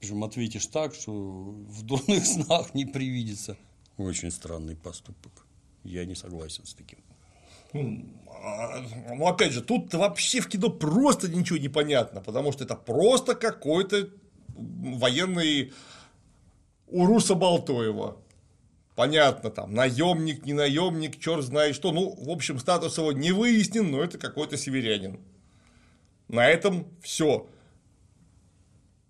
Причем 0.00 0.24
ответишь 0.24 0.66
так, 0.66 0.94
что 0.94 1.12
в 1.12 1.82
дурных 1.82 2.26
снах 2.26 2.74
не 2.74 2.84
привидится. 2.84 3.56
Очень 3.96 4.30
странный 4.30 4.74
поступок. 4.76 5.46
Я 5.84 6.04
не 6.04 6.14
согласен 6.14 6.64
с 6.66 6.74
таким. 6.74 6.98
А, 7.72 8.82
Ну, 9.14 9.26
опять 9.26 9.52
же, 9.52 9.62
тут 9.62 9.92
вообще 9.94 10.40
в 10.40 10.48
кино 10.48 10.68
просто 10.70 11.28
ничего 11.28 11.58
не 11.58 11.68
понятно, 11.68 12.20
потому 12.20 12.52
что 12.52 12.64
это 12.64 12.74
просто 12.74 13.34
какой-то 13.34 14.08
военный 14.56 15.72
у 16.88 17.06
Руса 17.06 17.34
Болтоева. 17.34 18.16
Понятно, 18.94 19.50
там, 19.50 19.74
наемник, 19.74 20.46
не 20.46 20.52
наемник, 20.52 21.18
черт 21.20 21.44
знает 21.44 21.74
что. 21.74 21.90
Ну, 21.90 22.14
в 22.14 22.30
общем, 22.30 22.58
статус 22.60 22.96
его 22.98 23.12
не 23.12 23.32
выяснен, 23.32 23.90
но 23.90 24.02
это 24.02 24.18
какой-то 24.18 24.56
северянин. 24.56 25.18
На 26.28 26.46
этом 26.46 26.86
все. 27.02 27.48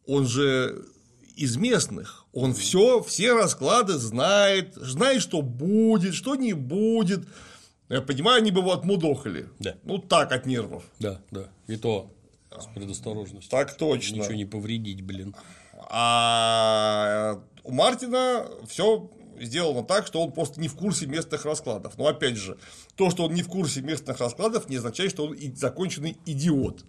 Он 0.06 0.26
же 0.26 0.86
из 1.36 1.56
местных. 1.56 2.24
Он 2.32 2.54
все, 2.54 3.02
все 3.02 3.34
расклады 3.34 3.94
знает, 3.94 4.74
знает, 4.74 5.20
что 5.20 5.42
будет, 5.42 6.14
что 6.14 6.34
не 6.34 6.54
будет. 6.54 7.26
Я 7.88 8.00
понимаю, 8.00 8.38
они 8.38 8.50
бы 8.50 8.60
его 8.60 8.72
отмудохали. 8.72 9.48
Да. 9.58 9.76
Ну, 9.84 9.98
так, 9.98 10.32
от 10.32 10.46
нервов. 10.46 10.84
Да, 10.98 11.20
да. 11.30 11.48
И 11.66 11.76
то 11.76 12.10
с 12.58 12.66
предосторожностью. 12.66 13.50
Так 13.50 13.76
точно. 13.76 14.16
Ничего 14.16 14.34
не 14.34 14.44
повредить, 14.44 15.02
блин. 15.02 15.34
А 15.90 17.40
у 17.62 17.72
Мартина 17.72 18.48
все 18.66 19.10
сделано 19.40 19.82
так, 19.84 20.06
что 20.06 20.22
он 20.22 20.32
просто 20.32 20.60
не 20.60 20.68
в 20.68 20.74
курсе 20.74 21.06
местных 21.06 21.44
раскладов. 21.44 21.98
Но 21.98 22.06
опять 22.06 22.36
же, 22.36 22.58
то, 22.96 23.10
что 23.10 23.24
он 23.24 23.34
не 23.34 23.42
в 23.42 23.48
курсе 23.48 23.80
местных 23.82 24.18
раскладов, 24.20 24.68
не 24.68 24.76
означает, 24.76 25.10
что 25.10 25.26
он 25.26 25.34
и 25.34 25.52
законченный 25.54 26.16
идиот. 26.26 26.84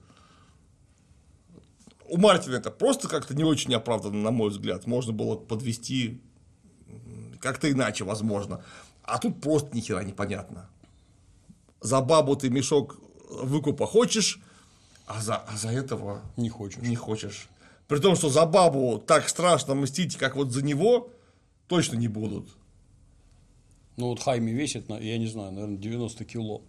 У 2.08 2.18
Мартина 2.18 2.56
это 2.56 2.72
просто 2.72 3.08
как-то 3.08 3.34
не 3.34 3.44
очень 3.44 3.74
оправданно, 3.74 4.22
на 4.22 4.32
мой 4.32 4.50
взгляд. 4.50 4.86
Можно 4.86 5.14
было 5.14 5.36
подвести 5.36 6.22
как-то 7.40 7.72
иначе, 7.72 8.04
возможно. 8.04 8.64
А 9.04 9.18
тут 9.18 9.42
просто 9.42 9.76
ни 9.76 9.82
хера 9.82 10.04
непонятно. 10.04 10.70
За 11.82 12.02
бабу 12.02 12.36
ты 12.36 12.50
мешок 12.50 12.98
выкупа 13.30 13.86
хочешь, 13.86 14.40
а 15.08 15.22
за, 15.22 15.36
а 15.36 15.56
за 15.56 15.70
этого 15.70 16.22
Не 16.38 16.50
хочешь. 16.50 16.82
не 16.82 16.96
хочешь. 16.96 17.48
При 17.88 18.00
том, 18.00 18.16
что 18.16 18.30
за 18.30 18.46
бабу 18.46 18.98
так 18.98 19.30
страшно 19.30 19.76
мстить, 19.76 20.16
как 20.16 20.36
вот 20.36 20.52
за 20.52 20.64
него, 20.64 21.10
точно 21.68 21.98
не 21.98 22.08
будут. 22.08 22.50
Ну 23.98 24.08
вот 24.10 24.20
Хайми 24.20 24.52
весит, 24.52 24.90
я 24.90 25.18
не 25.18 25.28
знаю, 25.28 25.52
наверное, 25.54 25.78
90 25.78 26.26
кило. 26.26 26.62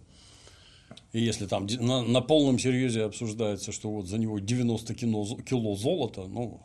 И 1.11 1.19
если 1.19 1.45
там 1.45 1.67
на, 1.79 2.01
на 2.01 2.21
полном 2.21 2.57
серьезе 2.59 3.03
обсуждается, 3.03 3.71
что 3.71 3.89
вот 3.89 4.07
за 4.07 4.17
него 4.17 4.39
90 4.39 4.93
кило, 4.93 5.23
зо- 5.25 5.41
кило 5.41 5.75
золота, 5.75 6.25
ну, 6.27 6.61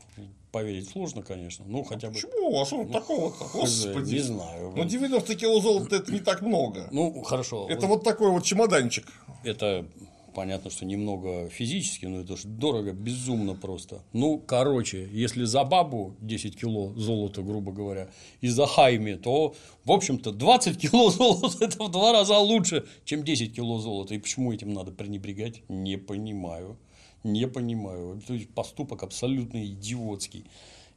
поверить 0.52 0.88
сложно, 0.90 1.22
конечно. 1.22 1.64
Ну, 1.66 1.82
хотя 1.82 2.08
бы. 2.08 2.14
Почему? 2.14 2.60
А 2.60 2.64
что 2.66 2.84
такого-то? 2.84 3.44
Господи. 3.52 4.14
Не 4.14 4.20
знаю. 4.20 4.72
Ну, 4.76 4.84
90 4.84 5.34
кило 5.34 5.60
золота 5.60 5.96
это 5.96 6.12
не 6.12 6.20
так 6.20 6.42
много. 6.42 6.88
Ну, 6.92 7.22
хорошо. 7.22 7.66
Это 7.68 7.86
вот 7.86 8.04
такой 8.04 8.30
вот 8.30 8.44
чемоданчик. 8.44 9.06
Это 9.42 9.86
понятно, 10.32 10.70
что 10.70 10.84
немного 10.84 11.48
физически, 11.48 12.06
но 12.06 12.20
это 12.20 12.36
же 12.36 12.48
дорого, 12.48 12.92
безумно 12.92 13.54
просто. 13.54 14.02
Ну, 14.12 14.38
короче, 14.38 15.08
если 15.12 15.44
за 15.44 15.64
бабу 15.64 16.14
10 16.20 16.58
кило 16.58 16.92
золота, 16.94 17.42
грубо 17.42 17.72
говоря, 17.72 18.10
и 18.40 18.48
за 18.48 18.66
хайме, 18.66 19.16
то, 19.16 19.54
в 19.84 19.92
общем-то, 19.92 20.32
20 20.32 20.78
кило 20.78 21.10
золота– 21.10 21.56
это 21.64 21.82
в 21.82 21.90
два 21.90 22.12
раза 22.12 22.38
лучше, 22.38 22.86
чем 23.04 23.24
10 23.24 23.54
кило 23.54 23.78
золота. 23.78 24.14
И 24.14 24.18
почему 24.18 24.52
этим 24.52 24.72
надо 24.72 24.92
пренебрегать, 24.92 25.62
не 25.68 25.96
понимаю. 25.96 26.76
Не 27.24 27.46
понимаю. 27.46 28.20
То 28.26 28.34
есть, 28.34 28.50
поступок 28.50 29.02
абсолютно 29.02 29.64
идиотский. 29.64 30.44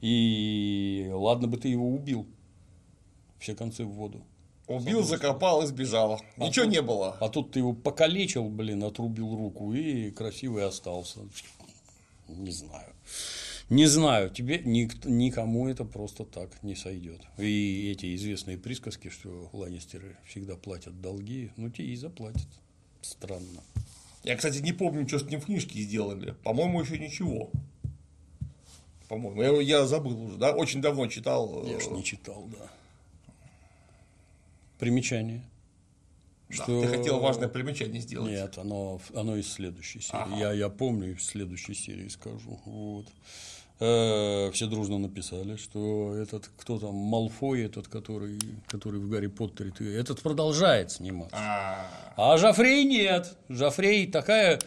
И 0.01 1.09
ладно 1.11 1.47
бы 1.47 1.57
ты 1.57 1.69
его 1.69 1.87
убил. 1.87 2.25
Все 3.39 3.55
концы 3.55 3.85
в 3.85 3.89
воду. 3.89 4.21
Убил, 4.67 5.03
закопал 5.03 5.61
и 5.63 5.67
сбежал. 5.67 6.21
Ничего 6.37 6.65
тут- 6.65 6.73
не 6.73 6.81
было. 6.81 7.17
А 7.19 7.29
тут 7.29 7.51
ты 7.51 7.59
его 7.59 7.73
покалечил, 7.73 8.49
блин, 8.49 8.83
отрубил 8.83 9.35
руку 9.35 9.73
и 9.73 10.09
красивый 10.11 10.65
остался. 10.65 11.19
Не 12.27 12.51
знаю. 12.51 12.89
Не 13.69 13.85
знаю, 13.87 14.29
тебе 14.29 14.59
ник- 14.59 15.05
никому 15.05 15.67
это 15.67 15.85
просто 15.85 16.23
так 16.23 16.49
не 16.63 16.75
сойдет. 16.75 17.21
И 17.37 17.91
эти 17.91 18.15
известные 18.15 18.57
присказки, 18.57 19.09
что 19.09 19.49
Ланнистеры 19.53 20.17
всегда 20.27 20.55
платят 20.55 20.99
долги, 21.01 21.51
ну 21.57 21.69
те 21.69 21.83
и 21.83 21.95
заплатят. 21.95 22.47
Странно. 23.01 23.61
Я, 24.23 24.35
кстати, 24.35 24.57
не 24.59 24.71
помню, 24.71 25.07
что 25.07 25.19
с 25.19 25.23
ним 25.23 25.39
в 25.41 25.45
книжке 25.45 25.79
сделали. 25.81 26.33
По-моему, 26.43 26.81
еще 26.81 26.97
ничего. 26.97 27.51
По-моему, 29.07 29.61
я, 29.61 29.79
я 29.79 29.85
забыл 29.85 30.19
уже, 30.23 30.37
да, 30.37 30.51
очень 30.55 30.81
давно 30.81 31.05
читал. 31.07 31.63
Я 31.67 31.79
ж 31.79 31.83
э, 31.87 31.91
не 31.95 32.03
читал, 32.03 32.47
да. 32.51 32.71
Примечание. 34.79 35.43
да, 36.49 36.65
Ты 36.65 36.87
хотел 36.87 37.19
важное 37.19 37.47
примечание 37.47 38.01
сделать. 38.01 38.31
Нет, 38.31 38.57
оно, 38.57 38.99
оно 39.15 39.35
из 39.35 39.51
следующей 39.51 40.01
серии. 40.01 40.39
Я, 40.39 40.51
я 40.53 40.69
помню, 40.69 41.13
из 41.15 41.25
следующей 41.25 41.73
серии 41.73 42.07
скажу. 42.07 42.59
Вот. 42.65 43.07
Э, 43.79 44.51
Все 44.53 44.67
дружно 44.67 44.97
написали, 44.97 45.57
что 45.57 46.15
этот, 46.15 46.49
кто 46.57 46.79
там, 46.79 46.93
Малфой, 46.95 47.63
этот, 47.63 47.87
который, 47.87 48.39
который 48.67 48.99
в 48.99 49.09
Гарри 49.09 49.27
Поттере, 49.27 49.73
этот 49.95 50.21
продолжает 50.21 50.91
сниматься. 50.91 51.35
А, 51.37 51.87
А 52.15 52.37
Жофрей 52.37 52.85
нет. 52.85 53.35
Жофрей 53.49 54.07
такая 54.07 54.59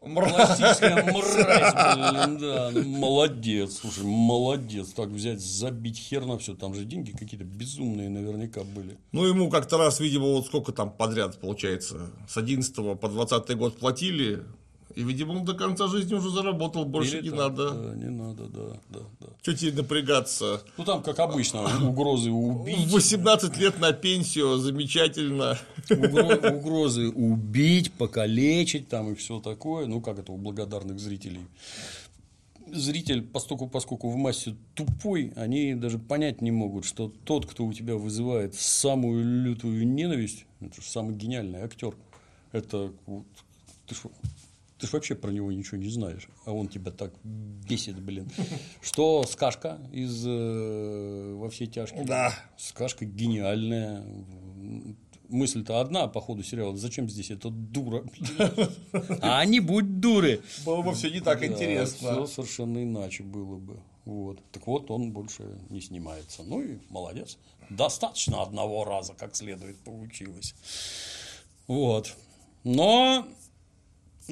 классическая 0.00 1.02
мразь, 1.12 1.94
блин, 1.94 2.38
да. 2.38 2.70
Ну, 2.72 2.82
Молодец, 2.98 3.78
слушай, 3.80 4.04
молодец. 4.04 4.88
Так 4.92 5.08
взять, 5.08 5.40
забить 5.40 5.98
хер 5.98 6.24
на 6.24 6.38
все. 6.38 6.54
Там 6.54 6.74
же 6.74 6.84
деньги 6.84 7.12
какие-то 7.12 7.44
безумные 7.44 8.08
наверняка 8.08 8.62
были. 8.64 8.98
Ну, 9.12 9.24
ему 9.24 9.50
как-то 9.50 9.78
раз, 9.78 10.00
видимо, 10.00 10.26
вот 10.26 10.46
сколько 10.46 10.72
там 10.72 10.90
подряд, 10.90 11.38
получается, 11.40 12.10
с 12.28 12.36
11 12.36 12.98
по 12.98 13.08
20 13.08 13.56
год 13.56 13.78
платили, 13.78 14.42
и, 14.96 15.02
видимо, 15.02 15.32
он 15.32 15.44
до 15.44 15.54
конца 15.54 15.86
жизни 15.88 16.14
уже 16.14 16.30
заработал, 16.30 16.84
больше 16.84 17.18
Или 17.18 17.24
не 17.24 17.30
так, 17.30 17.38
надо. 17.38 17.70
да, 17.70 17.94
не 17.94 18.10
надо, 18.10 18.44
да, 18.46 18.80
да, 18.90 19.00
да. 19.20 19.26
Что 19.42 19.54
тебе 19.56 19.72
напрягаться? 19.72 20.62
Ну, 20.76 20.84
там, 20.84 21.02
как 21.02 21.18
обычно, 21.20 21.64
угрозы 21.88 22.30
убить. 22.30 22.86
В 22.88 22.92
18 22.92 23.56
лет 23.58 23.78
на 23.80 23.92
пенсию, 23.92 24.58
замечательно. 24.58 25.58
Угро- 25.88 26.56
угрозы 26.56 27.08
убить, 27.08 27.92
покалечить 27.92 28.88
там 28.88 29.12
и 29.12 29.14
все 29.14 29.40
такое. 29.40 29.86
Ну, 29.86 30.00
как 30.00 30.18
это 30.18 30.32
у 30.32 30.36
благодарных 30.36 30.98
зрителей. 30.98 31.46
Зритель, 32.72 33.22
поскольку, 33.22 33.66
поскольку 33.66 34.10
в 34.10 34.16
массе 34.16 34.54
тупой, 34.74 35.32
они 35.34 35.74
даже 35.74 35.98
понять 35.98 36.40
не 36.40 36.52
могут, 36.52 36.84
что 36.84 37.12
тот, 37.24 37.46
кто 37.46 37.64
у 37.64 37.72
тебя 37.72 37.96
вызывает 37.96 38.54
самую 38.54 39.24
лютую 39.44 39.88
ненависть, 39.88 40.44
это 40.60 40.80
же 40.80 40.86
самый 40.88 41.16
гениальный 41.16 41.62
актер. 41.62 41.94
Это 42.52 42.92
вот, 43.06 43.24
ты 43.86 43.94
ж, 43.96 43.98
ты 44.80 44.86
ж 44.86 44.92
вообще 44.92 45.14
про 45.14 45.30
него 45.30 45.52
ничего 45.52 45.76
не 45.76 45.90
знаешь, 45.90 46.28
а 46.46 46.52
он 46.52 46.68
тебя 46.68 46.90
так 46.90 47.12
бесит, 47.22 48.00
блин. 48.00 48.30
Что 48.80 49.24
Скашка 49.24 49.78
из 49.92 50.24
э, 50.26 51.34
«Во 51.36 51.50
все 51.50 51.66
тяжкие». 51.66 52.04
Да. 52.04 52.34
Сказка 52.56 53.04
гениальная. 53.04 54.04
Мысль-то 55.28 55.80
одна 55.80 56.08
по 56.08 56.20
ходу 56.20 56.42
сериала. 56.42 56.76
Зачем 56.76 57.08
здесь 57.08 57.30
эта 57.30 57.50
дура? 57.50 58.04
А 59.20 59.44
не 59.44 59.60
будь 59.60 60.00
дуры. 60.00 60.42
Было 60.64 60.82
бы 60.82 60.94
все 60.94 61.10
не 61.10 61.20
так 61.20 61.44
интересно. 61.44 62.12
Все 62.12 62.26
совершенно 62.26 62.82
иначе 62.82 63.22
было 63.22 63.58
бы. 63.58 63.80
Вот. 64.06 64.40
Так 64.50 64.66
вот, 64.66 64.90
он 64.90 65.12
больше 65.12 65.58
не 65.68 65.80
снимается. 65.80 66.42
Ну 66.42 66.62
и 66.62 66.78
молодец. 66.88 67.38
Достаточно 67.68 68.42
одного 68.42 68.84
раза, 68.84 69.12
как 69.14 69.36
следует, 69.36 69.76
получилось. 69.78 70.54
Вот. 71.68 72.16
Но 72.64 73.26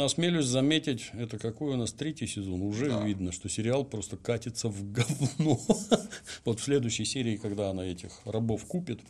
осмелюсь 0.05 0.47
заметить, 0.47 1.11
это 1.13 1.39
какой 1.39 1.75
у 1.75 1.77
нас 1.77 1.93
третий 1.93 2.27
сезон. 2.27 2.63
Уже 2.63 2.91
видно, 3.05 3.33
что 3.33 3.49
сериал 3.49 3.85
просто 3.85 4.17
катится 4.17 4.69
в 4.69 4.93
говно. 4.93 5.61
Вот 6.45 6.61
в 6.61 6.63
следующей 6.63 7.05
серии, 7.05 7.37
когда 7.37 7.71
она 7.71 7.85
этих 7.85 8.11
рабов 8.25 8.65
купит, 8.65 9.01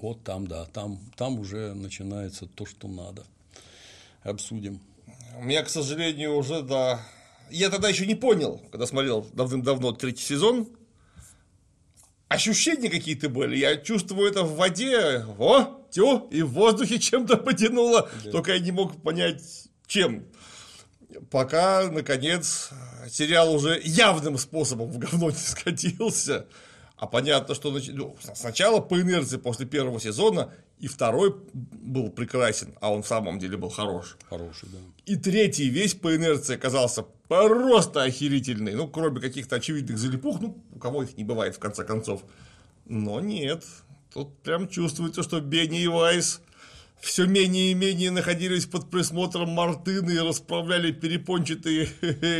вот 0.00 0.22
там, 0.22 0.46
да, 0.46 0.66
там, 0.66 0.98
там 1.16 1.38
уже 1.38 1.74
начинается 1.74 2.46
то, 2.46 2.66
что 2.66 2.88
надо. 2.88 3.24
Обсудим. 4.22 4.80
У 5.38 5.44
меня, 5.44 5.62
к 5.62 5.68
сожалению, 5.68 6.36
уже 6.36 6.62
да. 6.62 7.00
Я 7.50 7.70
тогда 7.70 7.88
еще 7.88 8.06
не 8.06 8.14
понял, 8.14 8.60
когда 8.70 8.86
смотрел 8.86 9.26
давным-давно 9.32 9.92
третий 9.92 10.24
сезон. 10.24 10.68
Ощущения 12.28 12.90
какие-то 12.90 13.28
были. 13.30 13.56
Я 13.56 13.76
чувствую 13.76 14.28
это 14.28 14.42
в 14.42 14.56
воде. 14.56 15.24
О, 15.38 15.78
тю, 15.90 16.28
и 16.30 16.42
в 16.42 16.52
воздухе 16.52 16.98
чем-то 16.98 17.38
потянуло. 17.38 18.10
Только 18.30 18.52
я 18.52 18.58
не 18.58 18.72
мог 18.72 19.00
понять, 19.02 19.67
чем. 19.88 20.26
Пока, 21.30 21.90
наконец, 21.90 22.70
сериал 23.10 23.52
уже 23.52 23.80
явным 23.82 24.38
способом 24.38 24.88
в 24.88 24.98
говно 24.98 25.30
не 25.30 25.36
скатился. 25.36 26.46
А 26.96 27.06
понятно, 27.06 27.54
что 27.54 27.70
ну, 27.70 28.16
сначала 28.34 28.80
по 28.80 29.00
инерции 29.00 29.36
после 29.36 29.66
первого 29.66 30.00
сезона 30.00 30.52
и 30.80 30.88
второй 30.88 31.34
был 31.54 32.10
прекрасен, 32.10 32.74
а 32.80 32.92
он 32.92 33.02
в 33.02 33.06
самом 33.06 33.38
деле 33.38 33.56
был 33.56 33.70
хорош. 33.70 34.16
Хороший, 34.28 34.68
да. 34.70 34.78
И 35.06 35.14
третий 35.14 35.68
весь 35.68 35.94
по 35.94 36.14
инерции 36.14 36.56
оказался 36.56 37.04
просто 37.28 38.02
охерительный. 38.02 38.74
Ну, 38.74 38.88
кроме 38.88 39.20
каких-то 39.20 39.56
очевидных 39.56 39.96
залипух, 39.96 40.40
ну, 40.40 40.60
у 40.72 40.78
кого 40.78 41.04
их 41.04 41.16
не 41.16 41.22
бывает, 41.22 41.54
в 41.54 41.60
конце 41.60 41.84
концов. 41.84 42.24
Но 42.84 43.20
нет. 43.20 43.64
Тут 44.12 44.36
прям 44.42 44.68
чувствуется, 44.68 45.22
что 45.22 45.40
Бенни 45.40 45.80
и 45.82 45.86
Вайс 45.86 46.40
все 47.00 47.26
менее 47.26 47.70
и 47.70 47.74
менее 47.74 48.10
находились 48.10 48.66
под 48.66 48.90
присмотром 48.90 49.50
Мартыны 49.50 50.12
и 50.12 50.18
расправляли 50.18 50.92
перепончатые 50.92 51.86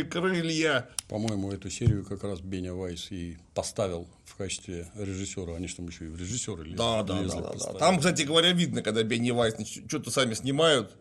крылья. 0.05 0.89
По-моему, 1.07 1.51
эту 1.51 1.69
серию 1.69 2.05
как 2.05 2.23
раз 2.23 2.41
Беня 2.41 2.73
Вайс 2.73 3.11
и 3.11 3.37
поставил 3.53 4.07
в 4.25 4.35
качестве 4.35 4.91
режиссера. 4.95 5.55
Они 5.55 5.67
же 5.67 5.75
там 5.77 5.87
еще 5.87 6.05
и 6.05 6.09
в 6.09 6.19
режиссеры 6.19 6.63
лезли. 6.63 6.77
Да, 6.77 7.03
да, 7.03 7.21
лезли 7.21 7.41
да, 7.41 7.53
да, 7.53 7.73
да. 7.73 7.79
Там, 7.79 7.97
кстати 7.97 8.23
говоря, 8.23 8.51
видно, 8.51 8.83
когда 8.83 9.01
Бенни 9.03 9.31
Вайс 9.31 9.55
что-то 9.87 10.11
сами 10.11 10.33
снимают, 10.33 10.91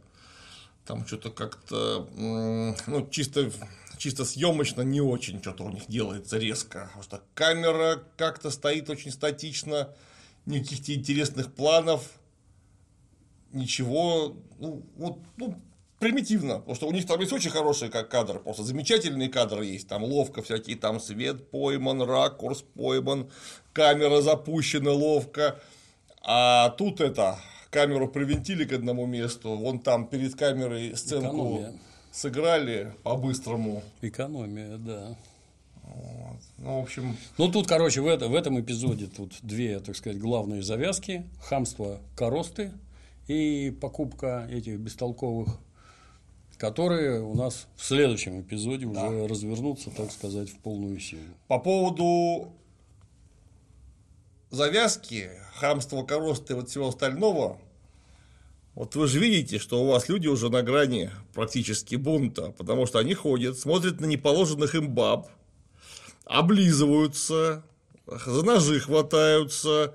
там 0.87 1.07
что-то 1.07 1.31
как-то, 1.31 2.09
ну, 2.17 3.09
чисто, 3.11 3.51
чисто 3.99 4.25
съемочно 4.25 4.83
не 4.83 5.01
очень 5.01 5.43
что-то 5.43 5.65
у 5.65 5.71
них 5.71 5.83
делается 5.89 6.39
резко. 6.39 6.87
Потому 6.87 7.03
что 7.03 7.23
камера 7.35 8.03
как-то 8.17 8.51
стоит 8.51 8.89
очень 8.89 9.11
статично, 9.11 9.91
никаких 10.47 10.89
интересных 10.89 11.53
планов, 11.53 12.09
ничего, 13.53 14.37
ну, 14.59 14.83
вот, 14.97 15.19
ну, 15.37 15.55
примитивно, 15.99 16.59
потому 16.59 16.75
что 16.75 16.87
у 16.89 16.93
них 16.93 17.07
там 17.07 17.19
есть 17.21 17.33
очень 17.33 17.51
хорошие 17.51 17.91
как 17.91 18.09
кадры, 18.09 18.39
просто 18.41 18.63
замечательные 18.63 19.29
кадры 19.29 19.65
есть, 19.67 19.89
там 19.89 20.05
ловко 20.05 20.43
всякие, 20.43 20.77
там 20.77 21.01
свет 21.01 21.51
пойман, 21.51 22.03
ракурс 22.03 22.63
пойман, 22.75 23.31
камера 23.73 24.21
запущена 24.21 24.93
ловко, 24.93 25.59
а 26.23 26.71
тут 26.71 27.01
это, 27.01 27.39
камеру 27.71 28.09
привинтили 28.09 28.65
к 28.65 28.73
одному 28.73 29.07
месту, 29.07 29.57
вон 29.57 29.79
там 29.81 30.07
перед 30.07 30.35
камерой 30.37 30.95
сценку 30.97 31.29
Экономия. 31.31 31.73
сыграли 32.13 32.95
по-быстрому, 33.03 33.83
Экономия, 34.03 34.77
да. 34.79 35.17
Вот. 35.83 36.37
ну, 36.59 36.81
в 36.81 36.83
общем, 36.83 37.17
Ну, 37.39 37.51
тут, 37.51 37.67
короче, 37.67 38.03
в, 38.03 38.07
это- 38.07 38.29
в 38.29 38.35
этом 38.35 38.61
эпизоде 38.61 39.07
тут 39.07 39.33
две, 39.43 39.81
так 39.81 39.97
сказать, 39.97 40.19
главные 40.21 40.63
завязки. 40.63 41.25
Хамство 41.43 41.99
коросты 42.15 42.73
и 43.29 43.71
покупка 43.71 44.49
этих 44.51 44.79
бестолковых, 44.79 45.49
которые 46.57 47.23
у 47.23 47.35
нас 47.35 47.69
в 47.77 47.85
следующем 47.85 48.41
эпизоде 48.41 48.87
уже 48.87 49.29
развернутся, 49.29 49.91
так 49.91 50.11
сказать, 50.11 50.49
в 50.49 50.59
полную 50.59 50.99
силу. 50.99 51.23
По 51.47 51.59
поводу 51.59 52.53
завязки, 54.51 55.31
хамства, 55.55 56.03
коросты 56.03 56.55
и 56.55 56.57
вот 56.57 56.71
всего 56.71 56.89
остального, 56.89 57.59
вот 58.75 58.95
вы 58.95 59.07
же 59.09 59.19
видите, 59.19 59.59
что 59.59 59.83
у 59.83 59.89
вас 59.89 60.09
люди 60.09 60.29
уже 60.29 60.51
на 60.51 60.63
грани 60.63 61.11
практически 61.35 61.97
бунта, 61.97 62.55
потому 62.57 62.87
что 62.87 62.99
они 62.99 63.13
ходят, 63.13 63.59
смотрят 63.59 64.01
на 64.01 64.07
неположенных 64.07 64.75
им 64.75 64.95
баб, 64.95 65.29
облизываются, 66.25 67.65
за 68.07 68.43
ножи 68.43 68.81
хватаются, 68.81 69.95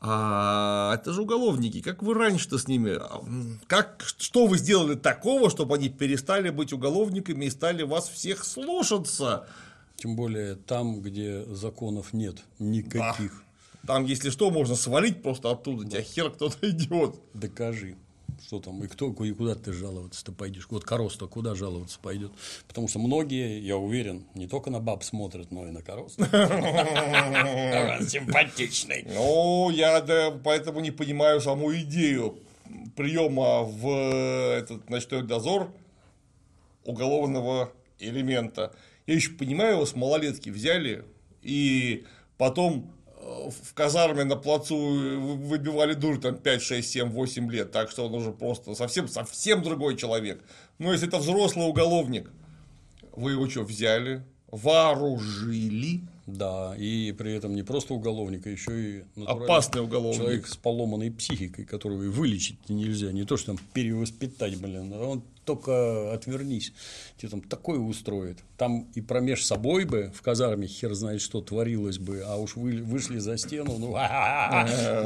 а 0.00 0.94
это 0.94 1.12
же 1.12 1.22
уголовники. 1.22 1.80
Как 1.80 2.02
вы 2.02 2.14
раньше-то 2.14 2.58
с 2.58 2.68
ними? 2.68 2.96
а, 3.00 3.22
Как, 3.66 4.04
что 4.18 4.46
вы 4.46 4.58
сделали 4.58 4.94
такого, 4.94 5.50
чтобы 5.50 5.74
они 5.74 5.88
перестали 5.88 6.50
быть 6.50 6.72
уголовниками 6.72 7.46
и 7.46 7.50
стали 7.50 7.82
вас 7.82 8.08
всех 8.08 8.44
слушаться? 8.44 9.48
Тем 9.96 10.14
более 10.14 10.54
там, 10.54 11.00
где 11.02 11.44
законов 11.46 12.12
нет 12.12 12.36
никаких. 12.58 13.42
Там, 13.86 14.04
если 14.04 14.30
что, 14.30 14.50
можно 14.50 14.76
свалить 14.76 15.22
просто 15.22 15.50
оттуда, 15.50 15.88
тебя 15.88 16.02
хер 16.02 16.30
кто-то 16.30 16.68
идет. 16.70 17.16
Докажи. 17.34 17.96
Что 18.48 18.60
там, 18.60 18.82
и 18.82 18.86
кто, 18.86 19.12
и 19.26 19.32
куда 19.32 19.54
ты 19.56 19.74
жаловаться-то 19.74 20.32
пойдешь? 20.32 20.66
Вот 20.70 20.82
Короста 20.82 21.26
куда 21.26 21.54
жаловаться 21.54 21.98
пойдет? 22.00 22.32
Потому 22.66 22.88
что 22.88 22.98
многие, 22.98 23.60
я 23.60 23.76
уверен, 23.76 24.24
не 24.32 24.48
только 24.48 24.70
на 24.70 24.80
баб 24.80 25.04
смотрят, 25.04 25.50
но 25.50 25.68
и 25.68 25.70
на 25.70 25.82
Короста. 25.82 26.24
Симпатичный. 28.08 29.04
Ну, 29.06 29.68
я 29.68 30.32
поэтому 30.42 30.80
не 30.80 30.90
понимаю 30.90 31.42
саму 31.42 31.74
идею 31.74 32.38
приема 32.96 33.64
в 33.64 33.86
этот 34.56 34.88
ночной 34.88 35.24
дозор 35.24 35.70
уголовного 36.84 37.70
элемента. 37.98 38.74
Я 39.06 39.16
еще 39.16 39.32
понимаю, 39.32 39.74
его 39.74 39.84
с 39.84 39.94
малолетки 39.94 40.48
взяли 40.48 41.04
и 41.42 42.06
потом 42.38 42.90
э, 42.90 42.97
в 43.28 43.74
казарме 43.74 44.24
на 44.24 44.36
плацу 44.36 44.76
вы- 44.76 45.36
выбивали 45.36 45.94
дурь 45.94 46.18
там 46.18 46.36
5, 46.36 46.62
6, 46.62 46.90
7, 46.90 47.10
8 47.10 47.50
лет, 47.50 47.72
так 47.72 47.90
что 47.90 48.06
он 48.06 48.14
уже 48.14 48.32
просто 48.32 48.74
совсем, 48.74 49.08
совсем 49.08 49.62
другой 49.62 49.96
человек. 49.96 50.42
Но 50.78 50.92
если 50.92 51.08
это 51.08 51.18
взрослый 51.18 51.66
уголовник, 51.66 52.30
вы 53.12 53.32
его 53.32 53.48
что, 53.48 53.62
взяли, 53.64 54.22
вооружили, 54.50 56.00
Да, 56.28 56.74
и 56.76 57.12
при 57.12 57.32
этом 57.32 57.54
не 57.54 57.62
просто 57.62 57.94
уголовник, 57.94 58.46
а 58.46 58.50
еще 58.50 58.98
и 58.98 59.04
опасный 59.24 59.80
уголовник. 59.80 60.18
человек 60.18 60.46
с 60.46 60.58
поломанной 60.58 61.10
психикой, 61.10 61.64
которого 61.64 62.02
и 62.02 62.08
вылечить 62.08 62.68
нельзя, 62.68 63.12
не 63.12 63.24
то, 63.24 63.38
что 63.38 63.54
там 63.54 63.58
перевоспитать, 63.72 64.60
блин, 64.60 64.92
а 64.92 65.06
он 65.06 65.22
только 65.46 66.12
отвернись, 66.12 66.74
тебе 67.16 67.30
там 67.30 67.40
такое 67.40 67.78
устроит. 67.78 68.40
Там 68.58 68.88
и 68.94 69.00
промеж 69.00 69.42
собой 69.42 69.86
бы 69.86 70.12
в 70.14 70.20
казарме 70.20 70.66
хер 70.66 70.92
знает 70.92 71.22
что 71.22 71.40
творилось 71.40 71.96
бы, 71.96 72.22
а 72.26 72.36
уж 72.36 72.56
вы, 72.56 72.82
вышли 72.82 73.20
за 73.20 73.38
стену, 73.38 73.78
ну, 73.78 73.92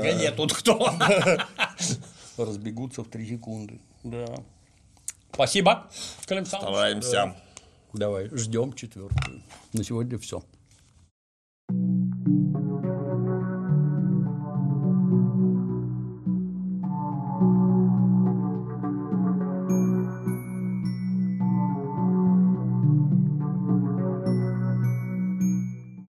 где 0.00 0.32
тут 0.32 0.52
кто? 0.52 0.90
Разбегутся 2.36 3.04
в 3.04 3.08
три 3.08 3.28
секунды, 3.28 3.78
да. 4.02 4.26
Спасибо. 5.32 5.88
Стараемся. 6.58 7.36
Давай, 7.92 8.28
ждем 8.32 8.72
четвертую. 8.72 9.42
На 9.72 9.84
сегодня 9.84 10.18
все. 10.18 10.42